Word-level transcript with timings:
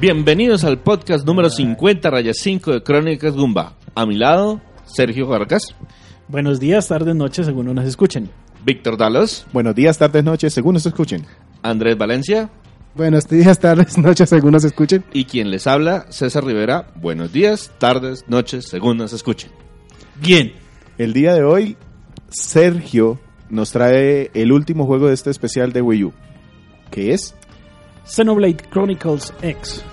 Bienvenidos 0.00 0.64
al 0.64 0.78
podcast 0.78 1.26
número 1.26 1.48
50, 1.48 2.10
raya 2.10 2.32
5 2.34 2.72
de 2.72 2.82
Crónicas 2.82 3.34
Gumba. 3.34 3.74
A 3.94 4.04
mi 4.06 4.16
lado, 4.16 4.60
Sergio 4.84 5.26
Vargas, 5.26 5.62
Buenos 6.28 6.58
días, 6.58 6.88
tardes, 6.88 7.14
noches, 7.14 7.46
según 7.46 7.72
nos 7.74 7.86
escuchen. 7.86 8.28
Víctor 8.64 8.96
Dalos, 8.96 9.46
Buenos 9.52 9.74
días, 9.74 9.96
tardes, 9.96 10.24
noches, 10.24 10.52
según 10.52 10.74
nos 10.74 10.84
escuchen. 10.86 11.24
Andrés 11.62 11.96
Valencia 11.96 12.50
Buenos 12.94 13.26
días, 13.28 13.58
tardes, 13.58 13.96
noches, 13.98 14.28
según 14.28 14.52
nos 14.52 14.64
escuchen. 14.64 15.04
y 15.12 15.24
quien 15.24 15.50
les 15.50 15.66
habla, 15.66 16.06
César 16.10 16.44
Rivera. 16.44 16.88
Buenos 16.96 17.32
días, 17.32 17.70
tardes, 17.78 18.24
noches, 18.28 18.66
según 18.68 18.98
nos 18.98 19.12
escuchen. 19.12 19.50
Bien. 20.20 20.52
El 20.98 21.12
día 21.12 21.34
de 21.34 21.44
hoy, 21.44 21.76
Sergio 22.30 23.20
nos 23.50 23.70
trae 23.70 24.30
el 24.34 24.50
último 24.50 24.86
juego 24.86 25.08
de 25.08 25.14
este 25.14 25.28
especial 25.30 25.72
de 25.74 25.82
Wii 25.82 26.04
U, 26.04 26.12
que 26.90 27.12
es 27.12 27.34
Xenoblade 28.06 28.56
Chronicles 28.70 29.34
X. 29.42 29.84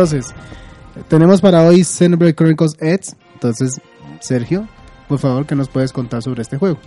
Entonces, 0.00 0.34
tenemos 1.08 1.40
para 1.40 1.62
hoy 1.62 1.84
Xenoblade 1.84 2.34
Chronicles 2.34 2.76
X. 2.80 3.16
Entonces, 3.34 3.80
Sergio, 4.20 4.66
por 5.08 5.18
favor, 5.18 5.44
¿qué 5.46 5.54
nos 5.54 5.68
puedes 5.68 5.92
contar 5.92 6.22
sobre 6.22 6.42
este 6.42 6.56
juego? 6.56 6.78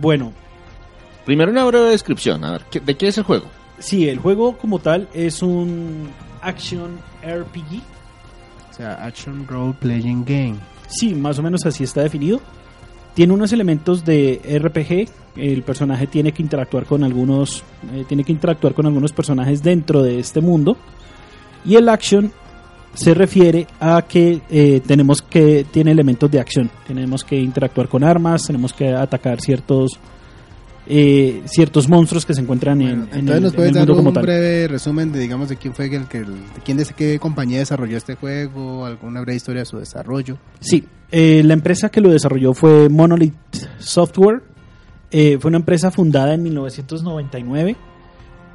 Bueno, 0.00 0.32
Primero 1.24 1.52
una 1.52 1.64
breve 1.64 1.90
descripción, 1.90 2.42
a 2.44 2.52
ver, 2.52 2.62
¿qué- 2.70 2.80
¿de 2.80 2.96
qué 2.96 3.08
es 3.08 3.18
el 3.18 3.24
juego? 3.24 3.44
sí, 3.78 4.08
el 4.08 4.18
juego 4.18 4.56
como 4.58 4.78
tal 4.80 5.06
es 5.14 5.42
un 5.42 6.08
action 6.42 6.98
RPG. 7.22 7.80
O 8.70 8.72
sea, 8.74 8.94
Action 9.04 9.46
Role 9.46 9.74
Playing 9.78 10.24
Game. 10.24 10.56
Sí, 10.88 11.14
más 11.14 11.38
o 11.38 11.42
menos 11.42 11.64
así 11.66 11.84
está 11.84 12.02
definido. 12.02 12.40
Tiene 13.14 13.32
unos 13.34 13.52
elementos 13.52 14.04
de 14.04 14.40
RPG. 14.60 15.08
El 15.36 15.62
personaje 15.62 16.06
tiene 16.06 16.32
que 16.32 16.42
interactuar 16.42 16.84
con 16.86 17.04
algunos, 17.04 17.62
eh, 17.92 18.04
tiene 18.08 18.24
que 18.24 18.32
interactuar 18.32 18.74
con 18.74 18.86
algunos 18.86 19.12
personajes 19.12 19.62
dentro 19.62 20.02
de 20.02 20.18
este 20.18 20.40
mundo. 20.40 20.76
Y 21.64 21.76
el 21.76 21.88
action 21.88 22.32
se 22.94 23.14
refiere 23.14 23.66
a 23.78 24.02
que 24.02 24.40
eh, 24.50 24.80
tenemos 24.86 25.22
que 25.22 25.64
tiene 25.70 25.92
elementos 25.92 26.30
de 26.30 26.40
acción. 26.40 26.70
Tenemos 26.86 27.22
que 27.24 27.36
interactuar 27.38 27.88
con 27.88 28.02
armas, 28.04 28.46
tenemos 28.46 28.72
que 28.72 28.92
atacar 28.92 29.40
ciertos 29.40 29.92
eh, 30.92 31.42
ciertos 31.44 31.88
monstruos 31.88 32.26
que 32.26 32.34
se 32.34 32.40
encuentran 32.40 32.80
en, 32.82 32.88
en 32.88 33.00
Entonces, 33.12 33.36
el, 33.36 33.42
¿nos 33.42 33.52
en 33.52 33.56
puedes 33.56 33.70
el 33.70 33.74
dar 33.86 33.86
como 33.94 34.08
un 34.08 34.14
tal. 34.14 34.22
breve 34.24 34.66
resumen 34.66 35.12
de, 35.12 35.20
digamos, 35.20 35.48
de 35.48 35.56
quién 35.56 35.72
fue 35.72 35.86
el 35.94 36.08
que, 36.08 36.18
el- 36.18 36.26
de 36.26 36.60
quién 36.64 36.78
de 36.78 36.84
qué 36.96 37.18
compañía 37.20 37.58
desarrolló 37.60 37.96
este 37.96 38.16
juego, 38.16 38.84
alguna 38.86 39.20
breve 39.20 39.36
historia 39.36 39.60
de 39.60 39.66
su 39.66 39.78
desarrollo? 39.78 40.38
Sí, 40.58 40.84
eh, 41.12 41.42
la 41.44 41.54
empresa 41.54 41.90
que 41.90 42.00
lo 42.00 42.10
desarrolló 42.10 42.54
fue 42.54 42.88
Monolith 42.88 43.34
Software. 43.78 44.42
Eh, 45.12 45.38
fue 45.40 45.50
una 45.50 45.58
empresa 45.58 45.92
fundada 45.92 46.34
en 46.34 46.42
1999. 46.42 47.76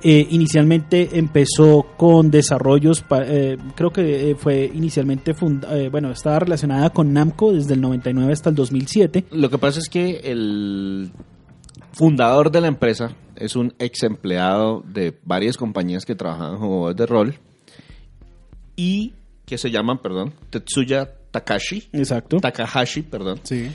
Eh, 0.08 0.28
inicialmente 0.30 1.18
empezó 1.18 1.88
con 1.98 2.30
desarrollos, 2.30 3.04
eh, 3.26 3.58
creo 3.74 3.90
que 3.90 4.30
eh, 4.30 4.36
fue 4.36 4.70
inicialmente, 4.72 5.34
bueno, 5.90 6.12
estaba 6.12 6.38
relacionada 6.38 6.92
con 6.92 7.12
Namco 7.12 7.52
desde 7.52 7.74
el 7.74 7.82
99 7.82 8.32
hasta 8.32 8.52
el 8.52 8.56
2007. 8.56 9.26
Lo 9.32 9.50
que 9.50 9.58
pasa 9.58 9.80
es 9.80 9.90
que 9.90 10.18
el 10.26 11.12
fundador 11.92 12.52
de 12.52 12.62
la 12.62 12.68
empresa 12.68 13.16
es 13.36 13.56
un 13.56 13.74
ex 13.80 14.04
empleado 14.04 14.84
de 14.86 15.18
varias 15.24 15.58
compañías 15.58 16.06
que 16.06 16.14
trabajan 16.14 16.52
en 16.52 16.58
juegos 16.60 16.96
de 16.96 17.06
rol 17.08 17.36
y 18.76 19.16
que 19.48 19.58
se 19.58 19.72
llaman, 19.72 20.04
perdón, 20.04 20.36
Tetsuya 20.52 21.10
Takashi, 21.32 21.90
Exacto. 21.94 22.38
Takahashi, 22.38 23.02
perdón. 23.02 23.40
Sí. 23.42 23.72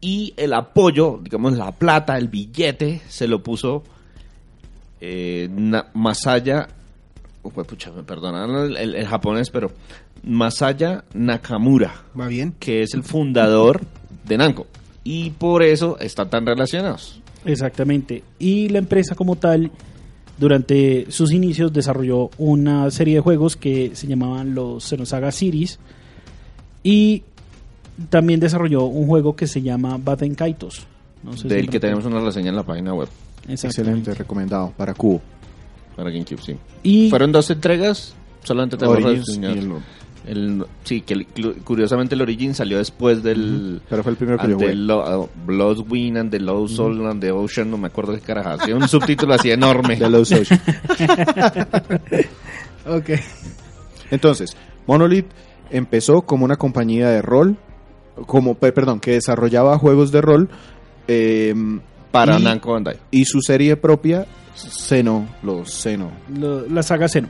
Y 0.00 0.34
el 0.36 0.52
apoyo, 0.52 1.18
digamos, 1.20 1.54
la 1.54 1.72
plata, 1.72 2.16
el 2.16 2.28
billete, 2.28 3.02
se 3.08 3.26
lo 3.26 3.42
puso 3.42 3.82
eh, 5.00 5.48
Masaya. 5.94 6.68
oh, 7.42 7.50
pucha, 7.50 7.90
me 7.92 8.02
perdonan 8.02 8.50
el, 8.50 8.76
el- 8.76 8.94
el 8.94 9.06
japonés, 9.06 9.50
pero 9.50 9.70
Masaya 10.24 11.04
Nakamura, 11.14 11.94
¿Va 12.18 12.26
bien? 12.28 12.54
que 12.58 12.82
es 12.82 12.94
el 12.94 13.02
fundador 13.02 13.80
de 14.26 14.36
Namco. 14.38 14.66
Y 15.04 15.30
por 15.30 15.62
eso 15.62 15.96
están 16.00 16.28
tan 16.28 16.44
relacionados. 16.44 17.20
Exactamente. 17.44 18.22
Y 18.38 18.68
la 18.68 18.78
empresa 18.78 19.14
como 19.14 19.36
tal, 19.36 19.70
durante 20.36 21.10
sus 21.10 21.32
inicios, 21.32 21.72
desarrolló 21.72 22.30
una 22.36 22.90
serie 22.90 23.14
de 23.14 23.20
juegos 23.20 23.56
que 23.56 23.92
se 23.94 24.06
llamaban 24.06 24.54
los 24.54 24.84
Xenosaga 24.84 25.32
Series. 25.32 25.78
Y 26.82 27.22
también 28.10 28.38
desarrolló 28.40 28.84
un 28.84 29.06
juego 29.06 29.34
que 29.34 29.46
se 29.46 29.62
llama 29.62 29.96
Baten 29.98 30.34
Kaitos. 30.34 30.86
No 31.22 31.32
sé 31.32 31.42
si 31.42 31.48
del 31.48 31.70
que 31.70 31.80
tenemos 31.80 32.04
una 32.04 32.20
reseña 32.20 32.50
en 32.50 32.56
la 32.56 32.62
página 32.64 32.92
web. 32.94 33.08
Excelente, 33.48 34.14
recomendado 34.14 34.72
para 34.76 34.94
Cubo. 34.94 35.20
para 35.96 36.10
GameCube, 36.10 36.40
sí. 36.42 36.56
Y 36.82 37.10
Fueron 37.10 37.32
dos 37.32 37.50
entregas, 37.50 38.14
solamente 38.44 38.76
Origins 38.84 39.38
y 39.40 39.44
el- 39.44 39.72
El- 40.26 40.66
sí, 40.84 41.00
que 41.00 41.14
el- 41.14 41.26
curiosamente 41.64 42.14
el 42.14 42.20
Origin 42.20 42.54
salió 42.54 42.76
después 42.76 43.22
del... 43.22 43.80
pero 43.88 44.02
fue 44.02 44.12
el 44.12 44.18
primero 44.18 44.36
que 44.38 44.48
yo 44.48 44.56
the 44.58 44.64
jugué. 44.66 44.74
Lo- 44.74 45.20
uh, 45.22 45.28
Blood 45.46 45.86
Wind 45.88 46.18
and 46.18 46.30
the 46.30 46.38
Low 46.38 46.68
Soul 46.68 47.06
and 47.06 47.20
the 47.22 47.30
Ocean, 47.32 47.70
no 47.70 47.78
me 47.78 47.86
acuerdo 47.86 48.12
qué 48.14 48.20
carajo. 48.20 48.50
Hacía 48.50 48.76
un 48.76 48.86
subtítulo 48.88 49.32
así 49.32 49.50
enorme. 49.50 49.96
De 49.96 50.10
Low 50.10 50.24
Social. 50.26 50.60
Ok. 52.86 53.10
Entonces, 54.10 54.56
Monolith 54.86 55.26
empezó 55.70 56.22
como 56.22 56.44
una 56.44 56.56
compañía 56.56 57.08
de 57.10 57.22
rol, 57.22 57.56
como, 58.26 58.54
pe- 58.54 58.72
perdón, 58.72 59.00
que 59.00 59.12
desarrollaba 59.12 59.78
juegos 59.78 60.10
de 60.12 60.20
rol 60.20 60.48
eh, 61.06 61.54
para 62.10 62.38
y- 62.38 62.42
Namco 62.42 62.72
Bandai. 62.72 62.96
y 63.10 63.24
su 63.24 63.40
serie 63.40 63.76
propia, 63.76 64.26
Xeno, 64.54 65.26
los 65.42 65.70
Xeno. 65.72 66.10
lo- 66.36 66.66
la 66.68 66.82
saga 66.82 67.08
Xeno. 67.08 67.28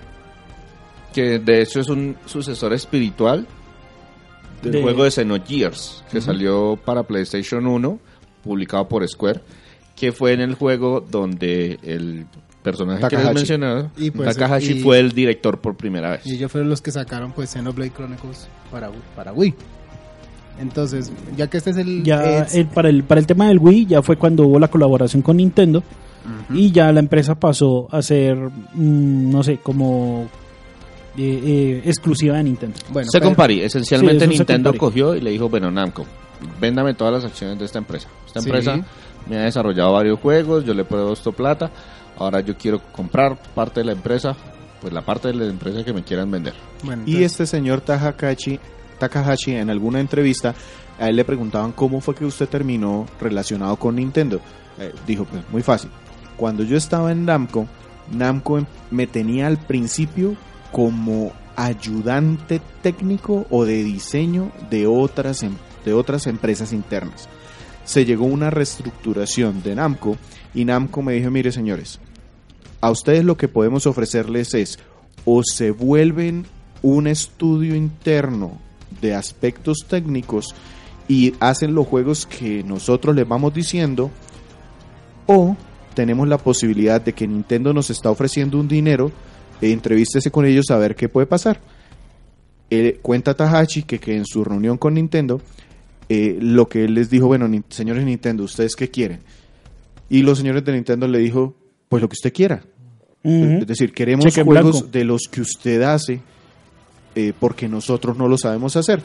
Que 1.13 1.39
de 1.39 1.63
hecho 1.63 1.81
es 1.81 1.89
un 1.89 2.17
sucesor 2.27 2.73
espiritual 2.73 3.47
del 4.63 4.73
De- 4.73 4.83
juego 4.83 5.05
de 5.05 5.11
Xenogears, 5.11 6.05
que 6.11 6.21
salió 6.21 6.79
para 6.85 7.03
PlayStation 7.03 7.67
1, 7.67 7.99
publicado 8.43 8.89
por 8.89 9.07
Square, 9.09 9.41
que 9.97 10.13
fue 10.13 10.33
en 10.33 10.41
el 10.41 10.55
juego 10.55 11.01
donde 11.01 11.79
el 11.83 12.27
personaje 12.63 12.99
que 13.01 13.17
les 13.17 13.25
Takahashi. 13.25 13.35
mencionaba, 13.35 13.91
Y 13.97 14.11
pues, 14.11 14.37
Takahashi, 14.37 14.73
y- 14.79 14.81
fue 14.83 14.99
el 15.01 15.13
director 15.13 15.61
por 15.61 15.77
primera 15.77 16.11
vez. 16.11 16.27
Y 16.27 16.35
ellos 16.35 16.51
fueron 16.53 16.69
los 16.69 16.83
que 16.83 16.91
sacaron 16.91 17.33
pues 17.33 17.51
Xenoblade 17.51 17.91
Chronicles 17.93 18.49
para, 18.71 18.91
para 19.17 19.33
Wii. 19.33 19.55
Entonces, 20.61 21.13
ya 21.37 21.47
que 21.49 21.59
este 21.59 21.71
es 21.71 21.77
el... 21.77 22.03
Ya 22.03 22.41
es- 22.41 22.55
el- 22.55 22.67
para, 22.67 22.89
el, 22.89 23.05
para 23.05 23.21
el 23.21 23.27
tema 23.27 23.49
del 23.49 23.59
Wii 23.59 23.87
ya 23.87 24.03
fue 24.03 24.17
cuando 24.17 24.45
hubo 24.47 24.59
la 24.59 24.69
colaboración 24.69 25.23
con 25.23 25.37
Nintendo. 25.39 25.83
Y 26.53 26.73
ya 26.73 26.93
la 26.93 27.01
empresa 27.01 27.35
pasó 27.37 27.89
a 27.91 28.03
ser, 28.03 28.37
mm, 28.37 29.31
no 29.31 29.43
sé, 29.43 29.59
como 29.59 30.29
eh, 31.17 31.43
eh, 31.45 31.83
exclusiva 31.87 32.37
de 32.37 32.45
Nintendo. 32.45 32.77
bueno, 32.91 33.09
Second 33.11 33.35
Party, 33.35 33.63
esencialmente 33.63 34.27
Sí, 34.27 34.35
Nintendo 34.35 34.75
cogió 34.77 35.15
y 35.15 35.23
le 35.23 35.31
dijo, 35.31 35.49
bueno, 35.49 35.71
Namco, 35.71 36.05
véndame 36.61 36.93
todas 36.93 37.15
las 37.15 37.25
acciones 37.25 37.59
de 37.59 37.65
esta 37.65 37.79
empresa. 37.79 38.09
Esta 38.27 38.41
Sí. 38.41 38.49
empresa 38.51 38.79
me 39.29 39.39
ha 39.39 39.43
desarrollado 39.45 39.93
varios 39.95 40.21
juegos, 40.21 40.65
yo 40.67 40.75
le 40.75 40.85
puedo 40.85 41.15
esto 41.15 41.33
plata, 41.33 41.71
ahora 42.19 42.41
yo 42.41 42.57
quiero 42.59 42.81
comprar 42.93 43.41
parte 43.55 43.81
de 43.81 43.87
la 43.87 43.93
empresa, 43.93 44.37
pues 44.83 44.93
la 44.93 45.01
parte 45.03 45.29
de 45.29 45.35
la 45.35 45.47
empresa 45.47 45.83
que 45.83 45.95
me 45.95 46.03
quieran 46.05 46.31
vender. 46.31 46.53
bueno, 46.85 47.05
Y 47.07 47.23
este 47.23 47.47
señor 47.47 47.81
Takahashi 47.81 48.61
Takahashi 48.99 49.55
en 49.55 49.71
alguna 49.71 50.01
entrevista, 50.01 50.55
a 50.99 51.09
él 51.09 51.17
le 51.17 51.25
preguntaban 51.25 51.73
cómo 51.73 52.01
fue 52.01 52.15
que 52.15 52.25
usted 52.25 52.49
terminó 52.49 53.07
relacionado 53.21 53.77
con 53.77 53.97
Nintendo. 53.97 54.41
Eh, 54.79 54.93
dijo, 55.07 55.25
pues 55.25 55.43
muy 55.51 55.63
fácil. 55.63 55.91
Cuando 56.37 56.63
yo 56.63 56.77
estaba 56.77 57.13
en 57.13 57.25
Namco, 57.25 57.67
Namco 58.13 58.59
em- 58.59 58.67
me 58.91 59.07
tenía 59.07 59.47
al 59.47 59.59
principio 59.59 60.37
como 60.73 61.33
ayudante 61.57 62.61
técnico 62.83 63.47
o 63.51 63.65
de 63.65 63.83
diseño 63.83 64.53
de 64.71 64.87
otras, 64.87 65.43
em- 65.43 65.57
de 65.85 65.93
otras 65.93 66.27
empresas 66.27 66.73
internas. 66.73 67.29
Se 67.85 68.05
llegó 68.05 68.27
una 68.27 68.51
reestructuración 68.51 69.63
de 69.63 69.75
Namco 69.75 70.17
y 70.55 70.65
Namco 70.65 71.03
me 71.03 71.15
dijo, 71.15 71.31
mire 71.31 71.53
señores, 71.53 72.01
a 72.81 72.91
ustedes 72.91 73.25
lo 73.25 73.37
que 73.37 73.49
podemos 73.49 73.87
ofrecerles 73.87 74.55
es 74.55 74.79
o 75.25 75.43
se 75.43 75.71
vuelven 75.73 76.47
un 76.83 77.07
estudio 77.09 77.75
interno 77.75 78.59
de 79.01 79.15
aspectos 79.15 79.79
técnicos 79.89 80.55
y 81.09 81.35
hacen 81.41 81.75
los 81.75 81.87
juegos 81.87 82.27
que 82.27 82.63
nosotros 82.63 83.15
les 83.17 83.27
vamos 83.27 83.55
diciendo 83.55 84.11
o 85.27 85.57
tenemos 85.95 86.29
la 86.29 86.39
posibilidad 86.39 87.01
de 87.01 87.13
que 87.13 87.27
Nintendo 87.27 87.73
nos 87.73 87.91
está 87.91 88.11
ofreciendo 88.11 88.59
un 88.59 88.69
dinero, 88.69 89.11
e 89.61 89.73
entrevístese 89.73 90.31
con 90.31 90.47
ellos 90.47 90.71
a 90.71 90.77
ver 90.79 90.95
qué 90.95 91.09
puede 91.09 91.27
pasar. 91.27 91.61
Eh, 92.71 92.99
cuenta 93.03 93.35
Tahachi 93.35 93.83
que, 93.83 93.99
que 93.99 94.17
en 94.17 94.25
su 94.27 94.45
reunión 94.45 94.79
con 94.79 94.95
Nintendo, 94.95 95.41
eh, 96.09 96.39
lo 96.41 96.69
que 96.69 96.85
él 96.85 96.95
les 96.95 97.11
dijo, 97.11 97.27
bueno, 97.27 97.49
ni- 97.49 97.63
señores 97.69 98.05
Nintendo, 98.05 98.45
¿ustedes 98.45 98.77
qué 98.77 98.89
quieren? 98.91 99.21
Y 100.09 100.23
los 100.23 100.39
señores 100.39 100.65
de 100.65 100.73
Nintendo 100.73 101.09
le 101.09 101.19
dijo, 101.19 101.55
pues 101.89 102.01
lo 102.01 102.09
que 102.09 102.15
usted 102.15 102.33
quiera. 102.33 102.63
Es 103.25 103.67
decir, 103.67 103.93
queremos 103.93 104.25
Cheque 104.27 104.45
juegos 104.45 104.73
blanco. 104.83 104.89
de 104.93 105.05
los 105.05 105.23
que 105.31 105.41
usted 105.41 105.83
hace 105.83 106.21
eh, 107.15 107.33
porque 107.39 107.69
nosotros 107.69 108.17
no 108.17 108.29
lo 108.29 108.39
sabemos 108.39 108.77
hacer. 108.77 109.03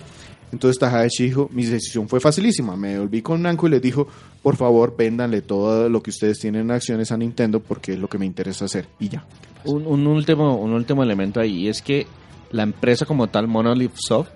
Entonces 0.51 0.77
Tahashi 0.77 1.23
dijo, 1.23 1.49
mi 1.51 1.65
decisión 1.65 2.07
fue 2.07 2.19
facilísima. 2.19 2.75
Me 2.75 2.99
volví 2.99 3.23
con 3.23 3.41
Namco 3.41 3.65
y 3.65 3.71
les 3.71 3.81
dijo, 3.81 4.07
por 4.43 4.55
favor, 4.55 4.95
véndanle 4.95 5.41
todo 5.41 5.89
lo 5.89 6.03
que 6.03 6.11
ustedes 6.11 6.37
tienen 6.37 6.61
en 6.61 6.71
acciones 6.71 7.11
a 7.11 7.17
Nintendo 7.17 7.59
porque 7.59 7.93
es 7.93 7.99
lo 7.99 8.07
que 8.07 8.19
me 8.19 8.27
interesa 8.27 8.65
hacer. 8.65 8.85
Y 8.99 9.09
ya. 9.09 9.25
Un, 9.65 9.87
un 9.87 10.05
último, 10.05 10.55
un 10.57 10.73
último 10.73 11.01
elemento 11.01 11.39
ahí 11.39 11.67
es 11.67 11.81
que 11.81 12.05
la 12.51 12.61
empresa 12.61 13.07
como 13.07 13.29
tal, 13.29 13.47
Monolith 13.47 13.95
Soft, 13.95 14.29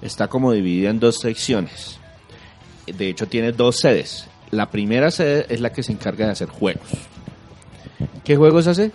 está 0.00 0.28
como 0.28 0.52
dividida 0.52 0.90
en 0.90 1.00
dos 1.00 1.18
secciones. 1.18 1.98
De 2.86 3.08
hecho, 3.08 3.26
tiene 3.26 3.50
dos 3.50 3.78
sedes. 3.78 4.28
La 4.52 4.70
primera 4.70 5.10
sede 5.10 5.46
es 5.48 5.60
la 5.60 5.72
que 5.72 5.82
se 5.82 5.90
encarga 5.90 6.26
de 6.26 6.32
hacer 6.32 6.48
juegos. 6.48 6.86
¿Qué 8.22 8.36
juegos 8.36 8.68
hace? 8.68 8.92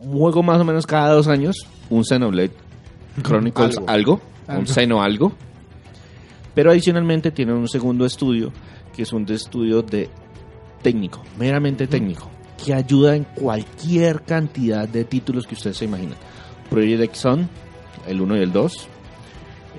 Un 0.00 0.18
juego 0.18 0.42
más 0.42 0.60
o 0.60 0.64
menos 0.64 0.86
cada 0.86 1.12
dos 1.12 1.28
años. 1.28 1.66
Un 1.90 2.04
Xenoblade 2.04 2.63
Chronicles 3.22 3.80
Algo. 3.86 4.20
Un 4.48 4.66
Xeno 4.66 5.02
algo. 5.02 5.32
Pero 6.54 6.70
adicionalmente 6.70 7.30
tienen 7.30 7.56
un 7.56 7.68
segundo 7.68 8.06
estudio, 8.06 8.52
que 8.94 9.02
es 9.02 9.12
un 9.12 9.28
estudio 9.30 9.82
de 9.82 10.08
técnico, 10.82 11.22
meramente 11.38 11.86
técnico, 11.86 12.30
que 12.62 12.74
ayuda 12.74 13.16
en 13.16 13.24
cualquier 13.24 14.22
cantidad 14.22 14.88
de 14.88 15.04
títulos 15.04 15.46
que 15.46 15.54
ustedes 15.54 15.78
se 15.78 15.86
imaginen. 15.86 16.16
Project 16.70 17.14
Sun, 17.14 17.48
el 18.06 18.20
1 18.20 18.36
y 18.36 18.40
el 18.40 18.52
2, 18.52 18.88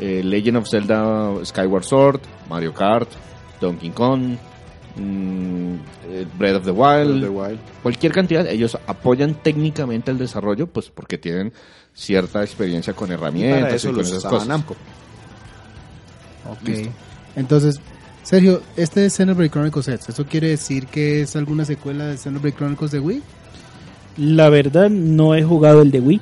eh, 0.02 0.22
Legend 0.24 0.58
of 0.58 0.70
Zelda 0.70 1.46
Skyward 1.46 1.84
Sword, 1.84 2.22
Mario 2.50 2.74
Kart, 2.74 3.10
Donkey 3.62 3.92
Kong, 3.92 4.36
mm, 4.98 5.74
eh, 6.10 6.26
Breath 6.38 6.58
of 6.58 6.66
the 6.66 6.72
Wild, 6.72 7.22
The 7.22 7.30
Wild. 7.30 7.60
cualquier 7.84 8.12
cantidad, 8.12 8.46
ellos 8.48 8.78
apoyan 8.88 9.36
técnicamente 9.36 10.12
el 10.12 10.18
desarrollo, 10.18 10.68
pues 10.68 10.90
porque 10.90 11.18
tienen 11.18 11.54
cierta 11.96 12.44
experiencia 12.44 12.94
con 12.94 13.10
Y 13.10 13.14
herramientas 13.14 13.84
y 13.84 13.88
con 13.88 13.98
los 13.98 14.10
esas 14.10 14.26
cosas. 14.26 14.48
Namco. 14.48 14.76
Ok. 16.50 16.68
Listo. 16.68 16.90
Entonces, 17.36 17.80
Sergio, 18.24 18.62
este 18.76 19.06
es 19.06 19.14
Xenoblade 19.14 19.50
Chronicles 19.50 19.88
X. 19.88 20.10
¿Eso 20.10 20.26
quiere 20.26 20.50
decir 20.50 20.88
que 20.88 21.22
es 21.22 21.36
alguna 21.36 21.66
secuela 21.66 22.06
de 22.06 22.18
Xenoblade 22.18 22.56
Chronicles 22.56 22.92
de 22.92 23.00
Wii? 23.00 23.24
La 24.18 24.50
verdad, 24.50 24.90
no 24.90 25.36
he 25.36 25.44
jugado 25.44 25.82
el 25.82 25.92
de 25.92 26.00
Wii. 26.00 26.22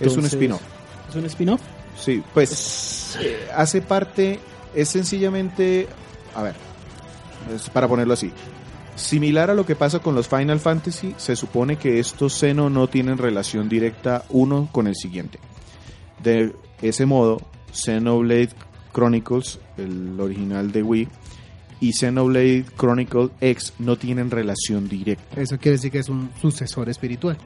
Es 0.00 0.16
un 0.16 0.26
spin-off. 0.26 0.62
¿Es 1.08 1.14
un 1.14 1.24
spin-off? 1.26 1.60
Sí, 1.98 2.22
pues 2.32 3.18
eh, 3.20 3.48
hace 3.54 3.80
parte, 3.82 4.38
es 4.74 4.88
sencillamente, 4.88 5.88
a 6.34 6.42
ver, 6.42 6.54
es 7.54 7.68
para 7.70 7.88
ponerlo 7.88 8.14
así, 8.14 8.32
similar 8.96 9.50
a 9.50 9.54
lo 9.54 9.64
que 9.64 9.76
pasa 9.76 10.00
con 10.00 10.14
los 10.14 10.26
Final 10.28 10.58
Fantasy, 10.58 11.14
se 11.16 11.36
supone 11.36 11.76
que 11.76 11.98
estos 12.00 12.32
Xeno 12.38 12.68
no 12.70 12.88
tienen 12.88 13.18
relación 13.18 13.68
directa 13.68 14.24
uno 14.30 14.68
con 14.72 14.86
el 14.88 14.96
siguiente. 14.96 15.38
De 16.22 16.52
ese 16.82 17.06
modo, 17.06 17.40
Xenoblade 17.72 18.50
Chronicles, 18.92 19.58
el 19.76 20.18
original 20.18 20.72
de 20.72 20.82
Wii, 20.82 21.08
y 21.80 21.92
Xenoblade 21.92 22.64
Chronicles 22.78 23.30
X 23.40 23.74
no 23.78 23.96
tienen 23.96 24.30
relación 24.30 24.88
directa. 24.88 25.40
Eso 25.40 25.58
quiere 25.58 25.72
decir 25.76 25.92
que 25.92 25.98
es 25.98 26.08
un 26.08 26.30
sucesor 26.40 26.88
espiritual. 26.88 27.36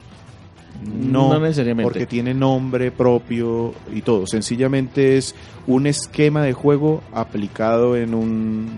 No, 0.85 1.33
No 1.33 1.39
necesariamente. 1.41 1.83
porque 1.83 2.05
tiene 2.05 2.33
nombre 2.33 2.91
propio 2.91 3.73
y 3.93 4.01
todo. 4.01 4.25
Sencillamente 4.25 5.17
es 5.17 5.35
un 5.67 5.85
esquema 5.85 6.43
de 6.43 6.53
juego 6.53 7.03
aplicado 7.11 7.97
en 7.97 8.15
un 8.15 8.69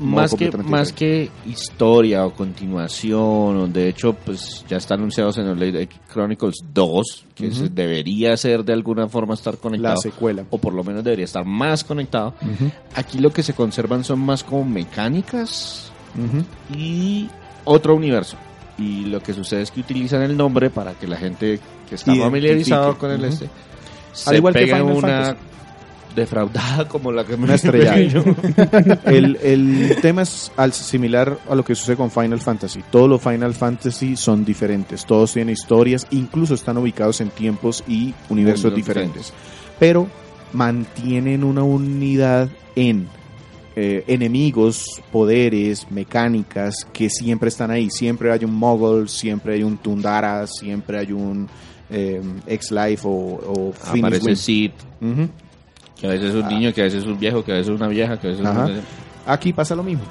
más 0.00 0.34
que 0.34 0.50
más 0.64 0.92
que 0.92 1.30
historia 1.46 2.24
o 2.26 2.32
continuación 2.32 3.56
o 3.56 3.68
de 3.68 3.88
hecho 3.88 4.14
pues 4.14 4.64
ya 4.68 4.76
está 4.78 4.94
anunciado 4.94 5.32
Xenoblade 5.32 5.88
Chronicles 6.12 6.56
2 6.72 7.24
que 7.34 7.46
Ujú. 7.48 7.54
se 7.54 7.68
debería 7.68 8.36
ser 8.36 8.64
de 8.64 8.72
alguna 8.72 9.08
forma 9.08 9.34
estar 9.34 9.54
la 9.54 9.60
conectado 9.60 9.96
secuela. 9.98 10.44
o 10.50 10.58
por 10.58 10.72
lo 10.74 10.82
menos 10.84 11.04
debería 11.04 11.24
estar 11.26 11.44
más 11.44 11.84
conectado 11.84 12.34
aquí 12.94 13.18
lo 13.18 13.32
que 13.32 13.42
se 13.42 13.52
conservan 13.54 14.02
son 14.04 14.18
más 14.20 14.42
como 14.42 14.64
mecánicas 14.64 15.90
Ujú. 16.18 16.44
y 16.78 17.28
otro 17.64 17.94
universo 17.94 18.36
y 18.78 19.04
lo 19.04 19.22
que 19.22 19.34
sucede 19.34 19.62
es 19.62 19.70
que 19.70 19.80
utilizan 19.80 20.22
el 20.22 20.36
nombre 20.36 20.70
para 20.70 20.94
que 20.94 21.06
la 21.06 21.16
gente 21.16 21.60
que 21.88 21.94
está 21.94 22.14
familiarizado 22.14 22.96
con 22.98 23.10
el 23.10 23.24
este 23.24 23.48
se 24.12 24.30
Al 24.30 24.36
igual 24.36 24.54
que 24.54 24.60
pegue 24.60 24.72
Final 24.72 24.96
una 24.96 25.08
Fantasy. 25.24 25.38
Defraudada 26.14 26.86
como 26.88 27.12
la 27.12 27.24
que 27.24 27.36
me 27.36 27.46
yo. 28.08 28.24
el, 29.06 29.36
el 29.42 29.96
tema 30.02 30.22
es 30.22 30.50
al- 30.56 30.72
similar 30.72 31.38
a 31.48 31.54
lo 31.54 31.64
que 31.64 31.74
sucede 31.74 31.96
con 31.96 32.10
Final 32.10 32.40
Fantasy. 32.40 32.82
Todos 32.90 33.08
los 33.08 33.22
Final 33.22 33.54
Fantasy 33.54 34.16
son 34.16 34.44
diferentes. 34.44 35.04
Todos 35.06 35.32
tienen 35.32 35.52
historias, 35.52 36.06
incluso 36.10 36.54
están 36.54 36.78
ubicados 36.78 37.20
en 37.20 37.30
tiempos 37.30 37.84
y 37.88 38.14
universos 38.28 38.74
diferentes. 38.74 39.32
Pero 39.78 40.08
mantienen 40.52 41.44
una 41.44 41.62
unidad 41.62 42.48
en 42.74 43.08
eh, 43.76 44.04
enemigos, 44.08 44.84
poderes, 45.12 45.86
mecánicas 45.90 46.74
que 46.92 47.08
siempre 47.08 47.48
están 47.48 47.70
ahí. 47.70 47.88
Siempre 47.90 48.32
hay 48.32 48.44
un 48.44 48.54
Mogul, 48.54 49.08
siempre 49.08 49.54
hay 49.54 49.62
un 49.62 49.78
Tundara, 49.78 50.46
siempre 50.46 50.98
hay 50.98 51.12
un 51.12 51.48
eh, 51.88 52.20
X-Life 52.46 53.02
o, 53.04 53.10
o 53.10 53.72
aparece. 54.00 54.30
Que 56.00 56.06
a 56.06 56.10
veces 56.10 56.34
es 56.34 56.42
un 56.42 56.48
niño, 56.48 56.72
que 56.72 56.80
a 56.80 56.84
veces 56.84 57.02
es 57.02 57.06
un 57.08 57.18
viejo, 57.18 57.44
que 57.44 57.52
a 57.52 57.56
veces 57.56 57.68
es 57.72 57.76
una 57.76 57.88
vieja, 57.88 58.18
que 58.18 58.28
a 58.28 58.30
veces 58.30 58.46
Ajá. 58.46 58.64
es 58.64 58.70
un... 58.70 58.82
Aquí 59.26 59.52
pasa 59.52 59.74
lo 59.74 59.82
mismo. 59.82 60.04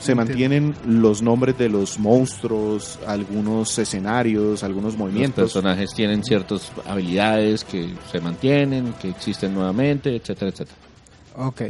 Se 0.00 0.14
mantienen 0.14 0.74
los 0.86 1.22
nombres 1.22 1.56
de 1.56 1.70
los 1.70 1.98
monstruos, 1.98 2.98
algunos 3.06 3.78
escenarios, 3.78 4.62
algunos 4.62 4.92
Los 4.92 4.98
movimientos. 4.98 5.44
personajes 5.44 5.94
tienen 5.94 6.22
ciertas 6.22 6.70
habilidades 6.86 7.64
que 7.64 7.94
se 8.12 8.20
mantienen, 8.20 8.92
que 9.00 9.08
existen 9.08 9.54
nuevamente, 9.54 10.14
etcétera, 10.14 10.50
etcétera. 10.50 10.76
Ok. 11.36 11.62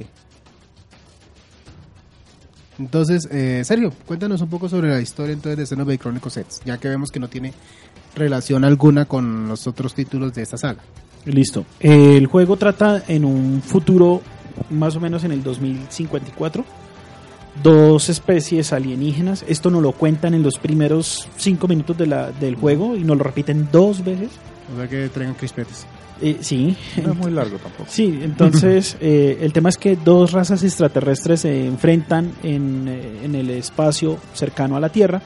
Entonces, 2.79 3.29
eh, 3.31 3.63
Sergio, 3.65 3.93
cuéntanos 4.05 4.41
un 4.41 4.49
poco 4.49 4.69
sobre 4.69 4.89
la 4.91 5.01
historia 5.01 5.33
entonces 5.33 5.57
de 5.59 5.67
Xenoblade 5.67 5.99
Chronicles 5.99 6.37
X, 6.39 6.61
ya 6.65 6.79
que 6.79 6.89
vemos 6.89 7.13
que 7.13 7.21
no 7.21 7.29
tiene 7.29 7.53
relación 8.17 8.65
alguna 8.65 9.05
con 9.05 9.47
los 9.49 9.69
otros 9.69 9.95
títulos 9.95 10.35
de 10.35 10.43
esta 10.43 10.57
saga. 10.57 10.83
Listo. 11.27 11.65
El 11.81 12.27
juego 12.27 12.57
trata 12.57 13.03
en 13.09 13.25
un 13.25 13.63
futuro 13.63 14.23
más 14.71 14.97
o 14.97 15.01
menos 15.01 15.25
en 15.25 15.33
el 15.33 15.43
2054. 15.43 16.65
Dos 17.63 18.09
especies 18.09 18.73
alienígenas. 18.73 19.45
Esto 19.49 19.71
nos 19.71 19.83
lo 19.83 19.93
cuentan 19.93 20.35
en 20.35 20.43
los 20.43 20.59
primeros 20.59 21.29
cinco 21.37 21.69
minutos 21.69 21.97
de 21.97 22.07
la, 22.07 22.33
del 22.33 22.57
juego 22.57 22.97
y 22.97 23.05
nos 23.05 23.17
lo 23.17 23.25
repiten 23.25 23.69
dos 23.71 24.05
veces. 24.05 24.31
O 24.73 24.77
sea 24.77 24.89
que 24.89 25.09
traigan 25.09 25.35
crispetes. 25.35 25.87
Eh, 26.21 26.39
sí. 26.41 26.77
No 27.03 27.13
es 27.13 27.19
muy 27.19 27.31
largo 27.31 27.59
tampoco. 27.59 27.87
Sí, 27.89 28.21
entonces 28.23 28.97
eh, 29.01 29.39
el 29.41 29.53
tema 29.53 29.69
es 29.69 29.79
que 29.79 29.97
dos 29.97 30.33
razas 30.33 30.63
extraterrestres 30.63 31.41
se 31.41 31.67
enfrentan 31.67 32.33
en, 32.43 32.87
eh, 32.89 33.25
en 33.25 33.35
el 33.35 33.51
espacio 33.51 34.19
cercano 34.33 34.77
a 34.77 34.81
la 34.81 34.89
Tierra 34.89 35.23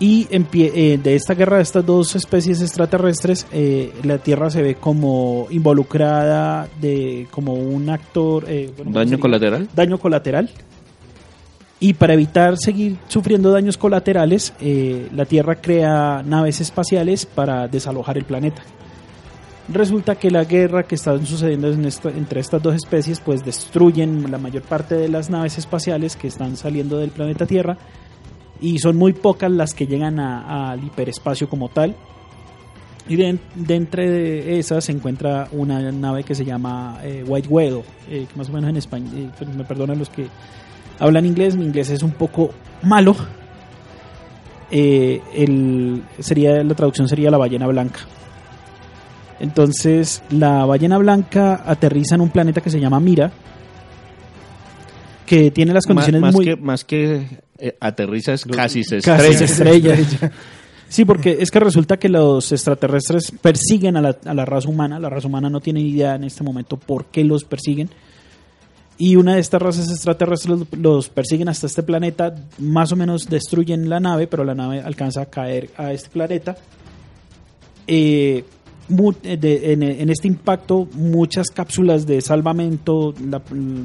y 0.00 0.26
eh, 0.30 0.98
de 1.02 1.14
esta 1.14 1.34
guerra 1.34 1.58
de 1.58 1.62
estas 1.62 1.86
dos 1.86 2.16
especies 2.16 2.60
extraterrestres 2.60 3.46
eh, 3.52 3.92
la 4.02 4.18
Tierra 4.18 4.50
se 4.50 4.60
ve 4.62 4.74
como 4.74 5.46
involucrada 5.50 6.68
de 6.80 7.26
como 7.30 7.54
un 7.54 7.88
actor 7.90 8.44
eh, 8.48 8.72
bueno, 8.76 8.90
¿cómo 8.92 8.98
Daño 9.04 9.20
colateral. 9.20 9.68
daño 9.74 9.98
colateral. 9.98 10.50
Y 11.80 11.94
para 11.94 12.14
evitar 12.14 12.56
seguir 12.56 12.96
sufriendo 13.08 13.50
daños 13.50 13.76
colaterales 13.76 14.52
la 15.14 15.26
Tierra 15.26 15.56
crea 15.60 16.22
naves 16.24 16.60
espaciales 16.60 17.26
para 17.26 17.68
desalojar 17.68 18.16
el 18.16 18.24
planeta. 18.24 18.62
Resulta 19.72 20.14
que 20.16 20.30
la 20.30 20.44
guerra 20.44 20.82
que 20.82 20.94
está 20.94 21.16
sucediendo 21.24 21.68
en 21.72 21.84
esta- 21.86 22.10
entre 22.10 22.40
estas 22.40 22.62
dos 22.62 22.74
especies 22.74 23.20
pues 23.20 23.44
destruyen 23.44 24.30
la 24.30 24.38
mayor 24.38 24.62
parte 24.62 24.94
de 24.94 25.08
las 25.08 25.30
naves 25.30 25.56
espaciales 25.58 26.16
que 26.16 26.28
están 26.28 26.56
saliendo 26.56 26.98
del 26.98 27.10
planeta 27.10 27.46
Tierra 27.46 27.76
y 28.60 28.78
son 28.78 28.96
muy 28.96 29.12
pocas 29.12 29.50
las 29.50 29.74
que 29.74 29.86
llegan 29.86 30.18
al 30.20 30.82
hiperespacio 30.82 31.48
como 31.48 31.68
tal. 31.68 31.94
Y 33.06 33.16
de, 33.16 33.38
de 33.54 33.74
entre 33.74 34.58
esas 34.58 34.84
se 34.84 34.92
encuentra 34.92 35.48
una 35.52 35.92
nave 35.92 36.24
que 36.24 36.34
se 36.34 36.44
llama 36.44 37.00
eh, 37.02 37.22
White 37.26 37.48
Widow, 37.50 37.84
eh, 38.08 38.26
que 38.30 38.38
más 38.38 38.48
o 38.48 38.52
menos 38.52 38.70
en 38.70 38.76
español, 38.78 39.10
eh, 39.14 39.30
pues 39.36 39.54
me 39.54 39.64
perdonan 39.64 39.98
los 39.98 40.08
que 40.08 40.28
hablan 40.98 41.26
inglés, 41.26 41.54
mi 41.54 41.66
inglés 41.66 41.90
es 41.90 42.02
un 42.02 42.12
poco 42.12 42.50
malo. 42.82 43.14
El, 44.70 46.02
sería, 46.18 46.64
la 46.64 46.74
traducción 46.74 47.06
sería 47.06 47.30
la 47.30 47.36
ballena 47.36 47.66
blanca. 47.66 48.00
Entonces, 49.38 50.22
la 50.30 50.64
ballena 50.64 50.98
blanca 50.98 51.62
aterriza 51.66 52.14
en 52.14 52.22
un 52.22 52.30
planeta 52.30 52.60
que 52.60 52.70
se 52.70 52.80
llama 52.80 52.98
Mira, 52.98 53.30
que 55.26 55.50
tiene 55.50 55.72
las 55.72 55.86
condiciones 55.86 56.20
más, 56.20 56.34
muy... 56.34 56.44
que, 56.44 56.56
más 56.56 56.84
que 56.84 57.26
eh, 57.58 57.76
aterriza 57.80 58.32
es 58.32 58.44
casi 58.44 58.84
se 58.84 59.00
Casi 59.00 59.44
estrella. 59.44 59.96
se 59.96 60.02
estrella. 60.02 60.32
Sí, 60.88 61.04
porque 61.04 61.38
es 61.40 61.50
que 61.50 61.60
resulta 61.60 61.96
que 61.96 62.08
los 62.08 62.52
extraterrestres 62.52 63.32
persiguen 63.40 63.96
a 63.96 64.00
la, 64.00 64.16
a 64.24 64.34
la 64.34 64.44
raza 64.44 64.68
humana. 64.68 65.00
La 65.00 65.08
raza 65.10 65.26
humana 65.26 65.50
no 65.50 65.60
tiene 65.60 65.80
idea 65.80 66.14
en 66.14 66.24
este 66.24 66.44
momento 66.44 66.76
por 66.76 67.06
qué 67.06 67.24
los 67.24 67.44
persiguen. 67.44 67.90
Y 68.96 69.16
una 69.16 69.34
de 69.34 69.40
estas 69.40 69.60
razas 69.60 69.90
extraterrestres 69.90 70.56
los, 70.56 70.68
los 70.78 71.08
persiguen 71.08 71.48
hasta 71.48 71.66
este 71.66 71.82
planeta. 71.82 72.34
Más 72.58 72.92
o 72.92 72.96
menos 72.96 73.28
destruyen 73.28 73.88
la 73.88 73.98
nave, 73.98 74.28
pero 74.28 74.44
la 74.44 74.54
nave 74.54 74.80
alcanza 74.82 75.22
a 75.22 75.26
caer 75.26 75.70
a 75.76 75.92
este 75.92 76.10
planeta. 76.10 76.56
Eh, 77.86 78.44
de- 78.88 79.72
en, 79.72 79.82
en 79.82 80.10
este 80.10 80.28
impacto, 80.28 80.88
muchas 80.94 81.48
cápsulas 81.50 82.06
de 82.06 82.20
salvamento, 82.20 83.14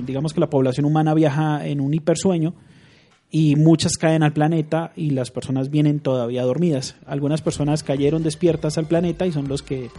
digamos 0.05 0.33
que 0.33 0.39
la 0.39 0.49
población 0.49 0.85
humana 0.85 1.13
viaja 1.13 1.65
en 1.65 1.79
un 1.81 1.93
hipersueño 1.93 2.53
y 3.31 3.55
muchas 3.55 3.93
caen 3.97 4.23
al 4.23 4.33
planeta 4.33 4.91
y 4.95 5.11
las 5.11 5.31
personas 5.31 5.69
vienen 5.69 5.99
todavía 5.99 6.43
dormidas. 6.43 6.95
Algunas 7.05 7.41
personas 7.41 7.83
cayeron 7.83 8.23
despiertas 8.23 8.77
al 8.77 8.87
planeta 8.87 9.25
y 9.25 9.31
son 9.31 9.47
los 9.47 9.61
que 9.61 9.89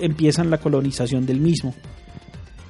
empiezan 0.00 0.50
la 0.50 0.58
colonización 0.58 1.26
del 1.26 1.40
mismo. 1.40 1.74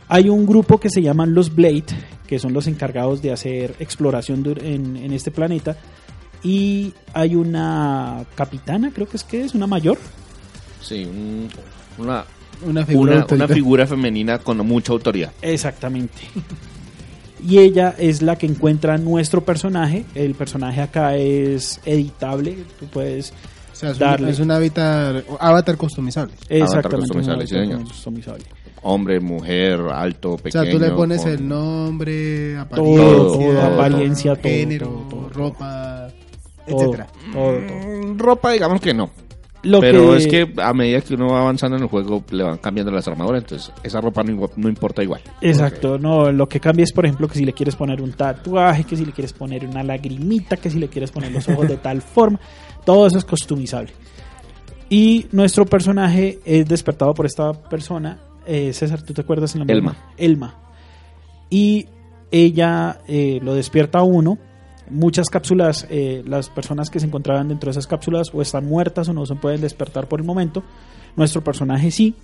Hay 0.08 0.28
un 0.28 0.46
grupo 0.46 0.78
que 0.78 0.90
se 0.90 1.02
llaman 1.02 1.34
los 1.34 1.54
Blade, 1.54 1.84
que 2.26 2.38
son 2.40 2.52
los 2.52 2.66
encargados 2.66 3.22
de 3.22 3.30
hacer 3.30 3.76
exploración 3.78 4.44
en 4.64 5.12
este 5.12 5.30
planeta. 5.30 5.76
Y 6.42 6.94
hay 7.12 7.34
una 7.36 8.24
capitana, 8.34 8.90
creo 8.94 9.06
que 9.06 9.18
es 9.18 9.24
que 9.24 9.44
es 9.44 9.54
una 9.54 9.66
mayor. 9.66 9.98
Sí, 10.80 11.04
un- 11.04 11.48
una, 11.98 12.24
Una 12.66 12.84
figura 12.86 13.02
una, 13.02 13.12
una 13.12 13.20
autoritaria. 13.22 13.54
figura 13.54 13.86
femenina 13.86 14.38
con 14.38 14.58
mucha 14.66 14.92
autoridad. 14.92 15.32
Exactamente. 15.42 16.22
Y 17.46 17.58
ella 17.58 17.94
es 17.98 18.20
la 18.22 18.36
que 18.36 18.46
encuentra 18.46 18.98
nuestro 18.98 19.42
personaje. 19.42 20.04
El 20.14 20.34
personaje 20.34 20.80
acá 20.82 21.16
es 21.16 21.80
editable. 21.86 22.58
Tú 22.78 22.86
puedes 22.86 23.32
O 23.72 23.76
sea, 23.76 23.90
es, 23.92 23.98
darle. 23.98 24.26
un, 24.26 24.32
es 24.32 24.38
un 24.40 24.50
avatar, 24.50 25.24
avatar 25.38 25.76
customizable. 25.78 26.34
Exactamente. 26.50 26.98
customizable, 27.06 27.42
un 27.44 27.48
sí, 27.48 27.54
avatar 27.56 27.70
señor. 27.76 27.88
customizable. 27.88 28.44
Hombre, 28.82 29.20
mujer, 29.20 29.80
alto, 29.92 30.32
O 30.32 30.36
pequeño. 30.38 30.62
sea, 30.64 30.70
tú 30.72 30.78
le 30.78 30.90
pones 30.90 31.22
con- 31.22 31.30
el 31.30 31.48
nombre, 31.48 32.54
Todo, 32.54 32.60
apariencia, 32.62 33.52
todo, 33.52 33.62
apariencia, 33.74 34.34
todo, 34.36 34.42
género, 34.42 34.86
todo, 34.86 35.04
todo, 35.08 35.28
ropa, 35.30 36.08
todo, 36.66 36.78
etcétera. 36.78 37.06
todo, 37.32 37.42
todo. 37.42 38.12
Mm, 38.14 38.18
Ropa, 38.18 38.52
digamos 38.52 38.80
que 38.80 38.94
no. 38.94 39.10
Lo 39.62 39.80
Pero 39.80 40.12
que- 40.12 40.16
es 40.16 40.26
que 40.26 40.52
a 40.62 40.72
medida 40.72 41.00
que 41.02 41.14
uno 41.14 41.28
va 41.28 41.42
avanzando 41.42 41.76
en 41.76 41.82
el 41.82 41.88
juego, 41.88 42.24
le 42.30 42.42
van 42.44 42.56
cambiando 42.58 42.90
las 42.90 43.06
armaduras. 43.08 43.42
Entonces, 43.42 43.72
esa 43.82 44.00
ropa 44.00 44.22
no, 44.22 44.48
no 44.56 44.68
importa 44.68 45.02
igual. 45.02 45.20
Exacto, 45.42 45.98
no, 45.98 46.32
lo 46.32 46.48
que 46.48 46.60
cambia 46.60 46.84
es, 46.84 46.92
por 46.92 47.04
ejemplo, 47.04 47.28
que 47.28 47.34
si 47.38 47.44
le 47.44 47.52
quieres 47.52 47.76
poner 47.76 48.00
un 48.00 48.12
tatuaje, 48.12 48.84
que 48.84 48.96
si 48.96 49.04
le 49.04 49.12
quieres 49.12 49.32
poner 49.34 49.66
una 49.66 49.82
lagrimita, 49.82 50.56
que 50.56 50.70
si 50.70 50.78
le 50.78 50.88
quieres 50.88 51.10
poner 51.10 51.30
los 51.30 51.46
ojos 51.48 51.68
de 51.68 51.76
tal 51.82 52.00
forma, 52.00 52.40
todo 52.86 53.06
eso 53.06 53.18
es 53.18 53.24
customizable. 53.24 53.92
Y 54.88 55.26
nuestro 55.32 55.66
personaje 55.66 56.38
es 56.44 56.66
despertado 56.66 57.12
por 57.14 57.26
esta 57.26 57.52
persona, 57.52 58.18
eh, 58.46 58.72
César, 58.72 59.02
¿tú 59.02 59.12
te 59.12 59.20
acuerdas 59.20 59.54
el 59.54 59.60
nombre? 59.60 59.76
Elma. 59.76 59.96
Elma. 60.16 60.54
Y 61.50 61.86
ella 62.30 63.00
eh, 63.06 63.40
lo 63.42 63.54
despierta 63.54 63.98
a 63.98 64.02
uno. 64.04 64.38
Muchas 64.90 65.30
cápsulas, 65.30 65.86
eh, 65.88 66.22
las 66.26 66.48
personas 66.50 66.90
que 66.90 67.00
se 67.00 67.06
encontraban 67.06 67.48
dentro 67.48 67.68
de 67.68 67.72
esas 67.72 67.86
cápsulas 67.86 68.30
o 68.34 68.42
están 68.42 68.66
muertas 68.66 69.08
o 69.08 69.12
no 69.12 69.24
se 69.24 69.34
pueden 69.36 69.60
despertar 69.60 70.08
por 70.08 70.20
el 70.20 70.26
momento. 70.26 70.62
Nuestro 71.16 71.42
personaje 71.42 71.90
sí. 71.90 72.14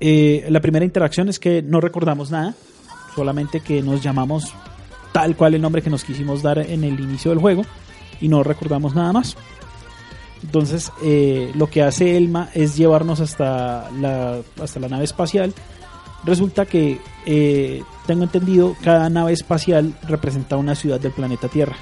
Eh, 0.00 0.46
la 0.48 0.60
primera 0.60 0.84
interacción 0.84 1.28
es 1.28 1.38
que 1.38 1.62
no 1.62 1.80
recordamos 1.80 2.30
nada, 2.30 2.54
solamente 3.14 3.60
que 3.60 3.82
nos 3.82 4.02
llamamos 4.02 4.52
tal 5.12 5.36
cual 5.36 5.54
el 5.54 5.62
nombre 5.62 5.82
que 5.82 5.90
nos 5.90 6.04
quisimos 6.04 6.42
dar 6.42 6.58
en 6.58 6.84
el 6.84 7.00
inicio 7.00 7.30
del 7.30 7.40
juego 7.40 7.62
y 8.20 8.28
no 8.28 8.42
recordamos 8.42 8.94
nada 8.94 9.12
más. 9.12 9.36
Entonces, 10.42 10.92
eh, 11.02 11.50
lo 11.56 11.68
que 11.68 11.82
hace 11.82 12.16
Elma 12.16 12.48
es 12.54 12.76
llevarnos 12.76 13.20
hasta 13.20 13.90
la, 13.92 14.40
hasta 14.62 14.80
la 14.80 14.88
nave 14.88 15.04
espacial. 15.04 15.52
Resulta 16.24 16.66
que, 16.66 16.98
eh, 17.26 17.82
tengo 18.06 18.24
entendido, 18.24 18.74
cada 18.82 19.08
nave 19.08 19.32
espacial 19.32 19.94
representa 20.08 20.56
una 20.56 20.74
ciudad 20.74 20.98
del 21.00 21.12
planeta 21.12 21.48
Tierra. 21.48 21.76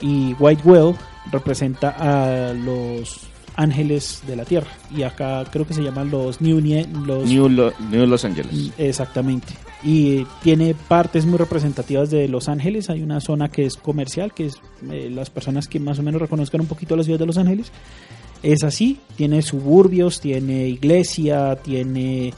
Y 0.00 0.34
White 0.38 0.62
Well 0.64 0.94
representa 1.32 1.90
a 1.98 2.52
los 2.54 3.26
ángeles 3.56 4.22
de 4.26 4.36
la 4.36 4.44
Tierra. 4.44 4.68
Y 4.94 5.02
acá 5.02 5.44
creo 5.50 5.66
que 5.66 5.74
se 5.74 5.82
llaman 5.82 6.10
los 6.10 6.40
New, 6.40 6.60
los 7.04 7.28
New, 7.28 7.48
Lo- 7.48 7.72
New 7.90 8.06
Los 8.06 8.24
Angeles. 8.24 8.70
Exactamente. 8.78 9.52
Y 9.82 10.24
tiene 10.42 10.74
partes 10.74 11.26
muy 11.26 11.38
representativas 11.38 12.10
de 12.10 12.28
Los 12.28 12.48
Ángeles. 12.48 12.88
Hay 12.90 13.02
una 13.02 13.20
zona 13.20 13.48
que 13.48 13.66
es 13.66 13.76
comercial, 13.76 14.32
que 14.32 14.46
es 14.46 14.54
eh, 14.90 15.10
las 15.12 15.30
personas 15.30 15.66
que 15.66 15.80
más 15.80 15.98
o 15.98 16.02
menos 16.02 16.20
reconozcan 16.20 16.60
un 16.60 16.66
poquito 16.68 16.96
la 16.96 17.02
ciudad 17.02 17.18
de 17.18 17.26
Los 17.26 17.38
Ángeles. 17.38 17.72
Es 18.44 18.62
así, 18.62 19.00
tiene 19.16 19.42
suburbios, 19.42 20.20
tiene 20.20 20.68
iglesia, 20.68 21.56
tiene 21.56 22.32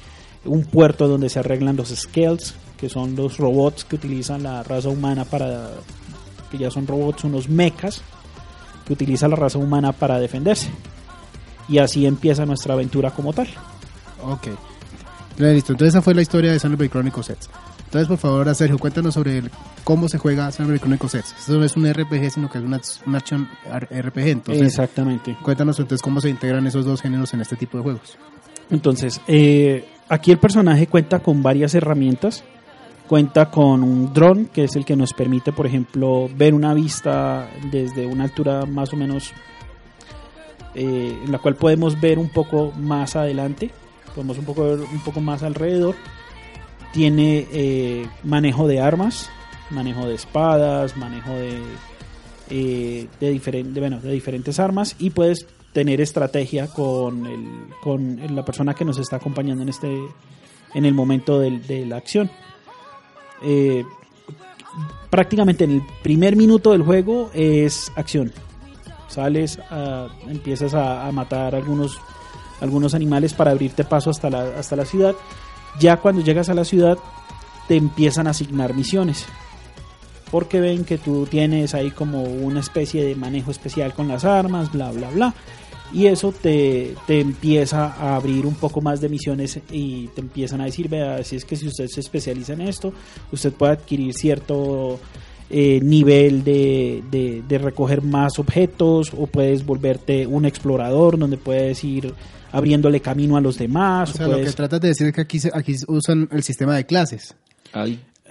un 0.44 0.64
puerto 0.64 1.06
donde 1.09 1.28
se 1.28 1.38
arreglan 1.38 1.76
los 1.76 1.88
scales, 1.88 2.54
que 2.76 2.88
son 2.88 3.14
los 3.16 3.37
robots 3.38 3.85
que 3.85 3.97
utilizan 3.97 4.42
la 4.42 4.62
raza 4.62 4.88
humana 4.88 5.25
para, 5.25 5.70
que 6.50 6.59
ya 6.59 6.70
son 6.70 6.87
robots, 6.87 7.25
unos 7.25 7.49
mechas, 7.49 8.02
que 8.87 8.92
utiliza 8.94 9.28
la 9.28 9.37
raza 9.37 9.59
humana 9.59 9.92
para 9.92 10.18
defenderse. 10.18 10.68
Y 11.68 11.78
así 11.78 12.06
empieza 12.06 12.47
nuestra 12.47 12.75
aventura 12.75 13.11
como 13.11 13.32
tal. 13.32 13.49
Ok. 14.25 14.49
Listo, 15.38 15.73
entonces 15.73 15.94
esa 15.94 16.02
fue 16.02 16.14
la 16.14 16.23
historia 16.23 16.52
de 16.52 16.59
Xenoblade 16.59 16.90
Chronicles 16.90 17.26
Sets. 17.26 17.49
Entonces, 17.85 18.09
por 18.09 18.18
favor, 18.18 18.54
Sergio, 18.54 18.78
cuéntanos 18.78 19.14
sobre 19.14 19.38
el- 19.38 19.50
cómo 19.85 20.09
se 20.09 20.18
juega 20.18 20.50
Xenoblade 20.52 20.80
Chronicles 20.80 21.12
Sets. 21.12 21.35
Esto 21.38 21.52
no 21.59 21.64
es 21.64 21.76
un 21.76 21.87
RPG, 21.87 22.30
sino 22.30 22.50
que 22.50 22.59
es 22.59 22.64
una, 22.64 23.20
ar- 23.70 23.88
RPG. 23.90 24.28
Entonces, 24.30 24.66
Exactamente. 24.66 25.37
cuéntanos 25.42 25.78
entonces 25.78 26.02
cómo 26.02 26.20
se 26.20 26.28
integran 26.28 26.66
esos 26.66 26.85
dos 26.85 27.00
géneros 27.00 27.32
en 27.35 27.40
este 27.40 27.56
tipo 27.56 27.76
de 27.78 27.82
juegos. 27.85 28.16
Entonces, 28.70 29.20
eh, 29.26 29.88
aquí 30.11 30.31
el 30.31 30.38
personaje 30.38 30.87
cuenta 30.87 31.21
con 31.21 31.43
varias 31.43 31.75
herramientas. 31.75 32.45
Cuenta 33.09 33.50
con 33.50 33.83
un 33.83 34.12
dron, 34.12 34.47
que 34.47 34.64
es 34.64 34.76
el 34.76 34.85
que 34.85 34.95
nos 34.95 35.12
permite, 35.14 35.52
por 35.52 35.67
ejemplo, 35.67 36.29
ver 36.37 36.55
una 36.55 36.75
vista 36.75 37.49
desde 37.73 38.07
una 38.07 38.25
altura 38.25 38.67
más 38.67 38.93
o 38.93 38.97
menos 38.97 39.33
eh, 40.76 41.19
en 41.25 41.33
la 41.33 41.38
cual 41.38 41.57
podemos 41.57 42.00
ver 42.00 42.21
un 42.21 42.29
poco 42.29 42.71
más 42.79 43.17
adelante, 43.17 43.73
podemos 44.14 44.38
un 44.38 44.45
poco 44.45 44.64
ver 44.64 44.81
un 44.81 45.00
poco 45.00 45.21
más 45.21 45.43
alrededor. 45.43 45.97
Tiene 46.93 47.49
eh, 47.52 48.07
manejo 48.23 48.69
de 48.69 48.81
armas, 48.81 49.29
manejo 49.71 50.07
de 50.07 50.14
espadas, 50.14 50.97
manejo 50.97 51.31
de 51.31 51.59
eh, 52.50 53.07
de, 53.21 53.81
bueno, 53.81 54.00
de 54.00 54.11
diferentes 54.12 54.59
armas 54.59 54.97
y 54.99 55.11
puedes 55.11 55.47
tener 55.72 56.00
estrategia 56.00 56.66
con, 56.68 57.26
el, 57.26 57.46
con 57.82 58.34
la 58.34 58.44
persona 58.44 58.74
que 58.74 58.84
nos 58.84 58.98
está 58.98 59.16
acompañando 59.16 59.62
en 59.62 59.68
este 59.68 59.98
en 60.74 60.84
el 60.84 60.94
momento 60.94 61.38
del- 61.40 61.66
de, 61.66 61.84
la 61.86 61.96
acción. 61.96 62.30
Eh, 63.42 63.84
prácticamente 65.10 65.64
en 65.64 65.72
el 65.72 65.82
primer 66.02 66.36
minuto 66.36 66.72
del 66.72 66.82
juego 66.82 67.30
es 67.34 67.90
acción. 67.96 68.32
Sales, 69.08 69.58
a- 69.70 70.08
empiezas 70.28 70.74
a, 70.74 71.06
a 71.06 71.12
matar 71.12 71.54
algunos, 71.54 71.98
algunos 72.60 72.94
animales 72.94 73.32
para 73.34 73.50
abrirte 73.50 73.84
paso 73.84 74.10
hasta 74.10 74.30
la, 74.30 74.42
hasta 74.58 74.76
la 74.76 74.84
ciudad. 74.84 75.14
Ya 75.80 75.96
cuando 75.96 76.22
llegas 76.22 76.48
a 76.48 76.54
la 76.54 76.64
ciudad 76.64 76.98
te 77.68 77.76
empiezan 77.76 78.26
a 78.26 78.30
asignar 78.30 78.74
misiones 78.74 79.26
porque 80.30 80.60
ven 80.60 80.84
que 80.84 80.99
tú 80.99 81.26
tienes 81.30 81.75
ahí 81.75 81.90
como 81.90 82.22
una 82.22 82.60
especie 82.60 83.04
de 83.04 83.14
manejo 83.14 83.50
especial 83.50 83.92
con 83.94 84.08
las 84.08 84.25
armas, 84.25 84.70
bla, 84.72 84.90
bla, 84.92 85.10
bla. 85.10 85.34
Y 85.92 86.06
eso 86.06 86.30
te, 86.32 86.94
te 87.08 87.18
empieza 87.20 87.87
a 87.87 88.14
abrir 88.14 88.46
un 88.46 88.54
poco 88.54 88.80
más 88.80 89.00
de 89.00 89.08
misiones 89.08 89.58
y 89.72 90.06
te 90.14 90.20
empiezan 90.20 90.60
a 90.60 90.66
decir, 90.66 90.88
vea, 90.88 91.25
si 91.25 91.34
es 91.34 91.44
que 91.44 91.56
si 91.56 91.66
usted 91.66 91.88
se 91.88 91.99
especializa 91.99 92.52
en 92.52 92.60
esto, 92.60 92.92
usted 93.32 93.52
puede 93.52 93.72
adquirir 93.72 94.14
cierto 94.14 95.00
eh, 95.50 95.80
nivel 95.82 96.44
de, 96.44 97.02
de- 97.10 97.42
de 97.49 97.58
recoger 97.58 98.02
más 98.02 98.38
objetos 98.38 99.10
o 99.18 99.26
puedes 99.26 99.66
volverte 99.66 100.28
un 100.28 100.44
explorador 100.44 101.18
donde 101.18 101.38
puedes 101.38 101.82
ir 101.82 102.14
abriéndole 102.52 103.00
camino 103.00 103.37
a 103.37 103.40
los 103.40 103.58
demás. 103.58 104.10
O 104.10 104.12
o 104.12 104.16
sea, 104.16 104.26
lo 104.28 104.37
que 104.44 104.52
tratas 104.54 104.80
de 104.80 104.88
decir 104.88 105.08
es 105.08 105.12
que 105.12 105.20
aquí, 105.22 105.40
se- 105.40 105.50
aquí 105.52 105.75
usan 105.88 106.28
el 106.30 106.44
sistema 106.44 106.76
de 106.76 106.87
clases. 106.87 107.34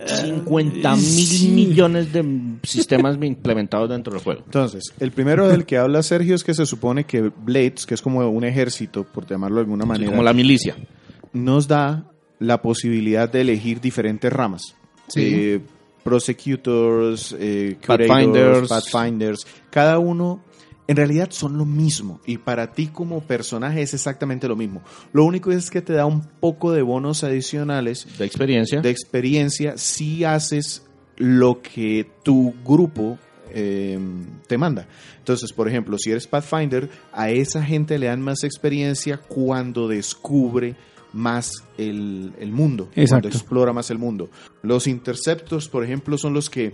50 0.06 0.96
mil 0.96 1.52
millones 1.54 2.14
de 2.14 2.24
sistemas 2.64 3.18
implementados 3.22 3.90
dentro 3.90 4.14
del 4.14 4.22
juego. 4.24 4.42
Entonces, 4.46 4.84
el 5.00 5.12
primero 5.12 5.48
del 5.48 5.66
que 5.66 5.78
habla 5.78 6.02
Sergio 6.04 6.36
es 6.36 6.44
que 6.44 6.54
se 6.54 6.66
supone 6.66 7.04
que 7.06 7.22
Blades, 7.22 7.86
que 7.86 7.94
es 7.96 8.02
como 8.02 8.28
un 8.30 8.44
ejército, 8.44 9.04
por 9.04 9.28
llamarlo 9.28 9.58
de 9.58 9.62
alguna 9.64 9.84
Sí, 9.84 9.88
manera, 9.90 10.12
como 10.12 10.24
la 10.24 10.34
milicia. 10.34 10.76
nos 11.34 11.68
da 11.68 12.06
la 12.40 12.62
posibilidad 12.62 13.30
de 13.30 13.42
elegir 13.42 13.82
diferentes 13.82 14.32
ramas. 14.32 14.76
Sí. 15.08 15.22
Eh, 15.34 15.62
prosecutors, 16.04 17.36
eh, 17.40 17.76
Pathfinders. 17.86 18.68
pathfinders. 18.70 19.48
Cada 19.70 20.00
uno 20.00 20.42
en 20.90 20.96
realidad 20.96 21.30
son 21.30 21.56
lo 21.56 21.66
mismo 21.66 22.20
y 22.26 22.40
para 22.40 22.72
ti 22.74 22.88
como 22.88 23.22
personaje 23.22 23.84
es 23.84 23.94
exactamente 23.94 24.48
lo 24.48 24.56
mismo. 24.56 24.82
Lo 25.14 25.24
único 25.24 25.52
es 25.52 25.70
que 25.70 25.84
te 25.84 25.94
da 25.94 26.08
un 26.08 26.22
poco 26.40 26.72
de 26.72 26.82
bonos 26.82 27.24
adicionales 27.24 28.08
De 28.18 28.26
experiencia. 28.26 28.82
de 28.82 28.90
experiencia 28.90 29.78
si 29.78 30.24
haces 30.24 30.84
lo 31.16 31.62
que 31.62 32.10
tu 32.24 32.56
grupo 32.66 33.20
eh, 33.54 34.00
te 34.48 34.58
manda. 34.58 34.88
Entonces, 35.20 35.54
por 35.54 35.68
ejemplo, 35.68 35.96
si 36.00 36.10
eres 36.10 36.26
Pathfinder, 36.26 36.90
a 37.14 37.30
esa 37.30 37.64
gente 37.64 38.00
le 38.00 38.08
dan 38.08 38.22
más 38.22 38.44
experiencia 38.44 39.18
cuando 39.18 39.88
descubre 39.88 40.76
más 41.14 41.52
el, 41.78 42.34
el 42.40 42.52
mundo, 42.52 42.90
Exacto. 42.96 43.28
cuando 43.28 43.38
explora 43.38 43.74
más 43.74 43.92
el 43.92 44.00
mundo. 44.00 44.32
Los 44.64 44.88
Interceptors, 44.88 45.68
por 45.68 45.84
ejemplo, 45.84 46.18
son 46.18 46.34
los 46.34 46.50
que 46.50 46.74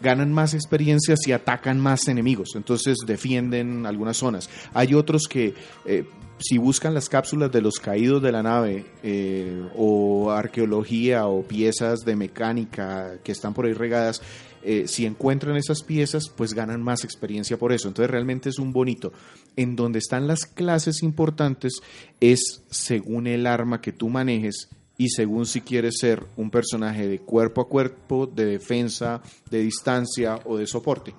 ganan 0.00 0.32
más 0.32 0.54
experiencia 0.54 1.16
si 1.16 1.32
atacan 1.32 1.80
más 1.80 2.08
enemigos, 2.08 2.50
entonces 2.54 2.98
defienden 3.06 3.86
algunas 3.86 4.16
zonas. 4.16 4.50
Hay 4.72 4.94
otros 4.94 5.26
que 5.28 5.54
eh, 5.84 6.04
si 6.38 6.58
buscan 6.58 6.94
las 6.94 7.08
cápsulas 7.08 7.50
de 7.52 7.62
los 7.62 7.78
caídos 7.78 8.22
de 8.22 8.32
la 8.32 8.42
nave 8.42 8.86
eh, 9.02 9.68
o 9.76 10.30
arqueología 10.30 11.26
o 11.26 11.42
piezas 11.42 12.00
de 12.00 12.16
mecánica 12.16 13.18
que 13.22 13.32
están 13.32 13.54
por 13.54 13.66
ahí 13.66 13.72
regadas, 13.72 14.20
eh, 14.62 14.84
si 14.88 15.04
encuentran 15.04 15.56
esas 15.56 15.82
piezas, 15.82 16.30
pues 16.30 16.54
ganan 16.54 16.82
más 16.82 17.04
experiencia 17.04 17.58
por 17.58 17.72
eso. 17.72 17.88
Entonces 17.88 18.10
realmente 18.10 18.48
es 18.48 18.58
un 18.58 18.72
bonito. 18.72 19.12
En 19.56 19.76
donde 19.76 19.98
están 19.98 20.26
las 20.26 20.46
clases 20.46 21.02
importantes 21.02 21.74
es 22.20 22.62
según 22.70 23.26
el 23.26 23.46
arma 23.46 23.80
que 23.80 23.92
tú 23.92 24.08
manejes 24.08 24.68
y 24.96 25.08
según 25.08 25.46
si 25.46 25.60
quieres 25.60 25.94
ser 26.00 26.22
un 26.36 26.50
personaje 26.50 27.08
de 27.08 27.18
cuerpo 27.20 27.60
a 27.62 27.68
cuerpo, 27.68 28.26
de 28.26 28.44
defensa, 28.46 29.20
de 29.50 29.60
distancia 29.60 30.38
o 30.44 30.56
de 30.56 30.66
soporte. 30.66 31.14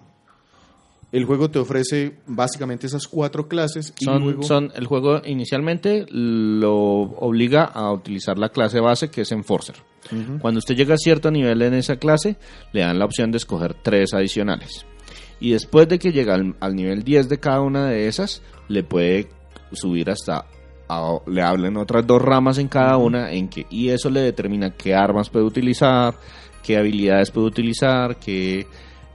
El 1.12 1.24
juego 1.26 1.50
te 1.50 1.60
ofrece 1.60 2.18
básicamente 2.28 2.88
esas 2.88 3.08
cuatro 3.08 3.48
clases 3.48 3.94
y 4.00 4.06
Son, 4.06 4.24
luego 4.24 4.44
son- 4.44 4.72
el 4.76 4.86
juego 4.86 5.22
inicialmente 5.26 6.06
lo 6.10 6.74
obliga 6.74 7.64
a 7.66 7.92
utilizar 7.94 8.38
la 8.38 8.50
clase 8.50 8.80
base 8.82 9.10
que 9.10 9.22
es 9.22 9.32
Enforcer. 9.32 9.76
Cuando 10.42 10.60
usted 10.60 10.76
llega 10.76 10.96
a 10.96 10.98
cierto 10.98 11.32
nivel 11.32 11.62
en 11.62 11.74
esa 11.74 11.96
clase, 11.98 12.38
le 12.74 12.82
dan 12.82 13.00
la 13.00 13.06
opción 13.06 13.32
de 13.32 13.38
escoger 13.38 13.74
tres 13.82 14.14
adicionales. 14.14 14.86
Y 15.40 15.52
después 15.52 15.88
de 15.88 16.00
que 16.00 16.12
llega 16.12 16.36
al, 16.36 16.56
al 16.60 16.76
nivel 16.76 17.04
10 17.04 17.28
de 17.30 17.40
cada 17.40 17.62
una 17.62 17.88
de 17.88 18.08
esas, 18.08 18.42
le 18.68 18.84
puede 18.84 19.30
subir 19.74 20.10
hasta... 20.10 20.46
a- 20.90 21.20
le 21.28 21.42
hablen 21.42 21.78
otras 21.78 22.06
dos 22.06 22.22
ramas 22.22 22.58
en 22.58 22.68
cada 22.68 22.98
una 22.98 23.32
en 23.32 23.48
que 23.48 23.66
y 23.70 23.90
eso 23.90 24.10
le 24.10 24.22
determina 24.22 24.72
qué 24.72 24.94
armas 24.96 25.30
puede 25.30 25.46
utilizar, 25.46 26.16
qué 26.64 26.78
habilidades 26.78 27.32
puede 27.32 27.48
utilizar, 27.48 28.18
qué 28.18 28.68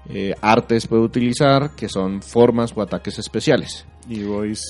eh, 0.09 0.35
artes 0.41 0.87
puede 0.87 1.03
utilizar, 1.03 1.71
que 1.77 1.89
son 1.89 2.23
formas 2.23 2.73
o 2.75 2.83
ataques 2.83 3.19
especiales. 3.19 3.85
y 4.09 4.23
voice 4.25 4.63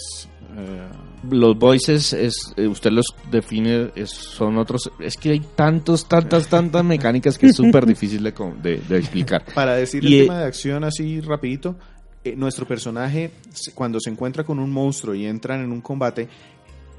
eh, 0.58 0.88
Los 1.30 1.56
voices, 1.56 2.12
es, 2.12 2.52
eh, 2.56 2.66
usted 2.66 2.90
los 2.90 3.06
define, 3.30 3.90
es- 3.94 4.10
son 4.10 4.58
otros. 4.58 4.90
Es 4.98 5.16
que 5.16 5.30
hay 5.30 5.40
tantos, 5.54 6.06
tantas, 6.08 6.48
tantas 6.48 6.84
mecánicas 6.84 7.38
que 7.38 7.46
es 7.46 7.56
súper 7.56 7.86
difícil 7.86 8.22
de, 8.24 8.34
co- 8.34 8.52
de- 8.60 8.78
de 8.78 8.98
explicar. 8.98 9.44
Para 9.54 9.74
decir 9.76 10.02
Y, 10.04 10.08
el 10.08 10.14
eh, 10.14 10.22
tema 10.24 10.38
de 10.40 10.46
acción 10.46 10.82
así 10.82 11.20
rapidito, 11.20 11.76
eh, 12.24 12.34
nuestro 12.36 12.66
personaje 12.66 13.30
cuando 13.74 14.00
se 14.00 14.10
encuentra 14.10 14.42
con 14.44 14.58
un 14.58 14.70
monstruo 14.72 15.14
y 15.14 15.24
entran 15.24 15.60
en 15.62 15.70
un 15.72 15.80
combate, 15.80 16.28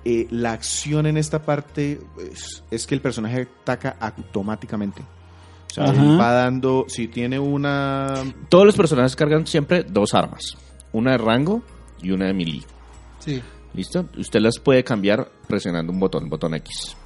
eh, 0.06 0.28
la 0.32 0.54
acción 0.54 1.06
en 1.06 1.18
esta 1.18 1.44
parte 1.44 2.00
es, 2.32 2.64
es 2.72 2.88
que 2.88 2.96
el 2.96 3.02
personaje 3.02 3.48
ataca 3.62 3.96
automáticamente. 4.00 5.02
O 5.02 5.74
sea, 5.74 5.86
Ajá. 5.86 6.02
él 6.02 6.20
va 6.20 6.32
dando, 6.34 6.86
si 6.88 7.08
tiene 7.08 7.40
una... 7.40 8.14
Todos 8.50 8.66
los 8.66 8.76
personajes 8.76 9.16
cargan 9.16 9.48
siempre 9.48 9.84
dos 9.84 10.14
armas: 10.14 10.58
una 10.92 11.12
de 11.12 11.18
rango 11.18 11.62
y 12.02 12.12
una 12.12 12.26
de 12.28 12.34
melee. 12.34 12.64
Sí. 13.20 13.42
¿Listo? 13.74 14.06
Usted 14.18 14.42
las 14.42 14.60
puede 14.60 14.84
cambiar 14.84 15.30
presionando 15.48 15.94
un 15.94 16.00
botón, 16.00 16.28
botón 16.30 16.56
X. 16.56 16.98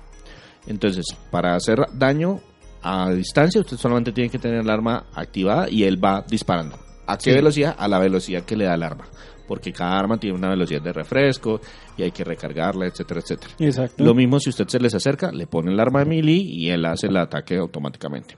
Entonces, 0.65 1.05
para 1.29 1.55
hacer 1.55 1.77
daño 1.93 2.39
a 2.81 3.11
distancia, 3.11 3.61
usted 3.61 3.77
solamente 3.77 4.11
tiene 4.11 4.29
que 4.31 4.39
tener 4.39 4.61
el 4.61 4.69
arma 4.69 5.05
activada 5.13 5.69
y 5.69 5.83
él 5.83 6.03
va 6.03 6.23
disparando. 6.27 6.79
¿A 7.05 7.17
qué 7.17 7.31
Sí. 7.31 7.35
velocidad? 7.35 7.75
A 7.77 7.87
la 7.87 7.99
velocidad 7.99 8.43
que 8.43 8.55
le 8.55 8.65
da 8.65 8.73
el 8.73 8.81
arma. 8.81 9.05
Porque 9.47 9.71
cada 9.71 9.97
arma 9.97 10.17
tiene 10.17 10.37
una 10.37 10.49
velocidad 10.49 10.81
de 10.81 10.93
refresco 10.93 11.61
y 11.97 12.03
hay 12.03 12.11
que 12.11 12.23
recargarla, 12.23 12.87
etcétera, 12.87 13.19
etcétera. 13.19 13.53
Exacto. 13.59 14.03
Lo 14.03 14.13
mismo 14.13 14.39
si 14.39 14.49
usted 14.49 14.67
se 14.67 14.79
les 14.79 14.93
acerca, 14.95 15.31
le 15.31 15.47
pone 15.47 15.71
el 15.71 15.79
arma 15.79 15.99
de 15.99 16.05
melee 16.05 16.33
y 16.35 16.69
él 16.69 16.85
hace 16.85 17.07
el 17.07 17.17
ataque 17.17 17.57
automáticamente. 17.57 18.37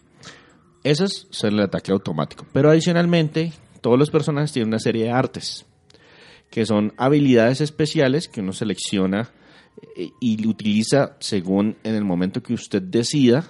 Ese 0.84 1.06
es 1.06 1.43
el 1.43 1.60
ataque 1.60 1.91
automático. 1.91 2.46
Pero 2.54 2.70
adicionalmente, 2.70 3.54
todos 3.82 3.98
los 3.98 4.10
personajes 4.10 4.52
tienen 4.52 4.70
una 4.70 4.80
serie 4.80 5.06
de 5.06 5.12
artes, 5.12 5.65
que 6.50 6.65
son 6.65 6.93
habilidades 6.98 7.62
especiales 7.62 8.28
que 8.28 8.41
uno 8.41 8.54
selecciona 8.54 9.30
eh, 9.96 10.10
y 10.20 10.48
utiliza 10.48 11.17
según 11.20 11.78
en 11.84 11.96
el 11.96 12.06
momento 12.06 12.41
que 12.41 12.54
usted 12.54 12.82
decida 12.82 13.46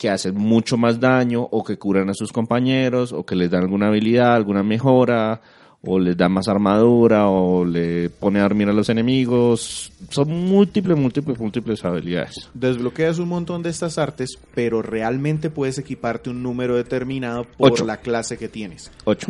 que 0.00 0.08
hacen 0.08 0.34
mucho 0.34 0.78
más 0.78 0.98
daño 0.98 1.42
o 1.42 1.62
que 1.62 1.76
curan 1.76 2.08
a 2.08 2.14
sus 2.14 2.32
compañeros 2.32 3.12
o 3.12 3.26
que 3.26 3.36
les 3.36 3.50
dan 3.50 3.64
alguna 3.64 3.88
habilidad, 3.88 4.34
alguna 4.34 4.62
mejora 4.62 5.42
o 5.82 5.98
les 5.98 6.16
da 6.16 6.28
más 6.28 6.48
armadura 6.48 7.28
o 7.28 7.64
le 7.64 8.10
pone 8.10 8.38
a 8.38 8.42
dormir 8.42 8.68
a 8.68 8.72
los 8.72 8.88
enemigos. 8.88 9.92
Son 10.10 10.28
múltiples, 10.28 10.96
múltiples, 10.96 11.38
múltiples 11.38 11.84
habilidades. 11.84 12.50
Desbloqueas 12.54 13.18
un 13.18 13.28
montón 13.28 13.62
de 13.62 13.70
estas 13.70 13.96
artes, 13.98 14.38
pero 14.54 14.82
realmente 14.82 15.50
puedes 15.50 15.78
equiparte 15.78 16.30
un 16.30 16.42
número 16.42 16.76
determinado 16.76 17.44
por 17.56 17.72
Ocho. 17.72 17.86
la 17.86 17.98
clase 17.98 18.36
que 18.36 18.48
tienes. 18.48 18.90
Ocho. 19.04 19.28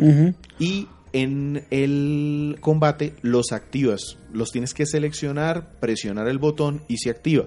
Y 0.59 0.87
en 1.13 1.63
el 1.71 2.57
combate 2.59 3.13
los 3.21 3.51
activas. 3.51 4.17
Los 4.33 4.51
tienes 4.51 4.73
que 4.73 4.85
seleccionar, 4.85 5.79
presionar 5.79 6.27
el 6.27 6.37
botón 6.37 6.81
y 6.87 6.97
se 6.97 7.09
activa. 7.09 7.45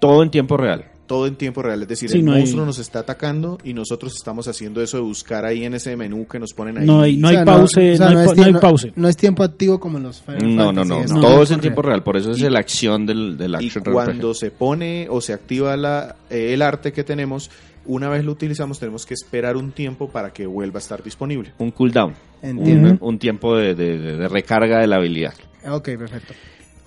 Todo 0.00 0.22
en 0.22 0.30
tiempo 0.30 0.56
real. 0.56 0.93
Todo 1.06 1.26
en 1.26 1.36
tiempo 1.36 1.60
real. 1.60 1.82
Es 1.82 1.88
decir, 1.88 2.08
Sí, 2.08 2.18
el 2.18 2.24
no 2.24 2.32
hay- 2.32 2.38
monstruo 2.40 2.64
nos 2.64 2.78
está 2.78 3.00
atacando 3.00 3.58
y 3.62 3.74
nosotros 3.74 4.14
estamos 4.16 4.48
haciendo 4.48 4.80
eso 4.80 4.96
de 4.96 5.02
buscar 5.02 5.44
ahí 5.44 5.64
en 5.64 5.74
ese 5.74 5.94
menú 5.98 6.26
que 6.26 6.38
nos 6.38 6.54
ponen 6.54 6.78
ahí. 6.78 6.86
No 6.86 7.02
hay, 7.02 7.16
no 7.18 7.28
O 7.28 7.30
hay 7.30 7.44
pause, 7.44 7.76
o 7.94 7.96
sea, 7.96 8.10
no, 8.10 8.18
hay, 8.20 8.24
es 8.24 8.28
pa- 8.30 8.34
no 8.36 8.42
hay 8.42 8.44
tiempo- 8.44 8.60
pause. 8.60 8.92
No 8.96 9.08
es 9.08 9.16
tiempo 9.18 9.42
activo 9.42 9.78
como 9.78 9.98
en 9.98 10.04
los 10.04 10.22
Final 10.22 10.56
No, 10.56 10.72
no, 10.72 10.82
no. 10.84 11.04
Todo 11.20 11.42
es 11.42 11.50
en 11.50 11.60
tiempo 11.60 11.82
real. 11.82 12.02
Por 12.02 12.16
eso 12.16 12.30
es 12.30 12.38
Y- 12.38 12.48
la 12.48 12.58
acción 12.60 13.04
del, 13.04 13.36
del 13.36 13.52
y 13.60 13.66
action 13.66 13.84
cuando 13.84 14.30
RPG. 14.30 14.34
se 14.38 14.50
pone 14.50 15.06
o 15.10 15.20
se 15.20 15.34
activa 15.34 15.76
la, 15.76 16.16
eh, 16.30 16.54
el 16.54 16.62
arte 16.62 16.92
que 16.92 17.04
tenemos, 17.04 17.50
una 17.84 18.08
vez 18.08 18.24
lo 18.24 18.32
utilizamos 18.32 18.78
tenemos 18.78 19.04
que 19.04 19.12
esperar 19.12 19.58
un 19.58 19.72
tiempo 19.72 20.08
para 20.08 20.32
que 20.32 20.46
vuelva 20.46 20.78
a 20.78 20.82
estar 20.82 21.02
disponible. 21.02 21.52
Un 21.58 21.70
cooldown. 21.70 22.14
Entiendo. 22.40 22.88
Un, 22.92 22.98
un 23.02 23.18
tiempo 23.18 23.54
de, 23.58 23.74
de- 23.74 23.98
de- 23.98 24.16
de 24.16 24.28
recarga 24.28 24.78
de 24.80 24.86
la 24.86 24.96
habilidad. 24.96 25.34
Ok, 25.68 25.84
perfecto. 25.98 26.32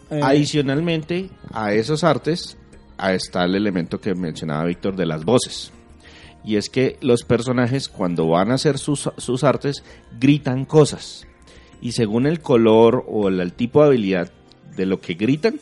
Eh, 0.10 0.22
Adicionalmente 0.24 1.30
a 1.52 1.74
esos 1.74 2.04
artes, 2.04 2.58
está 3.00 3.46
el 3.46 3.56
elemento 3.56 4.00
que 4.00 4.16
mencionaba 4.16 4.66
Víctor 4.66 4.96
de 4.96 5.06
las 5.06 5.24
voces. 5.26 5.72
Y 6.44 6.56
es 6.56 6.70
que 6.70 6.98
los 7.02 7.24
personajes 7.24 7.90
cuando 7.90 8.28
van 8.28 8.52
a 8.52 8.56
hacer 8.56 8.78
sus, 8.78 9.10
sus 9.18 9.44
artes 9.44 9.84
gritan 10.20 10.66
cosas. 10.66 11.28
Y 11.82 11.92
según 11.92 12.26
el 12.26 12.40
color 12.40 13.04
o 13.08 13.28
el, 13.28 13.40
el 13.40 13.54
tipo 13.54 13.82
de 13.82 13.88
habilidad 13.88 14.32
de 14.76 14.86
lo 14.86 15.02
que 15.02 15.16
gritan, 15.16 15.60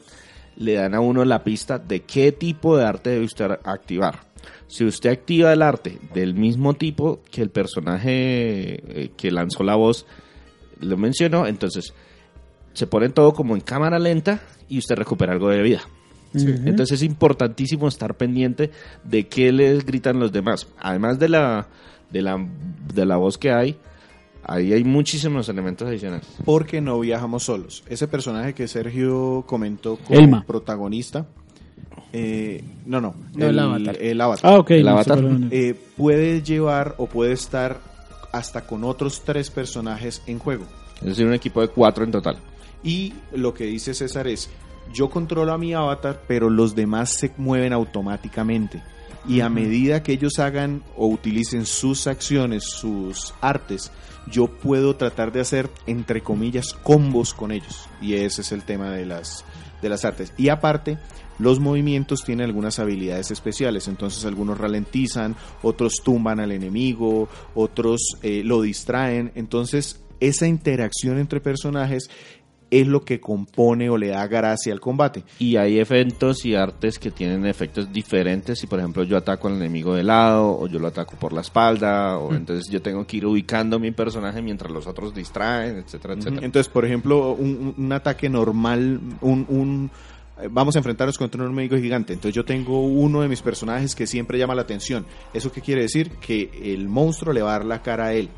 le 0.58 0.74
dan 0.74 0.94
a 0.94 1.00
uno 1.00 1.26
la 1.26 1.44
pista 1.44 1.80
de 1.80 2.04
qué 2.04 2.32
tipo 2.32 2.78
de 2.78 2.86
arte 2.86 3.10
debe 3.12 3.26
usted 3.26 3.52
activar. 3.64 4.20
Si 4.68 4.86
usted 4.86 5.12
activa 5.12 5.54
el 5.54 5.62
arte 5.62 6.00
del 6.14 6.34
mismo 6.34 6.74
tipo 6.74 7.22
que 7.32 7.42
el 7.42 7.50
personaje 7.50 8.12
eh, 8.12 9.12
que 9.18 9.32
lanzó 9.32 9.64
la 9.64 9.76
voz 9.76 10.06
lo 10.80 10.98
mencionó, 10.98 11.48
entonces 11.48 11.94
se 12.74 12.88
pone 12.88 13.10
todo 13.10 13.34
como 13.34 13.56
en 13.56 13.62
cámara 13.62 14.00
lenta 14.00 14.42
y 14.68 14.78
usted 14.78 14.96
recupera 14.96 15.34
algo 15.34 15.50
de 15.50 15.62
vida. 15.62 15.82
Entonces 16.44 17.02
es 17.02 17.04
importantísimo 17.04 17.88
estar 17.88 18.16
pendiente 18.16 18.72
de 19.04 19.28
qué 19.28 19.52
les 19.52 19.86
gritan 19.86 20.20
los 20.20 20.32
demás. 20.32 20.68
Además 20.80 21.20
de 21.20 21.30
la, 21.30 21.68
de 22.12 22.22
la, 22.22 22.46
de 22.94 23.06
la 23.06 23.18
voz 23.18 23.38
que 23.38 23.52
hay, 23.52 23.78
ahí 24.44 24.74
hay 24.74 24.84
muchísimos 24.84 25.48
elementos 25.50 25.88
adicionales. 25.88 26.28
Porque 26.44 26.82
no 26.82 27.00
viajamos 27.00 27.44
solos. 27.44 27.84
Ese 27.90 28.08
personaje 28.08 28.54
que 28.54 28.68
Sergio 28.68 29.44
comentó 29.48 29.98
como 29.98 30.20
Elma. 30.20 30.44
protagonista. 30.46 31.26
eh, 32.14 32.64
no, 32.86 33.02
no. 33.02 33.16
No, 33.36 33.46
el 33.48 33.60
avatar. 33.60 33.98
el 34.00 34.22
avatar. 34.22 34.52
Ah, 34.54 34.60
ok. 34.60 34.72
El 34.72 34.88
avatar. 34.88 35.20
eh, 35.52 35.76
puede 35.98 36.42
llevar 36.42 36.96
o 36.98 37.08
puede 37.08 37.34
estar 37.34 37.80
hasta 38.32 38.66
con 38.68 38.84
otros 38.84 39.24
tres 39.24 39.50
personajes 39.50 40.22
en 40.28 40.40
juego. 40.40 40.66
Es 41.02 41.08
decir, 41.08 41.26
un 41.26 41.34
equipo 41.34 41.62
de 41.62 41.68
cuatro 41.70 42.04
en 42.04 42.12
total. 42.12 42.38
Y 42.84 43.14
lo 43.34 43.54
que 43.54 43.66
dice 43.66 43.94
César 43.94 44.28
es, 44.28 44.50
yo 44.94 45.10
controlo 45.10 45.54
a 45.54 45.58
mi 45.58 45.74
avatar, 45.74 46.22
pero 46.28 46.50
los 46.50 46.76
demás 46.76 47.12
se 47.12 47.32
mueven 47.38 47.74
automáticamente. 47.74 48.82
Y 49.28 49.42
a 49.42 49.50
medida 49.50 50.04
que 50.04 50.14
ellos 50.14 50.38
hagan 50.38 50.84
o 50.96 51.08
utilicen 51.08 51.66
sus 51.66 52.06
acciones, 52.06 52.64
sus 52.64 53.34
artes, 53.42 53.92
yo 54.32 54.48
puedo 54.48 54.96
tratar 54.96 55.32
de 55.32 55.42
hacer, 55.42 55.70
entre 55.88 56.22
comillas, 56.22 56.74
combos 56.74 57.34
con 57.34 57.52
ellos. 57.52 57.90
Y 58.02 58.14
ese 58.16 58.42
es 58.42 58.52
el 58.52 58.64
tema 58.64 58.92
de 58.92 59.06
las, 59.06 59.44
de 59.82 59.90
las 59.90 60.06
artes. 60.06 60.32
Y 60.38 60.50
aparte, 60.50 61.00
los 61.40 61.60
movimientos 61.60 62.24
tienen 62.24 62.46
algunas 62.46 62.80
habilidades 62.80 63.32
especiales. 63.32 63.88
Entonces 63.88 64.26
algunos 64.26 64.58
ralentizan, 64.58 65.36
otros 65.62 66.02
tumban 66.04 66.40
al 66.40 66.52
enemigo, 66.52 67.28
otros 67.54 68.02
eh, 68.22 68.42
lo 68.44 68.62
distraen. 68.62 69.32
Entonces 69.36 70.02
esa 70.20 70.48
interacción 70.48 71.20
entre 71.20 71.42
personajes 71.42 72.10
es 72.72 72.88
lo 72.88 73.04
que 73.04 73.20
compone 73.20 73.90
o 73.90 73.98
le 73.98 74.10
da 74.10 74.28
gracia 74.28 74.74
al 74.74 74.80
combate. 74.80 75.24
Y 75.40 75.56
hay 75.56 75.80
eventos 75.80 76.46
y 76.46 76.56
artes 76.56 77.00
que 77.00 77.12
tienen 77.12 77.46
efectos 77.46 77.92
diferentes. 77.92 78.60
Si, 78.60 78.68
por 78.68 78.80
ejemplo, 78.80 79.04
yo 79.04 79.18
ataco 79.18 79.48
al 79.48 79.56
enemigo 79.56 79.94
de 79.94 80.04
lado, 80.04 80.60
o 80.60 80.68
yo 80.68 80.80
lo 80.80 80.88
ataco 80.88 81.16
por 81.18 81.34
la 81.34 81.42
espalda, 81.42 82.18
o 82.18 82.34
entonces 82.34 82.72
yo 82.72 82.82
tengo 82.82 83.06
que 83.06 83.18
ir 83.18 83.26
ubicando 83.26 83.80
mi 83.80 83.92
personaje 83.92 84.42
mientras 84.42 84.72
los 84.72 84.88
otros 84.88 85.14
distraen, 85.14 85.78
etcétera, 85.78 86.16
etcétera. 86.16 86.46
Entonces, 86.46 86.72
por 86.72 86.86
ejemplo, 86.86 87.34
un, 87.34 87.74
un 87.78 87.92
ataque 87.94 88.30
normal, 88.30 89.00
un, 89.22 89.46
un 89.48 89.92
eh, 90.42 90.50
vamos 90.52 90.76
a 90.76 90.80
enfrentarnos 90.80 91.18
contra 91.18 91.42
un 91.42 91.52
enemigo 91.52 91.78
gigante. 91.78 92.14
Entonces 92.14 92.36
yo 92.36 92.46
tengo 92.46 92.86
uno 92.86 93.22
de 93.22 93.28
mis 93.28 93.42
personajes 93.42 93.96
que 93.96 94.08
siempre 94.08 94.38
llama 94.38 94.56
la 94.56 94.64
atención. 94.64 95.06
¿Eso 95.34 95.52
qué 95.52 95.62
quiere 95.62 95.84
decir? 95.84 96.12
Que 96.20 96.74
el 96.74 96.88
monstruo 96.90 97.34
le 97.34 97.42
va 97.42 97.56
a 97.56 97.60
dar 97.60 97.66
la 97.66 97.82
cara 97.82 98.08
a 98.08 98.14
él. 98.14 98.30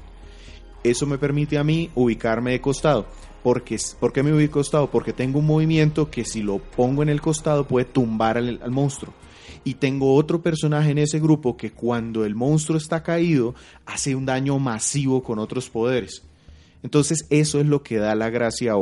Eso 0.84 1.06
me 1.06 1.18
permite 1.18 1.58
a 1.58 1.64
mí 1.64 1.90
ubicarme 1.96 2.52
de 2.52 2.62
costado. 2.62 3.08
Porque, 3.48 3.78
¿Por 3.98 4.12
qué 4.12 4.24
me 4.24 4.34
ubico 4.34 4.60
costado? 4.60 4.92
Porque 4.92 5.14
tengo 5.14 5.40
un 5.40 5.46
movimiento 5.46 6.12
que 6.12 6.26
si 6.26 6.42
lo 6.42 6.58
pongo 6.58 7.02
en 7.02 7.08
el 7.08 7.22
costado 7.22 7.66
puede 7.66 7.86
tumbar 7.86 8.38
al 8.38 8.60
monstruo. 8.72 9.14
Y 9.64 9.76
tengo 9.76 10.16
otro 10.16 10.42
personaje 10.42 10.92
en 10.92 10.98
ese 10.98 11.18
grupo 11.22 11.56
que 11.56 11.72
cuando 11.72 12.26
el 12.26 12.36
monstruo 12.36 12.78
está 12.78 13.04
caído 13.04 13.56
hace 13.86 14.16
un 14.16 14.26
daño 14.26 14.60
masivo 14.60 15.24
con 15.24 15.40
otros 15.40 15.70
poderes. 15.70 16.24
Entonces 16.84 17.26
eso 17.32 17.60
es 17.60 17.66
lo 17.66 17.82
que 17.82 17.98
da 17.98 18.14
la 18.16 18.30
gracia 18.30 18.78
o, 18.78 18.82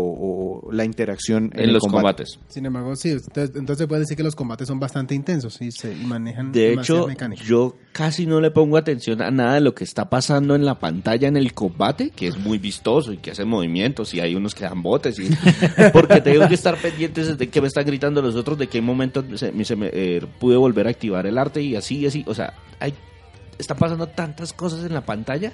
o 0.68 0.72
la 0.72 0.84
interacción 0.86 1.52
en, 1.56 1.72
los 1.74 1.82
combate. 1.82 2.24
combates. 2.26 2.40
Sin 2.50 2.66
embargo, 2.66 2.96
sí, 2.96 3.16
usted- 3.16 3.56
entonces 3.56 3.88
puede 3.88 4.02
decir 4.02 4.18
que 4.18 4.24
los 4.24 4.36
combates 4.36 4.68
son 4.68 4.80
bastante 4.80 5.16
intensos 5.16 5.62
y 5.62 5.72
se 5.72 5.96
manejan 5.96 6.52
De 6.52 6.74
hecho, 6.74 7.08
mecánicas. 7.08 7.48
yo 7.48 7.76
casi 7.94 8.26
no 8.26 8.42
le 8.42 8.52
pongo 8.52 8.76
atención 8.78 9.22
a 9.22 9.32
nada 9.32 9.56
de 9.56 9.62
lo 9.62 9.74
que 9.74 9.86
está 9.86 10.10
pasando 10.10 10.56
en 10.56 10.66
la 10.66 10.78
pantalla 10.78 11.28
en 11.30 11.38
el 11.38 11.54
combate, 11.54 12.10
que 12.10 12.28
es 12.28 12.38
muy 12.38 12.58
vistoso 12.58 13.14
y 13.14 13.18
que 13.18 13.32
hace 13.32 13.46
movimientos 13.46 14.14
y 14.14 14.20
hay 14.20 14.36
unos 14.36 14.54
que 14.54 14.66
dan 14.66 14.84
botes. 14.84 15.18
Y, 15.18 15.30
porque 15.94 16.20
tengo 16.22 16.48
que 16.50 16.56
estar 16.56 16.76
pendientes 16.78 17.38
de 17.38 17.48
que 17.50 17.62
me 17.62 17.68
están 17.68 17.86
gritando 17.86 18.22
los 18.22 18.36
otros, 18.36 18.58
de 18.58 18.68
qué 18.68 18.82
momento 18.82 19.24
se, 19.38 19.52
me- 19.54 19.64
se 19.66 19.76
me, 19.78 19.90
eh, 19.94 20.22
pude 20.40 20.58
volver 20.58 20.88
a 20.88 20.90
activar 20.90 21.26
el 21.26 21.38
arte 21.38 21.62
y 21.62 21.76
así 21.78 22.00
y 22.00 22.08
así. 22.08 22.24
O 22.28 22.34
sea, 22.36 22.54
hay, 22.80 22.94
está 23.58 23.74
pasando 23.76 24.08
tantas 24.08 24.52
cosas 24.52 24.84
en 24.86 24.94
la 24.94 25.06
pantalla 25.06 25.54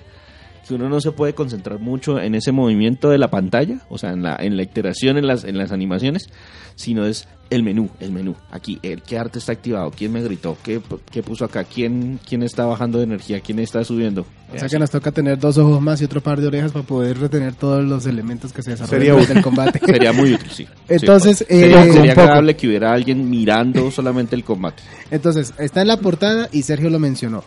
que 0.68 0.74
uno 0.76 0.90
no 0.90 1.02
se 1.02 1.12
puede 1.12 1.34
concentrar 1.34 1.80
mucho 1.80 2.20
en 2.20 2.36
ese 2.36 2.52
movimiento 2.52 3.10
de 3.10 3.18
la 3.18 3.30
pantalla, 3.30 3.80
o 3.90 3.98
sea, 3.98 4.12
en 4.12 4.24
la, 4.24 4.36
en 4.40 4.58
la 4.58 4.64
iteración, 4.64 5.18
en 5.18 5.28
las, 5.28 5.44
en 5.44 5.58
las 5.58 5.72
animaciones, 5.72 6.30
sino 6.76 7.06
es 7.06 7.28
el 7.50 7.64
menú, 7.64 7.90
el 8.00 8.12
menú. 8.12 8.36
Aquí, 8.50 8.80
el, 8.82 9.02
qué 9.02 9.18
arte 9.18 9.40
está 9.40 9.52
activado, 9.52 9.92
quién 9.92 10.14
me 10.14 10.22
gritó, 10.24 10.58
qué, 10.64 10.82
qué 11.12 11.22
puso 11.22 11.44
acá, 11.44 11.66
quién, 11.66 12.20
quién 12.28 12.44
está 12.44 12.66
bajando 12.66 12.98
de 12.98 13.04
energía, 13.04 13.42
quién 13.42 13.60
está 13.60 13.84
subiendo. 13.84 14.26
O 14.54 14.58
sea 14.58 14.68
que 14.68 14.80
nos 14.80 14.90
toca 14.90 15.12
tener 15.12 15.38
dos 15.38 15.58
ojos 15.58 15.82
más 15.82 16.02
y 16.02 16.06
otro 16.06 16.22
par 16.22 16.40
de 16.40 16.48
orejas 16.48 16.72
para 16.72 16.86
poder 16.86 17.20
retener 17.20 17.54
todos 17.56 17.84
los 17.84 18.06
elementos 18.06 18.52
que 18.52 18.62
se 18.62 18.72
desarrollan 18.72 19.00
Sería 19.00 19.14
durante 19.14 19.34
el 19.34 19.44
combate. 19.44 19.80
Sería 19.86 20.14
muy 20.14 20.34
útil, 20.34 20.50
sí. 20.50 20.68
Entonces, 20.88 21.40
Sí, 21.40 21.46
sería, 21.46 21.86
eh, 21.86 21.94
sería 21.94 22.12
agradable 22.14 22.56
que 22.56 22.68
hubiera 22.68 22.94
alguien 22.94 23.30
mirando 23.30 23.92
solamente 23.92 24.36
el 24.36 24.44
combate. 24.44 24.82
Entonces, 25.10 25.54
está 25.58 25.82
en 25.82 25.88
la 25.88 25.98
portada 25.98 26.48
y 26.52 26.64
Sergio 26.64 26.90
lo 26.90 27.00
mencionó. 27.00 27.44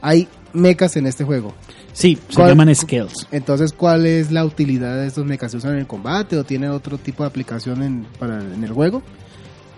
Hay 0.00 0.28
mechas 0.52 0.96
en 0.96 1.06
este 1.06 1.24
juego. 1.24 1.54
Sí, 1.98 2.16
se 2.28 2.36
¿Cuál- 2.36 2.50
llaman 2.50 2.72
scales. 2.76 3.26
Entonces, 3.32 3.72
¿cuál 3.72 4.06
es 4.06 4.30
la 4.30 4.44
utilidad 4.44 4.94
de 5.00 5.08
estos 5.08 5.26
mechas? 5.26 5.50
¿Se 5.50 5.56
usan 5.56 5.72
en 5.72 5.78
el 5.80 5.86
combate 5.88 6.36
o 6.36 6.44
tiene 6.44 6.68
otro 6.68 6.96
tipo 6.96 7.24
de 7.24 7.28
aplicación 7.28 7.82
en, 7.82 8.06
para, 8.20 8.40
en 8.40 8.62
el 8.62 8.70
juego? 8.70 9.02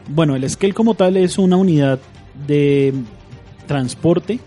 Bueno, 0.07 0.37
el 0.37 0.49
scale 0.51 0.75
como 0.75 0.95
tal 0.95 1.17
es 1.17 1.39
una 1.39 1.57
unidad 1.57 1.99
de 2.47 2.93
transporte. 3.67 4.39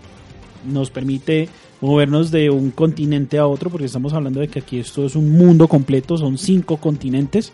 Nos 0.64 0.90
permite 0.90 1.48
movernos 1.80 2.30
de 2.30 2.48
un 2.48 2.70
continente 2.70 3.38
a 3.38 3.46
otro, 3.48 3.70
porque 3.70 3.86
estamos 3.86 4.12
hablando 4.12 4.38
de 4.38 4.46
que 4.46 4.60
aquí 4.60 4.78
esto 4.78 5.04
es 5.04 5.16
un 5.16 5.32
mundo 5.32 5.66
completo, 5.66 6.16
son 6.16 6.38
cinco 6.38 6.76
continentes. 6.76 7.52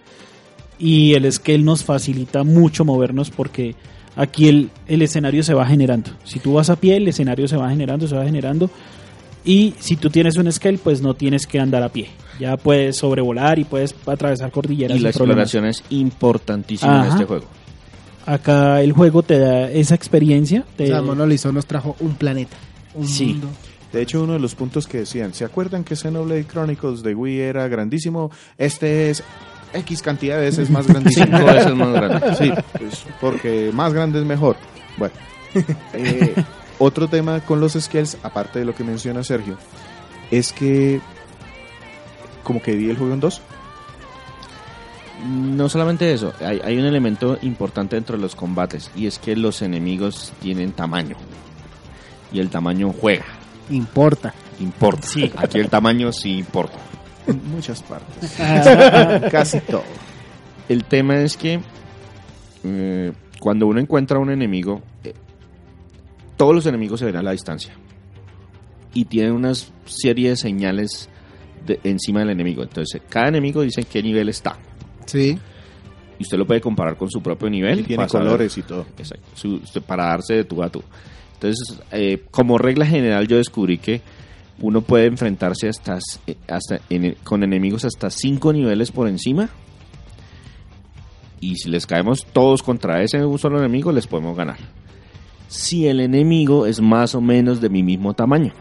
Y 0.78 1.14
el 1.14 1.32
scale 1.32 1.60
nos 1.62 1.82
facilita 1.82 2.44
mucho 2.44 2.84
movernos 2.84 3.30
porque 3.30 3.74
aquí 4.16 4.48
el, 4.48 4.68
el 4.86 5.00
escenario 5.00 5.42
se 5.42 5.54
va 5.54 5.64
generando. 5.66 6.10
Si 6.24 6.40
tú 6.40 6.52
vas 6.52 6.68
a 6.68 6.76
pie, 6.76 6.96
el 6.98 7.08
escenario 7.08 7.48
se 7.48 7.56
va 7.56 7.70
generando, 7.70 8.06
se 8.06 8.16
va 8.16 8.24
generando. 8.26 8.68
Y 9.44 9.74
si 9.78 9.96
tú 9.96 10.10
tienes 10.10 10.36
un 10.36 10.50
scale, 10.52 10.78
pues 10.78 11.00
no 11.02 11.14
tienes 11.14 11.46
que 11.46 11.58
andar 11.58 11.82
a 11.82 11.88
pie. 11.90 12.08
Ya 12.38 12.56
puedes 12.56 12.96
sobrevolar 12.96 13.58
y 13.58 13.64
puedes 13.64 13.94
atravesar 14.06 14.50
cordilleras. 14.50 14.96
Y 14.96 15.00
la 15.00 15.12
problemas. 15.12 15.52
exploración 15.54 15.66
es 15.66 15.82
importantísima 15.90 17.06
en 17.06 17.12
este 17.12 17.24
juego. 17.24 17.46
Acá 18.26 18.80
el 18.82 18.92
juego 18.92 19.22
te 19.22 19.38
da 19.38 19.70
esa 19.70 19.94
experiencia. 19.94 20.64
O 20.72 20.76
te- 20.76 20.86
sea, 20.88 21.02
Monolith 21.02 21.44
nos 21.46 21.66
trajo 21.66 21.96
un 22.00 22.14
planeta. 22.14 22.56
Un 22.94 23.06
Sí. 23.08 23.26
mundo. 23.26 23.48
De 23.92 24.02
hecho, 24.02 24.22
uno 24.22 24.34
de 24.34 24.38
los 24.38 24.54
puntos 24.54 24.86
que 24.86 24.98
decían, 24.98 25.34
¿se 25.34 25.44
acuerdan 25.44 25.82
que 25.84 25.96
Xenoblade 25.96 26.46
Chronicles 26.46 27.02
de 27.02 27.14
Wii 27.14 27.40
era 27.40 27.66
grandísimo? 27.66 28.30
Este 28.56 29.10
es 29.10 29.22
X 29.74 30.00
cantidad 30.02 30.36
de 30.36 30.42
veces 30.44 30.70
más 30.70 30.86
grandísimo. 30.86 31.26
Cinco 31.26 31.44
veces 31.44 31.74
más 31.74 31.92
grande. 31.92 32.34
Sí, 32.36 32.52
pues, 32.78 33.04
porque 33.20 33.70
más 33.72 33.92
grande 33.92 34.20
es 34.20 34.24
mejor. 34.24 34.56
Bueno, 34.96 35.14
eh, 35.94 36.34
otro 36.80 37.06
tema 37.06 37.40
con 37.40 37.60
los 37.60 37.74
skills, 37.74 38.16
aparte 38.24 38.58
de 38.58 38.64
lo 38.64 38.74
que 38.74 38.82
menciona 38.82 39.22
Sergio, 39.22 39.56
es 40.32 40.52
que 40.52 41.00
como 42.42 42.60
que 42.60 42.72
divide 42.72 42.92
el 42.92 42.96
juego 42.98 43.14
en 43.14 43.20
dos. 43.20 43.40
No 45.28 45.68
solamente 45.68 46.12
eso, 46.12 46.32
hay, 46.40 46.60
hay 46.64 46.78
un 46.78 46.86
elemento 46.86 47.38
importante 47.42 47.94
dentro 47.94 48.16
de 48.16 48.22
los 48.22 48.34
combates 48.34 48.90
y 48.96 49.06
es 49.06 49.18
que 49.18 49.36
los 49.36 49.60
enemigos 49.60 50.32
tienen 50.40 50.72
tamaño 50.72 51.16
y 52.32 52.40
el 52.40 52.48
tamaño 52.48 52.92
juega, 52.98 53.26
Importa. 53.68 54.32
importa. 54.58 55.06
Aquí 55.36 55.58
el 55.58 55.68
tamaño 55.68 56.10
sí 56.12 56.38
importa. 56.38 56.78
En 57.26 57.50
muchas 57.50 57.82
partes. 57.82 58.34
Casi 59.30 59.60
todo. 59.60 59.84
El 60.68 60.84
tema 60.84 61.20
es 61.20 61.36
que 61.36 61.60
eh, 62.64 63.12
cuando 63.38 63.66
uno 63.66 63.78
encuentra 63.78 64.18
un 64.18 64.30
enemigo, 64.30 64.80
todos 66.40 66.54
los 66.54 66.64
enemigos 66.64 66.98
se 67.00 67.04
ven 67.04 67.16
a 67.16 67.22
la 67.22 67.32
distancia 67.32 67.74
y 68.94 69.04
tienen 69.04 69.32
una 69.32 69.52
serie 69.84 70.30
de 70.30 70.36
señales 70.36 71.10
de- 71.66 71.78
encima 71.84 72.20
del 72.20 72.30
enemigo. 72.30 72.62
Entonces, 72.62 73.02
cada 73.10 73.28
enemigo 73.28 73.60
dice 73.60 73.82
en 73.82 73.86
qué 73.86 74.02
nivel 74.02 74.30
está. 74.30 74.58
Sí. 75.04 75.38
Y 76.18 76.22
usted 76.22 76.38
lo 76.38 76.46
puede 76.46 76.62
comparar 76.62 76.96
con 76.96 77.10
su 77.10 77.20
propio 77.20 77.50
nivel. 77.50 77.80
Y 77.80 77.82
tiene 77.82 78.06
colores 78.06 78.56
y 78.56 78.62
todo. 78.62 78.86
Exacto, 78.96 79.26
su- 79.34 79.60
para 79.86 80.06
darse 80.06 80.32
de 80.34 80.44
tú 80.44 80.62
a 80.62 80.70
tú. 80.70 80.82
Entonces, 81.34 81.78
eh, 81.92 82.24
como 82.30 82.56
regla 82.56 82.86
general, 82.86 83.28
yo 83.28 83.36
descubrí 83.36 83.76
que 83.76 84.00
uno 84.60 84.80
puede 84.80 85.04
enfrentarse 85.06 85.68
hasta, 85.68 85.98
eh, 86.26 86.36
hasta 86.48 86.80
en- 86.88 87.16
con 87.22 87.42
enemigos 87.44 87.84
hasta 87.84 88.08
cinco 88.08 88.50
niveles 88.54 88.90
por 88.92 89.08
encima. 89.08 89.50
Y 91.38 91.56
si 91.56 91.68
les 91.68 91.86
caemos 91.86 92.24
todos 92.32 92.62
contra 92.62 93.02
ese 93.02 93.22
un 93.26 93.38
solo 93.38 93.58
enemigo, 93.58 93.92
les 93.92 94.06
podemos 94.06 94.34
ganar. 94.36 94.56
Si 95.50 95.88
el 95.88 95.98
enemigo 95.98 96.64
es 96.64 96.80
más 96.80 97.16
o 97.16 97.20
menos 97.20 97.60
de 97.60 97.68
mi 97.68 97.82
mismo 97.82 98.14
tamaño. 98.14 98.52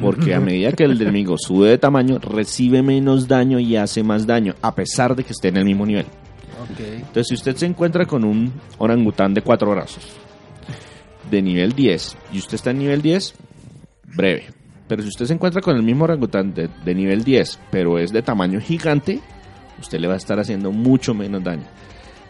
Porque 0.00 0.34
a 0.34 0.40
medida 0.40 0.72
que 0.72 0.84
el 0.84 1.00
enemigo 1.02 1.36
sube 1.36 1.68
de 1.68 1.76
tamaño, 1.76 2.18
recibe 2.18 2.82
menos 2.82 3.28
daño 3.28 3.58
y 3.58 3.76
hace 3.76 4.02
más 4.02 4.26
daño, 4.26 4.54
a 4.62 4.74
pesar 4.74 5.14
de 5.14 5.24
que 5.24 5.32
esté 5.32 5.48
en 5.48 5.58
el 5.58 5.66
mismo 5.66 5.84
nivel. 5.84 6.06
Ok. 6.62 6.80
Entonces, 6.80 7.26
si 7.28 7.34
usted 7.34 7.56
se 7.56 7.66
encuentra 7.66 8.06
con 8.06 8.24
un 8.24 8.50
orangután 8.78 9.34
de 9.34 9.42
cuatro 9.42 9.70
brazos, 9.72 10.04
de 11.30 11.42
nivel 11.42 11.74
10, 11.74 12.16
y 12.32 12.38
usted 12.38 12.54
está 12.54 12.70
en 12.70 12.78
nivel 12.78 13.02
10, 13.02 13.34
breve. 14.16 14.46
Pero 14.88 15.02
si 15.02 15.08
usted 15.08 15.26
se 15.26 15.34
encuentra 15.34 15.60
con 15.60 15.76
el 15.76 15.82
mismo 15.82 16.04
orangután 16.04 16.54
de, 16.54 16.70
de 16.82 16.94
nivel 16.94 17.24
10, 17.24 17.58
pero 17.70 17.98
es 17.98 18.10
de 18.10 18.22
tamaño 18.22 18.58
gigante, 18.58 19.20
usted 19.78 20.00
le 20.00 20.08
va 20.08 20.14
a 20.14 20.16
estar 20.16 20.40
haciendo 20.40 20.72
mucho 20.72 21.12
menos 21.12 21.44
daño. 21.44 21.66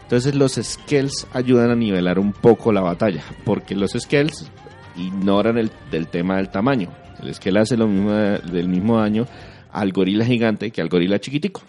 Entonces 0.07 0.35
los 0.35 0.53
skills 0.53 1.27
ayudan 1.33 1.69
a 1.69 1.75
nivelar 1.75 2.17
un 2.17 2.31
poco 2.31 2.71
la 2.71 2.79
batalla, 2.81 3.21
porque 3.43 3.75
los 3.75 3.91
skills 3.91 4.49
ignoran 4.95 5.57
el 5.57 5.69
del 5.91 6.07
tema 6.07 6.37
del 6.37 6.49
tamaño. 6.49 6.89
El 7.21 7.33
skill 7.35 7.57
hace 7.57 7.75
lo 7.75 7.87
mismo 7.87 8.11
de- 8.11 8.39
del 8.39 8.69
mismo 8.69 8.97
daño 8.99 9.27
al 9.71 9.91
gorila 9.91 10.23
gigante 10.25 10.71
que 10.71 10.81
al 10.81 10.87
gorila 10.87 11.19
chiquitico. 11.19 11.61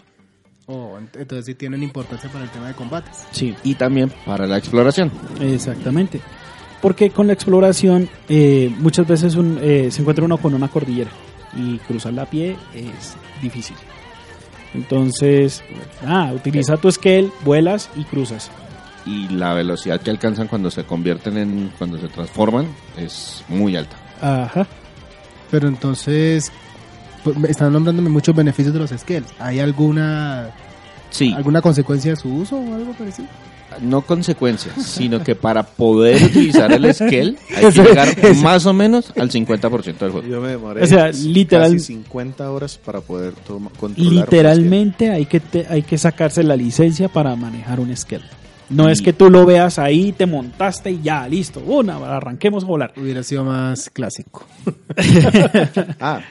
Oh, 0.67 0.97
ent- 0.99 1.19
entonces 1.19 1.45
sí 1.47 1.55
tienen 1.55 1.83
importancia 1.83 2.29
para 2.31 2.45
el 2.45 2.49
tema 2.51 2.67
de 2.69 2.75
combates. 2.75 3.25
Sí, 3.31 3.55
Y 3.63 3.75
también 3.75 4.11
para 4.25 4.47
la 4.47 4.57
exploración. 4.57 5.11
exactamente. 5.41 6.21
Porque 6.81 7.09
con 7.09 7.27
la 7.27 7.33
exploración 7.33 8.07
eh, 8.29 8.73
muchas 8.79 9.05
veces 9.05 9.35
un- 9.35 9.59
eh, 9.61 9.89
se 9.91 9.99
encuentra 10.01 10.23
uno 10.23 10.37
con 10.37 10.53
una 10.53 10.67
cordillera. 10.69 11.09
y 11.57 11.79
cruzarla 11.79 12.21
a 12.21 12.25
pie 12.29 12.55
es 12.75 13.17
difícil. 13.41 13.75
Entonces, 14.73 15.63
ah, 16.05 16.31
utiliza 16.33 16.77
tu 16.77 16.91
scale, 16.91 17.31
vuelas 17.43 17.89
y 17.95 18.03
cruzas. 18.03 18.51
Y 19.05 19.29
la 19.29 19.53
velocidad 19.53 19.99
que 20.01 20.11
alcanzan 20.11 20.47
cuando 20.47 20.69
se 20.69 20.83
convierten 20.83 21.37
en. 21.37 21.71
cuando 21.77 21.97
se 21.99 22.07
transforman 22.07 22.67
es 22.97 23.43
muy 23.47 23.75
alta. 23.75 23.95
Ajá. 24.21 24.67
Pero 25.49 25.67
entonces, 25.67 26.51
pues, 27.23 27.37
me 27.37 27.49
están 27.49 27.73
nombrándome 27.73 28.09
muchos 28.09 28.35
beneficios 28.35 28.73
de 28.73 28.79
los 28.79 28.91
scales. 28.91 29.29
¿Hay 29.39 29.59
alguna 29.59 30.51
Sí, 31.09 31.33
alguna 31.35 31.61
consecuencia 31.61 32.11
de 32.11 32.17
su 32.17 32.33
uso 32.33 32.57
o 32.57 32.75
algo 32.75 32.93
parecido? 32.93 33.27
No 33.81 34.01
consecuencias, 34.01 34.75
sino 34.85 35.23
que 35.23 35.35
para 35.35 35.63
poder 35.63 36.21
utilizar 36.23 36.71
el 36.71 36.93
scale 36.93 37.35
hay 37.55 37.65
que 37.71 37.71
llegar 37.83 38.15
más 38.43 38.65
o 38.65 38.73
menos 38.73 39.11
al 39.17 39.29
50% 39.31 39.97
del 39.97 40.11
juego. 40.11 40.27
Yo 40.27 40.41
me 40.41 40.49
demoré 40.49 40.83
O 40.83 40.85
sea, 40.87 41.11
literal- 41.11 41.73
casi 41.73 41.79
50 41.79 42.51
horas 42.51 42.77
para 42.77 43.01
poder 43.01 43.33
toma- 43.45 43.71
controlar. 43.79 44.13
Literalmente 44.13 45.09
hay 45.11 45.25
que 45.25 45.39
te- 45.39 45.67
hay 45.69 45.83
que 45.83 45.97
sacarse 45.97 46.43
la 46.43 46.55
licencia 46.55 47.07
para 47.09 47.35
manejar 47.35 47.79
un 47.79 47.95
scale. 47.95 48.25
No 48.69 48.87
Y- 48.87 48.91
es 48.91 49.01
que 49.01 49.13
tú 49.13 49.29
lo 49.31 49.45
veas 49.45 49.79
ahí, 49.79 50.11
te 50.11 50.25
montaste 50.27 50.91
y 50.91 51.01
ya, 51.01 51.27
listo, 51.27 51.59
una, 51.65 51.95
arranquemos 51.97 52.63
a 52.63 52.67
volar. 52.67 52.93
Hubiera 52.97 53.23
sido 53.23 53.43
más 53.43 53.89
clásico. 53.89 54.45
Ah, 55.99 56.21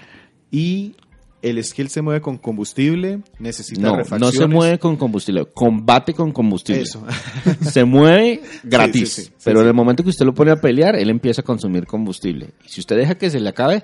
y 0.51 0.94
el 1.40 1.62
skill 1.62 1.88
se 1.88 2.03
mueve 2.03 2.20
con 2.20 2.37
combustible, 2.38 3.20
necesita 3.38 3.81
No, 3.81 3.96
no 4.18 4.31
se 4.33 4.46
mueve 4.46 4.79
con 4.79 4.96
combustible, 4.96 5.46
combate 5.55 6.12
con 6.14 6.33
combustible. 6.33 6.83
Eso. 6.83 7.05
Se 7.70 7.85
mueve 7.85 8.40
gratis, 8.64 9.09
sí, 9.12 9.22
sí, 9.22 9.29
sí, 9.29 9.35
pero 9.44 9.61
sí. 9.61 9.62
en 9.62 9.68
el 9.68 9.74
momento 9.74 10.03
que 10.03 10.11
usted 10.11 10.27
lo 10.27 10.35
pone 10.35 10.51
a 10.51 10.57
pelear, 10.61 10.96
él 10.96 11.11
empieza 11.11 11.42
a 11.42 11.44
consumir 11.44 11.87
combustible. 11.87 12.51
Y 12.66 12.68
si 12.70 12.81
usted 12.81 12.96
deja 12.96 13.14
que 13.16 13.31
se 13.31 13.38
le 13.40 13.48
acabe, 13.51 13.83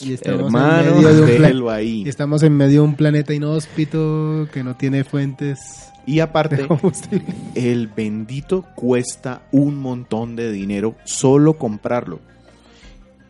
Y 0.00 0.14
estamos 0.14 0.46
Hermano, 0.46 0.88
en 0.88 0.94
medio 0.96 1.14
de 1.14 1.20
un 1.20 1.26
pla- 1.28 1.46
déjelo 1.46 1.70
ahí. 1.70 2.02
y 2.04 2.08
estamos 2.08 2.42
en 2.42 2.56
medio 2.56 2.80
de 2.82 2.88
un 2.88 2.94
planeta 2.96 3.32
inhóspito 3.32 4.48
que 4.52 4.64
no 4.64 4.74
tiene 4.76 5.04
fuentes 5.04 5.60
Y 6.06 6.16
de 6.16 6.22
aparte, 6.22 6.66
combustible. 6.66 7.24
el 7.54 7.86
bendito 7.86 8.64
cuesta 8.74 9.42
un 9.52 9.76
montón 9.76 10.34
de 10.34 10.50
dinero 10.50 10.96
solo 11.04 11.56
comprarlo. 11.56 12.18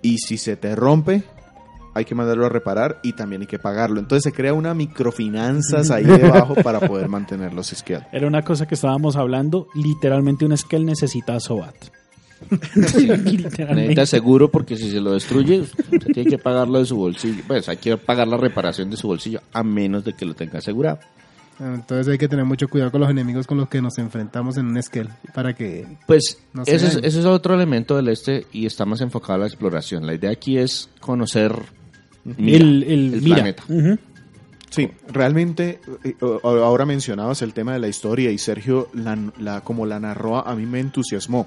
Y 0.01 0.17
si 0.19 0.39
se 0.39 0.57
te 0.57 0.75
rompe, 0.75 1.23
hay 1.95 2.05
que 2.05 2.15
mandarlo 2.15 2.47
a 2.47 2.49
reparar 2.49 2.99
y 3.03 3.13
también 3.13 3.43
hay 3.43 3.47
que 3.47 3.59
pagarlo. 3.59 4.01
Entonces 4.01 4.25
se 4.25 4.33
crea 4.33 4.55
una 4.55 4.75
microfinanzas 4.75 5.91
ahí 5.91 6.05
debajo 6.07 6.55
para 6.55 6.81
poder 6.81 7.09
mantener 7.09 7.53
los 7.53 7.69
skills. 7.69 8.05
Era 8.13 8.27
una 8.27 8.43
cosa 8.43 8.67
que 8.67 8.75
estábamos 8.75 9.17
hablando, 9.17 9.69
literalmente 9.75 10.45
un 10.45 10.57
scale 10.57 10.85
necesita 10.85 11.39
SOAT. 11.39 11.75
literalmente. 12.51 13.75
necesita 13.75 14.07
seguro 14.07 14.51
porque 14.51 14.77
si 14.77 14.91
se 14.91 15.01
lo 15.01 15.13
destruye, 15.13 15.61
usted 15.61 16.13
tiene 16.13 16.31
que 16.31 16.39
pagarlo 16.39 16.79
de 16.79 16.87
su 16.87 16.97
bolsillo. 16.97 17.43
Pues 17.47 17.69
hay 17.69 17.77
que 17.77 17.97
pagar 17.97 18.27
la 18.29 18.37
reparación 18.37 18.91
de 18.91 18.97
su 18.97 19.07
bolsillo, 19.07 19.41
a 19.53 19.63
menos 19.63 20.05
de 20.05 20.15
que 20.15 20.25
lo 20.25 20.35
tenga 20.35 20.59
asegurado. 20.59 20.99
Entonces 21.61 22.09
hay 22.09 22.19
que 22.19 22.29
tener 22.29 22.45
mucho 22.45 22.67
cuidado 22.67 22.91
con 22.91 23.03
los 23.03 23.11
enemigos 23.11 23.47
con 23.47 23.59
los 23.59 23.69
que 23.69 23.81
nos 23.81 23.99
enfrentamos 23.99 24.57
en 24.57 24.67
un 24.67 24.83
scale 24.83 25.11
para 25.35 25.55
que 25.55 25.87
Pues 26.07 26.39
No 26.53 26.65
se 26.65 26.75
ese, 26.75 26.87
es, 26.89 26.97
ese 26.97 27.21
es 27.21 27.25
otro 27.25 27.55
elemento 27.55 27.95
del 27.95 28.09
este 28.09 28.47
y 28.53 28.67
está 28.67 28.85
más 28.85 29.01
enfocado 29.01 29.35
a 29.35 29.39
la 29.39 29.47
exploración. 29.47 30.07
La 30.07 30.15
idea 30.15 30.31
aquí 30.31 30.59
es 30.59 30.89
conocer 30.99 31.55
mira, 32.25 32.57
el, 32.59 32.83
el, 32.85 33.15
el 33.15 33.23
mira. 33.23 33.37
planeta. 33.37 33.65
Sí, 34.71 34.91
realmente, 35.09 35.81
eh, 36.03 36.15
ahora 36.43 36.87
mencionabas 36.87 37.43
el 37.43 37.53
tema 37.53 37.75
de 37.75 37.79
la 37.79 37.89
historia 37.89 38.31
y 38.31 38.39
Sergio, 38.39 38.89
la, 38.95 39.19
la- 39.39 39.61
como 39.61 39.85
la 39.85 40.01
narró, 40.01 40.39
a 40.47 40.55
mí 40.55 40.65
me 40.65 40.81
entusiasmó. 40.81 41.47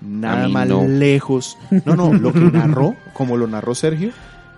Nada 0.00 0.48
más 0.48 0.66
no. 0.68 0.84
lejos. 0.86 1.56
No, 1.84 1.94
no, 1.94 2.12
lo 2.12 2.32
que 2.32 2.40
narró, 2.52 2.96
como 3.12 3.36
lo 3.36 3.46
narró 3.46 3.76
Sergio, 3.76 4.10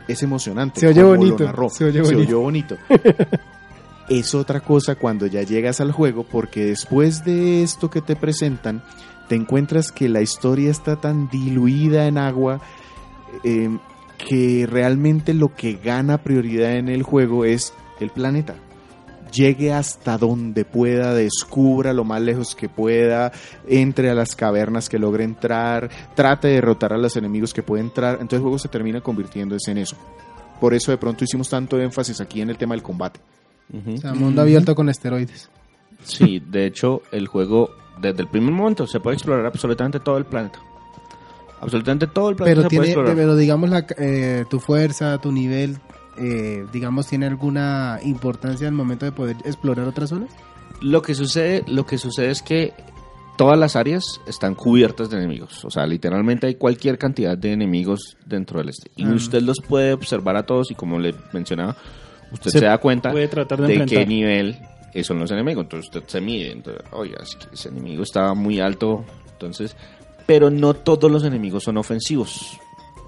es 0.08 0.22
emocionante. 0.22 0.80
Se 0.80 0.86
oye 0.86 1.02
Como 1.02 1.12
lo 1.14 1.18
bonito, 1.20 1.44
narró, 1.44 1.68
se 1.68 1.84
oye 1.84 2.02
se 2.04 2.14
bonito. 2.14 2.20
oyó 2.28 2.40
bonito. 2.40 2.76
es 4.08 4.34
otra 4.34 4.60
cosa 4.60 4.94
cuando 4.94 5.26
ya 5.26 5.42
llegas 5.42 5.80
al 5.80 5.92
juego, 5.92 6.24
porque 6.24 6.64
después 6.64 7.24
de 7.24 7.62
esto 7.62 7.90
que 7.90 8.00
te 8.00 8.16
presentan, 8.16 8.82
te 9.28 9.34
encuentras 9.34 9.92
que 9.92 10.08
la 10.08 10.22
historia 10.22 10.70
está 10.70 10.96
tan 10.96 11.28
diluida 11.28 12.06
en 12.06 12.16
agua 12.16 12.60
eh, 13.44 13.76
que 14.16 14.66
realmente 14.68 15.34
lo 15.34 15.54
que 15.54 15.74
gana 15.74 16.18
prioridad 16.18 16.76
en 16.76 16.88
el 16.88 17.02
juego 17.02 17.44
es 17.44 17.72
el 18.00 18.10
planeta. 18.10 18.54
Llegue 19.32 19.72
hasta 19.72 20.16
donde 20.16 20.64
pueda, 20.64 21.12
descubra 21.12 21.92
lo 21.92 22.04
más 22.04 22.22
lejos 22.22 22.54
que 22.54 22.68
pueda, 22.68 23.32
entre 23.68 24.08
a 24.08 24.14
las 24.14 24.34
cavernas 24.34 24.88
que 24.88 24.98
logre 24.98 25.24
entrar, 25.24 25.90
trate 26.14 26.48
de 26.48 26.54
derrotar 26.54 26.92
a 26.92 26.98
los 26.98 27.16
enemigos 27.16 27.52
que 27.52 27.62
puede 27.62 27.82
entrar. 27.82 28.14
Entonces 28.14 28.38
el 28.38 28.42
juego 28.42 28.58
se 28.58 28.68
termina 28.68 29.00
convirtiéndose 29.00 29.72
en 29.72 29.78
eso. 29.78 29.96
Por 30.60 30.72
eso 30.74 30.90
de 30.90 30.98
pronto 30.98 31.24
hicimos 31.24 31.50
tanto 31.50 31.78
énfasis 31.78 32.20
aquí 32.20 32.40
en 32.40 32.50
el 32.50 32.56
tema 32.56 32.74
del 32.74 32.82
combate. 32.82 33.20
Ujú. 33.72 33.94
o 33.94 33.96
sea, 33.96 34.14
mundo 34.14 34.42
abierto 34.42 34.74
con 34.74 34.88
esteroides. 34.88 35.50
Sí, 36.04 36.40
de 36.40 36.66
hecho, 36.66 37.02
el 37.10 37.26
juego, 37.26 37.70
desde 38.00 38.22
el 38.22 38.28
primer 38.28 38.52
momento, 38.52 38.86
se 38.86 39.00
puede 39.00 39.16
explorar 39.16 39.44
absolutamente 39.44 39.98
todo 39.98 40.18
el 40.18 40.24
planeta. 40.24 40.60
Absolutamente 41.66 42.06
todo 42.06 42.30
el 42.30 42.36
planeta 42.36 42.56
Pero 42.56 42.62
se 42.62 42.68
tiene, 42.68 42.80
puede 42.82 42.90
explorar. 42.92 43.14
pero 43.16 43.36
digamos 43.36 43.70
la, 43.70 43.86
eh, 43.98 44.44
tu 44.48 44.58
fuerza, 44.60 45.18
tu 45.18 45.32
nivel, 45.32 45.76
eh, 46.18 46.64
digamos 46.72 47.06
tiene 47.06 47.26
alguna 47.26 47.98
importancia 48.02 48.66
en 48.66 48.74
el 48.74 48.76
momento 48.78 49.04
de 49.04 49.12
poder 49.12 49.36
explorar 49.44 49.86
otras 49.86 50.10
zonas. 50.10 50.30
Lo 50.80 51.02
que 51.02 51.14
sucede, 51.14 51.62
lo 51.66 51.84
que 51.86 51.98
sucede 51.98 52.30
es 52.30 52.42
que 52.42 52.72
todas 53.36 53.58
las 53.58 53.76
áreas 53.76 54.04
están 54.26 54.54
cubiertas 54.54 55.10
de 55.10 55.18
enemigos. 55.18 55.64
O 55.64 55.70
sea, 55.70 55.86
literalmente 55.86 56.46
hay 56.46 56.54
cualquier 56.54 56.98
cantidad 56.98 57.36
de 57.36 57.52
enemigos 57.52 58.16
dentro 58.24 58.60
del 58.60 58.70
este. 58.70 58.90
Y 58.96 59.04
Ah. 59.04 59.12
usted 59.12 59.42
los 59.42 59.60
puede 59.60 59.92
observar 59.92 60.36
a 60.36 60.44
todos 60.46 60.70
y 60.70 60.74
como 60.74 60.98
le 60.98 61.14
mencionaba, 61.32 61.76
usted 62.32 62.50
Se 62.50 62.58
se, 62.60 62.64
da 62.64 62.78
cuenta 62.78 63.10
puede 63.10 63.28
tratar 63.28 63.60
de 63.60 63.84
qué 63.86 64.06
nivel 64.06 64.56
son 65.02 65.18
los 65.18 65.30
enemigos. 65.30 65.64
Entonces 65.64 65.90
usted 65.94 66.08
se 66.08 66.20
mide. 66.20 66.52
Entonces, 66.52 66.82
que 67.36 67.54
ese 67.54 67.68
enemigo 67.68 68.02
está 68.02 68.34
muy 68.34 68.60
alto. 68.60 69.04
Entonces, 69.32 69.76
pero 70.26 70.50
no 70.50 70.74
todos 70.74 71.10
los 71.10 71.24
enemigos 71.24 71.64
son 71.64 71.76
ofensivos. 71.78 72.58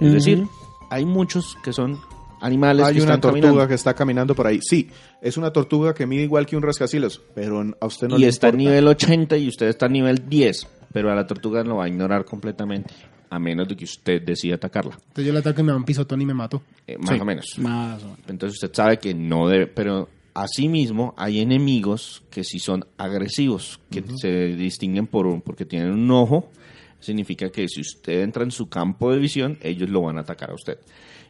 Es 0.00 0.12
decir, 0.12 0.46
hay 0.90 1.04
muchos 1.04 1.57
que 1.62 1.72
son 1.72 1.98
animales 2.40 2.87
Hay 2.87 2.94
que 2.94 3.00
una 3.02 3.14
están 3.14 3.20
tortuga 3.20 3.42
caminando. 3.42 3.68
que 3.68 3.74
está 3.74 3.94
caminando 3.94 4.35
por 4.37 4.46
ahí. 4.46 4.61
Sí, 4.62 4.88
es 5.20 5.37
una 5.37 5.52
tortuga 5.52 5.92
que 5.92 6.07
mide 6.07 6.22
igual 6.22 6.46
que 6.46 6.57
un 6.57 6.62
rascacielos, 6.62 7.20
pero 7.35 7.64
a 7.81 7.87
usted 7.87 8.07
no 8.09 8.16
y 8.16 8.20
le 8.20 8.28
está 8.28 8.46
a 8.46 8.50
importa. 8.50 8.70
nivel 8.70 8.87
80 8.88 9.37
y 9.38 9.48
usted 9.48 9.66
está 9.66 9.87
a 9.87 9.88
nivel 9.88 10.28
10, 10.28 10.66
pero 10.92 11.11
a 11.11 11.14
la 11.16 11.26
tortuga 11.26 11.64
lo 11.64 11.76
va 11.76 11.85
a 11.87 11.88
ignorar 11.88 12.24
completamente, 12.24 12.94
a 13.28 13.40
menos 13.40 13.66
de 13.66 13.74
que 13.76 13.85
usted 13.85 14.22
decida 14.22 14.54
atacarla, 14.54 14.94
Entonces 15.09 15.26
yo 15.26 15.33
le 15.33 15.40
ataco 15.40 15.61
y 15.61 15.64
me 15.64 15.72
da 15.72 15.76
un 15.78 15.85
pisotón 15.85 16.20
y 16.22 16.26
me 16.26 16.35
mato. 16.35 16.62
eh, 16.87 16.96
más 16.98 17.11
Sí. 17.16 17.20
o 17.20 17.24
menos. 17.24 17.59
Más 17.59 18.02
o 18.02 18.07
menos. 18.07 18.20
Entonces 18.28 18.62
usted 18.62 18.72
sabe 18.72 18.98
que 19.00 19.12
no 19.14 19.48
debe, 19.48 19.66
pero 19.66 20.09
asimismo 20.33 21.14
hay 21.16 21.40
enemigos 21.40 22.22
que 22.31 22.44
sí 22.44 22.61
son 22.61 22.87
agresivos, 22.96 23.81
que 23.90 24.04
se 24.16 24.28
distinguen 24.54 25.09
por 25.09 25.26
un, 25.26 25.40
porque 25.42 25.64
tienen 25.64 25.90
un 25.90 26.09
ojo, 26.12 26.50
significa 27.00 27.50
que 27.50 27.68
si 27.68 27.80
usted 27.80 28.22
entra 28.22 28.42
en 28.42 28.50
su 28.50 28.68
campo 28.68 29.12
de 29.12 29.18
visión, 29.18 29.58
ellos 29.62 29.88
lo 29.88 30.02
van 30.02 30.18
a 30.18 30.22
atacar 30.22 30.50
a 30.50 30.54
usted. 30.54 30.78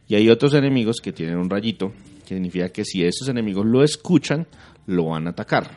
Y 0.07 0.15
hay 0.15 0.29
otros 0.29 0.53
enemigos 0.53 1.01
que 1.01 1.13
tienen 1.13 1.37
un 1.37 1.49
rayito, 1.49 1.93
que 2.25 2.35
significa 2.35 2.69
que 2.69 2.83
si 2.83 3.03
esos 3.03 3.29
enemigos 3.29 3.65
lo 3.65 3.83
escuchan, 3.83 4.47
lo 4.87 5.05
van 5.05 5.27
a 5.27 5.31
atacar. 5.31 5.69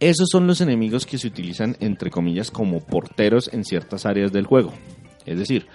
Esos 0.00 0.28
son 0.30 0.46
los 0.46 0.60
enemigos 0.60 1.06
que 1.06 1.18
se 1.18 1.28
utilizan, 1.28 1.76
entre 1.80 2.10
comillas, 2.10 2.50
como 2.50 2.80
porteros 2.80 3.52
en 3.52 3.64
ciertas 3.64 4.06
áreas 4.06 4.32
del 4.32 4.46
juego. 4.46 4.72
Es 5.24 5.38
decir, 5.38 5.66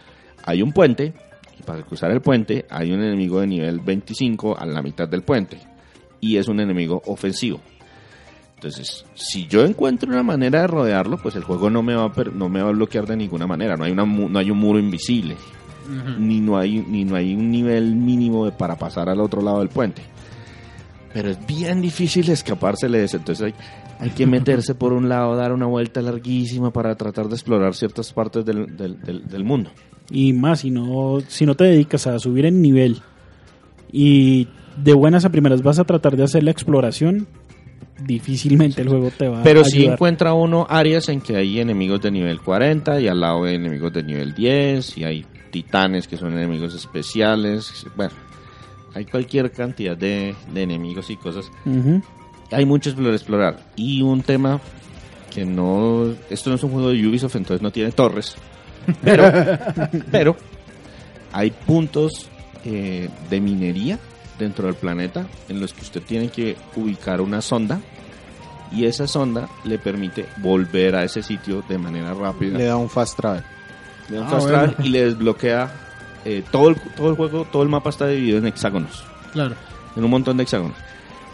hay 0.43 0.61
un 0.61 0.71
puente, 0.71 1.13
y 1.59 1.63
para 1.63 1.83
cruzar 1.83 2.11
el 2.11 2.21
puente 2.21 2.65
hay 2.69 2.91
un 2.91 3.01
enemigo 3.01 3.39
de 3.39 3.47
nivel 3.47 3.79
25 3.79 4.57
a 4.57 4.65
la 4.65 4.81
mitad 4.81 5.07
del 5.07 5.23
puente, 5.23 5.59
y 6.19 6.37
es 6.37 6.47
un 6.47 6.59
enemigo 6.59 7.01
ofensivo. 7.05 7.61
Entonces, 8.59 9.05
si 9.15 9.47
yo 9.47 9.63
encuentro 9.63 10.09
una 10.11 10.21
manera 10.21 10.59
de 10.61 10.67
rodearlo, 10.67 11.17
pues 11.17 11.33
el 11.37 11.43
juego 11.45 11.69
no 11.69 11.81
me 11.81 11.95
va 11.95 12.05
a, 12.05 12.11
no 12.33 12.49
me 12.49 12.61
va 12.61 12.69
a 12.69 12.73
bloquear 12.73 13.05
de 13.07 13.15
ninguna 13.15 13.47
manera. 13.47 13.77
No 13.77 13.85
hay, 13.85 13.93
una, 13.93 14.03
no 14.05 14.37
hay 14.37 14.51
un 14.51 14.57
muro 14.57 14.79
invisible, 14.79 15.37
ni, 16.19 16.41
no 16.41 16.57
hay, 16.57 16.79
ni 16.79 17.05
no 17.05 17.15
hay 17.15 17.33
un 17.35 17.49
nivel 17.49 17.95
mínimo 17.95 18.45
de- 18.45 18.51
para 18.51 18.77
pasar 18.77 19.07
al 19.07 19.21
otro 19.21 19.41
lado 19.41 19.59
del 19.59 19.69
puente. 19.69 20.01
Pero 21.13 21.29
es 21.29 21.39
bien 21.47 21.81
difícil 21.81 22.29
escapársele 22.29 22.97
de 22.99 23.05
eso. 23.05 23.15
Entonces 23.17 23.45
hay, 23.45 23.53
hay 23.99 24.09
que 24.09 24.27
meterse 24.27 24.75
por 24.75 24.91
un 24.91 25.07
lado, 25.07 25.37
dar 25.37 25.53
una 25.53 25.65
vuelta 25.65 26.01
larguísima 26.01 26.71
para 26.71 26.93
tratar 26.95 27.27
de 27.29 27.35
explorar 27.35 27.73
ciertas 27.75 28.11
partes 28.11 28.43
del, 28.43 28.75
del- 28.75 29.01
del- 29.01 29.25
del 29.25 29.43
mundo. 29.45 29.71
Y 30.11 30.33
más, 30.33 30.59
si 30.59 30.69
no, 30.69 31.19
si 31.29 31.45
no 31.45 31.55
te 31.55 31.63
dedicas 31.63 32.07
a 32.07 32.19
subir 32.19 32.45
en 32.45 32.61
nivel 32.61 33.01
y 33.91 34.47
de 34.83 34.93
buenas 34.93 35.23
a 35.25 35.29
primeras 35.29 35.61
vas 35.63 35.79
a 35.79 35.83
tratar 35.85 36.15
de 36.17 36.23
hacer 36.23 36.43
la 36.43 36.51
exploración, 36.51 37.25
difícilmente 38.03 38.81
el 38.81 38.89
juego 38.89 39.11
te 39.17 39.27
va 39.27 39.43
Pero 39.43 39.61
a 39.61 39.63
sí 39.65 39.77
ayudar. 39.79 39.93
encuentra 39.93 40.33
uno 40.33 40.65
áreas 40.69 41.09
en 41.09 41.21
que 41.21 41.35
hay 41.35 41.59
enemigos 41.59 42.01
de 42.01 42.11
nivel 42.11 42.39
40 42.41 42.99
y 43.01 43.07
al 43.07 43.19
lado 43.19 43.43
hay 43.43 43.55
enemigos 43.55 43.91
de 43.93 44.03
nivel 44.03 44.33
10 44.33 44.97
y 44.97 45.03
hay 45.03 45.25
titanes 45.51 46.07
que 46.07 46.17
son 46.17 46.33
enemigos 46.33 46.73
especiales. 46.75 47.85
Bueno, 47.95 48.13
hay 48.93 49.05
cualquier 49.05 49.51
cantidad 49.51 49.97
de, 49.97 50.35
de 50.53 50.61
enemigos 50.63 51.09
y 51.09 51.17
cosas. 51.17 51.51
Ujú. 51.65 52.01
Hay 52.51 52.65
mucho 52.65 52.93
por 52.95 53.13
explorar. 53.13 53.59
Y 53.75 54.01
un 54.01 54.21
tema 54.23 54.59
que 55.33 55.45
no... 55.45 56.13
Esto 56.29 56.49
no 56.49 56.55
es 56.55 56.63
un 56.63 56.71
juego 56.71 56.89
de 56.89 57.07
Ubisoft, 57.07 57.35
entonces 57.35 57.61
no 57.61 57.71
tiene 57.71 57.91
torres. 57.91 58.35
Pero, 59.03 59.23
pero 60.09 60.35
hay 61.31 61.51
puntos 61.51 62.27
eh, 62.65 63.07
de 63.29 63.39
minería 63.39 63.99
dentro 64.39 64.65
del 64.67 64.75
planeta 64.75 65.27
en 65.49 65.59
los 65.59 65.73
que 65.73 65.81
usted 65.81 66.01
tiene 66.01 66.29
que 66.29 66.55
ubicar 66.75 67.21
una 67.21 67.41
sonda 67.41 67.79
y 68.71 68.85
esa 68.85 69.07
sonda 69.07 69.49
le 69.65 69.77
permite 69.79 70.25
volver 70.37 70.95
a 70.95 71.03
ese 71.03 71.21
sitio 71.23 71.63
de 71.67 71.77
manera 71.77 72.13
rápida. 72.13 72.57
Le 72.57 72.65
da 72.65 72.77
un 72.77 72.89
fast 72.89 73.17
travel. 73.17 73.43
Le 74.09 74.15
da 74.17 74.21
un 74.21 74.27
Ah, 74.27 74.31
fast 74.31 74.47
bueno. 74.47 74.57
travel 74.63 74.85
y 74.85 74.89
le 74.89 75.05
desbloquea 75.05 75.71
eh, 76.25 76.43
todo, 76.51 76.69
el, 76.69 76.75
todo 76.95 77.09
el 77.09 77.15
juego, 77.15 77.45
todo 77.51 77.63
el 77.63 77.69
mapa 77.69 77.89
está 77.89 78.07
dividido 78.07 78.37
en 78.39 78.47
hexágonos, 78.47 79.03
Claro. 79.33 79.55
en 79.95 80.03
un 80.03 80.09
montón 80.11 80.37
de 80.37 80.43
hexágonos. 80.43 80.75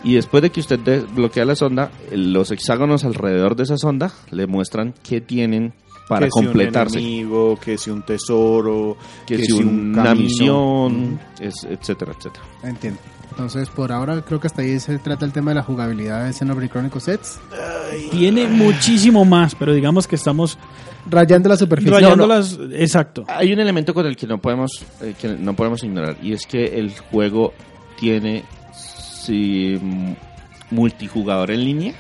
Y 0.04 0.14
después 0.14 0.44
de 0.44 0.52
que 0.52 0.60
usted 0.60 0.80
desbloquea 0.80 1.46
la 1.46 1.56
sonda, 1.56 1.90
eh, 2.12 2.18
los 2.18 2.52
hexágonos 2.52 3.04
alrededor 3.04 3.56
de 3.56 3.64
esa 3.64 3.78
sonda 3.78 4.12
le 4.32 4.46
muestran 4.48 4.94
qué 5.04 5.20
tienen 5.22 5.74
para 6.08 6.26
que 6.28 6.32
si 6.32 6.46
completarse. 6.46 6.98
un 6.98 7.04
enemigo, 7.04 7.60
que 7.60 7.78
si 7.78 7.90
un 7.90 8.04
tesoro, 8.04 8.98
que, 9.26 9.38
si 9.44 9.52
una 9.54 10.04
camino. 10.04 10.24
misión, 10.24 11.20
es- 11.40 11.64
etcétera, 11.70 12.14
etcétera. 12.18 12.46
Entiendo. 12.64 13.00
Entonces, 13.32 13.70
por 13.70 13.92
ahora 13.92 14.22
creo 14.22 14.40
que 14.40 14.48
hasta 14.48 14.62
ahí 14.62 14.80
se 14.80 14.98
trata 15.00 15.26
el 15.26 15.34
tema 15.34 15.52
de 15.52 15.56
la 15.56 15.64
jugabilidad 15.64 16.26
de 16.26 16.32
Xenoblade 16.32 16.70
Chronicles 16.70 17.04
Sets. 17.04 17.40
Tiene 18.12 18.48
muchísimo 18.48 19.26
más, 19.26 19.56
pero 19.56 19.74
digamos 19.74 20.08
que 20.08 20.16
estamos 20.16 20.58
Rayando 21.10 21.50
la 21.50 21.58
superficie. 21.58 21.94
rayando 21.94 22.26
las... 22.28 22.58
Exacto. 22.72 23.26
Hay 23.28 23.52
un 23.52 23.60
elemento 23.60 23.94
con 23.94 24.06
el 24.06 24.16
que 24.16 24.26
no 24.26 24.38
podemos 24.40 24.72
eh, 25.02 25.14
que 25.20 25.28
no 25.38 25.54
podemos 25.54 25.84
ignorar 25.84 26.16
y 26.24 26.32
es 26.34 26.46
que 26.48 26.64
el 26.80 26.92
juego 27.12 27.54
tiene 28.00 28.44
m- 29.28 30.16
multijugador 30.72 31.52
en 31.52 31.64
línea. 31.66 31.94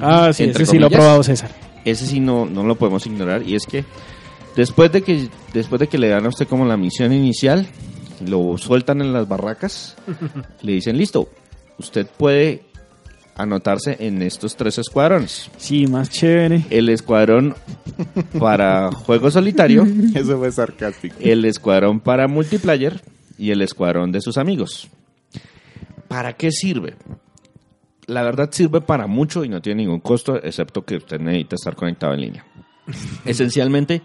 Ah, 0.00 0.32
sí, 0.32 0.44
Entre 0.44 0.62
ese 0.64 0.72
sí 0.72 0.78
lo 0.78 0.86
ha 0.86 0.90
probado 0.90 1.22
César. 1.22 1.50
Ese 1.90 2.06
sí 2.06 2.20
no, 2.20 2.46
no 2.46 2.62
lo 2.64 2.74
podemos 2.76 3.06
ignorar 3.06 3.42
y 3.46 3.54
es 3.54 3.64
que 3.66 3.84
después 4.56 4.90
de 4.92 5.02
que 5.02 5.28
después 5.52 5.80
de 5.80 5.88
que 5.88 5.98
le 5.98 6.08
dan 6.08 6.24
a 6.26 6.28
usted 6.28 6.46
como 6.46 6.64
la 6.64 6.76
misión 6.76 7.12
inicial, 7.12 7.66
lo 8.26 8.56
sueltan 8.58 9.00
en 9.00 9.12
las 9.12 9.28
barracas, 9.28 9.96
le 10.62 10.72
dicen 10.72 10.96
listo, 10.98 11.28
usted 11.78 12.06
puede 12.06 12.62
anotarse 13.36 13.96
en 14.00 14.20
estos 14.22 14.56
tres 14.56 14.78
escuadrones. 14.78 15.48
Sí, 15.58 15.86
más 15.86 16.10
chévere. 16.10 16.64
El 16.70 16.88
escuadrón 16.88 17.54
para 18.38 18.90
juego 19.06 19.30
solitario, 19.30 19.86
Eso 20.14 20.38
fue 20.38 20.50
sarcástico. 20.50 21.14
el 21.20 21.44
escuadrón 21.44 22.00
para 22.00 22.26
multiplayer 22.26 23.00
y 23.38 23.52
el 23.52 23.62
escuadrón 23.62 24.10
de 24.10 24.20
sus 24.20 24.38
amigos. 24.38 24.88
¿Para 26.08 26.32
qué 26.32 26.50
sirve? 26.50 26.94
La 28.08 28.22
verdad 28.22 28.48
sirve 28.50 28.80
para 28.80 29.06
mucho 29.06 29.44
y 29.44 29.48
no 29.48 29.60
tiene 29.62 29.82
ningún 29.82 30.00
costo, 30.00 30.36
excepto 30.42 30.84
que 30.84 30.96
usted 30.96 31.20
necesita 31.20 31.54
estar 31.56 31.76
conectado 31.76 32.14
en 32.14 32.20
línea. 32.20 32.44
Esencialmente, 33.24 34.02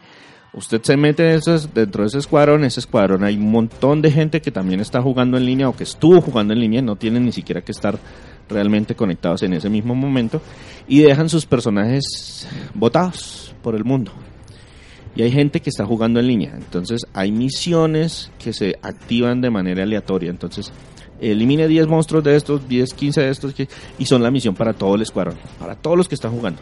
usted 0.54 0.82
se 0.84 0.98
mete 0.98 1.34
esos- 1.36 1.74
dentro 1.74 2.04
de 2.04 2.08
ese 2.10 2.20
escuadrón, 2.20 2.64
ese 2.64 2.80
escuadrón 2.82 3.24
hay 3.24 3.36
un 3.38 3.50
montón 3.52 4.02
de 4.02 4.12
gente 4.12 4.42
que 4.42 4.52
también 4.52 4.80
está 4.82 5.02
jugando 5.02 5.38
en 5.38 5.46
línea 5.46 5.70
o 5.70 5.76
que 5.76 5.84
estuvo 5.84 6.22
jugando 6.22 6.54
en 6.54 6.60
línea, 6.60 6.82
no 6.82 6.96
tienen 6.96 7.26
ni 7.26 7.32
siquiera 7.32 7.62
que 7.62 7.72
estar 7.72 7.98
realmente 8.50 8.94
conectados 8.96 9.42
en 9.44 9.54
ese 9.54 9.70
mismo 9.70 9.96
momento 9.96 10.42
y 10.88 11.02
dejan 11.02 11.30
sus 11.30 11.46
personajes 11.46 12.48
botados 12.74 13.56
por 13.62 13.74
el 13.74 13.86
mundo. 13.86 14.12
Y 15.16 15.22
hay 15.22 15.32
gente 15.32 15.62
que 15.62 15.70
está 15.70 15.86
jugando 15.86 16.20
en 16.20 16.28
línea. 16.28 16.54
Entonces 16.58 17.06
hay 17.14 17.32
misiones 17.32 18.32
que 18.40 18.52
se 18.52 18.76
activan 18.82 19.42
de 19.42 19.52
manera 19.52 19.84
aleatoria. 19.84 20.30
Entonces 20.32 20.74
elimine 21.32 21.68
10 21.68 21.88
monstruos 21.88 22.24
de 22.24 22.36
estos, 22.36 22.68
10, 22.68 22.94
15 22.94 23.22
de 23.22 23.30
estos. 23.30 23.54
y 23.98 24.06
son 24.06 24.24
la 24.24 24.32
misión 24.32 24.56
para 24.56 24.74
todo 24.74 24.96
el 24.96 25.02
escuadrón. 25.02 25.36
Para 25.60 25.76
todos 25.76 25.98
los 25.98 26.08
que 26.08 26.16
están 26.16 26.32
jugando. 26.32 26.62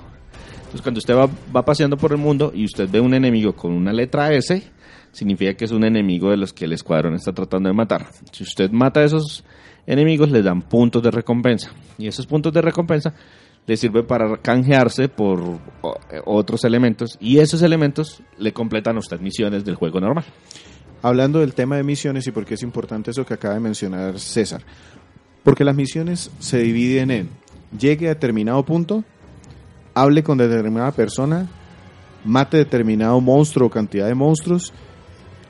Entonces 0.56 0.82
cuando 0.82 1.00
usted 1.00 1.15
va, 1.15 1.30
va 1.54 1.65
paseando 1.65 1.97
por 1.97 2.12
el 2.12 2.17
mundo 2.17 2.52
y 2.56 2.65
usted 2.65 2.89
ve 2.89 3.00
un 3.00 3.13
enemigo 3.13 3.54
con 3.54 3.74
una 3.74 3.91
letra 3.91 4.34
S, 4.34 4.63
significa 5.12 5.54
que 5.54 5.65
es 5.65 5.71
un 5.71 5.84
enemigo 5.84 6.30
de 6.30 6.38
los 6.38 6.54
que 6.54 6.65
el 6.65 6.74
escuadrón 6.74 7.15
está 7.15 7.34
tratando 7.34 7.69
de 7.69 7.76
matar. 7.76 8.08
Si 8.32 8.43
usted 8.43 8.71
mata 8.71 9.02
a 9.02 9.04
esos 9.04 9.43
enemigos, 9.86 10.32
les 10.32 10.43
dan 10.43 10.62
puntos 10.62 11.04
de 11.04 11.12
recompensa. 11.12 11.71
Y 11.97 12.08
esos 12.08 12.26
puntos 12.26 12.54
de 12.54 12.62
recompensa 12.62 13.13
le 13.67 13.78
sirve 13.78 14.04
para 14.04 14.38
canjearse 14.38 15.08
por 15.08 15.39
eh, 15.41 16.19
otros 16.26 16.63
elementos 16.63 17.17
y 17.19 17.38
esos 17.38 17.62
elementos 17.62 18.21
le 18.38 18.54
completan 18.54 18.95
a 18.95 19.00
usted 19.00 19.19
misiones 19.19 19.63
del 19.63 19.76
juego 19.76 20.00
normal. 20.00 20.26
Hablando 21.01 21.39
del 21.39 21.53
tema 21.53 21.77
de 21.77 21.83
misiones 21.83 22.27
y 22.27 22.31
por 22.31 22.45
qué 22.45 22.53
es 22.53 22.63
importante 22.63 23.11
eso 23.11 23.25
que 23.25 23.33
acaba 23.33 23.55
de 23.55 23.59
mencionar 23.59 24.19
César. 24.19 24.61
Porque 25.43 25.63
las 25.63 25.75
misiones 25.75 26.29
se 26.39 26.59
dividen 26.59 27.11
en 27.11 27.29
llegue 27.77 28.07
a 28.07 28.09
determinado 28.09 28.63
punto, 28.63 29.03
hable 29.93 30.23
con 30.23 30.37
determinada 30.37 30.91
persona, 30.91 31.47
mate 32.23 32.57
determinado 32.57 33.19
monstruo 33.21 33.67
o 33.67 33.71
cantidad 33.71 34.07
de 34.07 34.15
monstruos 34.15 34.73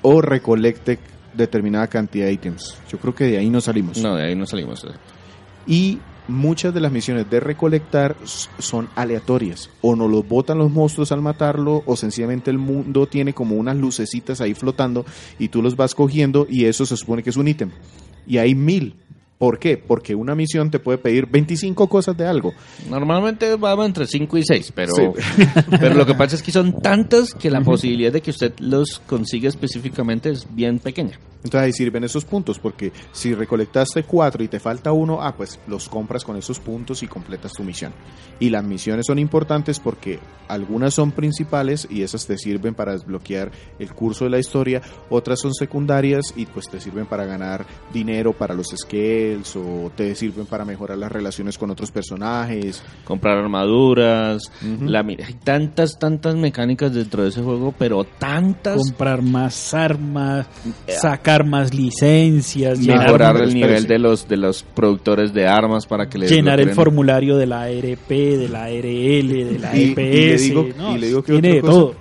o 0.01 0.21
recolecte 0.21 0.99
determinada 1.33 1.87
cantidad 1.87 2.25
de 2.25 2.33
ítems. 2.33 2.77
Yo 2.89 2.97
creo 2.97 3.15
que 3.15 3.25
de 3.25 3.37
ahí 3.37 3.49
no 3.49 3.61
salimos. 3.61 3.97
No, 3.97 4.15
de 4.15 4.23
ahí 4.23 4.35
no 4.35 4.45
salimos. 4.45 4.85
Y 5.67 5.99
muchas 6.27 6.73
de 6.73 6.81
las 6.81 6.91
misiones 6.91 7.29
de 7.29 7.39
recolectar 7.39 8.15
son 8.23 8.89
aleatorias. 8.95 9.69
O 9.81 9.95
no 9.95 10.07
los 10.07 10.27
botan 10.27 10.57
los 10.57 10.71
monstruos 10.71 11.11
al 11.11 11.21
matarlo, 11.21 11.83
o 11.85 11.95
sencillamente 11.95 12.51
el 12.51 12.57
mundo 12.57 13.07
tiene 13.07 13.33
como 13.33 13.55
unas 13.55 13.77
lucecitas 13.77 14.41
ahí 14.41 14.53
flotando 14.53 15.05
y 15.39 15.49
tú 15.49 15.61
los 15.61 15.75
vas 15.75 15.95
cogiendo 15.95 16.47
y 16.49 16.65
eso 16.65 16.85
se 16.85 16.97
supone 16.97 17.23
que 17.23 17.29
es 17.31 17.37
un 17.37 17.47
ítem. 17.47 17.71
Y 18.27 18.37
hay 18.37 18.55
mil. 18.55 18.95
¿Por 19.37 19.57
qué? 19.57 19.75
Porque 19.75 20.13
una 20.13 20.35
misión 20.35 20.69
te 20.69 20.77
puede 20.77 20.99
pedir 20.99 21.25
25 21.25 21.89
cosas 21.89 22.15
de 22.15 22.27
algo. 22.27 22.53
Normalmente 22.87 23.55
vamos 23.55 23.87
entre 23.87 24.05
5 24.05 24.37
y 24.37 24.43
6, 24.43 24.71
pero, 24.75 24.91
Sí. 24.95 25.01
pero 25.79 25.95
lo 25.95 26.05
que 26.05 26.13
pasa 26.13 26.35
es 26.35 26.43
que 26.43 26.51
son 26.51 26.79
tantos 26.79 27.33
que 27.33 27.49
la 27.49 27.61
posibilidad 27.61 28.13
de 28.13 28.21
que 28.21 28.29
usted 28.29 28.53
los 28.59 29.01
consiga 29.07 29.49
específicamente 29.49 30.29
es 30.29 30.45
bien 30.53 30.77
pequeña. 30.77 31.17
Entonces 31.43 31.61
ahí 31.61 31.73
sirven 31.73 32.03
esos 32.03 32.25
puntos, 32.25 32.59
porque 32.59 32.91
si 33.11 33.33
recolectaste 33.33 34.03
cuatro 34.03 34.43
y 34.43 34.47
te 34.47 34.59
falta 34.59 34.91
uno, 34.91 35.21
ah, 35.21 35.35
pues 35.35 35.59
los 35.67 35.89
compras 35.89 36.23
con 36.23 36.37
esos 36.37 36.59
puntos 36.59 37.01
y 37.03 37.07
completas 37.07 37.53
tu 37.53 37.63
misión. 37.63 37.93
Y 38.39 38.49
las 38.49 38.63
misiones 38.63 39.05
son 39.07 39.19
importantes 39.19 39.79
porque 39.79 40.19
algunas 40.47 40.93
son 40.93 41.11
principales 41.11 41.87
y 41.89 42.03
esas 42.03 42.27
te 42.27 42.37
sirven 42.37 42.75
para 42.75 42.91
desbloquear 42.91 43.51
el 43.79 43.93
curso 43.93 44.25
de 44.25 44.31
la 44.31 44.39
historia, 44.39 44.81
otras 45.09 45.39
son 45.39 45.53
secundarias 45.53 46.33
y 46.35 46.45
pues 46.45 46.69
te 46.69 46.79
sirven 46.79 47.05
para 47.05 47.25
ganar 47.25 47.65
dinero 47.91 48.33
para 48.33 48.53
los 48.53 48.67
skills 48.75 49.55
o 49.55 49.91
te 49.95 50.13
sirven 50.15 50.45
para 50.45 50.65
mejorar 50.65 50.97
las 50.97 51.11
relaciones 51.11 51.57
con 51.57 51.71
otros 51.71 51.91
personajes. 51.91 52.83
Comprar 53.03 53.37
armaduras, 53.37 54.43
la, 54.81 54.99
hay 54.99 55.33
tantas, 55.43 55.97
tantas 55.97 56.35
mecánicas 56.35 56.93
dentro 56.93 57.23
de 57.23 57.29
ese 57.29 57.41
juego, 57.41 57.73
pero 57.77 58.03
tantas 58.03 58.77
Comprar 58.77 59.21
más 59.21 59.73
armas, 59.73 60.47
sacar 60.87 61.30
más 61.45 61.73
licencias, 61.73 62.79
mejorar 62.79 63.37
el 63.41 63.53
nivel 63.53 63.87
de 63.87 63.97
los 63.99 64.27
de 64.27 64.37
los 64.37 64.63
productores 64.63 65.33
de 65.33 65.47
armas 65.47 65.85
para 65.85 66.07
que 66.09 66.17
le 66.17 66.27
llenar 66.27 66.59
el 66.59 66.71
formulario 66.71 67.37
de 67.37 67.47
la 67.47 67.63
ARP, 67.63 68.09
de 68.09 68.47
la 68.49 68.63
ARL, 68.65 68.81
de 68.83 69.57
la 69.59 69.75
Y- 69.75 69.81
y 69.81 69.95
le 69.95 70.31
EPS. 70.33 70.41
digo- 70.43 70.67
no, 70.77 70.95
y 70.95 70.99
le 70.99 71.07
digo 71.07 71.23
que 71.23 71.31
tiene 71.33 71.47
de 71.53 71.59
otra 71.59 71.69
cosa, 71.71 71.79
todo. 71.81 71.95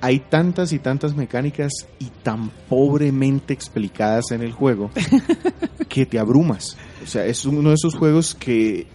hay 0.00 0.18
tantas 0.18 0.72
y 0.72 0.78
tantas 0.80 1.14
mecánicas 1.16 1.72
y 2.00 2.06
tan 2.22 2.50
pobremente 2.68 3.54
explicadas 3.54 4.30
en 4.32 4.42
el 4.42 4.52
juego 4.52 4.90
que 5.88 6.06
te 6.06 6.18
abrumas. 6.18 6.76
O 7.02 7.06
sea, 7.06 7.24
es 7.26 7.44
uno 7.44 7.68
de 7.70 7.74
esos 7.76 7.94
juegos 7.94 8.34
que 8.34 8.86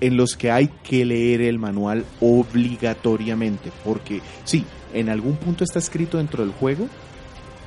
en 0.00 0.16
los 0.16 0.36
que 0.36 0.50
hay 0.50 0.68
que 0.82 1.04
leer 1.04 1.40
el 1.40 1.58
manual 1.58 2.04
obligatoriamente, 2.20 3.70
porque 3.84 4.20
sí, 4.44 4.64
en 4.92 5.08
algún 5.08 5.36
punto 5.36 5.64
está 5.64 5.78
escrito 5.78 6.18
dentro 6.18 6.44
del 6.44 6.52
juego, 6.52 6.86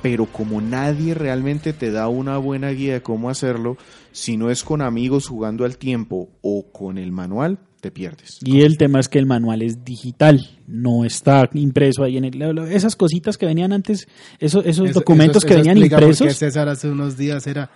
pero 0.02 0.26
como 0.26 0.60
nadie 0.60 1.14
realmente 1.14 1.72
te 1.72 1.90
da 1.90 2.08
una 2.08 2.38
buena 2.38 2.70
guía 2.70 2.94
de 2.94 3.02
cómo 3.02 3.30
hacerlo, 3.30 3.76
si 4.12 4.36
no 4.36 4.50
es 4.50 4.62
con 4.64 4.82
amigos 4.82 5.26
jugando 5.28 5.64
al 5.64 5.76
tiempo 5.78 6.28
o 6.42 6.70
con 6.72 6.98
el 6.98 7.12
manual, 7.12 7.58
te 7.80 7.90
pierdes. 7.92 8.38
Y 8.42 8.62
el 8.62 8.76
tema 8.76 8.98
es 8.98 9.08
que 9.08 9.18
el 9.20 9.26
manual 9.26 9.62
es 9.62 9.84
digital, 9.84 10.48
no 10.66 11.04
está 11.04 11.48
impreso 11.54 12.02
ahí 12.02 12.16
en 12.16 12.24
el... 12.24 12.58
Esas 12.70 12.96
cositas 12.96 13.38
que 13.38 13.46
venían 13.46 13.72
antes, 13.72 14.08
eso- 14.40 14.64
esos 14.64 14.90
Eso- 14.90 14.98
documentos 15.00 15.38
eso- 15.44 15.46
que 15.46 15.54
eso 15.54 15.62
venían 15.64 15.78
impresos, 15.78 16.34
César 16.36 16.68
hace 16.68 16.88
unos 16.88 17.16
días 17.16 17.46
era, 17.46 17.70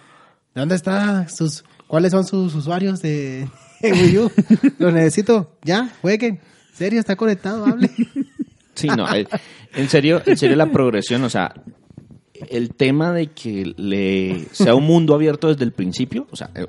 ¿dónde 0.54 0.74
está 0.74 1.28
sus, 1.28 1.64
cuáles 1.86 2.10
son 2.10 2.24
sus 2.26 2.52
usuarios 2.54 3.00
de 3.00 3.48
Wii 3.82 4.18
U? 4.18 4.30
Lo 4.78 4.90
necesito, 4.90 5.56
ya, 5.64 5.90
jueguen. 6.02 6.40
Serio, 6.74 6.98
está 7.00 7.14
conectado, 7.16 7.64
hable. 7.66 7.90
Sí, 8.74 8.88
no, 8.88 9.06
eh, 9.14 9.28
en 9.74 9.86
serio, 9.90 10.22
en 10.24 10.34
serio 10.38 10.56
la 10.56 10.72
progresión, 10.72 11.22
o 11.24 11.28
sea, 11.28 11.52
el 12.50 12.74
tema 12.74 13.12
de 13.12 13.28
que 13.28 13.74
le 13.76 14.46
sea 14.52 14.74
un 14.74 14.84
mundo 14.84 15.14
abierto 15.14 15.48
desde 15.48 15.64
el 15.64 15.72
principio, 15.72 16.26
o 16.30 16.36
sea, 16.36 16.50
eh, 16.54 16.66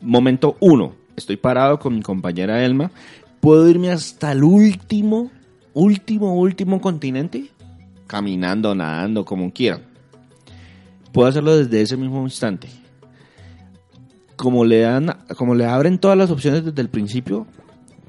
momento 0.00 0.56
uno, 0.60 0.94
estoy 1.16 1.36
parado 1.36 1.78
con 1.78 1.94
mi 1.94 2.02
compañera 2.02 2.64
Elma, 2.64 2.90
puedo 3.40 3.68
irme 3.68 3.90
hasta 3.90 4.32
el 4.32 4.44
último, 4.44 5.30
último, 5.74 6.34
último 6.34 6.80
continente, 6.80 7.50
caminando, 8.06 8.74
nadando, 8.74 9.24
como 9.24 9.52
quiera. 9.52 9.80
Puedo 11.12 11.28
hacerlo 11.28 11.56
desde 11.56 11.82
ese 11.82 11.96
mismo 11.96 12.22
instante. 12.22 12.68
Como 14.36 14.64
le 14.64 14.80
dan, 14.80 15.16
como 15.36 15.54
le 15.54 15.66
abren 15.66 15.98
todas 15.98 16.16
las 16.16 16.30
opciones 16.30 16.64
desde 16.64 16.80
el 16.80 16.88
principio, 16.88 17.46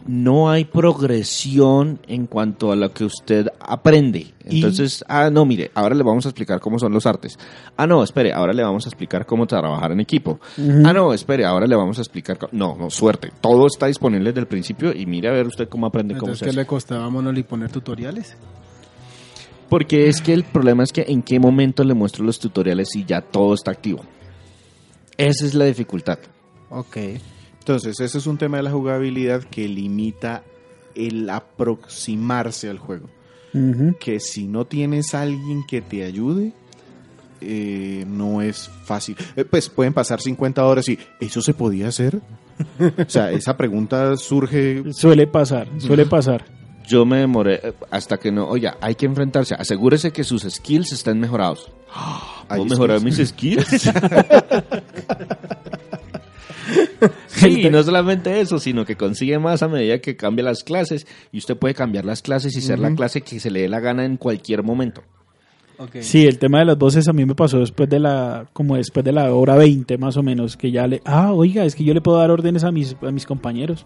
no 0.07 0.49
hay 0.49 0.65
progresión 0.65 1.99
en 2.07 2.25
cuanto 2.25 2.71
a 2.71 2.75
lo 2.75 2.91
que 2.93 3.05
usted 3.05 3.47
aprende. 3.59 4.33
Entonces, 4.45 5.03
ah, 5.07 5.29
no, 5.29 5.45
mire, 5.45 5.71
ahora 5.75 5.95
le 5.95 6.03
vamos 6.03 6.25
a 6.25 6.29
explicar 6.29 6.59
cómo 6.59 6.79
son 6.79 6.91
los 6.91 7.05
artes. 7.05 7.37
Ah, 7.77 7.85
no, 7.85 8.03
espere, 8.03 8.33
ahora 8.33 8.53
le 8.53 8.63
vamos 8.63 8.85
a 8.85 8.89
explicar 8.89 9.25
cómo 9.25 9.45
trabajar 9.45 9.91
en 9.91 9.99
equipo. 9.99 10.39
Ah, 10.57 10.93
no, 10.93 11.13
espere, 11.13 11.45
ahora 11.45 11.67
le 11.67 11.75
vamos 11.75 11.97
a 11.99 12.01
explicar. 12.01 12.37
No, 12.51 12.75
no, 12.75 12.89
suerte. 12.89 13.31
Todo 13.41 13.67
está 13.67 13.85
disponible 13.87 14.29
desde 14.29 14.41
el 14.41 14.47
principio 14.47 14.93
y 14.95 15.05
mire 15.05 15.29
a 15.29 15.31
ver 15.31 15.47
usted 15.47 15.69
cómo 15.69 15.85
aprende 15.85 16.13
cómo 16.15 16.31
Entonces, 16.31 16.39
se 16.39 16.45
¿qué 16.45 16.49
hace. 16.49 16.59
le 16.59 16.65
costaba 16.65 17.05
a 17.05 17.09
Monolith 17.09 17.45
poner 17.45 17.71
tutoriales? 17.71 18.35
Porque 19.69 20.07
es 20.07 20.21
que 20.21 20.33
el 20.33 20.43
problema 20.43 20.83
es 20.83 20.91
que 20.91 21.05
en 21.07 21.21
qué 21.21 21.39
momento 21.39 21.83
le 21.83 21.93
muestro 21.93 22.25
los 22.25 22.39
tutoriales 22.39 22.95
y 22.95 23.05
ya 23.05 23.21
todo 23.21 23.53
está 23.53 23.71
activo. 23.71 24.03
Esa 25.15 25.45
es 25.45 25.53
la 25.53 25.65
dificultad. 25.65 26.17
Ok. 26.71 26.97
Entonces, 27.69 27.99
ese 27.99 28.17
es 28.17 28.25
un 28.25 28.39
tema 28.39 28.57
de 28.57 28.63
la 28.63 28.71
jugabilidad 28.71 29.43
que 29.43 29.67
limita 29.67 30.41
el 30.95 31.29
aproximarse 31.29 32.67
al 32.67 32.79
juego. 32.79 33.07
Que 33.99 34.19
si 34.19 34.47
no 34.47 34.65
tienes 34.65 35.13
a 35.13 35.21
alguien 35.21 35.63
que 35.67 35.79
te 35.79 36.03
ayude, 36.03 36.53
eh, 37.41 38.05
no 38.07 38.41
es 38.41 38.71
fácil. 38.85 39.15
Eh, 39.35 39.45
pues 39.45 39.69
pueden 39.69 39.93
pasar 39.93 40.19
50 40.19 40.65
horas 40.65 40.89
y 40.89 40.97
¿eso 41.19 41.43
se 41.43 41.53
podía 41.53 41.89
hacer? 41.89 42.19
o 42.79 43.07
sea, 43.07 43.31
esa 43.33 43.55
pregunta 43.55 44.17
surge 44.17 44.91
Suele 44.91 45.27
pasar, 45.27 45.67
suele 45.77 46.07
pasar. 46.07 46.43
Yo 46.87 47.05
me 47.05 47.17
demoré 47.17 47.59
eh, 47.61 47.73
hasta 47.91 48.17
que 48.17 48.31
no, 48.31 48.47
oye, 48.47 48.71
hay 48.81 48.95
que 48.95 49.05
enfrentarse. 49.05 49.53
Asegúrese 49.53 50.11
que 50.11 50.23
sus 50.23 50.41
skills 50.41 50.91
estén 50.91 51.19
mejorados. 51.19 51.71
¿Puedo 52.47 52.65
mejorar 52.65 52.99
skills. 53.01 53.19
mis 53.19 53.27
skills? 53.29 53.91
sí, 57.27 57.61
y 57.61 57.69
no 57.69 57.83
solamente 57.83 58.39
eso, 58.39 58.59
sino 58.59 58.85
que 58.85 58.95
consigue 58.95 59.39
más 59.39 59.63
a 59.63 59.67
medida 59.67 59.99
que 59.99 60.15
cambia 60.15 60.43
las 60.43 60.63
clases 60.63 61.07
y 61.31 61.37
usted 61.37 61.57
puede 61.57 61.73
cambiar 61.73 62.05
las 62.05 62.21
clases 62.21 62.55
y 62.55 62.61
ser 62.61 62.79
la 62.79 62.93
clase 62.95 63.21
que 63.21 63.39
se 63.39 63.51
le 63.51 63.61
dé 63.61 63.69
la 63.69 63.79
gana 63.79 64.05
en 64.05 64.17
cualquier 64.17 64.63
momento. 64.63 65.03
Ok. 65.77 65.97
Sí, 66.01 66.25
el 66.27 66.37
tema 66.39 66.59
de 66.59 66.65
las 66.65 66.77
voces 66.77 67.07
a 67.07 67.13
mí 67.13 67.25
me 67.25 67.35
pasó 67.35 67.59
después 67.59 67.89
de 67.89 67.99
la, 67.99 68.47
como 68.51 68.75
después 68.75 69.05
de 69.05 69.13
la 69.13 69.33
hora 69.33 69.55
20 69.55 69.97
más 69.97 70.17
o 70.17 70.23
menos, 70.23 70.57
que 70.57 70.71
ya 70.71 70.87
le, 70.87 71.01
ah, 71.05 71.31
oiga, 71.31 71.63
es 71.63 71.73
que 71.75 71.85
yo 71.85 71.93
le 71.93 72.01
puedo 72.01 72.17
dar 72.17 72.31
órdenes 72.31 72.65
a 72.65 72.71
mis, 72.71 72.95
a 73.01 73.11
mis 73.11 73.25
compañeros. 73.25 73.85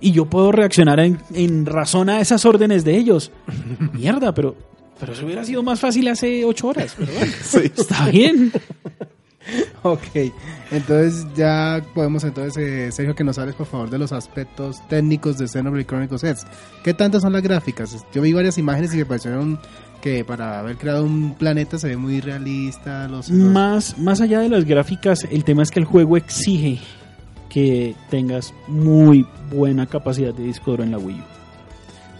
Y 0.00 0.12
yo 0.12 0.26
puedo 0.26 0.52
reaccionar 0.52 1.00
en, 1.00 1.18
en 1.34 1.66
razón 1.66 2.08
a 2.08 2.20
esas 2.20 2.44
órdenes 2.46 2.84
de 2.84 2.96
ellos. 2.96 3.32
Mierda, 3.92 4.32
pero, 4.32 4.56
pero 4.98 5.12
eso 5.12 5.26
hubiera 5.26 5.44
sido 5.44 5.62
más 5.62 5.80
fácil 5.80 6.08
hace 6.08 6.44
ocho 6.44 6.68
horas. 6.68 6.94
Pero 6.98 7.12
bueno, 7.12 7.32
está 7.76 8.08
bien. 8.08 8.52
Ok, 9.82 10.00
entonces 10.72 11.24
ya 11.36 11.82
podemos 11.94 12.24
entonces, 12.24 12.56
eh, 12.56 12.92
Sergio, 12.92 13.14
que 13.14 13.24
nos 13.24 13.38
hables 13.38 13.54
por 13.54 13.66
favor 13.66 13.88
de 13.88 13.98
los 13.98 14.12
aspectos 14.12 14.76
técnicos 14.88 15.38
de 15.38 15.46
Xenoblade 15.48 15.86
Chronicles 15.86 16.24
X. 16.24 16.46
¿Qué 16.82 16.92
tantas 16.94 17.22
son 17.22 17.32
las 17.32 17.42
gráficas? 17.42 18.04
Yo 18.12 18.20
vi 18.22 18.32
varias 18.32 18.58
imágenes 18.58 18.92
y 18.94 18.98
me 18.98 19.06
parecieron 19.06 19.58
que 20.02 20.24
para 20.24 20.58
haber 20.60 20.76
creado 20.76 21.04
un 21.04 21.34
planeta 21.34 21.78
se 21.78 21.88
ve 21.88 21.96
muy 21.96 22.20
realista. 22.20 23.08
Los- 23.08 23.30
Más, 23.30 23.96
más 23.98 24.20
allá 24.20 24.40
de 24.40 24.48
las 24.48 24.64
gráficas, 24.64 25.26
el 25.30 25.44
tema 25.44 25.62
es 25.62 25.70
que 25.70 25.80
el 25.80 25.86
juego 25.86 26.16
exige 26.16 26.80
que 27.48 27.94
tengas 28.10 28.52
muy 28.66 29.26
buena 29.50 29.86
capacidad 29.86 30.34
de 30.34 30.42
disco 30.44 30.72
duro 30.72 30.82
en 30.84 30.90
la 30.90 30.98
Wii 30.98 31.20
U. 31.20 31.22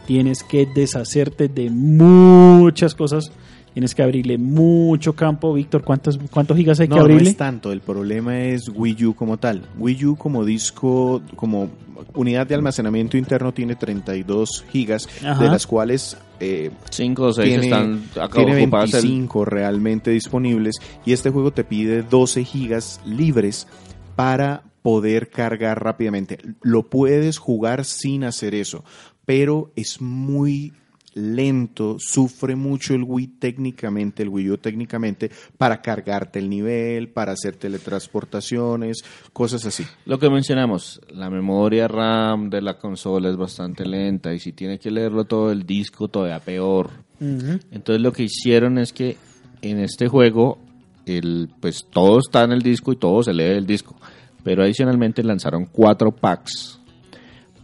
Tienes 0.07 0.43
que 0.43 0.65
deshacerte 0.65 1.49
de 1.49 1.69
muchas 1.71 2.95
cosas. 2.95 3.31
Tienes 3.79 3.95
que 3.95 4.03
abrirle 4.03 4.39
mucho 4.39 5.13
campo. 5.13 5.55
Víctor, 5.55 5.85
¿cuántos, 5.85 6.19
cuántos 6.33 6.57
gigas 6.57 6.81
hay 6.81 6.89
No, 6.89 6.97
que 6.97 6.99
no 6.99 7.05
abrirle? 7.05 7.31
es 7.31 7.37
tanto. 7.37 7.71
El 7.71 7.81
problema 7.81 8.37
es 8.41 8.69
Wii 8.75 9.05
U 9.07 9.15
como 9.15 9.37
tal. 9.37 9.63
Wii 9.79 10.05
U 10.07 10.17
como 10.17 10.45
disco, 10.45 11.23
como 11.37 11.71
unidad 12.15 12.49
de 12.49 12.57
almacenamiento 12.57 13.17
interno 13.17 13.55
tiene 13.55 13.77
32 13.77 14.65
gigas, 14.73 15.09
Ajá. 15.25 15.41
de 15.45 15.49
las 15.49 15.65
cuales 15.69 16.17
eh, 16.41 16.73
Cinco 16.91 17.27
o 17.27 17.33
seis 17.33 17.51
tiene, 17.51 17.65
están 17.67 18.03
acá 18.21 18.45
tiene 18.45 18.63
ocupadas. 18.63 18.95
el- 18.95 19.03
25 19.03 19.45
realmente 19.45 20.11
disponibles 20.11 20.75
y 21.07 21.13
este 21.13 21.31
juego 21.31 21.53
te 21.53 21.63
pide 21.63 22.03
12 22.03 22.43
gigas 22.45 23.01
libres 23.07 23.69
para 24.17 24.65
poder 24.83 25.31
cargar 25.31 25.85
rápidamente. 25.85 26.41
Lo 26.63 26.83
puedes 26.91 27.39
jugar 27.39 27.85
sin 27.85 28.25
hacer 28.25 28.57
eso, 28.57 28.83
pero 29.25 29.71
es 29.77 30.01
muy 30.01 30.73
lento, 31.15 31.97
sufre 31.99 32.57
mucho 32.57 32.95
el 32.95 33.05
Wii 33.05 33.39
técnicamente, 33.39 34.23
el 34.23 34.29
Wii 34.29 34.51
U 34.51 34.59
técnicamente, 34.59 35.31
para 35.57 35.81
cargarte 35.81 36.39
el 36.39 36.49
nivel, 36.49 37.09
para 37.09 37.33
hacer 37.33 37.57
teletransportaciones, 37.57 39.05
cosas 39.33 39.65
así. 39.65 39.85
Lo 40.07 40.19
que 40.19 40.31
mencionamos, 40.31 41.01
la 41.11 41.31
memoria 41.31 41.89
RAM 41.89 42.51
de 42.51 42.63
la 42.63 42.79
consola 42.79 43.31
es 43.31 43.37
bastante 43.37 43.85
lenta 43.85 44.33
y 44.33 44.39
si 44.39 44.53
tiene 44.53 44.79
que 44.79 44.91
leerlo 44.91 45.25
todo 45.25 45.51
el 45.51 45.65
disco 45.65 46.09
todavía 46.09 46.41
peor. 46.41 46.91
Entonces 47.21 48.01
lo 48.01 48.13
que 48.13 48.25
hicieron 48.25 48.79
es 48.79 48.93
que 48.93 49.17
en 49.61 49.81
este 49.81 50.07
juego 50.07 50.59
el 51.07 51.51
pues 51.61 51.87
todo 51.91 52.19
está 52.19 52.45
en 52.45 52.53
el 52.53 52.63
disco 52.63 52.93
y 52.93 52.97
todo 52.97 53.23
se 53.23 53.33
lee 53.33 53.45
del 53.45 53.67
disco, 53.67 53.97
pero 54.45 54.63
adicionalmente 54.63 55.25
lanzaron 55.25 55.67
cuatro 55.67 56.13
packs 56.13 56.81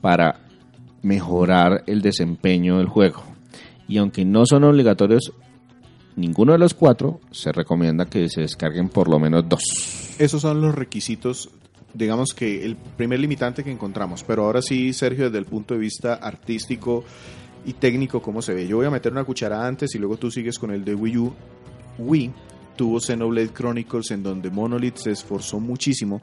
para 0.01 0.41
mejorar 1.03 1.85
el 1.87 2.03
desempeño 2.03 2.79
del 2.79 2.89
juego. 2.89 3.34
Y 3.89 3.99
aunque 3.99 4.25
no 4.25 4.47
son 4.47 4.65
obligatorios 4.65 5.33
ninguno 6.17 6.53
de 6.53 6.59
los 6.59 6.75
cuatro, 6.75 7.21
se 7.31 7.53
recomienda 7.53 8.07
que 8.07 8.29
se 8.29 8.43
descarguen 8.43 8.89
por 8.89 9.09
lo 9.09 9.19
menos 9.19 9.49
dos. 9.49 9.63
Esos 10.19 10.43
son 10.43 10.61
los 10.61 10.75
requisitos, 10.75 11.51
digamos 11.93 12.35
que 12.35 12.65
el 12.65 12.77
primer 12.77 13.21
limitante 13.21 13.65
que 13.65 13.71
encontramos. 13.71 14.23
Pero 14.25 14.45
ahora 14.45 14.63
sí, 14.63 14.93
Sergio, 14.93 15.27
desde 15.27 15.39
el 15.39 15.47
punto 15.47 15.75
de 15.75 15.81
vista 15.81 16.15
artístico 16.15 17.05
y 17.65 17.75
técnico, 17.75 18.23
¿cómo 18.23 18.43
se 18.43 18.55
ve? 18.55 18.67
Yo 18.67 18.77
voy 18.77 18.87
a 18.87 18.91
meter 18.91 19.13
una 19.13 19.25
cucharada 19.25 19.67
antes 19.67 19.95
y 19.95 19.99
luego 19.99 20.17
tú 20.17 20.31
sigues 20.31 20.59
con 20.59 20.71
el 20.71 20.85
de 20.85 20.95
Wii 20.95 21.19
U. 21.19 21.35
Wii 21.99 22.33
tuvo 22.77 23.01
Xenoblade 23.01 23.53
Chronicles 23.53 24.11
en 24.11 24.23
donde 24.23 24.51
Monolith 24.51 24.97
se 24.97 25.13
esforzó 25.13 25.61
muchísimo 25.61 26.21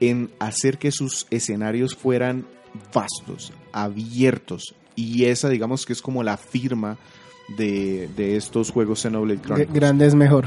en 0.00 0.30
hacer 0.38 0.78
que 0.78 0.90
sus 0.92 1.26
escenarios 1.30 1.94
fueran 1.94 2.46
vastos, 2.92 3.52
abiertos. 3.72 4.74
Y 4.96 5.24
esa, 5.24 5.48
digamos 5.48 5.84
que 5.86 5.92
es 5.92 6.02
como 6.02 6.22
la 6.22 6.36
firma 6.36 6.96
de, 7.56 8.08
de 8.16 8.36
estos 8.36 8.70
juegos 8.70 9.00
Xenoblade 9.02 9.40
Chronicles. 9.40 9.74
grande 9.74 10.06
es 10.06 10.14
mejor. 10.14 10.46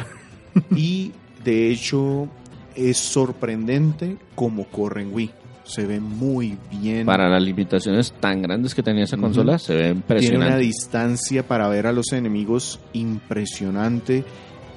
Y 0.75 1.11
de 1.43 1.69
hecho 1.69 2.27
es 2.75 2.97
sorprendente 2.97 4.17
cómo 4.33 4.65
corre 4.65 5.03
en 5.03 5.13
Wii. 5.13 5.31
Se 5.65 5.85
ve 5.85 5.99
muy 5.99 6.57
bien. 6.71 7.05
Para 7.05 7.29
las 7.29 7.43
limitaciones 7.43 8.13
tan 8.19 8.41
grandes 8.41 8.73
que 8.73 8.81
tenía 8.81 9.03
esa 9.03 9.17
consola, 9.17 9.59
se 9.59 9.73
ve 9.73 9.79
Tiene 9.81 9.91
una 9.91 9.99
impresionante. 9.99 10.57
distancia 10.59 11.47
para 11.47 11.67
ver 11.67 11.85
a 11.87 11.91
los 11.91 12.11
enemigos 12.13 12.79
impresionante. 12.93 14.23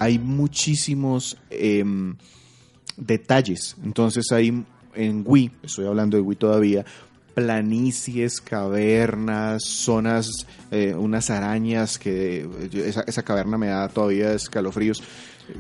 Hay 0.00 0.18
muchísimos 0.18 1.38
em, 1.48 2.16
detalles. 2.96 3.76
Entonces 3.84 4.30
hay 4.32 4.64
en 4.94 5.22
Wii, 5.24 5.50
estoy 5.62 5.86
hablando 5.86 6.16
de 6.16 6.22
Wii 6.22 6.36
todavía, 6.36 6.84
planicies, 7.34 8.40
cavernas, 8.40 9.62
zonas, 9.64 10.46
eh, 10.70 10.94
unas 10.94 11.30
arañas 11.30 11.98
que 11.98 12.48
esa, 12.72 13.02
esa 13.06 13.22
caverna 13.22 13.58
me 13.58 13.68
da 13.68 13.88
todavía 13.88 14.32
escalofríos 14.32 15.02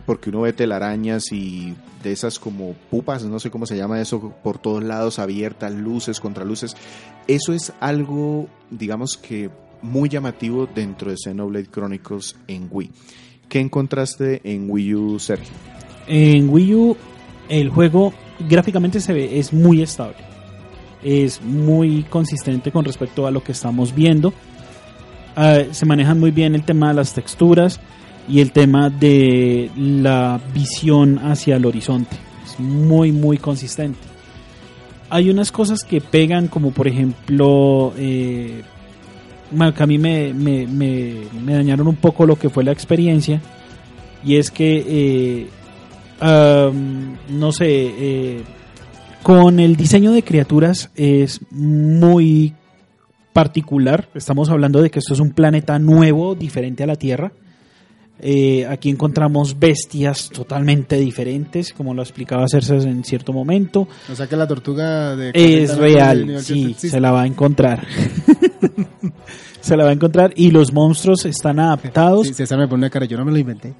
porque 0.06 0.30
uno 0.30 0.42
ve 0.42 0.52
telarañas 0.52 1.32
y 1.32 1.74
de 2.02 2.12
esas 2.12 2.38
como 2.38 2.74
pupas, 2.90 3.24
no 3.24 3.40
sé 3.40 3.50
cómo 3.50 3.66
se 3.66 3.76
llama 3.76 4.00
eso, 4.00 4.32
por 4.42 4.58
todos 4.58 4.82
lados 4.82 5.18
abiertas, 5.18 5.72
luces, 5.72 6.20
contraluces. 6.20 6.76
Eso 7.26 7.52
es 7.52 7.72
algo, 7.80 8.48
digamos 8.70 9.16
que 9.16 9.50
muy 9.82 10.08
llamativo 10.08 10.66
dentro 10.66 11.10
de 11.10 11.16
Xenoblade 11.16 11.66
Chronicles 11.66 12.36
en 12.46 12.68
Wii. 12.70 12.90
¿Qué 13.48 13.60
encontraste 13.60 14.40
en 14.44 14.70
Wii 14.70 14.94
U, 14.94 15.18
Sergio? 15.18 15.52
En 16.06 16.48
Wii 16.48 16.74
U 16.74 16.96
el 17.48 17.68
juego 17.68 18.12
gráficamente 18.48 19.00
se 19.00 19.12
ve 19.12 19.38
es 19.38 19.52
muy 19.52 19.82
estable. 19.82 20.29
Es 21.02 21.40
muy 21.42 22.02
consistente 22.04 22.70
con 22.70 22.84
respecto 22.84 23.26
a 23.26 23.30
lo 23.30 23.42
que 23.42 23.52
estamos 23.52 23.94
viendo. 23.94 24.32
Ah, 25.36 25.60
se 25.70 25.86
manejan 25.86 26.18
muy 26.20 26.30
bien 26.30 26.54
el 26.54 26.64
tema 26.64 26.88
de 26.88 26.94
las 26.94 27.14
texturas 27.14 27.80
y 28.28 28.40
el 28.40 28.52
tema 28.52 28.90
de 28.90 29.70
la 29.76 30.40
visión 30.52 31.18
hacia 31.18 31.56
el 31.56 31.64
horizonte. 31.66 32.16
Es 32.44 32.58
muy, 32.60 33.12
muy 33.12 33.38
consistente. 33.38 33.98
Hay 35.08 35.30
unas 35.30 35.50
cosas 35.50 35.82
que 35.84 36.00
pegan, 36.00 36.48
como 36.48 36.70
por 36.70 36.86
ejemplo, 36.86 37.92
eh, 37.96 38.62
que 39.74 39.82
a 39.82 39.86
mí 39.86 39.98
me, 39.98 40.32
me- 40.34 40.66
me- 40.66 41.24
dañaron 41.54 41.88
un 41.88 41.96
poco 41.96 42.26
lo 42.26 42.36
que 42.38 42.48
fue 42.50 42.62
la 42.62 42.72
experiencia. 42.72 43.40
Y 44.24 44.36
es 44.36 44.50
que, 44.50 44.84
eh, 44.86 45.46
no 47.30 47.52
sé, 47.52 47.66
eh, 47.98 48.42
con 49.22 49.60
el 49.60 49.76
diseño 49.76 50.12
de 50.12 50.22
criaturas 50.22 50.90
es 50.94 51.40
muy 51.50 52.54
particular. 53.32 54.08
Estamos 54.14 54.50
hablando 54.50 54.82
de 54.82 54.90
que 54.90 54.98
esto 54.98 55.14
es 55.14 55.20
un 55.20 55.30
planeta 55.30 55.78
nuevo, 55.78 56.34
diferente 56.34 56.82
a 56.82 56.86
la 56.86 56.96
Tierra. 56.96 57.32
Eh, 58.22 58.66
aquí 58.66 58.90
encontramos 58.90 59.58
bestias 59.58 60.28
totalmente 60.28 60.96
diferentes, 60.96 61.72
como 61.72 61.94
lo 61.94 62.02
explicaba 62.02 62.46
Cersei 62.48 62.82
en 62.82 63.02
cierto 63.02 63.32
momento. 63.32 63.88
O 64.12 64.14
sea 64.14 64.26
que 64.26 64.36
la 64.36 64.46
tortuga 64.46 65.16
de 65.16 65.30
Es 65.32 65.72
40 65.72 65.76
real, 65.76 66.42
sí, 66.42 66.74
se 66.76 67.00
la 67.00 67.12
va 67.12 67.22
a 67.22 67.26
encontrar. 67.26 67.86
se 69.60 69.76
la 69.76 69.84
va 69.84 69.90
a 69.90 69.94
encontrar 69.94 70.32
y 70.36 70.50
los 70.50 70.72
monstruos 70.72 71.24
están 71.24 71.58
adaptados. 71.60 72.26
Sí, 72.26 72.34
César 72.34 72.58
me 72.58 72.68
pone 72.68 72.80
una 72.80 72.90
cara, 72.90 73.06
yo 73.06 73.16
no 73.16 73.24
me 73.24 73.32
lo 73.32 73.38
inventé. 73.38 73.74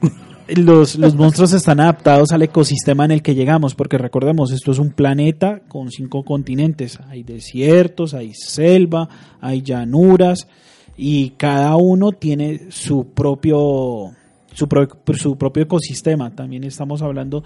Los, 0.57 0.97
los 0.97 1.15
monstruos 1.15 1.53
están 1.53 1.81
adaptados 1.81 2.33
al 2.33 2.43
ecosistema 2.43 3.05
en 3.05 3.11
el 3.13 3.23
que 3.23 3.35
llegamos, 3.35 3.75
porque 3.75 3.99
recordemos, 3.99 4.53
esto 4.53 4.73
es 4.73 4.79
un 4.79 4.91
planeta 4.91 5.61
con 5.69 5.91
cinco 5.91 6.25
continentes. 6.25 6.99
Hay 7.09 7.23
desiertos, 7.23 8.15
hay 8.15 8.33
selva, 8.35 9.09
hay 9.41 9.63
llanuras 9.63 10.49
y 10.97 11.31
cada 11.31 11.77
uno 11.77 12.13
tiene 12.13 12.71
su 12.71 13.07
propio 13.09 14.11
su, 14.53 14.69
pro- 14.69 14.89
su 15.17 15.37
propio 15.37 15.63
ecosistema. 15.63 16.35
También 16.35 16.65
estamos 16.65 17.03
hablando 17.03 17.45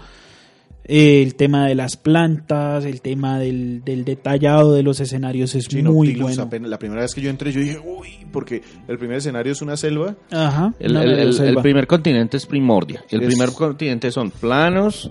eh, 0.87 1.21
el 1.23 1.35
tema 1.35 1.67
de 1.67 1.75
las 1.75 1.97
plantas, 1.97 2.85
el 2.85 3.01
tema 3.01 3.39
del, 3.39 3.83
del 3.83 4.05
detallado 4.05 4.73
de 4.73 4.83
los 4.83 4.99
escenarios 4.99 5.55
es 5.55 5.65
Sí, 5.65 5.81
muy 5.81 6.15
bueno. 6.15 6.43
apenas- 6.43 6.69
la 6.69 6.77
primera 6.79 7.01
vez 7.01 7.13
que 7.15 7.21
yo 7.21 7.29
entré, 7.29 7.51
yo 7.51 7.59
dije, 7.59 7.79
uy, 7.83 8.25
porque 8.31 8.61
el 8.87 8.97
primer 8.97 9.17
escenario 9.17 9.51
es 9.51 9.61
una 9.61 9.77
selva. 9.77 10.15
Ajá, 10.31 10.73
El, 10.79 10.91
una 10.91 11.03
el- 11.03 11.19
el- 11.19 11.33
selva. 11.33 11.49
el 11.49 11.57
primer 11.63 11.87
continente 11.87 12.37
es 12.37 12.45
Primordia. 12.45 13.03
El 13.09 13.21
Es- 13.23 13.27
primer 13.27 13.51
continente 13.53 14.11
son 14.11 14.29
planos, 14.31 15.09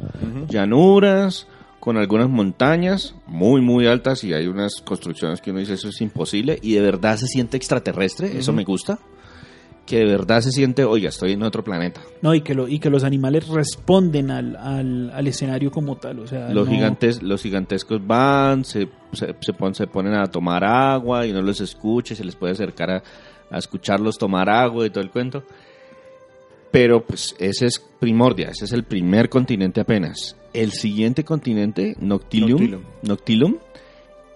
llanuras, 0.49 1.47
con 1.81 1.99
algunas 1.99 2.31
montañas 2.31 3.15
muy, 3.27 3.61
muy 3.61 3.87
altas 3.87 4.25
y 4.25 4.33
hay 4.33 4.47
unas 4.47 4.81
construcciones 4.81 5.43
que 5.43 5.51
uno 5.51 5.61
dice 5.61 5.75
eso 5.75 5.89
es 5.91 6.01
imposible 6.01 6.59
y 6.63 6.73
de 6.73 6.81
verdad 6.81 7.19
se 7.19 7.27
siente 7.27 7.59
extraterrestre, 7.59 8.39
eso 8.39 8.53
me 8.55 8.65
gusta. 8.65 8.99
Que 9.87 9.99
de 9.99 10.07
verdad 10.07 10.41
se 10.41 10.51
siente, 10.51 10.83
oiga, 10.85 11.11
estoy 11.11 11.33
en 11.33 11.43
otro 11.43 11.63
planeta. 11.63 12.01
No, 12.23 12.35
y 12.35 12.41
que, 12.41 12.55
lo, 12.55 12.67
y 12.69 12.79
que 12.79 12.89
los 12.89 13.05
animales 13.05 13.49
responden 13.49 14.31
al, 14.31 14.57
al, 14.57 15.11
al 15.11 15.27
escenario 15.27 15.71
como 15.71 15.97
tal. 15.97 16.21
O 16.21 16.27
sea, 16.27 16.49
Los, 16.49 16.67
no- 16.67 16.73
gigantes, 16.75 17.23
los 17.23 17.43
gigantescos 17.43 18.01
van, 18.07 18.65
se, 18.65 18.89
se, 19.13 19.35
se 19.41 19.53
pon- 19.53 19.75
se 19.75 19.87
ponen 19.87 20.15
a 20.15 20.25
tomar 20.27 20.65
agua 20.65 21.27
y 21.27 21.33
no 21.33 21.43
los 21.43 21.61
escucha, 21.61 22.15
y 22.15 22.17
se 22.17 22.25
les 22.25 22.35
puede 22.35 22.55
acercar 22.55 22.91
a, 22.91 23.03
a 23.51 23.59
escucharlos 23.59 24.17
tomar 24.17 24.49
agua 24.49 24.87
y 24.87 24.91
todo 24.91 25.05
el 25.05 25.11
cuento. 25.11 25.45
Pero 26.71 27.05
pues 27.05 27.37
ese 27.39 27.67
es 27.67 27.79
Primordia, 28.01 28.49
ese 28.49 28.65
es 28.65 28.73
el 28.73 28.85
primer 28.85 29.29
continente 29.29 29.81
apenas. 29.81 30.37
El 30.53 30.73
siguiente 30.73 31.25
continente, 31.25 31.95
Noctilium, 32.01 32.51
Noctilum. 32.61 32.83
Noctilum, 33.03 33.57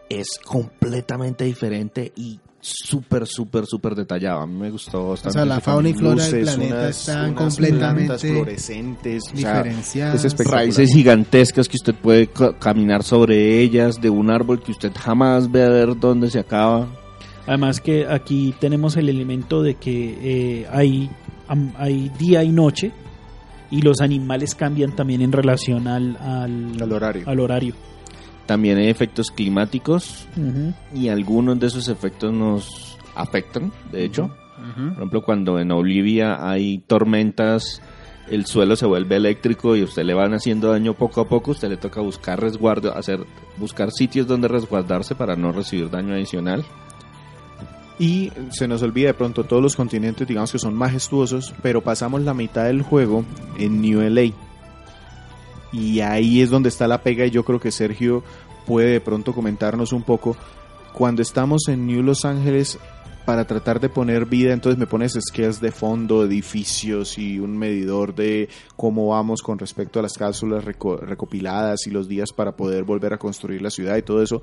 es 0.09 0.39
completamente 0.45 1.45
diferente 1.45 2.13
y 2.17 2.39
súper, 2.73 3.27
súper, 3.27 3.67
súper 3.67 3.95
detallado. 3.95 4.41
A 4.41 4.47
mí 4.47 4.55
me 4.59 4.71
gustó 4.71 5.09
bastante. 5.11 5.39
sea, 5.39 5.45
la 5.45 5.61
fauna 5.61 5.89
y 5.89 5.95
flora 5.95 6.27
del 6.27 6.43
planeta 6.45 6.89
están 6.89 7.35
completamente 7.35 8.07
plantas 8.07 8.21
fluorescentes. 8.31 9.23
o 9.33 9.37
sea, 9.37 9.63
diferenciadas. 9.63 10.15
es 10.17 10.25
espectacular. 10.25 10.65
raíces 10.65 10.91
gigantescas 10.93 11.69
que 11.69 11.77
usted 11.77 11.95
puede 11.95 12.27
ca- 12.29 12.59
caminar 12.59 13.03
sobre 13.03 13.61
ellas, 13.61 14.01
de 14.01 14.11
un 14.11 14.31
árbol 14.31 14.61
que 14.63 14.73
usted 14.73 14.93
jamás 14.99 15.51
ve 15.51 15.65
a 15.65 15.69
ver 15.69 15.99
dónde 15.99 16.31
se 16.31 16.39
acaba. 16.39 16.87
Además 17.47 17.81
que 17.81 18.07
aquí 18.07 18.55
tenemos 18.61 18.97
el 18.97 19.09
elemento 19.09 19.63
de 19.63 19.75
que 19.77 20.19
eh, 20.61 20.67
hay, 20.71 21.11
hay 21.79 22.11
día 22.19 22.45
y 22.45 22.51
noche 22.53 22.93
y 23.71 23.81
los 23.83 24.01
animales 24.01 24.55
cambian 24.55 24.95
también 24.95 25.23
en 25.23 25.33
relación 25.33 25.89
al, 25.89 26.17
al, 26.19 26.81
Al 26.83 26.93
horario. 26.93 27.23
al 27.27 27.41
horario. 27.41 27.75
También 28.49 28.79
hay 28.79 28.89
efectos 28.89 29.31
climáticos 29.31 30.27
Ujú. 30.35 30.73
y 30.95 31.09
algunos 31.09 31.61
de 31.61 31.67
esos 31.67 31.87
efectos 31.89 32.33
nos 32.33 32.97
afectan, 33.15 33.71
de 33.93 34.07
hecho. 34.07 34.25
Ujú. 34.25 34.89
Por 34.89 34.93
ejemplo, 34.95 35.23
cuando 35.23 35.61
en 35.61 35.71
Olivia 35.71 36.49
hay 36.49 36.79
tormentas, 36.79 37.83
el 38.31 38.47
suelo 38.47 38.75
se 38.75 38.87
vuelve 38.87 39.17
eléctrico 39.17 39.77
y 39.77 39.83
a 39.83 39.85
usted 39.85 40.03
le 40.03 40.15
van 40.15 40.33
haciendo 40.33 40.73
daño 40.73 40.95
poco 40.95 41.21
a 41.21 41.29
poco, 41.29 41.51
usted 41.51 41.69
le 41.69 41.77
toca 41.77 42.01
buscar 42.01 42.41
resguardo, 42.41 42.97
hacer 42.97 43.21
buscar 43.59 43.91
sitios 43.93 44.27
donde 44.27 44.49
resguardarse 44.49 45.15
para 45.15 45.37
no 45.37 45.53
recibir 45.53 45.91
daño 45.91 46.15
adicional. 46.15 46.65
Y 47.99 48.33
se 48.51 48.67
nos 48.67 48.81
olvida 48.83 49.09
de 49.09 49.15
pronto 49.15 49.45
todos 49.45 49.63
los 49.63 49.77
continentes, 49.77 50.27
digamos 50.27 50.53
que 50.53 50.59
son 50.59 50.75
majestuosos, 50.75 51.53
pero 51.63 51.83
pasamos 51.83 52.23
la 52.23 52.33
mitad 52.33 52.65
del 52.65 52.81
juego 52.81 53.25
en 53.59 53.83
New 53.83 54.01
LA. 54.01 54.33
Y 55.73 56.01
ahí 56.01 56.41
es 56.41 56.51
donde 56.51 56.69
está 56.69 56.89
la 56.89 57.03
pega 57.03 57.27
y 57.27 57.31
yo 57.31 57.45
creo 57.45 57.61
que 57.61 57.71
Sergio 57.71 58.23
puede 58.67 58.91
de 58.93 59.01
pronto 59.01 59.33
comentarnos 59.35 59.93
un 59.93 60.03
poco. 60.03 60.37
Cuando 60.93 61.23
estamos 61.23 61.69
en 61.69 61.87
New 61.87 62.03
Los 62.03 62.25
Ángeles, 62.25 62.79
para 63.27 63.47
tratar 63.47 63.79
de 63.79 63.91
poner 63.91 64.25
vida, 64.25 64.55
entonces 64.55 64.79
me 64.79 64.87
pones 64.87 65.13
skills 65.21 65.61
de 65.61 65.71
fondo, 65.71 66.25
edificios 66.25 67.19
y 67.19 67.39
un 67.39 67.59
medidor 67.59 68.15
de 68.15 68.49
cómo 68.75 69.09
vamos 69.09 69.43
con 69.43 69.59
respecto 69.59 69.99
a 69.99 70.03
las 70.03 70.15
cápsulas 70.15 70.65
reco- 70.65 70.99
recopiladas 70.99 71.87
y 71.87 71.91
los 71.91 72.09
días 72.09 72.33
para 72.33 72.57
poder 72.57 72.85
volver 72.85 73.13
a 73.13 73.19
construir 73.19 73.61
la 73.61 73.69
ciudad 73.69 73.99
y 73.99 74.03
todo 74.03 74.23
eso. 74.23 74.41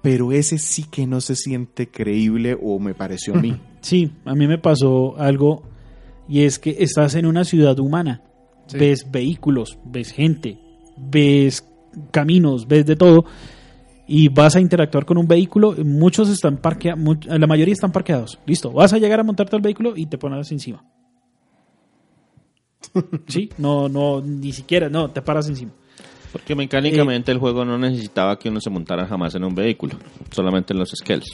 Pero 0.00 0.32
ese 0.32 0.58
sí 0.58 0.84
que 0.84 1.06
no 1.06 1.20
se 1.20 1.34
siente 1.36 1.88
creíble 1.88 2.56
o 2.60 2.78
me 2.78 2.94
pareció 2.94 3.34
a 3.34 3.38
mí. 3.40 3.60
Sí, 3.80 4.10
a 4.24 4.34
mí 4.34 4.48
me 4.48 4.58
pasó 4.58 5.16
algo 5.18 5.62
y 6.28 6.42
es 6.44 6.58
que 6.58 6.76
estás 6.80 7.14
en 7.14 7.26
una 7.26 7.44
ciudad 7.44 7.78
humana. 7.78 8.22
Sí. 8.68 8.78
Ves 8.78 9.10
vehículos, 9.10 9.78
ves 9.84 10.12
gente, 10.12 10.58
ves 10.96 11.64
caminos, 12.12 12.68
ves 12.68 12.86
de 12.86 12.94
todo 12.96 13.24
y 14.06 14.28
vas 14.28 14.56
a 14.56 14.60
interactuar 14.60 15.04
con 15.04 15.18
un 15.18 15.26
vehículo. 15.26 15.74
Muchos 15.84 16.28
están 16.28 16.58
parqueados, 16.58 17.26
la 17.26 17.46
mayoría 17.46 17.72
están 17.74 17.92
parqueados. 17.92 18.38
Listo, 18.46 18.70
vas 18.72 18.92
a 18.92 18.98
llegar 18.98 19.20
a 19.20 19.24
montarte 19.24 19.56
al 19.56 19.62
vehículo 19.62 19.94
y 19.96 20.06
te 20.06 20.16
pones 20.18 20.50
encima. 20.52 20.84
Sí, 23.26 23.50
no, 23.58 23.88
no, 23.88 24.20
ni 24.20 24.52
siquiera, 24.52 24.88
no, 24.88 25.10
te 25.10 25.20
paras 25.22 25.48
encima. 25.48 25.72
Porque 26.32 26.54
mecánicamente 26.54 27.32
el 27.32 27.38
juego 27.38 27.64
no 27.64 27.78
necesitaba 27.78 28.38
que 28.38 28.50
uno 28.50 28.60
se 28.60 28.68
montara 28.70 29.06
jamás 29.06 29.34
en 29.34 29.44
un 29.44 29.54
vehículo, 29.54 29.94
solamente 30.30 30.72
en 30.74 30.78
los 30.78 30.90
skills. 30.90 31.24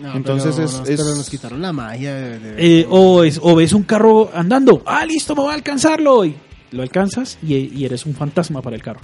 No, 0.00 0.14
Entonces 0.14 0.54
pero 0.54 0.66
es- 0.68 0.78
nos- 0.78 0.88
es- 0.88 1.00
pero 1.00 1.14
nos 1.16 1.28
quitaron 1.28 1.60
la 1.60 1.72
magia. 1.72 2.14
de- 2.14 2.38
de- 2.38 2.80
Eh, 2.80 2.86
o, 2.88 3.24
es- 3.24 3.40
o 3.42 3.54
ves 3.56 3.72
un 3.72 3.82
carro 3.82 4.30
andando, 4.32 4.82
ah, 4.86 5.04
listo, 5.04 5.34
me 5.34 5.42
voy 5.42 5.50
a 5.52 5.54
alcanzarlo. 5.54 6.24
Y 6.24 6.36
lo 6.70 6.82
alcanzas 6.82 7.38
y, 7.42 7.54
y 7.54 7.84
eres 7.84 8.06
un 8.06 8.14
fantasma 8.14 8.62
para 8.62 8.76
el 8.76 8.82
carro. 8.82 9.00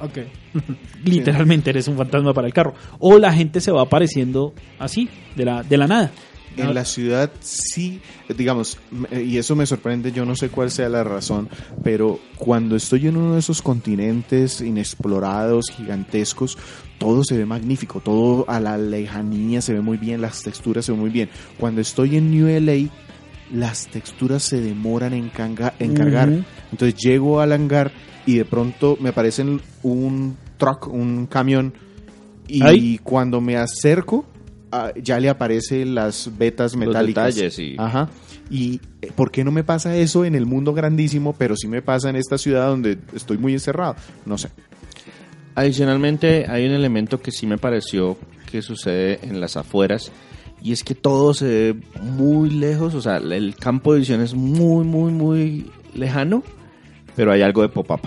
Ok. 0.00 0.18
Literalmente 1.04 1.70
eres 1.70 1.88
un 1.88 1.96
fantasma 1.96 2.32
para 2.34 2.46
el 2.46 2.52
carro. 2.52 2.74
O 2.98 3.18
la 3.18 3.32
gente 3.32 3.60
se 3.60 3.72
va 3.72 3.82
apareciendo 3.82 4.52
así, 4.78 5.08
de 5.34 5.44
la, 5.44 5.62
de 5.62 5.76
la 5.76 5.86
nada. 5.86 6.10
En 6.56 6.74
la 6.74 6.86
ciudad 6.86 7.30
sí, 7.40 8.00
digamos, 8.34 8.78
y 9.12 9.36
eso 9.36 9.54
me 9.54 9.66
sorprende, 9.66 10.10
yo 10.10 10.24
no 10.24 10.34
sé 10.34 10.48
cuál 10.48 10.70
sea 10.70 10.88
la 10.88 11.04
razón, 11.04 11.50
pero 11.84 12.18
cuando 12.36 12.76
estoy 12.76 13.08
en 13.08 13.18
uno 13.18 13.34
de 13.34 13.40
esos 13.40 13.60
continentes 13.60 14.62
inexplorados, 14.62 15.66
gigantescos, 15.70 16.56
todo 16.96 17.24
se 17.24 17.36
ve 17.36 17.44
magnífico, 17.44 18.00
todo 18.00 18.46
a 18.48 18.58
la 18.58 18.78
lejanía 18.78 19.60
se 19.60 19.74
ve 19.74 19.82
muy 19.82 19.98
bien, 19.98 20.22
las 20.22 20.42
texturas 20.42 20.86
se 20.86 20.92
ven 20.92 21.00
muy 21.02 21.10
bien. 21.10 21.28
Cuando 21.60 21.82
estoy 21.82 22.16
en 22.16 22.30
New 22.30 22.48
LA, 22.48 22.88
las 23.52 23.86
texturas 23.88 24.42
se 24.42 24.60
demoran 24.60 25.12
en, 25.12 25.30
canga- 25.30 25.74
en 25.78 25.94
cargar. 25.94 26.28
Ujú. 26.30 26.44
Entonces 26.72 27.00
llego 27.00 27.40
al 27.40 27.52
hangar 27.52 27.92
y 28.26 28.36
de 28.36 28.44
pronto 28.44 28.96
me 29.00 29.10
aparecen 29.10 29.60
un 29.82 30.36
truck, 30.56 30.88
un 30.88 31.26
camión, 31.26 31.74
y 32.48 32.62
Ay. 32.62 33.00
cuando 33.02 33.40
me 33.40 33.56
acerco, 33.56 34.24
ah, 34.72 34.92
ya 35.00 35.18
le 35.20 35.28
aparecen 35.28 35.94
las 35.94 36.30
vetas 36.38 36.76
metálicas. 36.76 37.34
detalles, 37.34 37.54
sí. 37.54 37.74
Ajá. 37.78 38.08
¿Y 38.50 38.80
eh, 39.02 39.10
por 39.14 39.30
qué 39.32 39.42
no 39.42 39.50
me 39.50 39.64
pasa 39.64 39.96
eso 39.96 40.24
en 40.24 40.34
el 40.36 40.46
mundo 40.46 40.72
grandísimo, 40.72 41.32
pero 41.36 41.56
sí 41.56 41.66
me 41.66 41.82
pasa 41.82 42.08
en 42.10 42.16
esta 42.16 42.38
ciudad 42.38 42.68
donde 42.68 42.98
estoy 43.14 43.38
muy 43.38 43.52
encerrado? 43.52 43.96
No 44.24 44.38
sé. 44.38 44.48
Adicionalmente, 45.54 46.46
hay 46.48 46.66
un 46.66 46.72
elemento 46.72 47.20
que 47.20 47.30
sí 47.32 47.46
me 47.46 47.58
pareció 47.58 48.16
que 48.50 48.60
sucede 48.62 49.18
en 49.22 49.40
las 49.40 49.56
afueras 49.56 50.12
y 50.66 50.72
es 50.72 50.82
que 50.82 50.94
todo 50.94 51.32
se 51.34 51.44
ve 51.46 51.76
muy 52.02 52.50
lejos, 52.50 52.94
o 52.94 53.00
sea, 53.00 53.18
el 53.18 53.54
campo 53.54 53.92
de 53.92 54.00
visión 54.00 54.20
es 54.20 54.34
muy, 54.34 54.84
muy, 54.84 55.12
muy 55.12 55.66
lejano, 55.94 56.42
pero 57.14 57.30
hay 57.32 57.42
algo 57.42 57.62
de 57.62 57.68
pop-up. 57.68 58.00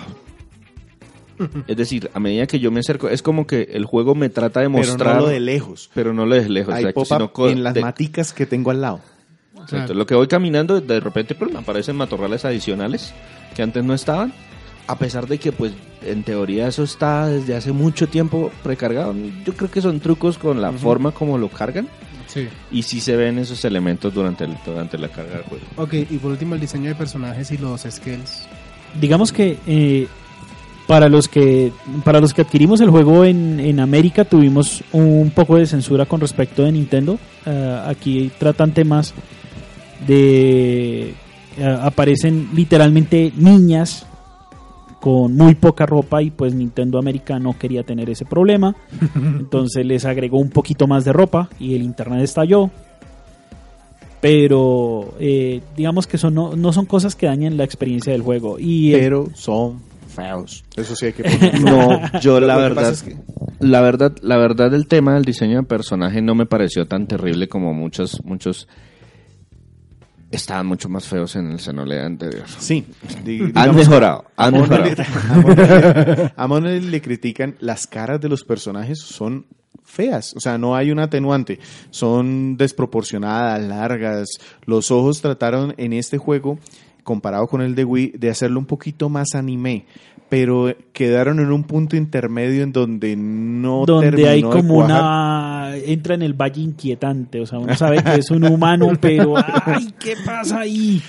Es 1.68 1.78
decir, 1.78 2.12
a 2.14 2.20
medida 2.20 2.46
que 2.48 2.60
yo 2.60 2.70
me 2.70 2.82
acerco, 2.82 3.08
es 3.08 3.22
como 3.22 3.48
que 3.48 3.70
el 3.72 3.86
juego 3.86 4.14
me 4.14 4.28
trata 4.28 4.60
de 4.60 4.66
Pero 4.70 4.78
mostrar, 4.78 5.16
no 5.16 5.22
lo 5.22 5.28
de 5.30 5.40
lejos. 5.40 5.90
pero 5.94 6.14
no 6.14 6.26
lo 6.26 6.36
de 6.36 6.50
lejos, 6.50 6.74
Hay 6.74 6.84
exacto, 6.84 7.06
sino 7.06 7.48
en 7.50 7.64
las 7.64 7.74
de- 7.74 7.82
maticas 7.82 8.34
que 8.34 8.46
tengo 8.46 8.72
al 8.72 8.82
lado. 8.82 9.00
Exacto. 9.62 9.94
Lo 9.94 10.06
que 10.06 10.16
voy 10.16 10.28
caminando, 10.28 10.82
de 10.82 11.00
repente 11.00 11.36
pues, 11.36 11.52
me 11.54 11.60
aparecen 11.60 11.96
matorrales 11.96 12.44
adicionales 12.44 13.14
que 13.56 13.62
antes 13.62 13.84
no 13.86 13.94
estaban. 13.94 14.34
A 14.88 14.98
pesar 14.98 15.28
de 15.28 15.38
que, 15.38 15.52
pues, 15.52 15.72
en 16.02 16.24
teoría 16.24 16.68
eso 16.68 16.84
está 16.84 17.28
desde 17.28 17.56
hace 17.56 17.72
mucho 17.72 18.08
tiempo 18.08 18.52
precargado. 18.64 19.14
Yo 19.46 19.54
creo 19.54 19.70
que 19.72 19.82
son 19.82 20.00
trucos 20.00 20.38
con 20.38 20.62
la 20.62 20.72
forma 20.74 21.12
como 21.12 21.38
lo 21.38 21.48
cargan. 21.50 21.88
Sí. 22.32 22.48
Y 22.72 22.84
sí 22.84 23.02
se 23.02 23.16
ven 23.18 23.40
esos 23.40 23.66
elementos 23.66 24.14
durante, 24.14 24.44
el- 24.46 24.56
durante 24.66 24.98
la 24.98 25.08
carga 25.10 25.34
del 25.38 25.44
juego. 25.44 25.66
Ok, 25.78 25.94
y 25.96 26.18
por 26.20 26.32
último 26.32 26.54
el 26.56 26.62
diseño 26.62 26.88
de 26.90 26.96
personajes 26.96 27.52
y 27.52 27.58
los 27.58 27.82
skills. 27.90 28.48
Digamos 29.02 29.32
que 29.34 29.58
eh, 29.68 30.08
para 30.88 31.10
los 31.10 31.28
que 31.28 31.72
para 32.04 32.20
los 32.20 32.34
que 32.34 32.42
adquirimos 32.42 32.82
el 32.82 32.90
juego 32.90 33.24
en, 33.26 33.60
en 33.60 33.80
América 33.80 34.26
tuvimos 34.26 34.84
un 34.92 35.32
poco 35.32 35.58
de 35.58 35.66
censura 35.68 36.06
con 36.06 36.22
respecto 36.22 36.64
de 36.64 36.72
Nintendo. 36.72 37.20
Eh, 37.46 37.82
aquí 37.88 38.32
tratan 38.40 38.74
temas 38.74 39.14
de 40.08 41.10
eh, 41.58 41.78
aparecen 41.82 42.50
literalmente 42.54 43.32
niñas 43.36 44.06
con 45.00 45.36
muy 45.36 45.56
poca 45.56 45.86
ropa 45.86 46.22
y 46.22 46.30
pues 46.30 46.54
Nintendo 46.54 46.98
América 47.00 47.40
no 47.40 47.58
quería 47.58 47.84
tener 47.84 48.10
ese 48.10 48.26
problema. 48.26 48.76
Entonces 49.16 49.86
les 49.86 50.06
agregó 50.06 50.40
un 50.40 50.50
poquito 50.50 50.88
más 50.88 51.06
de 51.06 51.14
ropa 51.14 51.50
y 51.60 51.76
el 51.76 51.84
internet 51.84 52.22
estalló. 52.24 52.70
Pero 54.22 55.14
eh, 55.20 55.62
digamos 55.78 56.06
que 56.06 56.18
son, 56.18 56.34
no, 56.34 56.56
no 56.56 56.74
son 56.74 56.86
cosas 56.86 57.16
que 57.16 57.28
dañen 57.28 57.56
la 57.56 57.64
experiencia 57.64 58.12
del 58.12 58.22
juego. 58.22 58.60
Y 58.60 58.94
el- 58.94 59.00
Pero 59.00 59.28
son 59.34 59.82
feos. 60.14 60.66
Eso 60.76 60.96
sí 60.96 61.06
hay 61.08 61.14
que 61.14 61.24
ponerlo. 61.24 61.72
No, 61.72 62.20
yo 62.20 62.40
la 62.42 62.58
verdad, 62.58 62.76
pasa 62.92 62.92
es 62.92 63.04
que- 63.04 63.18
la 63.62 63.82
verdad, 63.82 64.14
la 64.22 64.38
verdad 64.38 64.72
del 64.72 64.88
tema 64.88 65.14
del 65.14 65.24
diseño 65.24 65.58
de 65.62 65.64
personaje 65.64 66.22
no 66.22 66.36
me 66.36 66.46
pareció 66.46 66.86
tan 66.86 67.08
terrible 67.08 67.48
como 67.48 67.74
muchos, 67.74 68.22
muchos 68.26 68.68
estaban 70.32 70.66
mucho 70.68 70.90
más 70.90 71.08
feos 71.08 71.36
en 71.36 71.52
el 71.52 71.60
Xenoblade 71.60 72.06
anterior. 72.06 72.46
Sí. 72.58 72.86
Han 73.56 73.76
mejorado, 73.76 74.26
han 74.36 74.56
a 76.36 76.48
mejorado. 76.48 76.70
le 76.70 77.02
critican 77.02 77.56
las 77.60 77.88
caras 77.88 78.22
de 78.22 78.30
los 78.30 78.44
personajes 78.44 79.00
son 79.00 79.46
feas, 79.84 80.36
o 80.36 80.40
sea, 80.40 80.58
no 80.58 80.76
hay 80.76 80.92
un 80.92 81.00
atenuante, 81.00 81.60
son 81.90 82.58
desproporcionadas, 82.58 83.62
largas. 83.62 84.30
Los 84.66 84.92
ojos 84.92 85.22
trataron 85.22 85.74
en 85.78 85.94
este 85.94 86.18
juego, 86.18 86.60
comparado 87.10 87.48
con 87.48 87.62
el 87.62 87.74
de 87.74 87.84
Wii, 87.84 88.14
de 88.20 88.30
hacerlo 88.30 88.60
un 88.60 88.68
poquito 88.68 89.10
más 89.10 89.34
anime, 89.34 89.86
pero 90.30 90.72
quedaron 90.94 91.40
en 91.40 91.52
un 91.52 91.64
punto 91.64 91.96
intermedio 91.96 92.62
en 92.62 92.72
donde 92.72 93.16
no 93.16 93.84
donde 93.88 94.12
terminó 94.12 94.30
hay 94.30 94.42
como 94.44 94.76
una 94.76 95.72
entra 95.76 96.14
en 96.14 96.22
el 96.22 96.34
valle 96.34 96.62
inquietante 96.62 97.42
o 97.42 97.48
sea 97.48 97.58
uno 97.58 97.76
sabe 97.76 98.04
que 98.04 98.16
es 98.16 98.30
un 98.30 98.44
humano 98.46 98.92
pero 99.02 99.34
ay 99.66 99.92
qué 100.00 100.14
pasa 100.24 100.60
ahí 100.60 101.02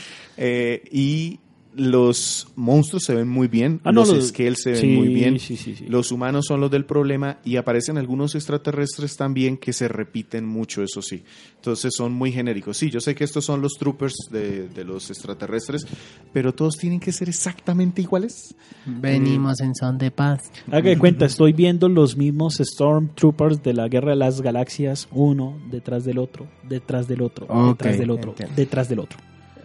Eh, 0.42 0.82
y 0.90 1.38
los 1.76 2.48
monstruos 2.56 3.04
se 3.04 3.14
ven 3.14 3.28
muy 3.28 3.46
bien, 3.46 3.80
Ah, 3.84 3.92
no, 3.92 4.00
los 4.00 4.12
los- 4.12 4.28
scales 4.28 4.60
se 4.62 4.72
ven 4.72 4.80
sí, 4.80 4.86
muy 4.88 5.08
bien, 5.08 5.38
sí, 5.38 5.56
sí, 5.56 5.76
sí. 5.76 5.84
los 5.86 6.10
humanos 6.10 6.46
son 6.48 6.60
los 6.60 6.70
del 6.70 6.84
problema 6.84 7.38
y 7.44 7.56
aparecen 7.56 7.96
algunos 7.96 8.34
extraterrestres 8.34 9.16
también 9.16 9.56
que 9.56 9.72
se 9.72 9.86
repiten 9.86 10.44
mucho, 10.44 10.82
eso 10.82 11.00
sí. 11.00 11.22
Entonces 11.56 11.92
son 11.96 12.12
muy 12.12 12.32
genéricos. 12.32 12.76
Sí, 12.78 12.90
yo 12.90 13.00
sé 13.00 13.14
que 13.14 13.22
estos 13.22 13.44
son 13.44 13.60
los 13.60 13.74
troopers 13.74 14.14
de, 14.30 14.68
de 14.68 14.84
los 14.84 15.10
extraterrestres, 15.10 15.86
pero 16.32 16.52
todos 16.54 16.76
tienen 16.76 16.98
que 17.00 17.12
ser 17.12 17.28
exactamente 17.28 18.02
iguales. 18.02 18.54
Venimos 18.86 19.60
en 19.60 19.74
son 19.74 19.96
de 19.98 20.10
paz. 20.10 20.50
haga 20.68 20.90
de 20.90 20.98
cuenta 20.98 21.26
estoy 21.26 21.52
viendo 21.52 21.88
los 21.88 22.16
mismos 22.16 22.56
Stormtroopers 22.60 23.62
de 23.62 23.74
la 23.74 23.88
Guerra 23.88 24.10
de 24.10 24.16
las 24.16 24.40
Galaxias 24.40 25.06
uno 25.12 25.58
detrás 25.70 26.04
del 26.04 26.18
otro 26.18 26.46
detrás 26.68 27.06
del 27.08 27.22
otro 27.22 27.46
detrás 27.68 27.98
del 27.98 28.10
otro 28.10 28.30
entiendo. 28.30 28.54
detrás 28.56 28.88
del 28.88 28.98
otro 29.00 29.18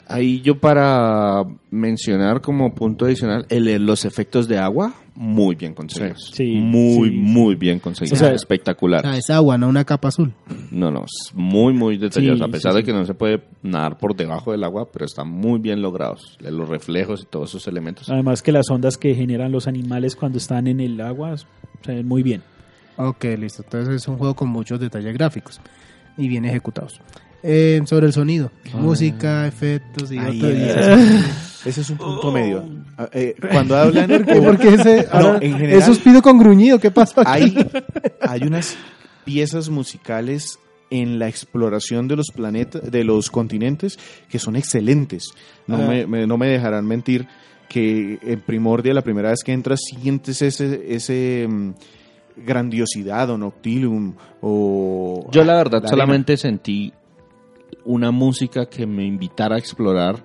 Ahí 0.08 0.41
yo 0.41 0.60
para 0.60 1.43
mencionar 1.72 2.41
como 2.41 2.74
punto 2.76 3.06
adicional 3.06 3.45
el, 3.49 3.86
los 3.86 4.06
efectos 4.06 4.47
de 4.47 4.58
agua, 4.58 4.93
muy 5.16 5.56
bien 5.56 5.74
conseguidos. 5.74 6.32
Sí. 6.34 6.53
Sí, 6.53 6.56
muy, 6.62 7.10
sí, 7.10 7.16
muy 7.16 7.56
bien 7.56 7.80
conseguidos. 7.80 8.22
O 8.22 8.26
sea, 8.26 8.34
espectacular. 8.34 9.06
O 9.06 9.10
sea, 9.10 9.18
es 9.18 9.30
agua, 9.30 9.58
no 9.58 9.68
una 9.68 9.84
capa 9.84 10.10
azul. 10.10 10.34
No, 10.72 10.91
no, 10.91 11.06
es 11.06 11.34
muy, 11.34 11.74
muy 11.74 11.97
detallados. 11.97 12.39
Sí, 12.39 12.43
a 12.43 12.47
pesar 12.47 12.72
sí, 12.74 12.78
de 12.78 12.82
sí. 12.82 12.86
que 12.86 12.93
no 12.93 13.06
se 13.06 13.14
puede 13.14 13.43
nadar 13.64 13.97
por 13.97 14.16
debajo 14.16 14.51
del 14.51 14.64
agua, 14.64 14.89
pero 14.91 15.06
están 15.06 15.30
muy 15.30 15.60
bien 15.60 15.82
logrados. 15.82 16.38
Los 16.39 16.70
reflejos 16.70 17.24
y 17.24 17.26
todos 17.26 17.49
esos 17.49 17.68
elementos. 17.68 18.10
además 18.10 18.41
que 18.41 18.51
las 18.51 18.70
ondas 18.70 18.97
que 18.97 19.16
generan 19.16 19.51
los 19.51 19.68
animales 19.68 20.16
cuando 20.16 20.38
están 20.38 20.68
en 20.68 20.80
el 20.80 20.99
agua 21.01 21.36
se 21.38 21.93
ven 21.93 22.08
muy 22.08 22.24
bien 22.24 22.41
Ok, 22.97 23.26
listo. 23.38 23.64
Entonces 23.64 23.95
es 23.95 24.08
un 24.08 24.18
juego 24.18 24.36
con 24.36 24.49
muchos 24.49 24.80
detalles 24.80 25.14
gráficos 25.14 25.60
y 26.18 26.28
bien 26.28 26.45
ejecutados. 26.45 27.01
Eh, 27.48 27.82
sobre 27.86 28.08
el 28.08 28.14
sonido, 28.14 28.52
música, 28.74 29.46
efectos 29.46 30.12
y 30.12 30.18
Ahí 30.18 30.38
otro- 30.39 30.50
es. 30.50 31.26
Ese 31.66 31.82
es 31.82 31.89
un 31.91 31.98
punto 31.98 32.32
medio. 32.32 32.64
Ah, 32.98 33.10
eh, 33.14 33.36
cuando 33.52 33.76
hablan... 33.76 34.26
Porque 34.43 34.70
ese, 34.76 35.08
No, 35.14 35.20
ahora- 35.20 35.39
en 35.41 35.54
general- 35.58 35.80
esos 35.82 36.00
pido 36.00 36.22
con 36.22 36.38
gruñido, 36.39 36.80
¿qué 36.80 36.89
pasó 36.91 37.22
aquí? 37.22 37.30
hay, 37.56 37.68
hay 38.22 38.41
unas 38.43 38.76
piezas 39.26 39.70
musicales 39.70 40.58
en 40.91 41.18
la 41.20 41.28
exploración 41.28 42.08
de 42.08 42.16
los 42.16 42.28
planetas, 42.34 42.89
de 42.91 43.04
los 43.04 43.30
continentes, 43.32 43.98
que 44.30 44.38
son 44.39 44.56
excelentes. 44.56 45.32
No, 45.68 45.76
Ah. 45.78 45.88
me, 45.88 46.08
me- 46.08 46.28
no 46.28 46.38
me 46.38 46.48
dejarán 46.48 46.86
mentir 46.88 47.28
que 47.70 48.20
en 48.22 48.41
Primordia, 48.41 48.93
la 48.93 49.02
primera 49.02 49.30
vez 49.30 49.43
que 49.43 49.52
entras, 49.52 49.80
sientes 49.84 50.41
ese, 50.43 50.86
ese 50.96 51.48
mm, 51.50 51.72
grandiosidad 52.46 53.30
o 53.32 53.38
Noctilum 53.38 54.14
o... 54.41 55.28
Yo 55.32 55.43
la 55.43 55.56
verdad 55.56 55.84
solamente 55.88 56.38
sentí 56.38 56.93
una 57.86 58.12
música 58.12 58.66
que 58.68 58.86
me 58.86 59.06
invitara 59.06 59.56
a 59.56 59.60
explorar 59.60 60.24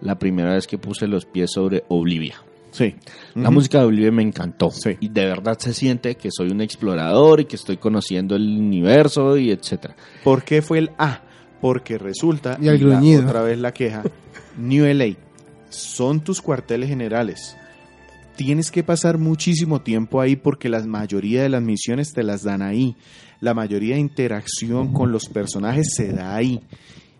la 0.00 0.18
primera 0.18 0.54
vez 0.54 0.66
que 0.66 0.78
puse 0.78 1.06
los 1.06 1.24
pies 1.26 1.50
sobre 1.52 1.84
Oblivia. 1.88 2.36
Sí. 2.70 2.94
La 3.34 3.50
música 3.50 3.80
de 3.80 3.84
Oblivia 3.84 4.10
me 4.10 4.22
encantó. 4.22 4.70
Sí. 4.70 4.96
Y 5.00 5.08
de 5.10 5.26
verdad 5.26 5.58
se 5.58 5.74
siente 5.74 6.14
que 6.14 6.30
soy 6.30 6.50
un 6.50 6.62
explorador 6.62 7.40
y 7.40 7.44
que 7.44 7.56
estoy 7.56 7.76
conociendo 7.76 8.34
el 8.34 8.42
universo 8.58 9.36
y 9.36 9.50
etcétera. 9.50 9.94
¿Por 10.24 10.42
qué 10.42 10.62
fue 10.62 10.78
el 10.78 10.90
A? 10.96 11.20
Porque 11.60 11.98
resulta, 11.98 12.56
Y 12.60 12.68
el 12.68 12.88
la- 12.88 12.96
gruñido. 12.96 13.26
otra 13.26 13.42
vez 13.42 13.58
la 13.58 13.72
queja, 13.72 14.02
New 14.56 14.86
LA, 14.86 15.16
son 15.68 16.20
tus 16.24 16.40
cuarteles 16.40 16.88
generales. 16.88 17.56
Tienes 18.36 18.70
que 18.70 18.82
pasar 18.82 19.18
muchísimo 19.18 19.82
tiempo 19.82 20.20
ahí 20.20 20.36
porque 20.36 20.68
la 20.68 20.80
mayoría 20.80 21.42
de 21.42 21.48
las 21.48 21.62
misiones 21.62 22.12
te 22.12 22.22
las 22.22 22.42
dan 22.42 22.62
ahí. 22.62 22.96
La 23.40 23.54
mayoría 23.54 23.94
de 23.94 24.00
interacción 24.00 24.92
con 24.92 25.12
los 25.12 25.26
personajes 25.26 25.94
se 25.94 26.12
da 26.12 26.34
ahí. 26.34 26.60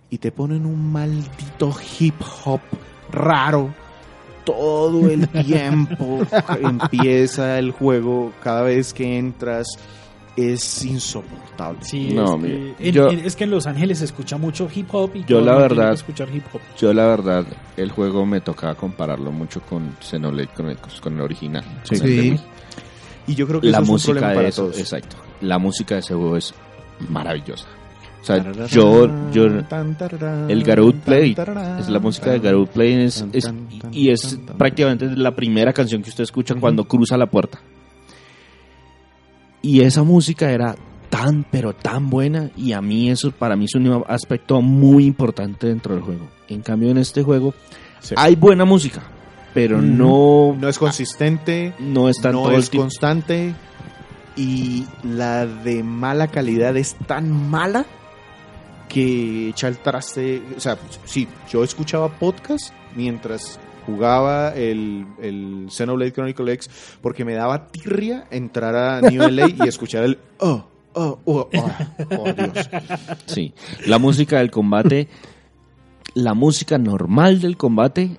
Y 0.08 0.18
te 0.18 0.32
ponen 0.32 0.66
un 0.66 0.92
maldito 0.92 1.74
hip 1.98 2.14
hop 2.44 2.60
raro 3.10 3.74
todo 4.44 5.10
el 5.10 5.28
tiempo. 5.28 6.20
Empieza 6.60 7.58
el 7.58 7.72
juego 7.72 8.32
cada 8.42 8.62
vez 8.62 8.92
que 8.92 9.18
entras. 9.18 9.66
Es 10.36 10.84
insoportable. 10.84 11.78
Sí, 11.82 12.10
No, 12.14 12.36
es, 12.36 12.40
mire, 12.42 12.74
que, 12.78 12.88
en- 12.88 12.94
yo- 12.94 13.10
en- 13.10 13.18
es 13.20 13.36
que 13.36 13.44
en 13.44 13.50
Los 13.50 13.66
Ángeles 13.66 13.98
se 13.98 14.06
escucha 14.06 14.38
mucho 14.38 14.66
hip 14.74 14.86
hop 14.92 15.10
y 15.14 15.24
Yo 15.26 15.40
la 15.42 15.56
verdad- 15.56 15.92
escuchar 15.92 16.28
hip 16.34 16.44
hop. 16.52 16.60
Yo 16.78 16.92
la 16.94 17.06
verdad, 17.06 17.44
el 17.76 17.90
juego 17.90 18.24
me 18.24 18.40
tocaba 18.40 18.74
compararlo 18.74 19.30
mucho 19.30 19.60
con 19.60 19.94
Xenoblade 20.00 20.48
Chronicles, 20.54 21.00
con 21.00 21.14
el 21.16 21.20
original. 21.20 21.64
Sí. 21.84 21.98
con 21.98 22.06
el 22.08 22.12
Sí. 22.22 22.30
Wii. 22.30 22.40
Y 23.28 23.34
yo 23.34 23.46
creo 23.46 23.60
que 23.60 23.66
La 23.68 23.78
eso 23.78 23.82
es 23.82 23.88
un 23.88 23.92
música 23.94 24.12
problema 24.12 24.28
de 24.30 24.34
para 24.36 24.48
eso, 24.48 24.62
todos. 24.62 24.78
exacto. 24.78 25.16
La 25.42 25.58
música 25.58 25.94
de 25.96 26.00
ese 26.00 26.14
juego 26.14 26.36
es 26.36 26.54
maravillosa. 27.08 27.66
O 28.20 28.24
sea, 28.24 28.52
yo, 28.68 29.10
yo, 29.32 29.46
el 29.46 30.62
Garut 30.64 30.94
Play 30.96 31.34
es 31.80 31.88
la 31.88 31.98
música 31.98 32.30
de 32.30 32.38
Garut 32.38 32.68
Play 32.70 32.94
es, 33.04 33.24
es- 33.32 33.52
y 33.90 34.10
es 34.10 34.38
prácticamente 34.56 35.06
la 35.16 35.34
primera 35.34 35.72
canción 35.72 36.02
que 36.02 36.10
usted 36.10 36.22
escucha 36.24 36.54
cuando 36.54 36.84
cruza 36.84 37.16
la 37.16 37.26
puerta. 37.26 37.60
Y 39.62 39.80
esa 39.82 40.02
música 40.02 40.50
era 40.50 40.74
tan 41.08 41.44
pero 41.50 41.74
tan 41.74 42.08
buena 42.10 42.50
y 42.56 42.72
a 42.72 42.80
mí 42.80 43.10
eso 43.10 43.30
para 43.32 43.54
mí 43.54 43.66
es 43.66 43.74
un 43.74 44.02
aspecto 44.08 44.60
muy 44.62 45.04
importante 45.04 45.66
dentro 45.68 45.94
del 45.94 46.02
juego. 46.02 46.26
En 46.48 46.62
cambio 46.62 46.90
en 46.90 46.98
este 46.98 47.22
juego 47.22 47.54
Sí. 48.00 48.14
hay 48.18 48.34
buena 48.34 48.64
música, 48.64 49.02
pero 49.54 49.80
no 49.80 50.56
No 50.58 50.68
es 50.68 50.78
consistente, 50.78 51.72
no 51.78 52.10
todo 52.20 52.52
es 52.58 52.70
tiempo. 52.70 52.84
constante 52.84 53.54
y 54.36 54.86
la 55.04 55.46
de 55.46 55.82
mala 55.84 56.28
calidad 56.28 56.76
es 56.76 56.94
tan 57.06 57.30
mala 57.30 57.84
que 58.88 59.50
echa 59.50 59.68
el 59.68 59.78
traste. 59.78 60.42
O 60.56 60.60
sea, 60.60 60.78
sí, 61.04 61.28
yo 61.50 61.62
escuchaba 61.62 62.08
podcast 62.08 62.72
mientras 62.96 63.60
jugaba 63.86 64.54
el, 64.54 65.06
el 65.20 65.66
Xenoblade 65.70 66.12
Chronicle 66.12 66.52
X 66.54 66.70
porque 67.00 67.24
me 67.24 67.34
daba 67.34 67.68
tirria 67.68 68.26
entrar 68.30 68.74
a 68.76 69.00
New 69.00 69.28
LA 69.28 69.48
y 69.48 69.56
escuchar 69.68 70.04
el 70.04 70.18
oh, 70.38 70.64
oh, 70.94 71.18
oh, 71.24 71.48
oh, 71.54 71.70
oh, 72.18 72.32
Dios. 72.32 72.70
Sí, 73.26 73.54
la 73.86 73.98
música 73.98 74.38
del 74.38 74.50
combate, 74.50 75.08
la 76.14 76.34
música 76.34 76.78
normal 76.78 77.40
del 77.40 77.56
combate 77.56 78.16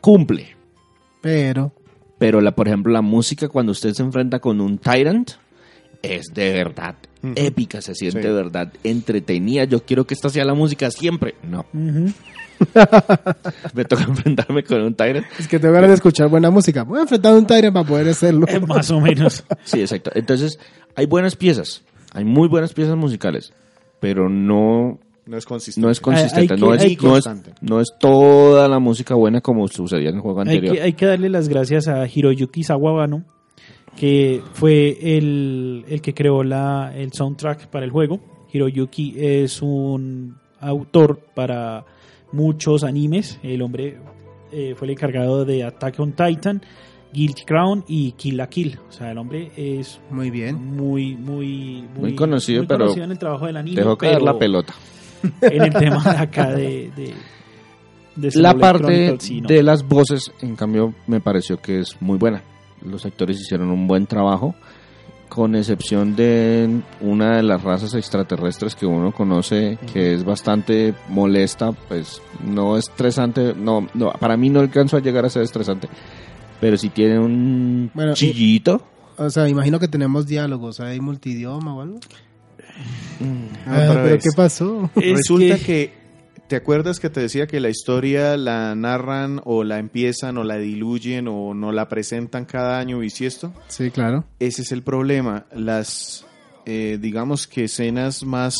cumple, 0.00 0.56
Pero, 1.20 1.72
pero 2.18 2.40
la, 2.40 2.54
por 2.54 2.68
ejemplo, 2.68 2.92
la 2.92 3.02
música 3.02 3.48
cuando 3.48 3.72
usted 3.72 3.92
se 3.92 4.02
enfrenta 4.02 4.38
con 4.38 4.60
un 4.60 4.78
Tyrant 4.78 5.32
es 6.02 6.26
de 6.32 6.52
verdad 6.52 6.94
épica, 7.34 7.80
se 7.80 7.94
siente 7.96 8.22
Sí. 8.22 8.28
de 8.28 8.32
verdad 8.32 8.72
entretenida. 8.84 9.64
Yo 9.64 9.82
quiero 9.84 10.06
que 10.06 10.14
esta 10.14 10.28
sea 10.28 10.44
la 10.44 10.54
música 10.54 10.90
siempre. 10.92 11.34
No, 11.42 11.66
Ujú. 11.74 12.12
me 13.74 13.84
toca 13.84 14.04
enfrentarme 14.04 14.62
con 14.64 14.80
un 14.82 14.94
Tyrant. 14.94 15.26
es 15.38 15.48
que 15.48 15.58
tengo 15.58 15.74
ganas 15.74 15.90
de 15.90 15.94
escuchar 15.96 16.28
buena 16.28 16.50
música. 16.50 16.82
Voy 16.84 16.98
a 16.98 17.02
enfrentar 17.02 17.32
a 17.32 17.36
un 17.36 17.46
Tyrant 17.46 17.74
para 17.74 17.86
poder 17.86 18.08
hacerlo. 18.08 18.46
Eh, 18.48 18.60
Más 18.60 18.90
o 18.90 19.00
menos. 19.00 19.44
Sí, 19.64 19.80
exacto. 19.80 20.10
Entonces, 20.14 20.58
hay 20.94 21.06
buenas 21.06 21.36
piezas, 21.36 21.82
hay 22.12 22.24
muy 22.24 22.48
buenas 22.48 22.72
piezas 22.72 22.96
musicales, 22.96 23.52
pero 24.00 24.28
no 24.28 24.98
No 25.26 25.36
es 25.36 25.44
consistente. 25.44 25.84
no 25.86 25.90
es 25.90 26.00
consistente, 26.00 26.54
hay 26.54 26.60
no, 26.60 26.70
que- 26.70 26.76
es, 26.76 26.82
hay 26.82 26.96
no, 26.96 27.16
es, 27.16 27.24
constante. 27.24 27.52
no 27.60 27.80
es 27.80 27.88
toda 27.98 28.68
la 28.68 28.78
música 28.78 29.14
buena 29.14 29.40
como 29.40 29.66
sucedía 29.68 30.10
en 30.10 30.16
el 30.16 30.20
juego 30.20 30.40
hay, 30.40 30.48
anterior. 30.48 30.74
que, 30.76 30.82
hay 30.82 30.92
que 30.92 31.06
darle 31.06 31.28
las 31.28 31.48
gracias 31.48 31.88
a 31.88 32.06
Hiroyuki 32.06 32.62
Sawabano, 32.62 33.24
que 33.96 34.42
fue 34.52 35.16
el, 35.16 35.84
el 35.88 36.00
que 36.02 36.14
creó 36.14 36.42
la, 36.44 36.92
el 36.94 37.12
soundtrack 37.12 37.68
para 37.68 37.84
el 37.84 37.90
juego. 37.90 38.20
Hiroyuki 38.52 39.14
es 39.18 39.60
un 39.62 40.36
autor 40.60 41.18
para 41.34 41.84
muchos 42.32 42.84
animes. 42.84 43.38
El 43.42 43.62
hombre 43.62 43.98
eh, 44.52 44.74
fue 44.76 44.86
el 44.86 44.92
encargado 44.92 45.44
de 45.44 45.64
Attack 45.64 45.98
on 46.00 46.12
Titan, 46.12 46.62
Guilty 47.12 47.44
Crown 47.44 47.84
y 47.88 48.12
Kill 48.12 48.36
la 48.36 48.48
Kill. 48.48 48.78
O 48.88 48.92
sea, 48.92 49.10
el 49.10 49.18
hombre 49.18 49.50
es 49.56 50.00
Muy 50.10 50.30
bien. 50.30 50.56
muy, 50.76 51.16
muy, 51.16 51.84
Muy 51.98 52.14
conocido, 52.14 52.64
pero 52.66 52.80
conocido 52.84 53.04
en 53.04 53.10
el 53.12 53.18
trabajo 53.18 53.46
del 53.46 53.56
anime. 53.56 53.76
Dejó 53.76 53.96
caer 53.96 54.22
la 54.22 54.38
pelota. 54.38 54.74
En 55.40 55.62
el 55.62 55.72
tema 55.72 56.02
de 56.04 56.18
acá 56.18 56.50
de. 56.52 56.90
de, 58.14 58.30
La 58.34 58.54
parte 58.54 58.84
Chronicles, 58.84 59.22
sí, 59.22 59.40
no. 59.40 59.48
de 59.48 59.62
las 59.62 59.86
voces, 59.86 60.32
en 60.40 60.54
cambio, 60.56 60.94
me 61.06 61.20
pareció 61.20 61.56
que 61.58 61.80
es 61.80 62.00
muy 62.00 62.18
buena. 62.18 62.42
Los 62.82 63.04
actores 63.06 63.40
hicieron 63.40 63.70
un 63.70 63.86
buen 63.86 64.06
trabajo, 64.06 64.54
con 65.36 65.54
excepción 65.54 66.16
de 66.16 66.80
una 67.02 67.36
de 67.36 67.42
las 67.42 67.62
razas 67.62 67.92
extraterrestres 67.94 68.74
que 68.74 68.86
uno 68.86 69.12
conoce, 69.12 69.76
que 69.92 70.14
es 70.14 70.24
bastante 70.24 70.94
molesta, 71.10 71.72
pues 71.72 72.22
no 72.42 72.78
estresante, 72.78 73.52
no, 73.54 73.86
no, 73.92 74.12
para 74.12 74.38
mí 74.38 74.48
no 74.48 74.60
alcanzo 74.60 74.96
a 74.96 75.00
llegar 75.00 75.26
a 75.26 75.28
ser 75.30 75.42
estresante, 75.42 75.88
pero 76.58 76.78
si 76.78 76.88
tiene 76.88 77.18
un 77.18 77.90
Bueno, 77.92 78.12
y- 78.12 78.14
chillito. 78.14 78.82
O 79.18 79.28
sea, 79.28 79.46
imagino 79.46 79.78
que 79.78 79.88
tenemos 79.88 80.26
diálogos. 80.26 80.80
¿Hay 80.80 81.00
multidioma 81.00 81.74
o 81.76 81.82
algo? 81.82 82.00
Mm, 83.20 83.46
Ah, 83.66 84.00
¿Pero 84.04 84.18
qué 84.18 84.28
pasó? 84.36 84.90
Es 84.96 85.18
Resulta 85.18 85.56
que- 85.58 85.64
que... 85.64 86.05
¿Te 86.48 86.54
acuerdas 86.54 87.00
que 87.00 87.10
te 87.10 87.20
decía 87.20 87.46
que 87.48 87.58
la 87.58 87.70
historia 87.70 88.36
la 88.36 88.74
narran 88.76 89.40
o 89.44 89.64
la 89.64 89.78
empiezan 89.80 90.38
o 90.38 90.44
la 90.44 90.56
diluyen 90.58 91.26
o 91.26 91.54
no 91.54 91.72
la 91.72 91.88
presentan 91.88 92.44
cada 92.44 92.78
año 92.78 93.00
bisiesto? 93.00 93.52
Sí, 93.66 93.90
claro. 93.90 94.24
Ese 94.38 94.62
es 94.62 94.70
el 94.70 94.82
problema. 94.82 95.46
Las, 95.52 96.24
eh, 96.64 96.98
digamos 97.00 97.48
que 97.48 97.64
escenas 97.64 98.22
más 98.24 98.56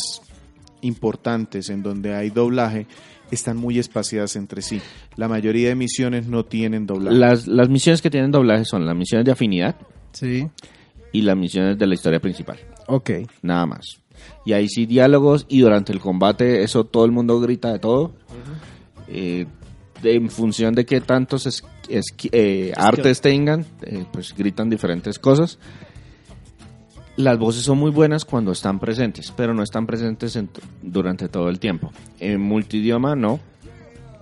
importantes 0.81 1.69
en 1.69 1.81
donde 1.81 2.13
hay 2.13 2.29
doblaje 2.29 2.87
están 3.31 3.55
muy 3.55 3.79
espaciadas 3.79 4.35
entre 4.35 4.61
sí. 4.61 4.81
La 5.15 5.29
mayoría 5.29 5.69
de 5.69 5.75
misiones 5.75 6.27
no 6.27 6.43
tienen 6.43 6.85
doblaje. 6.87 7.17
Las, 7.17 7.47
las 7.47 7.69
misiones 7.69 8.01
que 8.01 8.09
tienen 8.09 8.31
doblaje 8.31 8.65
son 8.65 8.85
las 8.85 8.95
misiones 8.97 9.25
de 9.25 9.31
afinidad 9.31 9.75
Sí. 10.11 10.47
y 11.13 11.21
las 11.21 11.37
misiones 11.37 11.77
de 11.77 11.87
la 11.87 11.93
historia 11.93 12.19
principal. 12.19 12.57
Ok. 12.87 13.11
nada 13.41 13.65
más. 13.65 13.97
Y 14.45 14.53
ahí 14.53 14.67
sí 14.69 14.85
diálogos 14.85 15.45
y 15.49 15.59
durante 15.61 15.91
el 15.93 15.99
combate 15.99 16.63
eso 16.63 16.83
todo 16.85 17.05
el 17.05 17.11
mundo 17.11 17.39
grita 17.39 17.71
de 17.71 17.79
todo. 17.79 18.13
Eh, 19.07 19.45
de- 20.01 20.15
en 20.15 20.29
función 20.29 20.75
de 20.75 20.85
qué 20.85 21.01
tantos 21.01 21.45
es- 21.47 21.63
es- 21.89 22.13
eh, 22.31 22.71
artes 22.75 23.21
tengan, 23.21 23.65
eh, 23.81 24.05
pues 24.11 24.33
gritan 24.35 24.69
diferentes 24.69 25.17
cosas. 25.19 25.57
Las 27.15 27.39
voces 27.39 27.63
son 27.63 27.79
muy 27.79 27.89
buenas 27.89 28.25
cuando 28.25 28.51
están 28.51 28.77
presentes, 28.79 29.33
pero 29.35 29.53
no 29.55 29.63
están 29.63 29.87
presentes 29.87 30.35
en 30.35 30.49
durante 30.83 31.27
todo 31.29 31.49
el 31.49 31.59
tiempo. 31.59 31.91
En 32.19 32.39
multidioma 32.41 33.15
no. 33.15 33.39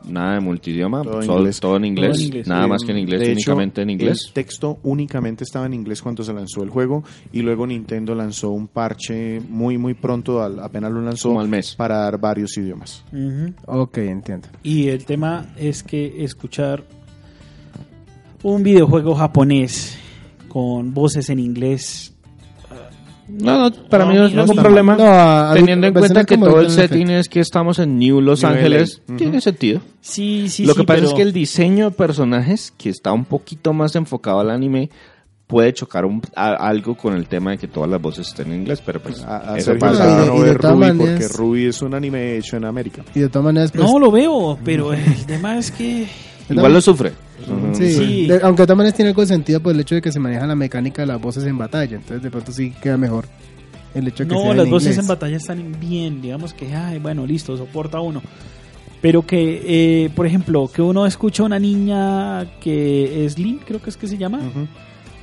Nada 0.08 0.36
de 0.36 0.40
multidioma, 0.40 1.02
Todo 1.04 1.20
en 1.22 1.26
solo- 1.26 1.40
inglés. 1.40 1.60
todo 1.60 1.78
en 1.78 1.86
inglés, 1.86 2.10
Todo 2.12 2.20
en 2.20 2.26
inglés. 2.26 2.48
nada 2.48 2.66
Eh, 2.66 2.68
más 2.68 2.84
que 2.84 2.92
en 2.92 2.98
inglés, 3.00 3.20
de 3.22 3.26
hecho, 3.32 3.34
únicamente 3.52 3.82
en 3.82 3.90
inglés. 3.90 4.24
El 4.28 4.34
texto 4.34 4.80
únicamente 4.84 5.44
estaba 5.44 5.66
en 5.66 5.74
inglés 5.74 6.02
cuando 6.02 6.24
se 6.24 6.34
lanzó 6.34 6.64
el 6.64 6.70
juego 6.70 7.04
y 7.32 7.42
luego 7.42 7.66
Nintendo 7.68 8.14
lanzó 8.16 8.52
un 8.52 8.68
parche 8.68 9.40
muy 9.50 9.78
muy 9.78 9.94
pronto, 9.94 10.42
al- 10.44 10.60
apenas 10.60 10.92
lo 10.92 11.02
lanzó, 11.02 11.30
Como 11.30 11.42
al 11.42 11.48
mes. 11.50 11.76
para 11.76 11.98
dar 11.98 12.20
varios 12.20 12.58
idiomas. 12.58 13.04
Ujú. 13.12 13.54
Ok, 13.68 13.98
entiendo. 14.00 14.48
Y 14.64 14.88
el 14.88 15.06
tema 15.06 15.48
es 15.58 15.84
que 15.84 16.24
escuchar 16.24 16.84
un 18.44 18.64
videojuego 18.64 19.16
japonés 19.16 19.98
con 20.48 20.94
voces 20.94 21.30
en 21.30 21.40
inglés. 21.40 22.15
No, 23.28 23.58
no, 23.70 23.72
para 23.90 24.06
No, 24.06 24.12
mí 24.12 24.18
no 24.18 24.26
es 24.28 24.34
ningún 24.36 24.56
problema. 24.56 24.96
No, 24.96 25.54
Teniendo 25.54 25.88
en 25.88 25.94
cuenta 25.94 26.24
que 26.26 26.38
todo 26.38 26.62
el 26.62 26.70
setting 26.70 27.10
es 27.10 27.28
que 27.28 27.40
estamos 27.40 27.80
en 27.80 27.98
New 27.98 28.22
Los 28.22 28.44
New 28.44 28.52
Ángeles, 28.52 29.02
LA. 29.08 29.18
tiene 29.18 29.42
sentido. 29.42 29.82
Sí, 30.02 30.48
sí, 30.50 30.66
Lo 30.66 30.74
sí, 30.74 30.82
que 30.82 30.86
pasa 30.86 30.98
pero- 30.98 31.08
es 31.10 31.14
que 31.16 31.22
el 31.24 31.34
diseño 31.34 31.90
de 31.90 31.96
personajes, 31.96 32.72
que 32.78 32.90
está 32.90 33.12
un 33.14 33.26
poquito 33.26 33.74
más 33.74 33.96
enfocado 33.96 34.40
al 34.40 34.52
anime, 34.52 34.90
puede 35.48 35.74
chocar 35.74 36.06
un- 36.06 36.22
a- 36.36 36.54
algo 36.56 36.96
con 36.96 37.14
el 37.16 37.28
tema 37.28 37.52
de 37.52 37.58
que 37.58 37.68
todas 37.68 37.90
las 37.90 38.02
voces 38.02 38.28
estén 38.28 38.52
en 38.52 38.62
inglés, 38.62 38.82
pero 38.86 39.00
pues 39.00 39.22
A, 39.24 39.54
a 39.54 39.58
eso 39.58 39.76
pasa. 39.80 40.26
no 40.26 40.36
y 40.38 40.40
de 40.40 40.46
ver 40.46 40.58
todas 40.60 40.76
Ruby 40.76 40.86
maneras- 40.88 41.20
porque 41.30 41.38
Ruby 41.38 41.66
es 41.66 41.82
un 41.82 41.94
anime 41.94 42.38
hecho 42.38 42.58
en 42.58 42.66
América. 42.66 43.04
Y 43.14 43.20
de 43.22 43.30
todas 43.30 43.46
maneras, 43.46 43.72
pues... 43.72 43.84
No 43.92 44.00
lo 44.00 44.12
veo, 44.12 44.58
pero 44.64 44.94
el 44.94 45.26
tema 45.26 45.58
es 45.58 45.72
que. 45.72 46.08
Igual 46.50 46.74
lo 46.74 46.82
sufre. 46.82 47.12
Sí, 47.74 47.92
Sí. 47.94 48.28
de- 48.28 48.40
aunque 48.44 48.62
de 48.64 48.68
todas 48.68 48.78
maneras 48.78 48.96
tiene 48.96 49.10
algo 49.10 49.22
de 49.22 49.28
sentido 49.28 49.60
por 49.60 49.74
el 49.74 49.80
hecho 49.80 49.96
de 49.96 50.02
que 50.02 50.12
se 50.12 50.20
maneja 50.20 50.46
la 50.48 50.56
mecánica 50.56 51.02
de 51.02 51.08
las 51.08 51.20
voces 51.22 51.44
en 51.46 51.58
batalla. 51.58 51.96
Entonces, 51.98 52.22
de 52.22 52.32
pronto 52.32 52.52
sí 52.52 52.72
queda 52.82 52.98
mejor 52.98 53.26
el 53.94 54.08
hecho 54.08 54.24
de 54.24 54.30
que 54.30 54.36
sea 54.36 54.46
No, 54.46 54.52
en 54.52 54.58
las 54.58 54.70
voces 54.70 54.90
inglés. 54.90 55.00
en 55.06 55.08
batalla 55.08 55.38
están 55.38 55.76
bien, 55.80 56.22
digamos 56.22 56.54
que, 56.54 56.74
ay, 56.74 57.00
bueno, 57.00 57.26
listo, 57.26 57.56
soporta 57.58 58.00
uno. 58.00 58.22
Pero 59.02 59.22
que, 59.26 59.62
eh, 60.06 60.10
por 60.16 60.26
ejemplo, 60.26 60.70
que 60.74 60.82
uno 60.82 61.06
escucha 61.06 61.44
a 61.44 61.46
una 61.46 61.60
niña 61.60 62.46
que 62.60 63.26
es 63.26 63.38
Lynn, 63.38 63.60
creo 63.66 63.82
que 63.82 63.90
es 63.90 63.98
que 63.98 64.08
se 64.08 64.18
llama, 64.18 64.40
Ujú. 64.40 64.68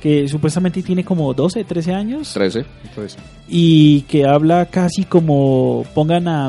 Que 0.03 0.27
supuestamente 0.27 0.83
tiene 0.83 1.05
como 1.05 1.33
12, 1.33 1.63
13 1.63 1.93
años, 1.93 2.33
13. 2.33 2.65
Entonces, 2.89 3.17
y 3.47 4.01
que 4.01 4.25
habla 4.27 4.65
casi 4.65 5.05
como 5.05 5.85
pongan 5.95 6.27
a, 6.27 6.47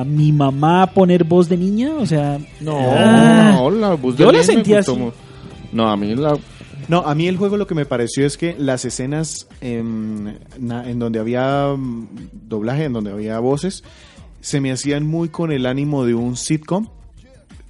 a 0.00 0.04
mi 0.04 0.30
mamá 0.30 0.84
a 0.84 0.86
poner 0.92 1.24
voz 1.24 1.48
de 1.48 1.56
niña, 1.56 1.90
o 1.98 2.06
sea, 2.06 2.38
No, 2.60 2.78
Ah. 2.80 3.54
no, 3.56 3.70
la 3.72 3.94
voz 3.94 4.16
Yo 4.16 4.26
de 4.28 4.32
la 4.34 4.38
Lin 4.38 4.46
me 4.46 4.54
sentí 4.54 4.74
gustó 4.76 4.92
así. 4.92 5.02
No, 5.72 5.88
a 5.90 5.96
mí 5.96 6.14
la... 6.14 6.38
No, 6.86 6.98
a 7.00 7.12
mí 7.16 7.26
el 7.26 7.36
juego 7.38 7.56
lo 7.56 7.66
que 7.66 7.74
me 7.74 7.86
pareció 7.86 8.24
es 8.24 8.36
que 8.36 8.54
las 8.56 8.84
escenas 8.84 9.48
en, 9.60 10.38
na- 10.60 10.88
en 10.88 11.00
donde 11.00 11.18
había 11.18 11.74
mm, 11.76 12.06
doblaje, 12.48 12.84
en 12.84 12.92
donde 12.92 13.10
había 13.10 13.40
voces, 13.40 13.82
se 14.40 14.60
me 14.60 14.70
hacían 14.70 15.04
muy 15.06 15.28
con 15.28 15.50
el 15.50 15.66
ánimo 15.66 16.04
de 16.04 16.14
un 16.14 16.36
sitcom. 16.36 16.86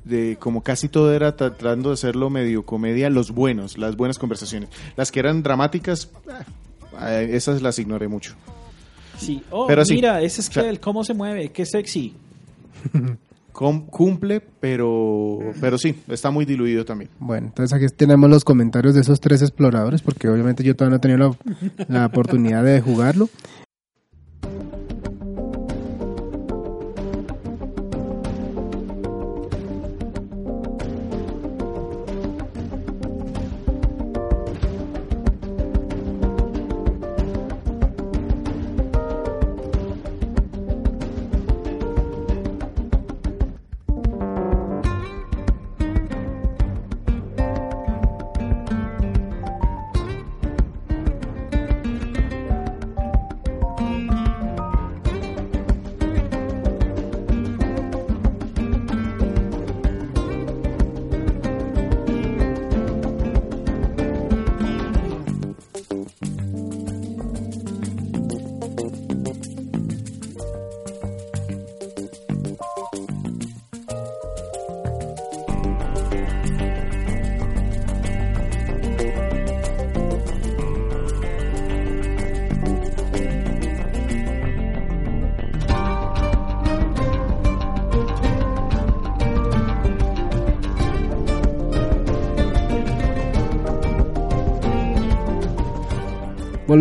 De 0.04 0.36
como 0.40 0.62
casi 0.62 0.88
todo 0.88 1.12
era 1.14 1.36
tratando 1.36 1.90
de 1.90 1.94
hacerlo 1.94 2.28
medio 2.28 2.64
comedia, 2.66 3.08
los 3.10 3.30
buenos, 3.30 3.78
las 3.78 3.96
buenas 3.96 4.18
conversaciones. 4.18 4.68
Las 4.96 5.12
que 5.12 5.20
eran 5.20 5.42
dramáticas, 5.42 6.10
ah, 6.98 7.12
eh, 7.20 7.30
esas 7.36 7.62
las 7.62 7.78
ignoré 7.78 8.08
mucho. 8.08 8.34
sí, 9.18 9.42
oh, 9.50 9.66
Pero 9.68 9.82
mira, 9.88 10.20
ese 10.20 10.40
es 10.40 10.48
o 10.48 10.52
sea- 10.52 10.62
que 10.64 10.68
el 10.68 10.80
cómo 10.80 11.04
se 11.04 11.14
mueve, 11.14 11.50
qué 11.50 11.64
sexy. 11.64 12.14
Com- 13.52 13.84
cumple, 13.86 14.40
pero, 14.40 15.38
pero 15.60 15.76
sí, 15.76 15.94
está 16.08 16.30
muy 16.30 16.46
diluido 16.46 16.86
también. 16.86 17.10
Bueno, 17.20 17.48
entonces 17.48 17.72
aquí 17.76 17.86
tenemos 17.94 18.30
los 18.30 18.44
comentarios 18.44 18.94
de 18.94 19.02
esos 19.02 19.20
tres 19.20 19.42
exploradores, 19.42 20.00
porque 20.00 20.26
obviamente 20.30 20.64
yo 20.64 20.74
todavía 20.74 20.92
no 20.92 20.96
he 20.96 21.00
tenido 21.00 21.36
la, 21.86 22.00
la 22.00 22.06
oportunidad 22.06 22.64
de 22.64 22.80
jugarlo. 22.80 23.28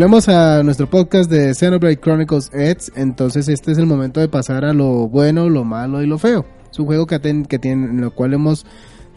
Volvemos 0.02 0.30
a 0.30 0.64
nuestro 0.64 0.90
podcast 0.90 1.30
de 1.30 1.54
Xenoblade 1.54 2.00
Chronicles 2.00 2.50
X. 2.52 2.92
Entonces, 2.96 3.48
este 3.48 3.72
es 3.72 3.78
el 3.78 3.86
momento 3.86 4.20
de 4.20 4.28
pasar 4.28 4.66
a 4.66 4.74
lo 4.74 5.08
bueno, 5.08 5.48
lo 5.48 5.64
malo 5.64 6.02
y 6.02 6.08
lo 6.08 6.18
feo. 6.18 6.44
Es 6.72 6.80
un 6.80 6.88
juego 6.88 7.06
que, 7.06 7.22
aten- 7.22 7.46
que 7.46 7.60
tiene, 7.60 7.86
en 7.86 8.02
lo 8.02 8.10
cual 8.10 8.34
hemos 8.34 8.66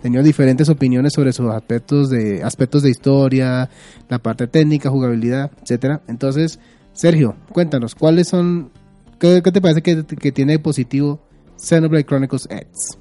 tenido 0.03 0.23
diferentes 0.23 0.69
opiniones 0.69 1.15
sobre 1.15 1.33
sus 1.33 1.49
aspectos 1.49 2.11
de 2.11 2.43
aspectos 2.43 2.83
de 2.83 2.91
historia, 2.91 3.71
la 4.11 4.19
parte 4.19 4.47
técnica, 4.47 4.91
jugabilidad, 4.91 5.53
etcétera. 5.63 6.03
Entonces, 6.07 6.61
Sergio, 6.93 7.35
cuéntanos, 7.51 7.95
¿cuáles 7.95 8.29
son, 8.29 8.71
qué, 9.19 9.41
te 9.41 9.63
parece 9.63 9.81
que, 9.81 10.05
que 10.05 10.33
tiene 10.33 10.59
positivo 10.59 11.19
Xenoblade 11.57 12.05
Chronicles 12.05 12.47
X? 12.51 12.99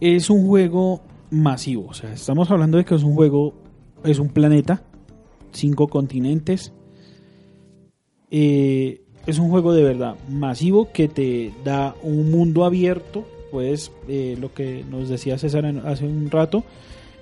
es 0.00 0.30
un 0.30 0.46
juego 0.46 1.02
masivo. 1.30 1.88
O 1.88 1.92
sea, 1.92 2.10
estamos 2.10 2.50
hablando 2.50 2.78
de 2.78 2.86
que 2.86 2.94
es 2.94 3.02
un 3.02 3.14
juego, 3.14 3.52
es 4.02 4.18
un 4.18 4.30
planeta, 4.30 4.82
cinco 5.52 5.88
continentes. 5.88 6.72
Eh, 8.30 9.02
es 9.26 9.38
un 9.38 9.50
juego 9.50 9.72
de 9.72 9.82
verdad 9.82 10.16
masivo 10.28 10.90
que 10.92 11.08
te 11.08 11.52
da 11.64 11.94
un 12.02 12.30
mundo 12.30 12.64
abierto. 12.64 13.26
Pues 13.50 13.92
eh, 14.08 14.36
lo 14.40 14.52
que 14.52 14.84
nos 14.90 15.08
decía 15.08 15.38
César 15.38 15.64
hace 15.86 16.04
un 16.04 16.30
rato, 16.30 16.64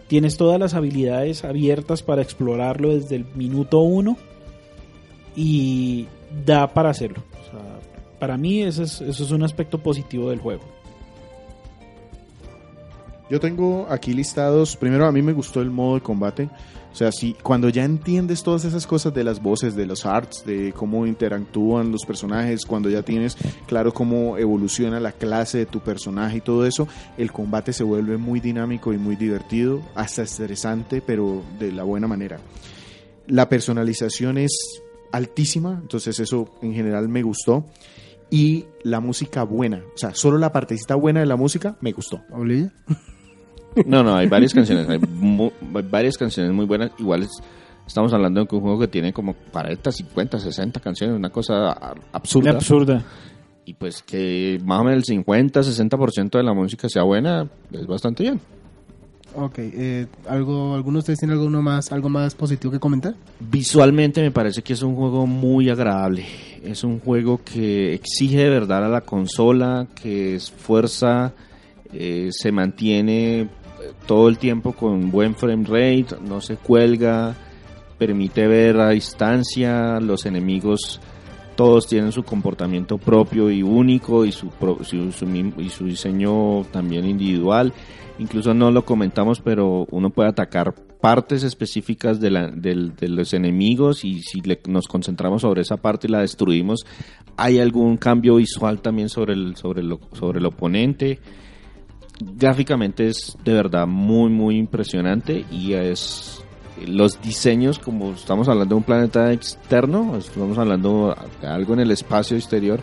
tienes 0.09 0.37
todas 0.37 0.59
las 0.59 0.75
habilidades 0.75 1.45
abiertas 1.45 2.03
para 2.03 2.23
explorarlo 2.23 2.95
desde 2.95 3.17
el 3.17 3.27
minuto 3.35 3.81
uno 3.81 4.17
y 5.37 6.07
da 6.45 6.73
para 6.73 6.91
hacerlo. 6.91 7.23
Para 8.19 8.37
mí 8.37 8.63
ese 8.63 8.85
es, 8.85 9.01
eso 9.03 9.25
es 9.25 9.31
un 9.33 9.43
aspecto 9.43 9.79
positivo 9.79 10.31
del 10.31 10.41
juego. 10.41 10.63
Yo 13.31 13.41
tengo 13.41 13.87
aquí 13.91 14.13
listados, 14.13 14.77
primero 14.77 15.07
a 15.07 15.13
mí 15.13 15.23
me 15.23 15.33
gustó 15.33 15.61
el 15.61 15.71
modo 15.71 15.97
de 15.97 16.01
combate, 16.03 16.49
o 16.95 16.97
sea, 16.97 17.11
si 17.11 17.35
cuando 17.35 17.71
ya 17.71 17.83
entiendes 17.85 18.45
todas 18.45 18.65
esas 18.65 18.87
cosas 18.87 19.13
de 19.13 19.25
las 19.25 19.43
voces, 19.43 19.75
de 19.75 19.85
los 19.85 20.07
arts, 20.07 20.47
de 20.47 20.73
cómo 20.73 21.09
interactúan 21.09 21.91
los 21.91 22.07
personajes, 22.07 22.65
cuando 22.65 22.89
ya 22.89 23.03
tienes 23.03 23.37
claro 23.67 23.93
cómo 23.93 24.39
evoluciona 24.39 25.01
la 25.01 25.11
clase 25.11 25.59
de 25.59 25.67
tu 25.67 25.81
personaje 25.81 26.37
y 26.37 26.41
todo 26.41 26.65
eso, 26.65 26.87
el 27.19 27.33
combate 27.33 27.73
se 27.73 27.83
vuelve 27.83 28.17
muy 28.17 28.39
dinámico 28.39 28.93
y 28.93 28.99
muy 28.99 29.17
divertido, 29.17 29.83
hasta 29.97 30.23
estresante, 30.23 31.03
pero 31.05 31.43
de 31.59 31.73
la 31.73 31.83
buena 31.83 32.07
manera. 32.07 32.39
La 33.27 33.49
personalización 33.49 34.39
es 34.39 34.57
altísima, 35.11 35.81
entonces 35.83 36.21
eso 36.21 36.49
en 36.63 36.75
general 36.75 37.09
me 37.09 37.25
gustó. 37.25 37.67
Y 38.31 38.67
la 38.85 39.01
música 39.01 39.43
buena, 39.43 39.83
o 39.95 39.99
sea, 39.99 40.15
solo 40.15 40.39
la 40.39 40.53
partecita 40.53 40.95
buena 40.95 41.19
de 41.19 41.27
la 41.27 41.37
música 41.37 41.77
me 41.81 41.91
gustó. 41.91 42.23
No, 43.87 44.03
no, 44.03 44.17
hay 44.17 44.29
varias 44.29 44.55
canciones, 44.55 44.89
hay, 44.89 44.99
mu- 44.99 45.51
hay 45.75 45.83
varias 45.91 46.17
canciones 46.17 46.53
muy 46.53 46.65
buenas. 46.67 46.91
Igual 46.99 47.23
es- 47.25 47.43
estamos 47.87 48.13
hablando 48.13 48.41
de 48.41 48.47
que 48.47 48.55
un 48.57 48.63
juego 48.63 48.79
que 48.79 48.89
tiene 48.89 49.13
como 49.13 49.35
40, 49.35 49.91
50, 49.93 50.39
60 50.39 50.81
canciones, 50.81 51.17
una 51.17 51.31
cosa 51.31 51.73
absurda. 52.13 52.51
Absurda. 52.53 53.05
Y 53.67 53.75
pues 53.75 54.03
que 54.03 54.61
más 54.65 54.81
o 54.81 54.85
menos 54.85 54.99
el 54.99 55.05
50, 55.05 55.63
60% 55.63 56.39
de 56.39 56.45
la 56.45 56.53
música 56.53 56.89
sea 56.89 57.03
buena, 57.03 57.49
es 57.73 57.87
bastante 57.87 58.23
bien. 58.23 58.41
Ok, 59.37 59.55
eh, 59.59 60.07
¿algo, 60.29 60.75
¿alguno 60.75 60.99
de 60.99 61.01
ustedes 61.01 61.19
tiene 61.19 61.35
alguno 61.35 61.61
más, 61.61 61.91
algo 61.91 62.09
más 62.09 62.37
positivo 62.37 62.71
que 62.73 62.79
comentar? 62.79 63.15
Visualmente 63.41 64.23
me 64.23 64.31
parece 64.31 64.63
que 64.63 64.75
es 64.75 64.83
un 64.83 64.95
juego 64.95 65.27
muy 65.27 65.71
agradable. 65.71 66.25
Es 66.63 66.85
un 66.85 67.01
juego 67.01 67.41
que 67.45 67.95
exige 67.95 68.37
de 68.45 68.51
verdad 68.51 68.85
a 68.85 68.89
la 68.89 69.01
consola, 69.01 69.89
que 70.01 70.37
esfuerza, 70.37 71.33
eh, 71.93 72.29
se 72.31 72.53
mantiene 72.53 73.49
todo 74.07 74.29
el 74.29 74.39
tiempo 74.39 74.73
con 74.73 75.11
buen 75.11 75.35
frame 75.35 75.65
rate, 75.65 76.17
no 76.27 76.41
se 76.41 76.57
cuelga, 76.57 77.35
permite 77.99 78.47
ver 78.47 78.79
a 78.81 78.91
distancia, 78.91 80.01
los 80.01 80.27
enemigos 80.27 81.01
todos 81.57 81.87
tienen 81.87 82.11
su 82.11 82.25
comportamiento 82.25 82.99
propio 82.99 83.49
y 83.51 83.63
único 83.63 84.25
y 84.25 84.33
su, 84.33 84.51
su- 84.83 85.13
su 85.13 85.27
y 85.59 85.69
su 85.69 85.85
diseño 85.87 86.65
también 86.73 87.05
individual. 87.05 87.73
Incluso 88.19 88.55
no 88.55 88.71
lo 88.73 88.85
comentamos, 88.85 89.41
pero 89.41 89.87
uno 89.91 90.11
puede 90.11 90.29
atacar 90.31 90.75
partes 91.01 91.45
específicas 91.45 92.19
de, 92.21 92.31
la- 92.31 92.49
del- 92.51 92.97
de 92.97 93.09
los 93.09 93.33
enemigos 93.35 94.05
y 94.05 94.21
si 94.23 94.41
le- 94.41 94.61
nos 94.67 94.89
concentramos 94.89 95.43
sobre 95.43 95.63
esa 95.63 95.77
parte 95.77 96.07
y 96.09 96.11
la 96.11 96.21
destruimos, 96.21 96.87
hay 97.37 97.59
algún 97.61 97.97
cambio 97.99 98.37
visual 98.37 98.81
también 98.83 99.09
sobre 99.09 99.35
el, 99.35 99.55
sobre 99.57 99.83
lo- 99.85 100.01
sobre 100.13 100.41
el 100.41 100.47
oponente. 100.47 101.21
Gráficamente 102.21 103.09
es 103.09 103.37
de 103.45 103.53
verdad 103.53 103.87
muy, 103.87 104.31
muy 104.31 104.57
impresionante 104.57 105.45
y 105.51 105.73
es 105.75 106.45
los 106.87 107.21
diseños, 107.21 107.79
como 107.79 108.13
estamos 108.13 108.49
hablando 108.49 108.75
de 108.75 108.79
un 108.79 108.85
planeta 108.85 109.33
externo, 109.33 110.17
estamos 110.17 110.57
hablando 110.59 111.15
de 111.41 111.47
algo 111.47 111.75
en 111.75 111.81
el 111.81 111.91
espacio 111.91 112.37
exterior, 112.37 112.81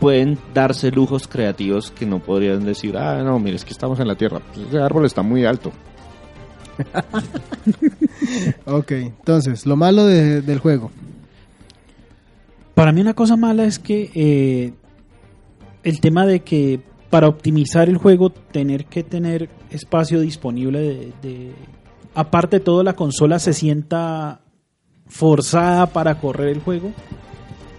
pueden 0.00 0.38
darse 0.54 0.90
lujos 0.90 1.26
creativos 1.28 1.90
que 1.90 2.06
no 2.06 2.20
podrían 2.20 2.64
decir, 2.64 2.96
ah, 2.96 3.22
no, 3.22 3.38
mire, 3.38 3.56
es 3.56 3.64
que 3.64 3.72
estamos 3.72 3.98
en 4.00 4.08
la 4.08 4.14
Tierra, 4.14 4.40
Pues 4.54 4.66
ese 4.68 4.78
árbol 4.78 5.04
está 5.06 5.22
muy 5.22 5.44
alto. 5.44 5.72
Ok, 8.66 8.92
entonces, 8.92 9.66
lo 9.66 9.76
malo 9.76 10.04
de- 10.06 10.42
del 10.42 10.58
juego. 10.58 10.90
Para 12.74 12.92
mí 12.92 13.00
una 13.00 13.14
cosa 13.14 13.36
mala 13.36 13.64
es 13.64 13.78
que 13.78 14.10
eh, 14.14 14.72
el 15.82 16.00
tema 16.00 16.26
de 16.26 16.40
que 16.40 16.80
para 17.10 17.28
optimizar 17.28 17.88
el 17.88 17.96
juego 17.96 18.30
tener 18.30 18.84
que 18.86 19.02
tener 19.02 19.48
espacio 19.70 20.20
disponible 20.20 20.78
de, 20.80 21.12
de- 21.22 21.52
aparte 22.14 22.58
de 22.58 22.64
todo 22.64 22.82
la 22.82 22.94
consola 22.94 23.38
se 23.38 23.52
sienta 23.52 24.40
forzada 25.06 25.86
para 25.86 26.18
correr 26.20 26.48
el 26.48 26.60
juego 26.60 26.92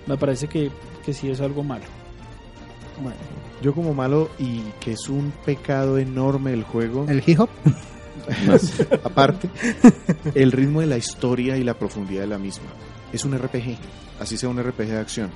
me 0.08 0.18
parece 0.18 0.48
que, 0.48 0.72
que 1.06 1.14
sí 1.14 1.30
es 1.30 1.42
algo 1.42 1.64
malo 1.64 1.84
Bueno, 3.02 3.18
Yo 3.62 3.74
como 3.76 3.94
malo 3.94 4.30
y 4.40 4.62
que 4.80 4.94
es 4.94 5.08
un 5.10 5.32
pecado 5.46 5.98
enorme 6.00 6.54
el 6.54 6.64
juego, 6.64 7.06
el 7.08 7.22
hip 7.26 7.40
hop. 7.42 7.50
aparte, 9.04 9.50
el 10.36 10.52
ritmo 10.52 10.82
de 10.82 10.88
la 10.88 10.98
historia 10.98 11.58
y 11.58 11.64
la 11.64 11.74
profundidad 11.76 12.22
de 12.22 12.28
la 12.28 12.38
misma. 12.38 12.68
Es 13.14 13.26
un 13.26 13.38
RPG, 13.38 13.78
así 14.20 14.38
sea 14.38 14.50
un 14.50 14.62
RPG 14.62 14.88
de 14.88 14.98
acción. 15.00 15.30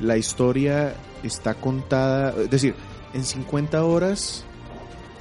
La 0.00 0.16
historia 0.16 0.94
está 1.22 1.54
contada, 1.54 2.34
es 2.42 2.50
decir, 2.50 2.74
en 3.14 3.24
50 3.24 3.84
horas 3.84 4.44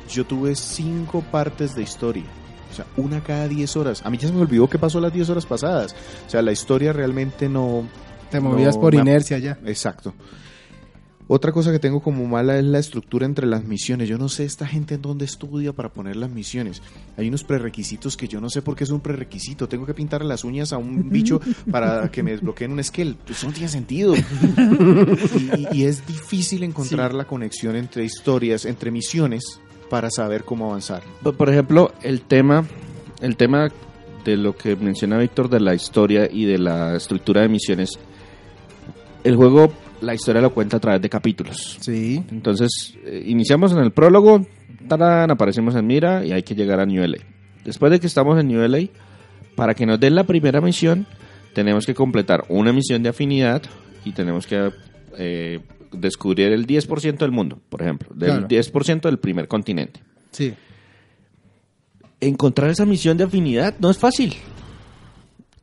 yo 0.09 0.25
tuve 0.25 0.55
5 0.55 1.21
partes 1.31 1.75
de 1.75 1.83
historia. 1.83 2.25
O 2.71 2.75
sea, 2.75 2.85
una 2.97 3.23
cada 3.23 3.47
10 3.47 3.75
horas. 3.77 4.01
A 4.05 4.09
mí 4.09 4.17
ya 4.17 4.27
se 4.27 4.33
me 4.33 4.41
olvidó 4.41 4.67
qué 4.67 4.77
pasó 4.77 4.99
las 4.99 5.13
10 5.13 5.29
horas 5.29 5.45
pasadas. 5.45 5.95
O 6.25 6.29
sea, 6.29 6.41
la 6.41 6.51
historia 6.51 6.93
realmente 6.93 7.49
no, 7.49 7.87
Te 8.29 8.39
movías 8.39 8.75
No, 8.75 8.81
por 8.81 8.93
inercia 8.93 9.37
ya. 9.37 9.57
Exacto. 9.65 10.13
Otra 11.29 11.51
cosa 11.51 11.73
que 11.73 11.79
tengo 11.79 11.99
como 12.01 12.25
mala 12.25 12.57
es 12.57 12.63
la 12.63 12.79
estructura 12.79 13.25
entre 13.25 13.45
las 13.47 13.65
misiones. 13.65 14.07
Yo 14.07 14.17
no 14.17 14.29
sé 14.29 14.45
esta 14.45 14.65
gente 14.65 14.95
en 14.95 15.01
dónde 15.01 15.25
estudia 15.25 15.73
para 15.73 15.89
poner 15.89 16.15
las 16.15 16.29
misiones. 16.31 16.81
Hay 17.17 17.27
unos 17.27 17.43
prerequisitos 17.43 18.15
que 18.15 18.29
yo 18.29 18.39
no 18.39 18.49
sé 18.49 18.61
por 18.61 18.77
qué 18.77 18.85
es 18.85 18.91
un 18.91 19.01
prerequisito. 19.01 19.67
Tengo 19.67 19.85
que 19.85 19.93
pintar 19.93 20.23
las 20.23 20.45
uñas 20.45 20.71
a 20.71 20.77
un 20.77 21.09
bicho 21.11 21.41
para 21.69 22.09
que 22.11 22.23
me 22.23 22.31
desbloqueen 22.31 22.71
un 22.71 22.81
skill. 22.83 23.17
Eso 23.29 23.47
no 23.47 23.53
tiene 23.53 23.67
sentido. 23.67 24.15
y, 25.37 25.59
y- 25.61 25.67
y 25.73 25.83
es 25.83 26.05
difícil 26.07 26.63
encontrar 26.63 27.13
la 27.13 27.25
conexión 27.25 27.75
entre 27.75 28.05
historias, 28.05 28.65
entre 28.65 28.89
misiones, 28.91 29.59
para 29.89 30.09
saber 30.09 30.43
cómo 30.45 30.69
avanzar. 30.69 31.03
Por- 31.23 31.35
Por 31.35 31.49
ejemplo, 31.49 31.93
el 32.03 32.21
tema, 32.21 32.65
el 33.21 33.35
tema 33.35 33.69
de 34.23 34.37
lo 34.37 34.55
que 34.55 34.75
menciona 34.77 35.17
Víctor 35.17 35.49
de 35.49 35.59
la 35.59 35.75
historia 35.75 36.29
y 36.31 36.45
de 36.45 36.57
la 36.57 36.95
estructura 36.95 37.41
de 37.41 37.49
misiones, 37.49 37.91
el 39.23 39.35
juego, 39.35 39.71
la 40.01 40.13
historia 40.13 40.41
lo 40.41 40.53
cuenta 40.53 40.77
a 40.77 40.79
través 40.79 41.01
de 41.01 41.09
capítulos. 41.09 41.77
Sí. 41.81 42.23
Entonces, 42.31 42.95
eh, 43.05 43.23
iniciamos 43.25 43.71
en 43.71 43.79
el 43.79 43.91
prólogo, 43.91 44.45
tarán, 44.87 45.31
aparecemos 45.31 45.75
en 45.75 45.85
Mira 45.87 46.25
y 46.25 46.31
hay 46.31 46.43
que 46.43 46.55
llegar 46.55 46.79
a 46.79 46.85
New 46.85 47.03
LA. 47.05 47.17
Después 47.65 47.91
de 47.91 47.99
que 47.99 48.07
estamos 48.07 48.39
en 48.39 48.47
New 48.47 48.61
LA, 48.67 48.87
para 49.55 49.73
que 49.73 49.85
nos 49.85 49.99
den 49.99 50.15
la 50.15 50.23
primera 50.25 50.61
misión, 50.61 51.05
tenemos 51.53 51.85
que 51.85 51.93
completar 51.93 52.45
una 52.49 52.71
misión 52.71 53.01
de 53.03 53.09
afinidad 53.09 53.61
y 54.05 54.11
tenemos 54.11 54.45
que 54.47 54.71
eh, 55.17 55.59
descubrir 55.91 56.51
el 56.51 56.67
10% 56.67 57.17
del 57.17 57.31
mundo, 57.31 57.59
por 57.69 57.81
ejemplo, 57.81 58.09
del 58.13 58.29
Claro. 58.29 58.47
10% 58.47 59.01
del 59.01 59.17
primer 59.19 59.47
continente. 59.47 59.99
Sí. 60.31 60.53
Encontrar 62.19 62.69
esa 62.69 62.85
misión 62.85 63.17
de 63.17 63.23
afinidad 63.25 63.75
no 63.79 63.89
es 63.91 63.97
fácil. 63.97 64.33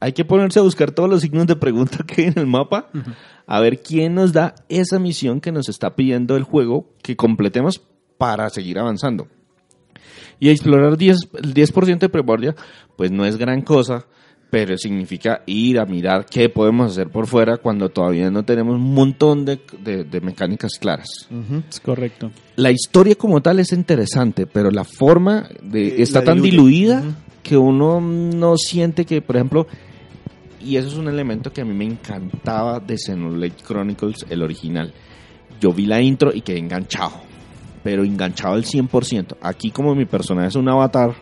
Hay 0.05 0.13
que 0.13 0.25
ponerse 0.25 0.59
a 0.59 0.63
buscar 0.63 0.91
todos 0.91 1.09
los 1.09 1.23
signos 1.23 1.47
de 1.47 1.57
pregunta 1.57 2.05
que 2.07 2.23
hay 2.23 2.29
en 2.29 2.39
el 2.39 2.47
mapa, 2.47 2.91
a 3.47 3.61
ver 3.61 3.81
quién 3.81 4.15
nos 4.15 4.33
da 4.35 4.55
esa 4.69 4.99
misión 4.99 5.41
que 5.41 5.51
nos 5.51 5.69
está 5.69 5.95
pidiendo 5.97 6.37
el 6.37 6.43
juego 6.43 6.91
que 7.03 7.17
completemos 7.17 7.81
para 8.19 8.51
seguir 8.51 8.79
avanzando. 8.79 9.29
Y 10.39 10.51
explorar 10.51 10.97
10, 10.99 11.17
el 11.43 11.55
10% 11.55 11.99
de 12.01 12.09
primordia, 12.11 12.55
pues 12.97 13.11
no 13.11 13.25
es 13.25 13.37
gran 13.39 13.63
cosa, 13.63 14.05
pero 14.51 14.77
significa 14.77 15.43
ir 15.47 15.79
a 15.79 15.87
mirar 15.87 16.27
qué 16.27 16.49
podemos 16.51 16.93
hacer 16.93 17.09
por 17.09 17.27
fuera 17.27 17.57
cuando 17.57 17.89
todavía 17.89 18.31
no 18.31 18.45
tenemos 18.45 18.75
un 18.77 18.93
montón 18.95 19.45
de, 19.47 19.59
de- 19.83 20.05
de 20.05 20.21
mecánicas 20.21 20.73
claras. 20.79 21.09
es 21.71 21.81
correcto 21.81 22.31
La 22.57 22.71
historia 22.71 23.15
como 23.15 23.41
tal 23.41 23.59
es 23.61 23.73
interesante, 23.73 24.47
pero 24.47 24.71
la 24.71 24.85
forma 24.85 25.49
de, 25.63 25.89
Eh, 25.89 26.03
está 26.03 26.19
la 26.21 26.27
tan 26.27 26.43
diluye. 26.43 26.77
diluida 26.93 27.03
que 27.43 27.57
uno 27.57 28.01
no 28.01 28.57
siente 28.57 29.05
que, 29.05 29.21
por 29.23 29.37
ejemplo, 29.37 29.67
y 30.65 30.77
eso 30.77 30.89
es 30.89 30.95
un 30.95 31.09
elemento 31.09 31.53
que 31.53 31.61
a 31.61 31.65
mí 31.65 31.75
me 31.75 31.85
encantaba 31.85 32.81
de 32.81 32.97
Xenoblade 32.97 33.57
Chronicles, 33.67 34.27
el 34.29 34.43
original. 34.43 34.93
Yo 35.61 35.73
vi 35.73 35.87
la 35.87 36.01
intro 36.01 36.33
y 36.35 36.41
quedé 36.41 36.59
enganchado, 36.59 37.13
pero 37.83 38.05
enganchado 38.05 38.55
al 38.55 38.65
100%. 38.65 39.37
Aquí 39.41 39.71
como 39.71 39.95
mi 39.95 40.07
personaje 40.07 40.49
es 40.49 40.57
un 40.57 40.69
avatar 40.69 41.15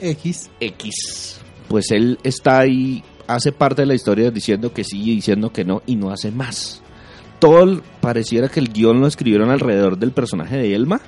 X. 0.00 0.50
X, 0.60 1.40
pues 1.68 1.90
él 1.90 2.18
está 2.22 2.60
ahí, 2.60 3.02
hace 3.26 3.52
parte 3.52 3.82
de 3.82 3.86
la 3.86 3.94
historia 3.94 4.30
diciendo 4.30 4.72
que 4.72 4.84
sí 4.84 5.02
y 5.02 5.16
diciendo 5.16 5.52
que 5.52 5.64
no 5.64 5.82
y 5.86 5.96
no 5.96 6.10
hace 6.10 6.30
más. 6.30 6.82
Todo 7.38 7.82
pareciera 8.00 8.48
que 8.48 8.60
el 8.60 8.72
guion 8.72 9.00
lo 9.00 9.06
escribieron 9.06 9.50
alrededor 9.50 9.98
del 9.98 10.12
personaje 10.12 10.56
de 10.56 10.74
Elma 10.74 11.00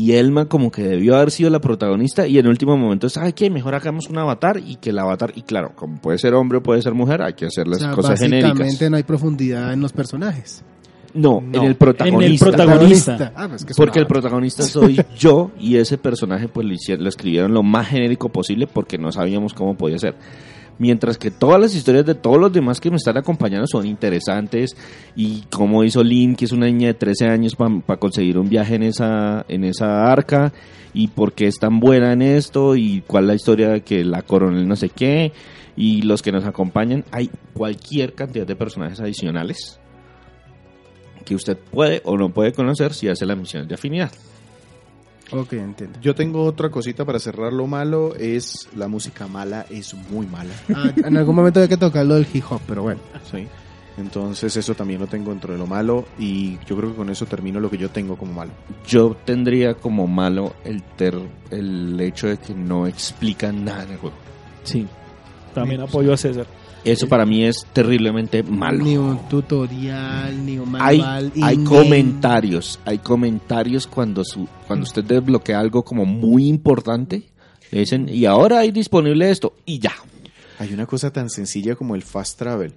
y 0.00 0.12
Elma 0.12 0.46
como 0.46 0.70
que 0.70 0.82
debió 0.82 1.14
haber 1.14 1.30
sido 1.30 1.50
la 1.50 1.60
protagonista 1.60 2.26
y 2.26 2.38
en 2.38 2.46
el 2.46 2.50
último 2.50 2.74
momento 2.74 3.06
es, 3.06 3.18
ay, 3.18 3.34
que 3.34 3.50
mejor 3.50 3.74
hagamos 3.74 4.08
un 4.08 4.16
avatar 4.16 4.58
y 4.58 4.76
que 4.76 4.90
el 4.90 4.98
avatar, 4.98 5.30
y 5.36 5.42
claro, 5.42 5.72
como 5.76 6.00
puede 6.00 6.16
ser 6.16 6.32
hombre 6.32 6.56
o 6.56 6.62
puede 6.62 6.80
ser 6.80 6.94
mujer, 6.94 7.20
hay 7.20 7.34
que 7.34 7.44
hacer 7.44 7.66
O 7.66 7.70
las 7.70 7.80
sea, 7.80 7.90
cosas 7.90 8.12
básicamente 8.12 8.48
genéricas. 8.54 8.90
no 8.90 8.96
hay 8.96 9.02
profundidad 9.02 9.74
en 9.74 9.82
los 9.82 9.92
personajes. 9.92 10.64
No, 11.12 11.42
No. 11.42 11.58
en 11.58 11.64
el 11.64 11.74
protagonista. 11.74 12.46
protagonista. 12.46 13.32
Ah, 13.36 13.46
pues 13.50 13.64
que 13.66 13.72
es 13.72 13.76
Porque 13.76 13.98
el 13.98 14.06
protagonista 14.06 14.62
soy 14.62 15.02
yo 15.18 15.50
y 15.60 15.76
ese 15.76 15.98
personaje 15.98 16.48
pues 16.48 16.66
lo, 16.66 16.72
hicieron, 16.72 17.02
lo 17.02 17.10
escribieron 17.10 17.52
lo 17.52 17.62
más 17.62 17.88
genérico 17.88 18.30
posible 18.30 18.66
porque 18.66 18.96
no 18.96 19.12
sabíamos 19.12 19.52
cómo 19.52 19.74
podía 19.74 19.98
ser. 19.98 20.14
Mientras 20.80 21.18
que 21.18 21.30
todas 21.30 21.60
las 21.60 21.74
historias 21.74 22.06
de 22.06 22.14
todos 22.14 22.40
los 22.40 22.50
demás 22.50 22.80
que 22.80 22.88
me 22.88 22.96
están 22.96 23.18
acompañando 23.18 23.66
son 23.66 23.86
interesantes 23.86 24.74
y 25.14 25.42
cómo 25.50 25.84
hizo 25.84 26.02
Lynn, 26.02 26.36
que 26.36 26.46
es 26.46 26.52
una 26.52 26.64
niña 26.64 26.86
de 26.86 26.94
13 26.94 27.26
años, 27.26 27.54
para 27.54 28.00
conseguir 28.00 28.38
un 28.38 28.48
viaje 28.48 28.76
en 28.76 28.84
esa, 28.84 29.44
en 29.46 29.64
esa 29.64 30.10
arca 30.10 30.54
y 30.94 31.08
por 31.08 31.34
qué 31.34 31.48
es 31.48 31.58
tan 31.58 31.80
buena 31.80 32.14
en 32.14 32.22
esto 32.22 32.76
y 32.76 33.04
cuál 33.06 33.26
la 33.26 33.34
historia 33.34 33.68
de 33.68 33.82
que 33.82 34.04
la 34.04 34.22
coronel 34.22 34.66
no 34.66 34.74
sé 34.74 34.88
qué 34.88 35.32
y 35.76 36.00
los 36.00 36.22
que 36.22 36.32
nos 36.32 36.46
acompañan. 36.46 37.04
Hay 37.12 37.30
cualquier 37.52 38.14
cantidad 38.14 38.46
de 38.46 38.56
personajes 38.56 39.00
adicionales 39.00 39.78
que 41.26 41.34
usted 41.34 41.58
puede 41.58 42.00
o 42.06 42.16
no 42.16 42.30
puede 42.30 42.54
conocer 42.54 42.94
si 42.94 43.06
hace 43.06 43.26
las 43.26 43.36
misiones 43.36 43.68
de 43.68 43.74
afinidad. 43.74 44.10
Ok, 45.32 45.52
entiendo. 45.54 45.98
Yo 46.00 46.14
tengo 46.14 46.44
otra 46.44 46.70
cosita 46.70 47.04
para 47.04 47.18
cerrar 47.18 47.52
lo 47.52 47.66
malo, 47.66 48.14
es 48.16 48.68
la 48.74 48.88
música 48.88 49.28
mala, 49.28 49.66
es 49.70 49.94
muy 49.94 50.26
mala. 50.26 50.52
Ah, 50.74 50.92
en 50.96 51.16
algún 51.16 51.36
momento 51.36 51.60
hay 51.60 51.68
que 51.68 51.76
tocar 51.76 52.04
lo 52.06 52.14
del 52.14 52.26
hip 52.32 52.44
hop, 52.50 52.60
pero 52.66 52.82
bueno. 52.82 53.00
¿sí? 53.30 53.46
Entonces 53.96 54.56
eso 54.56 54.74
también 54.74 55.00
lo 55.00 55.06
tengo 55.06 55.30
dentro 55.30 55.52
de 55.52 55.58
lo 55.58 55.66
malo 55.66 56.06
y 56.18 56.58
yo 56.66 56.76
creo 56.76 56.90
que 56.90 56.96
con 56.96 57.10
eso 57.10 57.26
termino 57.26 57.60
lo 57.60 57.70
que 57.70 57.78
yo 57.78 57.90
tengo 57.90 58.16
como 58.16 58.32
malo. 58.32 58.52
Yo 58.86 59.16
tendría 59.24 59.74
como 59.74 60.06
malo 60.06 60.54
el, 60.64 60.82
ter, 60.82 61.18
el 61.50 62.00
hecho 62.00 62.28
de 62.28 62.38
que 62.38 62.54
no 62.54 62.86
explican 62.86 63.64
nada 63.64 63.84
en 63.84 63.90
el 63.92 63.98
juego. 63.98 64.16
Sí. 64.64 64.86
También 65.54 65.80
apoyo 65.80 66.12
a 66.12 66.16
César. 66.16 66.46
Eso 66.84 67.08
para 67.08 67.26
mí 67.26 67.44
es 67.44 67.66
terriblemente 67.72 68.42
malo. 68.42 68.82
Ni 68.84 68.96
un 68.96 69.18
tutorial, 69.28 70.46
ni 70.46 70.58
un 70.58 70.74
Hay, 70.80 70.98
manual. 70.98 71.32
hay 71.42 71.54
in-game. 71.54 71.64
comentarios, 71.82 72.80
hay 72.84 72.98
comentarios 72.98 73.86
cuando 73.86 74.24
su, 74.24 74.48
cuando 74.66 74.84
usted 74.84 75.04
desbloquea 75.04 75.60
algo 75.60 75.82
como 75.82 76.06
muy 76.06 76.46
importante, 76.46 77.24
le 77.70 77.80
dicen, 77.80 78.08
y 78.08 78.24
ahora 78.24 78.60
hay 78.60 78.70
disponible 78.70 79.30
esto, 79.30 79.54
y 79.66 79.78
ya. 79.78 79.92
Hay 80.58 80.72
una 80.72 80.86
cosa 80.86 81.12
tan 81.12 81.28
sencilla 81.30 81.74
como 81.76 81.94
el 81.94 82.02
fast 82.02 82.38
travel. 82.38 82.72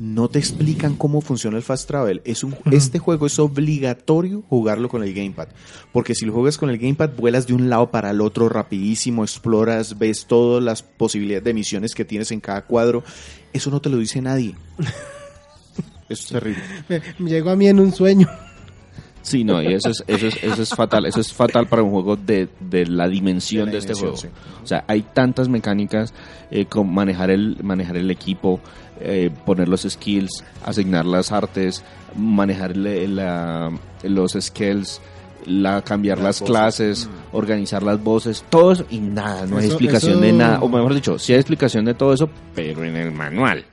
No 0.00 0.28
te 0.28 0.38
explican 0.38 0.96
cómo 0.96 1.20
funciona 1.20 1.58
el 1.58 1.62
fast 1.62 1.86
travel. 1.86 2.22
Es 2.24 2.42
un, 2.42 2.56
este 2.72 2.98
juego 2.98 3.26
es 3.26 3.38
obligatorio 3.38 4.42
jugarlo 4.48 4.88
con 4.88 5.02
el 5.04 5.12
gamepad. 5.12 5.48
Porque 5.92 6.14
si 6.14 6.24
lo 6.24 6.32
juegas 6.32 6.56
con 6.56 6.70
el 6.70 6.78
gamepad, 6.78 7.10
vuelas 7.18 7.46
de 7.46 7.52
un 7.52 7.68
lado 7.68 7.90
para 7.90 8.10
el 8.10 8.22
otro 8.22 8.48
rapidísimo, 8.48 9.24
exploras, 9.24 9.98
ves 9.98 10.24
todas 10.24 10.62
las 10.64 10.82
posibilidades 10.82 11.44
de 11.44 11.52
misiones 11.52 11.94
que 11.94 12.06
tienes 12.06 12.32
en 12.32 12.40
cada 12.40 12.62
cuadro. 12.64 13.04
Eso 13.52 13.70
no 13.70 13.80
te 13.82 13.90
lo 13.90 13.98
dice 13.98 14.22
nadie. 14.22 14.54
Eso 16.08 16.22
es 16.24 16.26
terrible. 16.28 16.62
Me, 16.88 17.02
me 17.18 17.30
llegó 17.30 17.50
a 17.50 17.56
mí 17.56 17.68
en 17.68 17.78
un 17.78 17.92
sueño. 17.92 18.26
Sí, 19.22 19.44
no, 19.44 19.62
y 19.62 19.74
eso 19.74 19.90
es, 19.90 20.02
eso 20.06 20.28
es, 20.28 20.42
eso 20.42 20.62
es 20.62 20.70
fatal, 20.70 21.04
eso 21.04 21.20
es 21.20 21.30
fatal 21.30 21.66
para 21.66 21.82
un 21.82 21.90
juego 21.90 22.16
de, 22.16 22.48
de 22.58 22.86
la 22.86 23.06
dimensión 23.06 23.70
De 23.70 23.76
este 23.76 23.92
dimensión, 23.92 24.32
juego. 24.32 24.56
sí. 24.56 24.62
O 24.64 24.66
sea, 24.66 24.84
hay 24.88 25.02
tantas 25.02 25.48
mecánicas, 25.50 26.14
eh, 26.50 26.64
con 26.64 26.92
manejar 26.92 27.30
el, 27.30 27.58
manejar 27.62 27.98
el 27.98 28.10
equipo, 28.10 28.60
eh, 29.00 29.30
poner 29.46 29.68
los 29.68 29.82
skills, 29.82 30.44
asignar 30.64 31.06
las 31.06 31.32
artes, 31.32 31.82
manejar 32.16 32.76
la- 32.76 33.70
los 34.02 34.32
skills, 34.40 35.00
la, 35.46 35.80
cambiar 35.82 36.18
Las 36.18 36.42
clases, 36.42 37.08
organizar 37.32 37.82
las 37.82 38.02
voces, 38.02 38.44
todo 38.50 38.72
eso 38.72 38.84
y 38.90 38.98
nada, 38.98 39.46
no 39.46 39.56
hay 39.56 39.64
Eso- 39.64 39.72
explicación 39.74 40.20
de 40.20 40.32
nada, 40.32 40.60
o 40.60 40.68
mejor 40.68 40.92
dicho, 40.94 41.18
sí 41.18 41.32
hay 41.32 41.38
explicación 41.38 41.84
de 41.86 41.94
todo 41.94 42.12
eso, 42.12 42.28
pero 42.54 42.84
en 42.84 42.94
el 42.96 43.10
manual. 43.12 43.64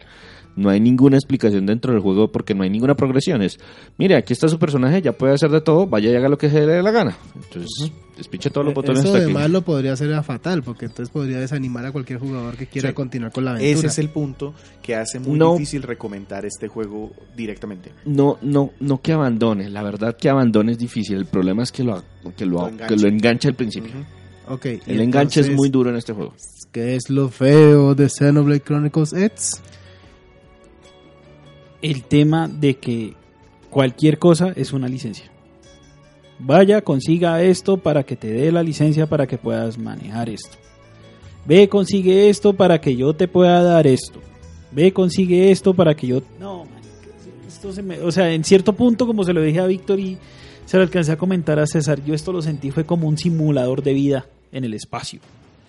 No 0.58 0.70
hay 0.70 0.80
ninguna 0.82 1.16
explicación 1.18 1.66
dentro 1.66 1.93
del 1.93 2.01
juego 2.01 2.30
porque 2.32 2.53
no 2.53 2.64
hay 2.64 2.70
ninguna 2.70 2.95
progresión. 2.95 3.41
Es, 3.41 3.58
mire, 3.97 4.16
aquí 4.18 4.34
está 4.34 4.49
su 4.49 4.58
personaje, 4.60 5.01
ya 5.01 5.12
puede 5.14 5.34
hacer 5.36 5.51
de 5.51 5.62
todo, 5.62 5.88
vaya 5.88 6.10
y 6.12 6.16
haga 6.16 6.28
lo 6.28 6.38
que 6.38 6.49
se 6.49 6.60
le 6.66 6.74
dé 6.74 6.84
la 6.84 6.91
gana. 6.91 7.16
Entonces, 7.36 7.91
despiche 8.18 8.49
todos 8.49 8.66
los 8.66 8.74
botones 8.74 8.99
Eso 8.99 9.10
hasta 9.10 9.20
de 9.20 9.26
aquí. 9.26 9.34
malo 9.34 9.62
podría 9.62 9.95
ser 9.95 10.12
a 10.14 10.24
fatal, 10.24 10.64
porque 10.64 10.86
entonces 10.86 11.10
podría 11.14 11.39
desanimar 11.39 11.86
a 11.86 11.91
cualquier 11.91 12.20
jugador 12.20 12.58
que 12.58 12.66
quiera 12.68 12.89
Sí. 12.89 12.95
continuar 12.95 13.32
con 13.32 13.45
la 13.45 13.51
aventura. 13.51 13.78
Ese 13.78 13.88
es 13.88 13.99
el 13.99 14.10
punto 14.10 14.53
que 14.82 14.95
hace 14.95 15.20
muy 15.20 15.38
No. 15.38 15.53
difícil 15.53 15.84
recomendar 15.84 16.43
este 16.45 16.68
juego 16.68 17.12
directamente. 17.36 17.91
No, 18.05 18.38
no, 18.41 18.72
no 18.80 18.99
que 19.01 19.14
abandone. 19.14 19.70
La 19.70 19.84
verdad 19.84 20.18
que 20.18 20.28
abandone 20.30 20.72
es 20.72 20.80
difícil. 20.80 21.18
El 21.18 21.26
problema 21.28 21.62
es 21.64 21.72
que 21.72 21.84
lo, 21.84 22.03
que 22.36 22.45
lo, 22.47 22.62
Lo 22.62 22.66
que 22.66 22.72
enganche. 22.74 22.95
lo 22.97 23.08
enganche 23.08 23.47
al 23.47 23.53
principio. 23.55 23.91
Ujú. 23.91 24.53
Ok, 24.55 24.66
y 24.88 24.91
El 24.91 25.01
enganche 25.01 25.41
es 25.41 25.51
muy 25.51 25.70
duro 25.70 25.91
en 25.91 25.97
este 25.97 26.14
juego. 26.14 26.34
¿Qué 26.72 26.95
es 26.95 27.10
lo 27.10 27.30
feo 27.30 27.93
de 27.95 28.10
Xenoblade 28.10 28.62
Chronicles 28.62 29.14
X? 29.14 29.62
El 31.82 32.03
tema 32.03 32.47
de 32.47 32.78
que 32.78 33.13
cualquier 33.69 34.19
cosa 34.19 34.53
es 34.55 34.73
una 34.73 34.88
licencia. 34.88 35.32
Vaya, 36.39 36.82
consiga 36.82 37.41
esto 37.41 37.78
para 37.78 38.03
que 38.03 38.15
te 38.15 38.32
dé 38.32 38.51
la 38.51 38.63
licencia 38.63 39.07
para 39.07 39.25
que 39.25 39.38
puedas 39.38 39.78
manejar 39.78 40.30
esto. 40.30 40.57
Ve, 41.45 41.67
consigue 41.69 42.30
esto 42.30 42.53
para 42.53 42.80
que 42.80 42.95
yo 42.95 43.13
te 43.13 43.28
pueda 43.28 43.63
dar 43.63 43.88
esto. 43.88 44.19
Ve, 44.71 44.91
consigue 44.91 45.51
esto 45.51 45.73
para 45.73 45.95
que 45.95 46.07
yo... 46.07 46.21
No, 46.39 46.65
marica, 46.65 47.47
esto 47.47 47.71
se 47.71 47.82
me... 47.82 47.99
O 48.01 48.11
sea, 48.11 48.32
en 48.32 48.43
cierto 48.43 48.73
punto, 48.73 49.07
como 49.07 49.23
se 49.23 49.34
lo 49.34 49.41
dije 49.41 49.59
a 49.59 49.65
Víctor 49.65 49.99
y 49.99 50.17
se 50.65 50.78
lo 50.78 50.84
alcancé 50.84 51.13
a 51.13 51.17
comentar 51.17 51.57
a 51.57 51.65
César, 51.65 52.03
yo 52.03 52.13
esto 52.13 52.32
lo 52.32 52.41
sentí 52.41 52.69
fue 52.69 52.86
como 52.86 53.07
un 53.07 53.17
simulador 53.17 53.82
de 53.82 53.93
vida 53.93 54.28
en 54.51 54.65
el 54.65 54.73
espacio. 54.73 55.21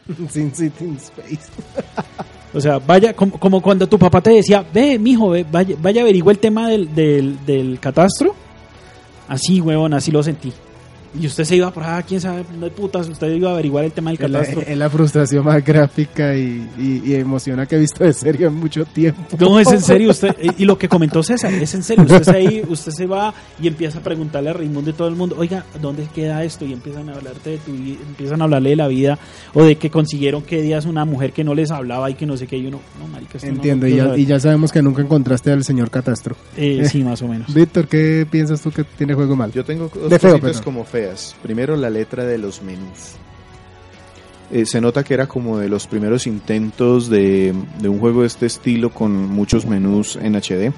Sin 0.29 0.55
City 0.55 0.85
in 0.85 0.97
Space. 0.97 1.51
O 2.55 2.61
sea, 2.61 2.79
vaya, 2.79 3.15
como, 3.15 3.39
como 3.39 3.61
cuando 3.61 3.87
tu 3.87 3.99
papá 3.99 4.21
te 4.21 4.31
decía, 4.31 4.65
ve, 4.73 4.99
mijo, 4.99 5.31
ve, 5.31 5.45
vaya, 5.51 5.77
vaya 5.81 6.03
averigua 6.03 6.33
el 6.33 6.39
tema 6.39 6.69
del, 6.69 6.95
del, 6.95 7.45
del 7.45 7.79
catastro. 7.79 8.35
Así, 9.29 9.61
huevón, 9.61 9.93
así 9.93 10.11
lo 10.11 10.23
sentí. 10.23 10.53
Y 11.19 11.27
usted 11.27 11.45
se 11.45 11.57
iba 11.57 11.71
por 11.71 11.85
ah, 11.85 12.03
quién 12.07 12.21
sabe, 12.21 12.45
no 12.59 12.67
hay 12.67 12.71
putas, 12.71 13.09
usted 13.09 13.33
iba 13.33 13.51
a 13.51 13.53
averiguar 13.53 13.85
el 13.85 13.93
tema 13.93 14.11
del 14.11 14.19
catastro. 14.19 14.61
es 14.61 14.77
la 14.77 14.91
frustración 14.91 15.45
más 15.45 15.65
gráfica 15.65 16.37
y, 16.37 16.69
y, 16.79 17.03
y 17.05 17.15
emociona 17.15 17.67
que 17.67 17.77
he 17.77 17.79
visto 17.79 18.05
de 18.05 18.13
serie 18.13 18.47
en 18.47 18.55
mucho 18.55 18.85
tiempo. 18.85 19.23
No, 19.39 19.59
es 19.59 19.69
en 19.69 19.81
serio, 19.81 20.11
usted, 20.11 20.37
y 20.59 20.65
lo 20.65 20.77
que 20.77 20.89
comentó 20.89 21.23
César, 21.23 21.53
es 21.55 21.75
en 21.75 21.83
serio, 21.83 22.05
usted 22.05 22.23
se, 22.23 22.37
ahí, 22.37 22.63
usted 22.69 22.93
se 22.93 23.07
va 23.07 23.33
y 23.61 23.69
empieza 23.69 23.99
a 23.99 24.03
preguntarle 24.03 24.51
a 24.51 24.53
Raimundo 24.53 24.91
y 24.91 24.93
todo 24.93 25.09
el 25.09 25.17
mundo, 25.17 25.37
oiga, 25.39 25.65
¿dónde 25.81 26.07
queda 26.15 26.45
esto? 26.45 26.65
Y 26.65 26.73
empiezan 26.73 27.09
a 27.09 27.15
hablarte 27.15 27.51
de 27.51 27.59
tu 27.59 27.73
empiezan 27.73 28.41
a 28.41 28.45
hablarle 28.45 28.71
de 28.71 28.77
la 28.77 28.89
vida, 28.89 29.19
o 29.55 29.65
de 29.65 29.77
que 29.77 29.91
consiguieron 29.91 30.43
que 30.43 30.63
días 30.63 30.85
una 30.85 31.05
mujer 31.05 31.33
que 31.33 31.45
no 31.45 31.55
les 31.55 31.71
hablaba 31.71 32.11
y 32.11 32.15
que 32.15 32.27
no 32.27 32.37
sé 32.37 32.47
qué, 32.47 32.59
y 32.59 32.67
uno, 32.67 32.81
no, 33.01 33.09
marica, 33.09 33.39
esto 33.39 33.49
no 33.49 33.55
Entiendo, 33.55 33.87
y 33.87 33.97
ya, 33.97 34.05
saber". 34.05 34.19
y 34.19 34.27
ya 34.27 34.41
sabemos 34.41 34.73
que 34.73 34.83
nunca 34.83 35.03
encontraste 35.03 35.51
al 35.53 35.65
señor 35.65 35.91
Catastro. 35.91 36.37
Eh, 36.57 36.87
sí, 36.91 37.03
más 37.05 37.23
o 37.23 37.29
menos. 37.29 37.53
Víctor, 37.53 37.89
¿qué 37.89 38.27
piensas 38.31 38.61
tú 38.61 38.71
que 38.71 38.85
tiene 38.85 39.15
juego 39.15 39.37
mal? 39.37 39.53
Yo 39.53 39.65
tengo 39.65 39.91
dos 39.95 40.11
De 40.11 40.19
feo, 40.19 40.33
cositas 40.33 40.61
perdón. 40.61 40.65
Primero, 41.43 41.77
la 41.77 41.91
letra 41.91 42.25
de 42.25 42.39
los 42.39 42.63
menús. 42.63 43.17
Eh, 44.51 44.65
se 44.65 44.81
nota 44.81 45.05
que 45.05 45.15
era 45.15 45.27
como 45.27 45.59
de 45.59 45.69
los 45.69 45.87
primeros 45.87 46.27
intentos 46.27 47.11
de, 47.11 47.55
un 47.83 47.99
juego 47.99 48.23
de 48.23 48.29
este 48.29 48.47
estilo 48.47 48.91
con 48.91 49.13
muchos 49.29 49.67
menús 49.67 50.17
en 50.17 50.37
HD, 50.37 50.67
eh, 50.67 50.73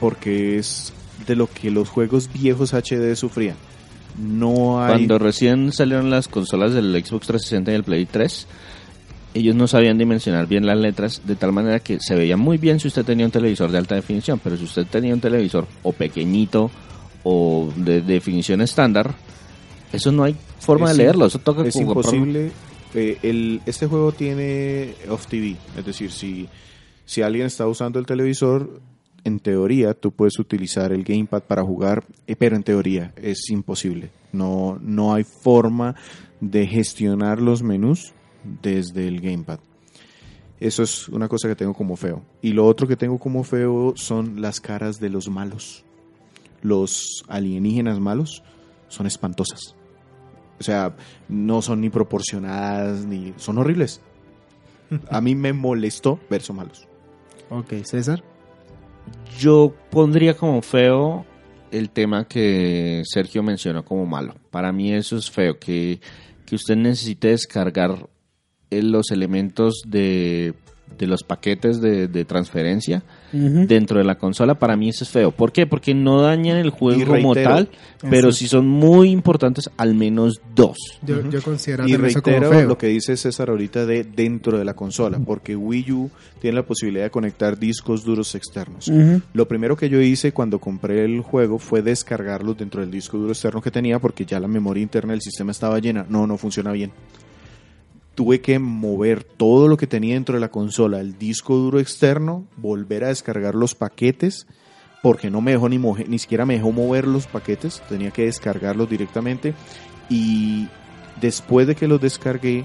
porque 0.00 0.58
es 0.58 0.92
de 1.26 1.36
lo 1.36 1.46
que 1.46 1.70
los 1.70 1.90
juegos 1.90 2.30
viejos 2.32 2.72
HD 2.72 3.14
sufrían. 3.16 3.56
No. 4.18 4.82
Cuando 4.86 5.18
recién 5.18 5.72
salieron 5.72 6.08
las 6.08 6.28
consolas 6.28 6.72
del 6.72 6.92
Xbox 6.92 7.26
360 7.26 7.72
y 7.72 7.74
el 7.74 7.84
Play 7.84 8.06
3, 8.06 8.46
ellos 9.34 9.56
no 9.56 9.66
sabían 9.66 9.98
dimensionar 9.98 10.46
bien 10.46 10.64
las 10.64 10.78
letras 10.78 11.22
de 11.24 11.36
tal 11.36 11.52
manera 11.52 11.80
que 11.80 11.98
se 12.00 12.14
veía 12.14 12.36
muy 12.36 12.56
bien 12.56 12.78
si 12.80 12.88
usted 12.88 13.04
tenía 13.04 13.26
un 13.26 13.32
televisor 13.32 13.70
de 13.70 13.78
alta 13.78 13.96
definición, 13.96 14.40
pero 14.42 14.56
si 14.56 14.64
usted 14.64 14.86
tenía 14.86 15.12
un 15.12 15.20
televisor 15.20 15.66
o 15.82 15.92
pequeñito 15.92 16.70
o 17.24 17.68
de 17.74 18.00
definición 18.00 18.60
estándar, 18.60 19.14
eso 19.92 20.12
no 20.12 20.22
hay 20.24 20.36
forma 20.60 20.90
Es 20.90 20.96
de 20.96 21.02
leerlo, 21.02 21.26
eso 21.26 21.38
toca 21.40 21.66
es 21.66 21.74
imposible. 21.76 22.52
eh, 22.94 23.18
el, 23.22 23.60
este 23.66 23.86
juego 23.86 24.12
tiene 24.12 24.94
off 25.08 25.26
TV, 25.26 25.56
es 25.76 25.84
decir, 25.84 26.12
si, 26.12 26.48
si 27.04 27.22
alguien 27.22 27.46
está 27.46 27.66
usando 27.66 27.98
el 27.98 28.06
televisor, 28.06 28.80
en 29.24 29.40
teoría 29.40 29.94
tú 29.94 30.12
puedes 30.12 30.38
utilizar 30.38 30.92
el 30.92 31.02
gamepad 31.02 31.42
para 31.42 31.62
jugar, 31.62 32.04
eh, 32.26 32.36
pero 32.36 32.56
en 32.56 32.62
teoría 32.62 33.12
es 33.16 33.50
imposible. 33.50 34.10
No, 34.32 34.78
no 34.80 35.14
hay 35.14 35.24
forma 35.24 35.94
de 36.40 36.66
gestionar 36.66 37.40
los 37.40 37.62
menús 37.62 38.12
desde 38.62 39.08
el 39.08 39.20
gamepad. 39.20 39.60
Eso 40.60 40.82
es 40.82 41.08
una 41.08 41.28
cosa 41.28 41.48
que 41.48 41.56
tengo 41.56 41.74
como 41.74 41.96
feo. 41.96 42.22
Y 42.42 42.52
lo 42.52 42.66
otro 42.66 42.86
que 42.86 42.96
tengo 42.96 43.18
como 43.18 43.44
feo 43.44 43.94
son 43.96 44.40
las 44.40 44.60
caras 44.60 45.00
de 45.00 45.10
los 45.10 45.28
malos. 45.28 45.84
Los 46.64 47.24
alienígenas 47.28 48.00
malos 48.00 48.42
son 48.88 49.06
espantosas. 49.06 49.76
O 50.58 50.62
sea, 50.62 50.96
no 51.28 51.60
son 51.60 51.82
ni 51.82 51.90
proporcionadas, 51.90 53.04
ni 53.04 53.34
son 53.36 53.58
horribles. 53.58 54.00
A 55.10 55.20
mí 55.20 55.34
me 55.34 55.52
molestó 55.52 56.18
ver 56.30 56.40
son 56.40 56.56
malos. 56.56 56.88
Ok, 57.50 57.74
César. 57.84 58.24
Yo 59.38 59.74
pondría 59.90 60.34
como 60.34 60.62
feo 60.62 61.26
el 61.70 61.90
tema 61.90 62.26
que 62.26 63.02
Sergio 63.04 63.42
mencionó 63.42 63.84
como 63.84 64.06
malo. 64.06 64.34
Para 64.50 64.72
mí 64.72 64.92
eso 64.92 65.18
es 65.18 65.30
feo, 65.30 65.58
que, 65.58 66.00
que 66.46 66.54
usted 66.54 66.76
necesite 66.76 67.28
descargar 67.28 68.08
eh, 68.70 68.82
los 68.82 69.10
elementos 69.10 69.82
de, 69.86 70.54
de 70.98 71.06
los 71.06 71.22
paquetes 71.22 71.80
de, 71.80 72.08
de 72.08 72.24
transferencia 72.24 73.02
dentro 73.32 73.98
de 73.98 74.04
la 74.04 74.16
consola. 74.16 74.54
Para 74.54 74.76
mí 74.76 74.88
eso 74.90 75.02
es 75.02 75.10
feo. 75.10 75.32
¿Por 75.32 75.50
qué? 75.50 75.66
Porque 75.66 75.92
no 75.92 76.22
dañan 76.22 76.56
el 76.56 76.70
juego 76.70 77.00
Y 77.00 77.04
como 77.04 77.34
reitero, 77.34 77.54
tal, 77.56 77.68
pero 78.08 78.28
eso- 78.28 78.38
sí 78.38 78.46
son 78.48 78.68
muy 78.68 79.10
importantes, 79.10 79.68
al 79.76 79.94
menos 79.94 80.40
dos. 80.54 80.76
Yo, 81.04 81.28
yo 81.28 81.42
considero 81.42 81.82
Y 81.88 81.92
también 81.92 82.10
eso 82.10 82.22
como 82.22 82.36
reitero 82.38 82.58
feo. 82.58 82.68
lo 82.68 82.78
que 82.78 82.86
dice 82.86 83.16
César 83.16 83.50
ahorita 83.50 83.86
de 83.86 84.04
dentro 84.04 84.56
de 84.56 84.64
la 84.64 84.74
consola, 84.74 85.18
porque 85.18 85.56
Wii 85.56 85.92
U 85.92 86.10
tiene 86.40 86.54
la 86.56 86.62
posibilidad 86.64 87.04
de 87.04 87.10
conectar 87.10 87.58
discos 87.58 88.04
duros 88.04 88.34
externos. 88.36 88.90
Lo 89.32 89.48
primero 89.48 89.76
que 89.76 89.88
yo 89.88 90.00
hice 90.00 90.30
cuando 90.32 90.60
compré 90.60 91.04
el 91.04 91.20
juego 91.20 91.58
fue 91.58 91.82
descargarlos 91.82 92.56
dentro 92.56 92.82
del 92.82 92.90
disco 92.92 93.18
duro 93.18 93.32
externo 93.32 93.60
que 93.60 93.70
tenía 93.72 93.98
porque 93.98 94.24
ya 94.24 94.38
la 94.38 94.46
memoria 94.46 94.82
interna 94.82 95.12
del 95.12 95.22
sistema 95.22 95.50
estaba 95.50 95.78
llena. 95.80 96.06
No, 96.08 96.26
no 96.26 96.36
funciona 96.38 96.70
bien. 96.70 96.92
Tuve 98.14 98.40
que 98.40 98.58
mover 98.58 99.24
todo 99.24 99.66
lo 99.66 99.76
que 99.76 99.86
tenía 99.88 100.14
dentro 100.14 100.34
de 100.36 100.40
la 100.40 100.50
consola, 100.50 101.00
el 101.00 101.18
disco 101.18 101.56
duro 101.56 101.80
externo, 101.80 102.44
volver 102.56 103.04
a 103.04 103.08
descargar 103.08 103.54
los 103.54 103.74
paquetes 103.74 104.46
porque 105.02 105.30
no 105.30 105.40
me 105.40 105.50
dejó 105.50 105.68
ni, 105.68 105.78
moje- 105.78 106.06
ni 106.08 106.18
siquiera 106.18 106.46
me 106.46 106.54
dejó 106.54 106.70
mover 106.72 107.06
los 107.06 107.26
paquetes, 107.26 107.82
tenía 107.88 108.10
que 108.10 108.24
descargarlos 108.26 108.88
directamente 108.88 109.52
y 110.08 110.68
después 111.20 111.66
de 111.66 111.74
que 111.74 111.88
los 111.88 112.00
descargué 112.00 112.64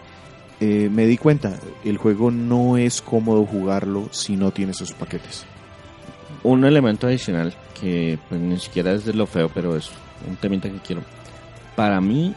eh, 0.61 0.89
me 0.91 1.05
di 1.05 1.17
cuenta, 1.17 1.57
el 1.83 1.97
juego 1.97 2.31
no 2.31 2.77
es 2.77 3.01
cómodo 3.01 3.45
jugarlo 3.45 4.07
si 4.11 4.35
no 4.37 4.51
tiene 4.51 4.71
esos 4.73 4.93
paquetes. 4.93 5.45
Un 6.43 6.63
elemento 6.63 7.07
adicional 7.07 7.53
que 7.79 8.19
pues, 8.29 8.39
ni 8.39 8.57
siquiera 8.59 8.91
es 8.93 9.03
de 9.05 9.13
lo 9.13 9.25
feo, 9.25 9.49
pero 9.53 9.75
es 9.75 9.89
un 10.27 10.35
temita 10.35 10.69
que 10.69 10.79
quiero. 10.79 11.01
Para 11.75 11.99
mí, 12.01 12.33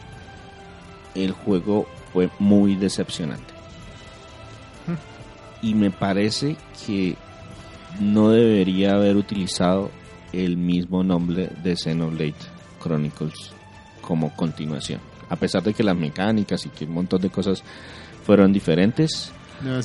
el 1.15 1.31
juego 1.31 1.85
fue 2.13 2.29
muy 2.39 2.75
decepcionante. 2.75 3.53
Y 5.61 5.75
me 5.75 5.91
parece 5.91 6.55
que 6.85 7.15
no 7.99 8.29
debería 8.29 8.95
haber 8.95 9.15
utilizado 9.15 9.91
el 10.33 10.57
mismo 10.57 11.03
nombre 11.03 11.49
de 11.63 11.75
Xenoblade 11.77 12.33
Chronicles 12.81 13.51
como 14.01 14.35
continuación. 14.35 14.99
A 15.29 15.35
pesar 15.37 15.63
de 15.63 15.73
que 15.73 15.83
las 15.83 15.95
mecánicas 15.95 16.65
y 16.65 16.69
que 16.69 16.83
un 16.85 16.93
montón 16.93 17.21
de 17.21 17.29
cosas 17.29 17.63
fueron 18.25 18.51
diferentes, 18.51 19.31
no 19.61 19.81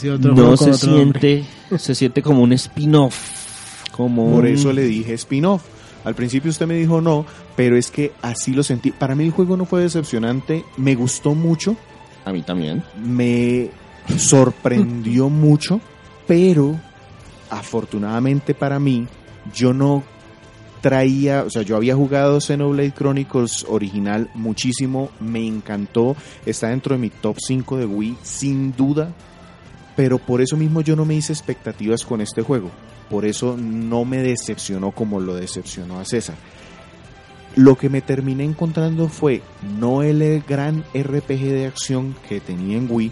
se 0.56 0.86
nombre. 0.88 1.44
siente, 1.70 1.78
se 1.78 1.94
siente 1.94 2.22
como 2.22 2.42
un 2.42 2.52
spin-off. 2.54 3.90
Como 3.92 4.32
Por 4.32 4.44
un- 4.44 4.50
eso 4.50 4.72
le 4.72 4.82
dije 4.82 5.14
spin-off. 5.14 5.62
Al 6.04 6.14
principio 6.16 6.50
usted 6.50 6.66
me 6.66 6.74
dijo 6.74 7.00
no, 7.00 7.24
pero 7.56 7.76
es 7.76 7.90
que 7.90 8.12
así 8.22 8.52
lo 8.52 8.62
sentí. 8.64 8.90
Para 8.90 9.14
mí 9.14 9.24
el 9.24 9.30
juego 9.30 9.56
no 9.56 9.64
fue 9.64 9.82
decepcionante, 9.82 10.64
me 10.76 10.94
gustó 10.96 11.34
mucho, 11.34 11.76
A 12.28 12.32
mí 12.32 12.42
también. 12.42 12.82
me 13.02 13.70
sorprendió 14.18 15.28
mucho, 15.30 15.80
pero 16.26 16.78
afortunadamente 17.48 18.54
para 18.54 18.78
mí 18.78 19.06
yo 19.54 19.72
no 19.72 20.04
traía, 20.82 21.44
o 21.44 21.50
sea, 21.50 21.62
yo 21.62 21.76
había 21.76 21.96
jugado 21.96 22.38
Xenoblade 22.38 22.92
Chronicles 22.92 23.64
original 23.66 24.30
muchísimo, 24.34 25.10
me 25.20 25.46
encantó, 25.46 26.16
está 26.44 26.68
dentro 26.68 26.94
de 26.94 27.00
mi 27.00 27.08
top 27.08 27.38
5 27.40 27.78
de 27.78 27.86
Wii 27.86 28.16
sin 28.22 28.76
duda, 28.76 29.14
pero 29.96 30.18
por 30.18 30.42
eso 30.42 30.58
mismo 30.58 30.82
yo 30.82 30.96
no 30.96 31.06
me 31.06 31.14
hice 31.14 31.32
expectativas 31.32 32.04
con 32.04 32.20
este 32.20 32.42
juego. 32.42 32.70
Por 33.08 33.24
eso 33.24 33.56
no 33.56 34.04
me 34.04 34.18
decepcionó 34.18 34.90
como 34.90 35.18
lo 35.18 35.34
decepcionó 35.34 35.98
a 35.98 36.04
César. 36.04 36.36
Lo 37.56 37.76
que 37.76 37.88
me 37.88 38.00
terminé 38.02 38.44
encontrando 38.44 39.08
fue 39.08 39.42
no 39.78 40.02
el 40.02 40.42
gran 40.46 40.84
RPG 40.94 41.40
de 41.50 41.66
acción 41.66 42.14
que 42.28 42.40
tenía 42.40 42.76
en 42.76 42.86
Wii. 42.90 43.10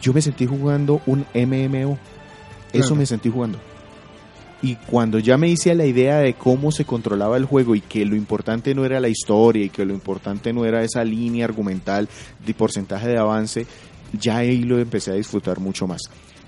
Yo 0.00 0.12
me 0.12 0.22
sentí 0.22 0.46
jugando 0.46 1.00
un 1.06 1.24
MMO. 1.34 1.98
Eso 2.72 2.80
Claro. 2.88 2.96
me 2.96 3.06
sentí 3.06 3.28
jugando. 3.30 3.58
Y 4.64 4.76
cuando 4.76 5.18
ya 5.18 5.36
me 5.36 5.48
hice 5.48 5.74
la 5.74 5.84
idea 5.84 6.18
de 6.18 6.34
cómo 6.34 6.70
se 6.70 6.84
controlaba 6.84 7.36
el 7.36 7.46
juego 7.46 7.74
y 7.74 7.80
que 7.80 8.04
lo 8.04 8.14
importante 8.14 8.74
no 8.74 8.84
era 8.84 9.00
la 9.00 9.08
historia 9.08 9.64
y 9.64 9.70
que 9.70 9.84
lo 9.84 9.92
importante 9.92 10.52
no 10.52 10.64
era 10.64 10.84
esa 10.84 11.02
línea 11.04 11.44
argumental 11.44 12.08
de 12.46 12.54
porcentaje 12.54 13.08
de 13.08 13.18
avance, 13.18 13.66
ya 14.12 14.36
ahí 14.36 14.62
lo 14.62 14.78
empecé 14.78 15.10
a 15.10 15.14
disfrutar 15.14 15.58
mucho 15.58 15.88
más. 15.88 16.02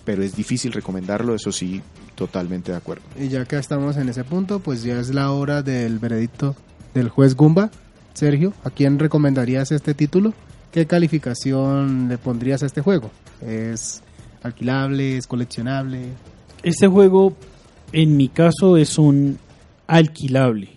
Pero 0.04 0.22
es 0.22 0.36
difícil 0.36 0.70
recomendarlo, 0.72 1.34
eso 1.34 1.50
sí, 1.50 1.82
totalmente 2.14 2.70
de 2.70 2.78
acuerdo. 2.78 3.02
Y 3.18 3.28
ya 3.28 3.44
que 3.46 3.56
estamos 3.56 3.96
en 3.96 4.08
ese 4.08 4.22
punto, 4.22 4.60
pues 4.60 4.84
ya 4.84 5.00
es 5.00 5.12
la 5.12 5.32
hora 5.32 5.62
del 5.62 5.98
veredicto 5.98 6.54
del 6.94 7.08
juez 7.08 7.34
Gumba. 7.36 7.70
Sergio, 8.14 8.52
¿a 8.64 8.70
quién 8.70 8.98
recomendarías 8.98 9.72
este 9.72 9.92
título? 9.94 10.32
¿Qué 10.72 10.86
calificación 10.86 12.08
le 12.08 12.18
pondrías 12.18 12.62
a 12.62 12.66
este 12.66 12.80
juego? 12.80 13.10
¿Es 13.44 14.02
alquilable? 14.42 15.16
¿Es 15.16 15.26
coleccionable? 15.26 16.00
Este 16.62 16.86
juego, 16.86 17.34
en 17.92 18.16
mi 18.16 18.28
caso, 18.28 18.76
es 18.76 18.98
un 18.98 19.38
alquilable. 19.86 20.70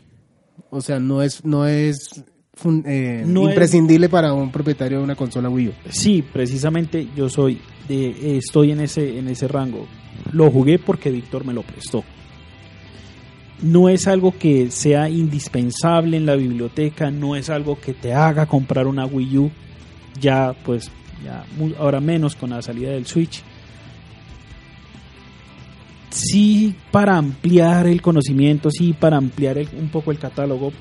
O 0.70 0.82
sea, 0.82 1.00
no 1.00 1.22
es, 1.22 1.46
no 1.46 1.66
es 1.66 2.24
fun- 2.54 2.84
eh, 2.86 3.24
No 3.26 3.44
es- 3.44 3.50
imprescindible 3.50 4.10
para 4.10 4.34
un 4.34 4.52
propietario 4.52 4.98
de 4.98 5.04
una 5.04 5.16
consola 5.16 5.50
Wii 5.50 5.68
U. 5.70 5.74
Sí, 5.90 6.24
precisamente 6.34 7.08
yo 7.16 7.30
soy 7.30 7.60
de, 7.88 8.08
eh, 8.10 8.38
estoy 8.38 8.72
en 8.72 8.82
ese, 8.82 9.18
en 9.18 9.28
ese 9.30 9.48
rango. 9.48 9.86
Lo 10.34 10.52
jugué 10.52 10.78
porque 10.80 11.10
Víctor 11.12 11.46
me 11.46 11.54
lo 11.54 11.62
prestó. 11.64 12.04
No 13.62 13.90
es 13.90 14.08
algo 14.08 14.38
que 14.38 14.70
sea 14.72 15.10
indispensable 15.10 16.18
en 16.18 16.26
la 16.26 16.36
biblioteca, 16.36 17.10
no 17.10 17.36
es 17.36 17.50
algo 17.50 17.80
que 17.80 17.94
te 17.94 18.14
haga 18.14 18.46
comprar 18.46 18.88
una 18.88 19.06
Wii 19.06 19.38
U, 19.38 19.52
ya 20.20 20.56
pues, 20.66 20.92
ya 21.24 21.44
ahora 21.80 22.00
menos 22.00 22.36
con 22.36 22.52
la 22.52 22.62
salida 22.62 22.92
del 22.92 23.06
Switch. 23.06 23.44
Sí, 26.10 26.76
para 26.92 27.18
ampliar 27.18 27.88
el 27.88 28.02
conocimiento, 28.02 28.70
sí, 28.72 28.94
para 28.94 29.18
ampliar 29.18 29.58
un 29.78 29.90
poco 29.90 30.12
el 30.12 30.20
catálogo, 30.20 30.72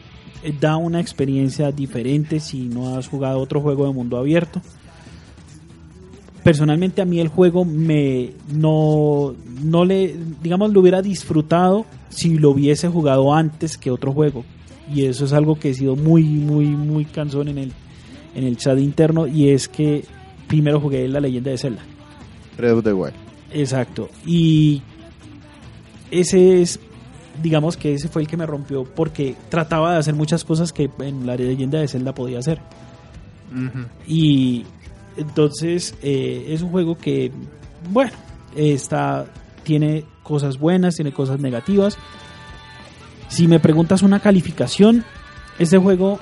eh, 0.42 0.54
da 0.58 0.76
una 0.76 1.00
experiencia 1.00 1.72
diferente 1.72 2.40
si 2.40 2.68
no 2.68 2.96
has 2.96 3.08
jugado 3.08 3.40
otro 3.40 3.60
juego 3.60 3.86
de 3.86 3.92
mundo 3.92 4.18
abierto 4.18 4.60
personalmente 6.46 7.02
a 7.02 7.04
mí 7.04 7.18
el 7.18 7.26
juego 7.26 7.64
me 7.64 8.30
no 8.54 9.34
no 9.64 9.84
le 9.84 10.14
digamos 10.40 10.72
lo 10.72 10.78
hubiera 10.78 11.02
disfrutado 11.02 11.84
si 12.08 12.38
lo 12.38 12.50
hubiese 12.50 12.88
jugado 12.88 13.34
antes 13.34 13.76
que 13.76 13.90
otro 13.90 14.12
juego. 14.12 14.44
Y 14.92 15.04
eso 15.04 15.24
es 15.24 15.32
algo 15.32 15.58
que 15.58 15.70
he 15.70 15.74
sido 15.74 15.96
muy 15.96 16.22
muy 16.22 16.66
muy 16.66 17.04
cansón 17.04 17.48
en 17.48 17.58
el 17.58 17.72
en 18.34 18.44
el 18.44 18.56
chat 18.56 18.78
interno 18.78 19.26
y 19.26 19.50
es 19.50 19.68
que 19.68 20.04
primero 20.46 20.80
jugué 20.80 21.08
la 21.08 21.20
leyenda 21.20 21.50
de 21.50 21.58
Zelda. 21.58 21.82
Breath 22.56 22.78
of 22.78 22.84
the 22.84 22.92
Wild. 22.92 23.14
exacto. 23.52 24.08
Y 24.24 24.82
ese 26.10 26.62
es 26.62 26.78
digamos 27.42 27.76
que 27.76 27.94
ese 27.94 28.08
fue 28.08 28.22
el 28.22 28.28
que 28.28 28.36
me 28.36 28.46
rompió 28.46 28.84
porque 28.84 29.34
trataba 29.48 29.92
de 29.92 29.98
hacer 29.98 30.14
muchas 30.14 30.44
cosas 30.44 30.72
que 30.72 30.90
en 31.00 31.26
la 31.26 31.36
leyenda 31.36 31.80
de 31.80 31.88
Zelda 31.88 32.14
podía 32.14 32.38
hacer. 32.38 32.60
Y 34.06 34.64
entonces 35.16 35.94
eh, 36.02 36.46
es 36.48 36.62
un 36.62 36.70
juego 36.70 36.98
que, 36.98 37.30
bueno, 37.90 38.12
está, 38.54 39.26
tiene 39.62 40.04
cosas 40.26 40.58
buenas, 40.58 40.96
tiene 40.96 41.12
cosas 41.12 41.40
negativas. 41.40 41.96
Si 43.28 43.46
me 43.46 43.60
preguntas 43.60 44.02
una 44.02 44.20
calificación, 44.20 45.04
este 45.58 45.78
juego, 45.78 46.18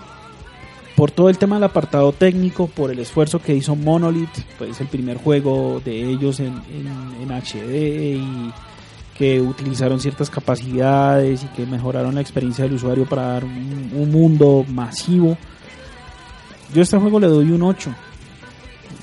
por 0.96 1.10
todo 1.10 1.30
el 1.30 1.38
tema 1.38 1.56
del 1.56 1.64
apartado 1.64 2.12
técnico, 2.12 2.66
por 2.66 2.90
el 2.90 2.98
esfuerzo 2.98 3.40
que 3.40 3.54
hizo 3.54 3.74
Monolith, 3.74 4.38
pues 4.58 4.80
el 4.80 4.88
primer 4.88 5.16
juego 5.16 5.80
de 5.84 6.02
ellos 6.02 6.40
en, 6.40 6.54
HD 7.28 8.16
y 8.16 8.52
que 9.16 9.40
utilizaron 9.40 10.00
ciertas 10.00 10.28
capacidades 10.28 11.44
y 11.44 11.46
que 11.48 11.66
mejoraron 11.66 12.14
la 12.14 12.20
experiencia 12.20 12.64
del 12.64 12.74
usuario 12.74 13.06
para 13.06 13.22
dar 13.22 13.44
un, 13.44 13.90
un 13.94 14.10
mundo 14.10 14.64
masivo. 14.68 15.38
Yo 16.74 16.80
a 16.80 16.82
este 16.82 16.98
juego 16.98 17.20
le 17.20 17.28
doy 17.28 17.50
un 17.50 17.62
8 17.62 17.94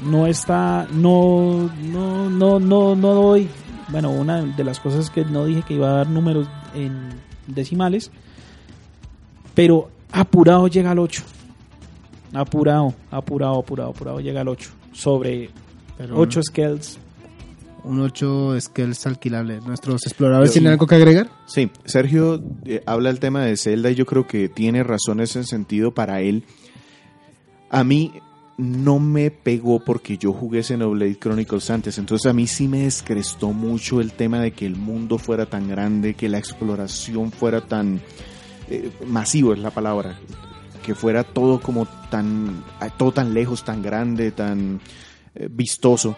no 0.04 0.26
está 0.26 0.88
no 0.92 1.70
no 1.84 2.30
no 2.30 2.60
no 2.60 2.96
no 2.96 3.14
doy 3.14 3.48
bueno 3.92 4.12
una 4.12 4.42
de 4.42 4.64
las 4.64 4.80
cosas 4.80 5.10
que 5.10 5.26
no 5.26 5.46
dije 5.46 5.64
que 5.68 5.74
iba 5.76 5.90
a 5.90 5.94
dar 5.98 6.10
números 6.10 6.48
en 6.74 7.10
decimales 7.48 8.12
pero 9.54 9.90
apurado 10.12 10.68
llega 10.68 10.92
al 10.92 11.00
8 11.00 11.24
apurado 12.34 12.94
apurado 13.12 13.60
apurado 13.60 13.90
apurado 13.90 14.20
llega 14.20 14.42
al 14.42 14.48
8 14.48 14.70
sobre 14.94 15.50
Pero 15.98 16.18
8 16.18 16.42
scales 16.44 16.98
Un 17.84 18.00
8 18.00 18.62
skills 18.62 19.08
alquilable. 19.08 19.60
¿Nuestros 19.62 20.06
exploradores 20.06 20.52
tienen 20.52 20.72
algo 20.72 20.86
que 20.86 20.96
agregar? 20.96 21.32
Sí, 21.48 21.72
Sergio 21.84 22.40
eh, 22.66 22.84
habla 22.86 23.10
del 23.10 23.20
tema 23.20 23.44
de 23.44 23.58
Zelda 23.58 23.90
y 23.90 23.96
yo 23.96 24.06
creo 24.06 24.28
que 24.28 24.50
tiene 24.50 24.84
razón 24.84 25.20
en 25.20 25.24
ese 25.24 25.44
sentido 25.44 25.92
para 25.92 26.22
él. 26.22 26.44
A 27.72 27.84
mí 27.84 28.14
no 28.62 29.00
me 29.00 29.32
pegó 29.32 29.84
porque 29.84 30.20
yo 30.20 30.34
jugué 30.34 30.62
Xenoblade 30.62 31.18
Chronicles 31.18 31.72
antes, 31.72 31.98
entonces 31.98 32.30
a 32.30 32.34
mí 32.34 32.46
sí 32.46 32.68
me 32.68 32.84
descrestó 32.84 33.54
mucho 33.54 34.00
el 34.00 34.14
tema 34.14 34.40
de 34.40 34.52
que 34.52 34.68
el 34.68 34.76
mundo 34.76 35.18
fuera 35.18 35.48
tan 35.48 35.68
grande, 35.68 36.14
que 36.14 36.30
la 36.30 36.38
exploración 36.38 37.32
fuera 37.32 37.62
tan 37.62 38.02
eh, 38.70 38.92
masivo 39.08 39.54
es 39.54 39.60
la 39.60 39.72
palabra, 39.72 40.20
que 40.86 40.94
fuera 40.94 41.24
todo 41.24 41.60
como 41.60 41.88
tan, 42.12 42.64
todo 42.98 43.12
tan 43.12 43.34
lejos, 43.34 43.66
tan 43.66 43.82
grande, 43.82 44.32
tan 44.32 44.80
eh, 45.34 45.50
vistoso, 45.50 46.16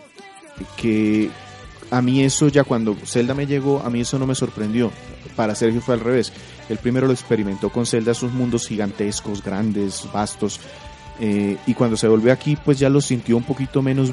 que 0.75 1.29
a 1.91 2.01
mí 2.01 2.23
eso 2.23 2.49
ya 2.49 2.65
cuando 2.65 2.93
Zelda 3.05 3.33
me 3.33 3.47
llegó, 3.47 3.81
a 3.85 3.89
mí 3.89 4.01
eso 4.01 4.19
no 4.19 4.27
me 4.27 4.35
sorprendió. 4.35 4.91
Para 5.37 5.55
Sergio 5.55 5.79
fue 5.79 5.95
al 5.95 6.01
revés. 6.01 6.33
El 6.67 6.77
primero 6.77 7.07
lo 7.07 7.13
experimentó 7.13 7.69
con 7.69 7.85
Zelda, 7.85 8.11
esos 8.11 8.33
mundos 8.33 8.67
gigantescos, 8.67 9.43
grandes, 9.43 10.07
vastos. 10.11 10.59
Eh, 11.19 11.57
y 11.67 11.73
cuando 11.73 11.97
se 11.97 12.07
volvió 12.07 12.31
aquí, 12.33 12.55
pues 12.55 12.79
ya 12.79 12.89
lo 12.89 13.01
sintió 13.01 13.37
un 13.37 13.43
poquito 13.43 13.81
menos, 13.81 14.11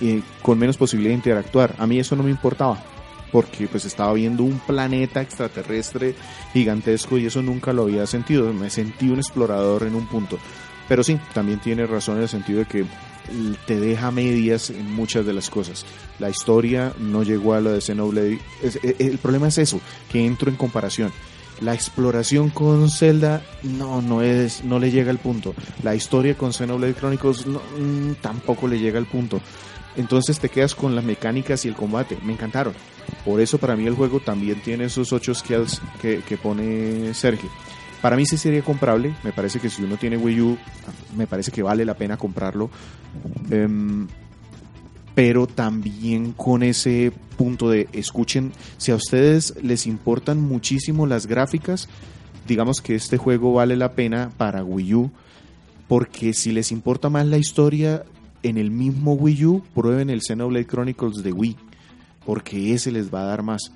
eh, 0.00 0.22
con 0.42 0.58
menos 0.58 0.76
posibilidad 0.76 1.10
de 1.10 1.16
interactuar. 1.16 1.74
A 1.78 1.86
mí 1.86 1.98
eso 1.98 2.14
no 2.16 2.22
me 2.22 2.30
importaba, 2.30 2.82
porque 3.32 3.66
pues 3.68 3.84
estaba 3.84 4.12
viendo 4.12 4.42
un 4.44 4.58
planeta 4.60 5.20
extraterrestre 5.20 6.14
gigantesco 6.52 7.18
y 7.18 7.26
eso 7.26 7.42
nunca 7.42 7.72
lo 7.72 7.82
había 7.82 8.06
sentido. 8.06 8.52
Me 8.52 8.70
sentí 8.70 9.08
un 9.08 9.18
explorador 9.18 9.82
en 9.84 9.94
un 9.94 10.06
punto. 10.06 10.38
Pero 10.88 11.02
sí, 11.04 11.18
también 11.34 11.58
tiene 11.60 11.86
razón 11.86 12.16
en 12.16 12.22
el 12.22 12.28
sentido 12.28 12.60
de 12.60 12.64
que 12.66 12.84
te 13.66 13.78
deja 13.78 14.10
medias 14.10 14.70
en 14.70 14.90
muchas 14.90 15.26
de 15.26 15.34
las 15.34 15.50
cosas. 15.50 15.84
La 16.18 16.30
historia 16.30 16.94
no 16.98 17.22
llegó 17.22 17.52
a 17.52 17.60
lo 17.60 17.72
de 17.72 17.82
Xenoblade. 17.82 18.38
Es- 18.62 18.76
e- 18.82 18.96
el 19.00 19.18
problema 19.18 19.48
es 19.48 19.58
eso, 19.58 19.80
que 20.10 20.24
entro 20.24 20.48
en 20.48 20.56
comparación. 20.56 21.12
La 21.60 21.74
exploración 21.74 22.50
con 22.50 22.88
Zelda 22.90 23.42
no 23.62 24.00
no 24.00 24.22
es 24.22 24.64
no 24.64 24.78
le 24.78 24.90
llega 24.90 25.10
al 25.10 25.18
punto. 25.18 25.54
La 25.82 25.94
historia 25.94 26.36
con 26.36 26.52
Xenoblade 26.52 26.94
Chronicles 26.94 27.46
no, 27.46 27.60
mm, 27.78 28.14
tampoco 28.20 28.68
le 28.68 28.78
llega 28.78 28.98
al 28.98 29.06
punto. 29.06 29.40
Entonces 29.96 30.38
te 30.38 30.48
quedas 30.48 30.74
con 30.74 30.94
las 30.94 31.04
mecánicas 31.04 31.64
y 31.64 31.68
el 31.68 31.74
combate. 31.74 32.16
Me 32.22 32.32
encantaron. 32.32 32.74
Por 33.24 33.40
eso 33.40 33.58
para 33.58 33.74
mí 33.74 33.86
el 33.86 33.94
juego 33.94 34.20
también 34.20 34.60
tiene 34.62 34.84
esos 34.84 35.12
ocho 35.12 35.34
skills 35.34 35.80
que, 36.00 36.20
que 36.20 36.36
pone 36.36 37.12
Sergio. 37.14 37.50
Para 38.00 38.16
mí 38.16 38.24
sí 38.24 38.36
sería 38.36 38.62
comprable. 38.62 39.14
Me 39.24 39.32
parece 39.32 39.58
que 39.58 39.68
si 39.68 39.82
uno 39.82 39.96
tiene 39.96 40.16
Wii 40.16 40.40
U, 40.40 40.58
me 41.16 41.26
parece 41.26 41.50
que 41.50 41.62
vale 41.62 41.84
la 41.84 41.94
pena 41.94 42.16
comprarlo. 42.16 42.70
Em, 43.50 44.06
pero 45.18 45.48
también 45.48 46.30
con 46.30 46.62
ese 46.62 47.12
punto 47.36 47.70
de 47.70 47.88
escuchen, 47.92 48.52
si 48.76 48.92
a 48.92 48.94
ustedes 48.94 49.52
les 49.60 49.88
importan 49.88 50.40
muchísimo 50.40 51.08
las 51.08 51.26
gráficas, 51.26 51.88
digamos 52.46 52.80
que 52.80 52.94
este 52.94 53.16
juego 53.16 53.52
vale 53.52 53.74
la 53.74 53.94
pena 53.94 54.30
para 54.36 54.62
Wii 54.62 54.94
U, 54.94 55.10
porque 55.88 56.32
si 56.34 56.52
les 56.52 56.70
importa 56.70 57.10
más 57.10 57.26
la 57.26 57.36
historia, 57.36 58.04
en 58.44 58.58
el 58.58 58.70
mismo 58.70 59.14
Wii 59.14 59.44
U 59.46 59.64
prueben 59.74 60.08
el 60.08 60.22
Xenoblade 60.22 60.68
Chronicles 60.68 61.24
de 61.24 61.32
Wii, 61.32 61.56
porque 62.24 62.72
ese 62.72 62.92
les 62.92 63.12
va 63.12 63.22
a 63.22 63.26
dar 63.26 63.42
más. 63.42 63.72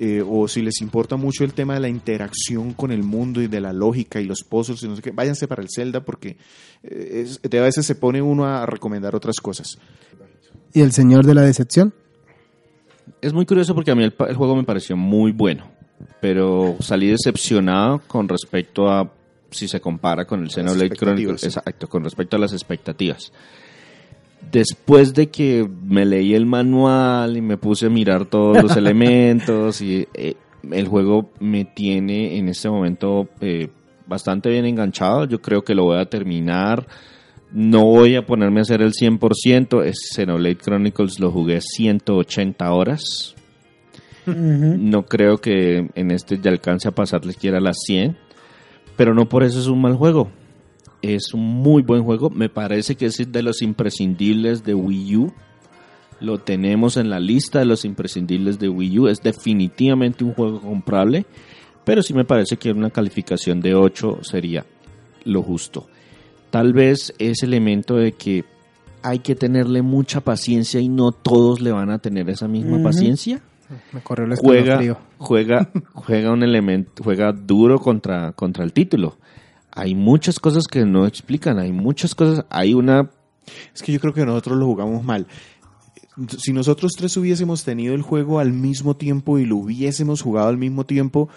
Eh, 0.00 0.24
o 0.28 0.48
si 0.48 0.60
les 0.60 0.80
importa 0.80 1.14
mucho 1.14 1.44
el 1.44 1.54
tema 1.54 1.74
de 1.74 1.80
la 1.80 1.88
interacción 1.88 2.72
con 2.72 2.90
el 2.90 3.04
mundo 3.04 3.40
y 3.40 3.46
de 3.46 3.60
la 3.60 3.72
lógica 3.72 4.20
y 4.20 4.24
los 4.24 4.42
puzzles 4.42 4.82
y 4.82 4.88
no 4.88 4.96
váyanse 5.12 5.46
para 5.46 5.62
el 5.62 5.68
Zelda 5.72 6.04
porque 6.04 6.36
eh, 6.82 7.28
de 7.40 7.58
a 7.60 7.62
veces 7.62 7.86
se 7.86 7.94
pone 7.94 8.20
uno 8.20 8.44
a 8.44 8.66
recomendar 8.66 9.14
otras 9.14 9.36
cosas. 9.36 9.78
¿Y 10.74 10.82
el 10.82 10.90
señor 10.90 11.24
de 11.24 11.34
la 11.34 11.42
decepción? 11.42 11.94
Es 13.22 13.32
muy 13.32 13.46
curioso 13.46 13.76
porque 13.76 13.92
a 13.92 13.94
mí 13.94 14.02
el, 14.02 14.10
juego 14.34 14.56
me 14.56 14.64
pareció 14.64 14.96
muy 14.96 15.30
bueno, 15.30 15.70
pero 16.20 16.76
salí 16.80 17.06
decepcionado 17.06 18.02
con 18.08 18.28
respecto 18.28 18.90
a 18.90 19.10
si 19.50 19.68
se 19.68 19.80
compara 19.80 20.24
con 20.24 20.42
el 20.42 20.50
Xenoblade 20.50 20.90
Chronicles, 20.90 21.44
exacto, 21.44 21.88
con 21.88 22.02
respecto 22.02 22.34
a 22.34 22.40
las 22.40 22.52
expectativas. 22.52 23.32
Después 24.50 25.14
de 25.14 25.30
que 25.30 25.66
me 25.84 26.04
leí 26.04 26.34
el 26.34 26.44
manual 26.44 27.36
y 27.36 27.40
me 27.40 27.56
puse 27.56 27.86
a 27.86 27.90
mirar 27.90 28.26
todos 28.26 28.60
los 28.60 28.76
elementos 28.76 29.80
y 29.80 30.08
eh, 30.12 30.34
el 30.72 30.88
juego 30.88 31.30
me 31.38 31.64
tiene 31.64 32.36
en 32.36 32.48
este 32.48 32.68
momento 32.68 33.28
eh, 33.40 33.68
bastante 34.08 34.50
bien 34.50 34.64
enganchado, 34.64 35.24
yo 35.26 35.40
creo 35.40 35.62
que 35.62 35.76
lo 35.76 35.84
voy 35.84 36.00
a 36.00 36.06
terminar. 36.06 36.84
No 37.54 37.84
voy 37.84 38.16
a 38.16 38.26
ponerme 38.26 38.58
a 38.58 38.62
hacer 38.62 38.82
el 38.82 38.92
100%, 38.92 39.84
es 39.84 40.10
Xenoblade 40.12 40.56
Chronicles 40.56 41.20
lo 41.20 41.30
jugué 41.30 41.60
180 41.60 42.72
horas. 42.72 43.36
No 44.26 45.04
creo 45.04 45.38
que 45.38 45.88
en 45.94 46.10
este 46.10 46.40
ya 46.40 46.50
alcance 46.50 46.88
a 46.88 46.90
pasarle 46.90 47.32
siquiera 47.32 47.60
las 47.60 47.76
100, 47.86 48.16
pero 48.96 49.14
no 49.14 49.28
por 49.28 49.44
eso 49.44 49.60
es 49.60 49.68
un 49.68 49.80
mal 49.80 49.94
juego. 49.94 50.32
Es 51.00 51.32
un 51.32 51.42
muy 51.42 51.82
buen 51.82 52.02
juego, 52.02 52.28
me 52.28 52.48
parece 52.48 52.96
que 52.96 53.06
es 53.06 53.30
de 53.30 53.42
los 53.44 53.62
imprescindibles 53.62 54.64
de 54.64 54.74
Wii 54.74 55.16
U. 55.16 55.32
Lo 56.18 56.38
tenemos 56.38 56.96
en 56.96 57.08
la 57.08 57.20
lista 57.20 57.60
de 57.60 57.66
los 57.66 57.84
imprescindibles 57.84 58.58
de 58.58 58.68
Wii 58.68 58.98
U, 58.98 59.06
es 59.06 59.22
definitivamente 59.22 60.24
un 60.24 60.34
juego 60.34 60.60
comprable, 60.60 61.24
pero 61.84 62.02
sí 62.02 62.14
me 62.14 62.24
parece 62.24 62.56
que 62.56 62.72
una 62.72 62.90
calificación 62.90 63.60
de 63.60 63.76
8 63.76 64.24
sería 64.24 64.66
lo 65.24 65.40
justo. 65.40 65.86
Tal 66.54 66.72
vez 66.72 67.12
ese 67.18 67.46
elemento 67.46 67.96
de 67.96 68.12
que 68.12 68.44
hay 69.02 69.18
que 69.18 69.34
tenerle 69.34 69.82
mucha 69.82 70.20
paciencia 70.20 70.78
y 70.78 70.88
no 70.88 71.10
todos 71.10 71.60
le 71.60 71.72
van 71.72 71.90
a 71.90 71.98
tener 71.98 72.30
esa 72.30 72.46
misma 72.46 72.80
paciencia 72.80 73.42
Me 73.92 74.00
corrió 74.00 74.26
el 74.26 74.36
juega, 74.36 74.76
frío. 74.76 74.96
juega, 75.18 75.68
juega 75.94 76.30
un 76.30 76.44
elemento, 76.44 77.02
juega 77.02 77.32
duro 77.32 77.80
contra, 77.80 78.30
contra 78.34 78.62
el 78.62 78.72
título. 78.72 79.18
Hay 79.72 79.96
muchas 79.96 80.38
cosas 80.38 80.68
que 80.68 80.84
no 80.84 81.08
explican, 81.08 81.58
hay 81.58 81.72
muchas 81.72 82.14
cosas, 82.14 82.44
hay 82.50 82.72
una, 82.72 83.10
Es 83.74 83.82
que 83.82 83.90
yo 83.90 83.98
creo 83.98 84.14
que 84.14 84.24
nosotros 84.24 84.56
lo 84.56 84.66
jugamos 84.66 85.02
mal. 85.02 85.26
Si 86.38 86.52
nosotros 86.52 86.92
tres 86.96 87.16
hubiésemos 87.16 87.64
tenido 87.64 87.96
el 87.96 88.02
juego 88.02 88.38
al 88.38 88.52
mismo 88.52 88.94
tiempo 88.94 89.40
y 89.40 89.44
lo 89.44 89.56
hubiésemos 89.56 90.22
jugado 90.22 90.50
al 90.50 90.58
mismo 90.58 90.86
tiempo, 90.86 91.28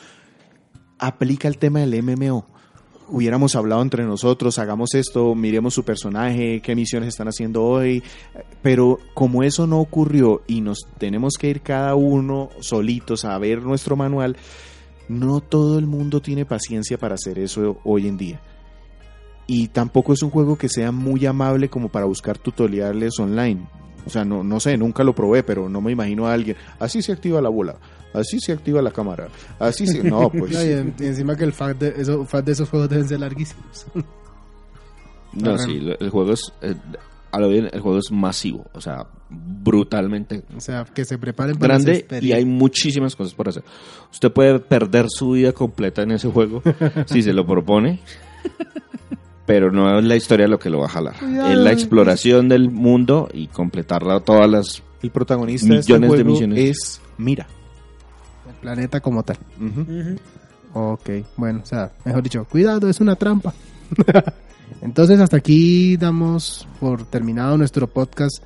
aplica 0.99 1.47
el 1.47 1.57
tema 1.57 1.79
del 1.79 2.03
MMO. 2.03 2.45
Hubiéramos 3.09 3.55
hablado 3.55 3.81
entre 3.81 4.03
nosotros, 4.03 4.59
hagamos 4.59 4.93
esto, 4.93 5.33
miremos 5.33 5.73
su 5.73 5.83
personaje, 5.83 6.61
qué 6.61 6.75
misiones 6.75 7.09
están 7.09 7.27
haciendo 7.27 7.63
hoy, 7.63 8.03
pero 8.61 8.99
como 9.13 9.43
eso 9.43 9.65
no 9.65 9.79
ocurrió 9.79 10.41
y 10.45 10.61
nos 10.61 10.79
tenemos 10.97 11.35
que 11.39 11.49
ir 11.49 11.61
cada 11.61 11.95
uno 11.95 12.49
solitos 12.59 13.23
a 13.23 13.37
ver 13.37 13.61
nuestro 13.61 13.95
manual, 13.95 14.35
no 15.07 15.39
todo 15.39 15.79
el 15.79 15.87
mundo 15.87 16.21
tiene 16.21 16.45
paciencia 16.45 16.97
para 16.97 17.15
hacer 17.15 17.39
eso 17.39 17.79
hoy 17.83 18.07
en 18.07 18.17
día. 18.17 18.41
Y 19.47 19.69
tampoco 19.69 20.11
es 20.11 20.21
un 20.21 20.29
juego 20.29 20.57
que 20.57 20.67
sea 20.67 20.91
muy 20.91 21.25
amable 21.25 21.69
como 21.69 21.89
para 21.89 22.05
buscar 22.05 22.37
tutoriales 22.37 23.17
online. 23.19 23.67
O 24.07 24.09
sea, 24.09 24.25
no, 24.25 24.43
no 24.43 24.59
sé, 24.59 24.77
nunca 24.77 25.03
lo 25.03 25.13
probé, 25.13 25.43
pero 25.43 25.69
no 25.69 25.81
me 25.81 25.91
imagino 25.91 26.25
a 26.27 26.33
alguien. 26.33 26.57
Así 26.79 27.01
se 27.01 27.11
activa 27.11 27.41
la 27.41 27.49
bola, 27.49 27.75
así 28.13 28.39
se 28.39 28.53
activa 28.53 28.81
la 28.81 28.91
cámara, 28.91 29.27
así 29.59 29.85
se... 29.85 30.01
No, 30.03 30.29
pues... 30.31 30.51
No, 30.53 30.63
y, 30.63 30.71
en- 30.71 30.95
y 30.99 31.05
encima 31.05 31.35
que 31.35 31.43
el 31.43 31.53
fact 31.53 31.79
de, 31.81 32.01
eso, 32.01 32.25
fact 32.25 32.45
de 32.45 32.53
esos 32.53 32.69
juegos 32.69 32.89
deben 32.89 33.07
ser 33.07 33.19
larguísimos. 33.19 33.85
no, 35.33 35.51
Ajá. 35.55 35.63
sí, 35.65 35.79
el 35.99 36.09
juego 36.09 36.31
es, 36.33 36.41
eh, 36.61 36.73
a 37.31 37.39
lo 37.39 37.49
bien, 37.49 37.69
el 37.71 37.81
juego 37.81 37.99
es 37.99 38.11
masivo, 38.11 38.65
o 38.73 38.81
sea, 38.81 39.05
brutalmente 39.29 40.43
O 40.55 40.61
sea, 40.61 40.85
que 40.85 41.03
se 41.03 41.17
preparen 41.17 41.57
para 41.57 41.75
grande 41.77 42.07
y 42.21 42.31
hay 42.31 42.45
muchísimas 42.45 43.15
cosas 43.15 43.33
por 43.33 43.49
hacer. 43.49 43.63
Usted 44.11 44.31
puede 44.31 44.59
perder 44.59 45.07
su 45.09 45.31
vida 45.31 45.51
completa 45.51 46.01
en 46.03 46.11
ese 46.11 46.29
juego 46.31 46.63
si 47.07 47.21
se 47.21 47.33
lo 47.33 47.45
propone, 47.45 47.99
pero 49.47 49.71
no 49.71 49.97
es 49.97 50.05
la 50.05 50.15
historia 50.15 50.47
lo 50.47 50.59
que 50.59 50.69
lo 50.69 50.79
va 50.79 50.85
a 50.85 50.89
jalar. 50.89 51.15
Es 51.15 51.57
la 51.57 51.71
exploración 51.71 52.49
del 52.49 52.69
mundo 52.69 53.29
y 53.33 53.47
completarla 53.47 54.19
todas 54.19 54.47
las 54.47 54.83
El 55.01 55.09
protagonista 55.09 55.73
de 55.73 55.79
este 55.79 55.93
Millones 55.93 56.17
de 56.17 56.23
misiones. 56.23 56.59
es 56.59 57.01
Mira. 57.17 57.47
El 58.47 58.55
planeta 58.55 58.99
como 58.99 59.23
tal. 59.23 59.37
Ujú. 59.59 60.17
Ok, 60.73 61.09
bueno, 61.37 61.61
o 61.63 61.65
sea, 61.65 61.91
mejor 62.05 62.21
dicho, 62.21 62.45
cuidado, 62.45 62.87
es 62.89 62.99
una 62.99 63.15
trampa. 63.15 63.53
Entonces, 64.81 65.19
hasta 65.19 65.37
aquí 65.37 65.95
damos 65.97 66.67
por 66.79 67.05
terminado 67.05 67.57
nuestro 67.57 67.87
podcast, 67.87 68.43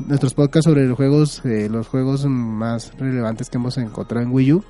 nuestros 0.00 0.34
podcasts 0.34 0.64
sobre 0.68 0.84
los 0.86 0.96
juegos, 0.96 1.42
eh, 1.44 1.68
los 1.70 1.86
juegos 1.86 2.26
más 2.26 2.92
relevantes 2.98 3.48
que 3.48 3.56
hemos 3.56 3.78
encontrado 3.78 4.26
en 4.26 4.32
Wii 4.32 4.52
U. 4.54 4.64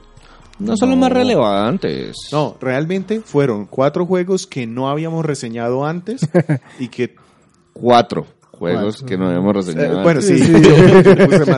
no 0.58 0.76
son 0.76 0.90
los 0.90 0.98
más 0.98 1.10
relevantes. 1.12 2.16
No, 2.32 2.56
realmente 2.60 3.20
fueron 3.20 3.66
cuatro 3.66 4.06
juegos 4.06 4.46
que 4.46 4.66
no 4.66 4.88
habíamos 4.88 5.24
reseñado 5.24 5.84
antes 5.84 6.28
y 6.78 6.88
que... 6.88 7.14
cuatro 7.72 8.26
juegos 8.52 8.98
Cuatro. 9.00 9.06
que 9.08 9.18
no 9.18 9.26
habíamos 9.28 9.50
eh, 9.68 9.72
reseñado. 9.72 10.02
bueno, 10.04 10.20
sí, 10.20 10.38
Sí. 10.38 10.52
de- 10.52 10.62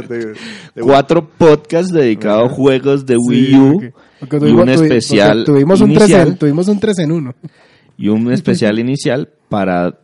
de- 0.09 0.35
cuatro 0.83 1.29
podcasts 1.29 1.93
dedicados 1.93 2.51
a 2.51 2.55
juegos 2.55 3.05
de 3.05 3.17
Wii 3.19 3.55
U 3.59 3.83
y 4.23 4.27
tuvimos- 4.27 4.63
un 4.63 4.69
especial 4.71 5.45
tuvimos 5.45 5.81
un, 5.83 5.93
3 5.93 6.01
inicial 6.09 6.29
en, 6.29 6.39
tuvimos 6.39 6.69
un 6.69 6.81
3 6.81 6.99
en 7.01 7.13
1. 7.13 7.35
y 7.99 8.09
un 8.09 8.33
especial 8.33 8.79
inicial 8.79 9.29
para 9.51 9.99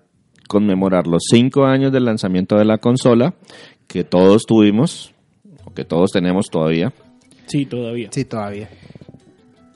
conmemorar 0.48 1.06
los 1.06 1.22
cinco 1.30 1.64
años 1.64 1.92
del 1.92 2.04
lanzamiento 2.04 2.56
de 2.56 2.66
la 2.66 2.76
consola 2.76 3.34
que 3.86 4.04
todos 4.04 4.44
tuvimos 4.44 5.14
o 5.64 5.72
que 5.72 5.84
todos 5.86 6.10
tenemos 6.10 6.48
todavía 6.50 6.92
Sí, 7.46 7.66
todavía. 7.66 8.08
Sí, 8.12 8.24
todavía. 8.24 8.68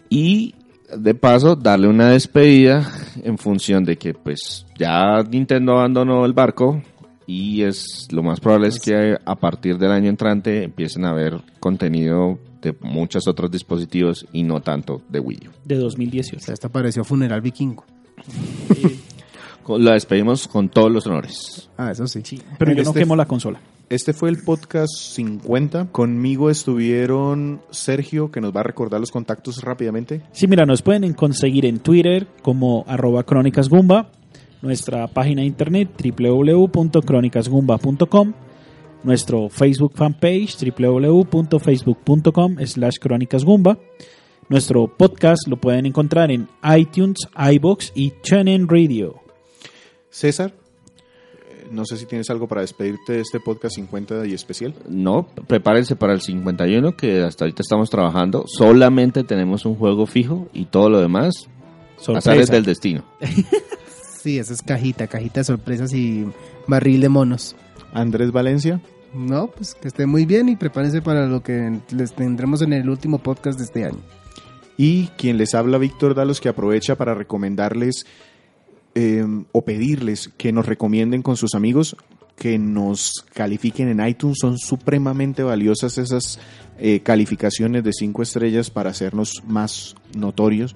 y 0.08 0.54
de 0.96 1.14
paso 1.14 1.56
darle 1.56 1.88
una 1.88 2.10
despedida 2.10 2.88
en 3.24 3.38
función 3.38 3.84
de 3.84 3.96
que 3.98 4.14
pues 4.14 4.64
ya 4.78 5.20
Nintendo 5.28 5.72
abandonó 5.72 6.24
el 6.24 6.32
barco 6.32 6.80
y 7.26 7.62
es 7.62 8.06
lo 8.12 8.22
más 8.22 8.38
probable 8.38 8.68
es 8.68 8.78
que 8.78 9.16
a 9.24 9.34
partir 9.34 9.78
del 9.78 9.90
año 9.90 10.08
entrante 10.08 10.62
empiecen 10.62 11.04
a 11.04 11.12
ver 11.12 11.40
contenido 11.58 12.38
de 12.62 12.72
muchos 12.82 13.26
otros 13.26 13.50
dispositivos 13.50 14.26
y 14.32 14.44
no 14.44 14.60
tanto 14.62 15.02
de 15.08 15.18
Wii 15.18 15.48
U. 15.48 15.50
De 15.64 15.76
O 15.76 15.80
2018. 15.80 16.38
sea, 16.44 16.54
esta 16.54 16.68
pareció 16.68 17.02
funeral 17.02 17.40
vikingo. 17.40 17.84
Con- 19.64 19.84
La 19.84 19.94
despedimos 19.94 20.46
con 20.46 20.68
todos 20.68 20.90
los 20.92 21.04
honores. 21.08 21.68
Ah, 21.76 21.90
eso 21.90 22.06
sí. 22.06 22.20
Sí, 22.24 22.40
pero 22.58 22.70
yo 22.72 22.84
no 22.84 22.90
Este- 22.90 23.00
quemo 23.00 23.16
la 23.16 23.26
consola. 23.26 23.58
Este 23.88 24.12
fue 24.12 24.30
el 24.30 24.38
podcast 24.38 24.98
50. 24.98 25.92
Conmigo 25.92 26.50
estuvieron 26.50 27.60
Sergio, 27.70 28.32
que 28.32 28.40
nos 28.40 28.52
va 28.52 28.58
a 28.60 28.64
recordar 28.64 28.98
los 28.98 29.12
contactos 29.12 29.62
rápidamente. 29.62 30.22
Sí, 30.32 30.48
mira, 30.48 30.66
nos 30.66 30.82
pueden 30.82 31.14
conseguir 31.14 31.64
en 31.66 31.78
Twitter 31.78 32.26
como 32.42 32.84
arroba 32.88 33.22
crónicasgumba, 33.22 34.10
nuestra 34.60 35.06
página 35.06 35.42
de 35.42 35.46
internet 35.46 35.88
www.crónicasgumba.com, 36.02 38.32
nuestro 39.04 39.48
Facebook 39.50 39.92
fanpage 39.94 40.56
www.facebook.com 40.76 42.56
slash 42.66 42.98
crónicasgumba, 42.98 43.78
nuestro 44.48 44.96
podcast 44.96 45.46
lo 45.46 45.60
pueden 45.60 45.86
encontrar 45.86 46.32
en 46.32 46.48
iTunes, 46.76 47.18
iBox 47.52 47.92
y 47.94 48.14
TuneIn 48.28 48.66
Radio. 48.66 49.14
César, 50.10 50.52
no 51.70 51.84
sé 51.84 51.96
si 51.96 52.06
tienes 52.06 52.30
algo 52.30 52.46
para 52.48 52.60
despedirte 52.62 53.14
de 53.14 53.20
este 53.20 53.40
podcast 53.40 53.76
50 53.76 54.26
y 54.26 54.32
especial. 54.34 54.74
No, 54.88 55.26
prepárense 55.46 55.96
para 55.96 56.12
el 56.12 56.20
51 56.20 56.96
que 56.96 57.22
hasta 57.22 57.44
ahorita 57.44 57.62
estamos 57.62 57.90
trabajando. 57.90 58.44
Solamente 58.46 59.24
tenemos 59.24 59.64
un 59.66 59.74
juego 59.76 60.06
fijo 60.06 60.48
y 60.52 60.66
todo 60.66 60.90
lo 60.90 61.00
demás 61.00 61.34
azares 62.14 62.50
del 62.50 62.64
destino. 62.64 63.04
Sí, 64.22 64.40
esa 64.40 64.54
es 64.54 64.62
cajita, 64.62 65.06
cajita 65.06 65.38
de 65.40 65.44
sorpresas 65.44 65.92
y 65.92 66.26
barril 66.66 67.00
de 67.00 67.08
monos. 67.08 67.54
Andrés 67.94 68.32
Valencia, 68.32 68.80
No, 69.14 69.46
pues 69.46 69.74
que 69.74 69.86
esté 69.86 70.04
muy 70.06 70.24
bien 70.26 70.48
y 70.48 70.56
prepárense 70.56 71.00
para 71.00 71.26
lo 71.28 71.44
que 71.44 71.78
les 71.92 72.12
tendremos 72.12 72.60
en 72.62 72.72
el 72.72 72.90
último 72.90 73.18
podcast 73.18 73.56
de 73.56 73.64
este 73.64 73.84
año. 73.84 74.00
y 74.76 75.06
quien 75.16 75.38
les 75.38 75.54
habla 75.54 75.78
Víctor 75.78 76.16
Dalos, 76.16 76.40
que 76.40 76.48
aprovecha 76.48 76.96
para 76.96 77.14
recomendarles 77.14 78.04
eh, 78.98 79.26
o 79.52 79.62
pedirles 79.62 80.30
que 80.38 80.52
nos 80.52 80.64
recomienden 80.64 81.20
con 81.20 81.36
sus 81.36 81.54
amigos, 81.54 81.98
que 82.34 82.58
nos 82.58 83.26
califiquen 83.34 83.88
en 83.88 84.06
iTunes. 84.06 84.38
Son 84.40 84.56
supremamente 84.56 85.42
valiosas 85.42 85.98
esas 85.98 86.40
eh, 86.78 87.00
calificaciones 87.00 87.84
de 87.84 87.92
cinco 87.92 88.22
estrellas 88.22 88.70
para 88.70 88.88
hacernos 88.88 89.42
más 89.46 89.96
notorios. 90.16 90.74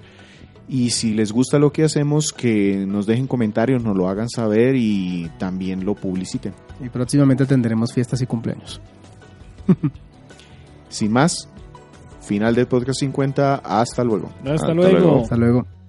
Y 0.69 0.91
si 0.91 1.15
les 1.15 1.31
gusta 1.31 1.57
lo 1.57 1.73
que 1.73 1.83
hacemos, 1.83 2.31
que 2.31 2.85
nos 2.87 3.07
dejen 3.07 3.25
comentarios, 3.25 3.83
nos 3.83 3.97
lo 3.97 4.07
hagan 4.07 4.29
saber 4.29 4.75
y 4.75 5.27
también 5.39 5.83
lo 5.83 5.95
publiciten. 5.95 6.53
Y 6.79 6.89
próximamente 6.89 7.47
tendremos 7.47 7.91
fiestas 7.91 8.21
y 8.21 8.27
cumpleaños. 8.27 8.79
Sin 10.89 11.11
más, 11.11 11.49
final 12.21 12.53
del 12.53 12.67
podcast 12.67 12.99
50. 12.99 13.55
Hasta 13.55 14.03
luego. 14.03 14.29
Hasta, 14.41 14.53
Hasta 14.53 14.73
luego. 14.75 14.91
luego. 14.99 15.21
Hasta 15.23 15.35
luego. 15.37 15.80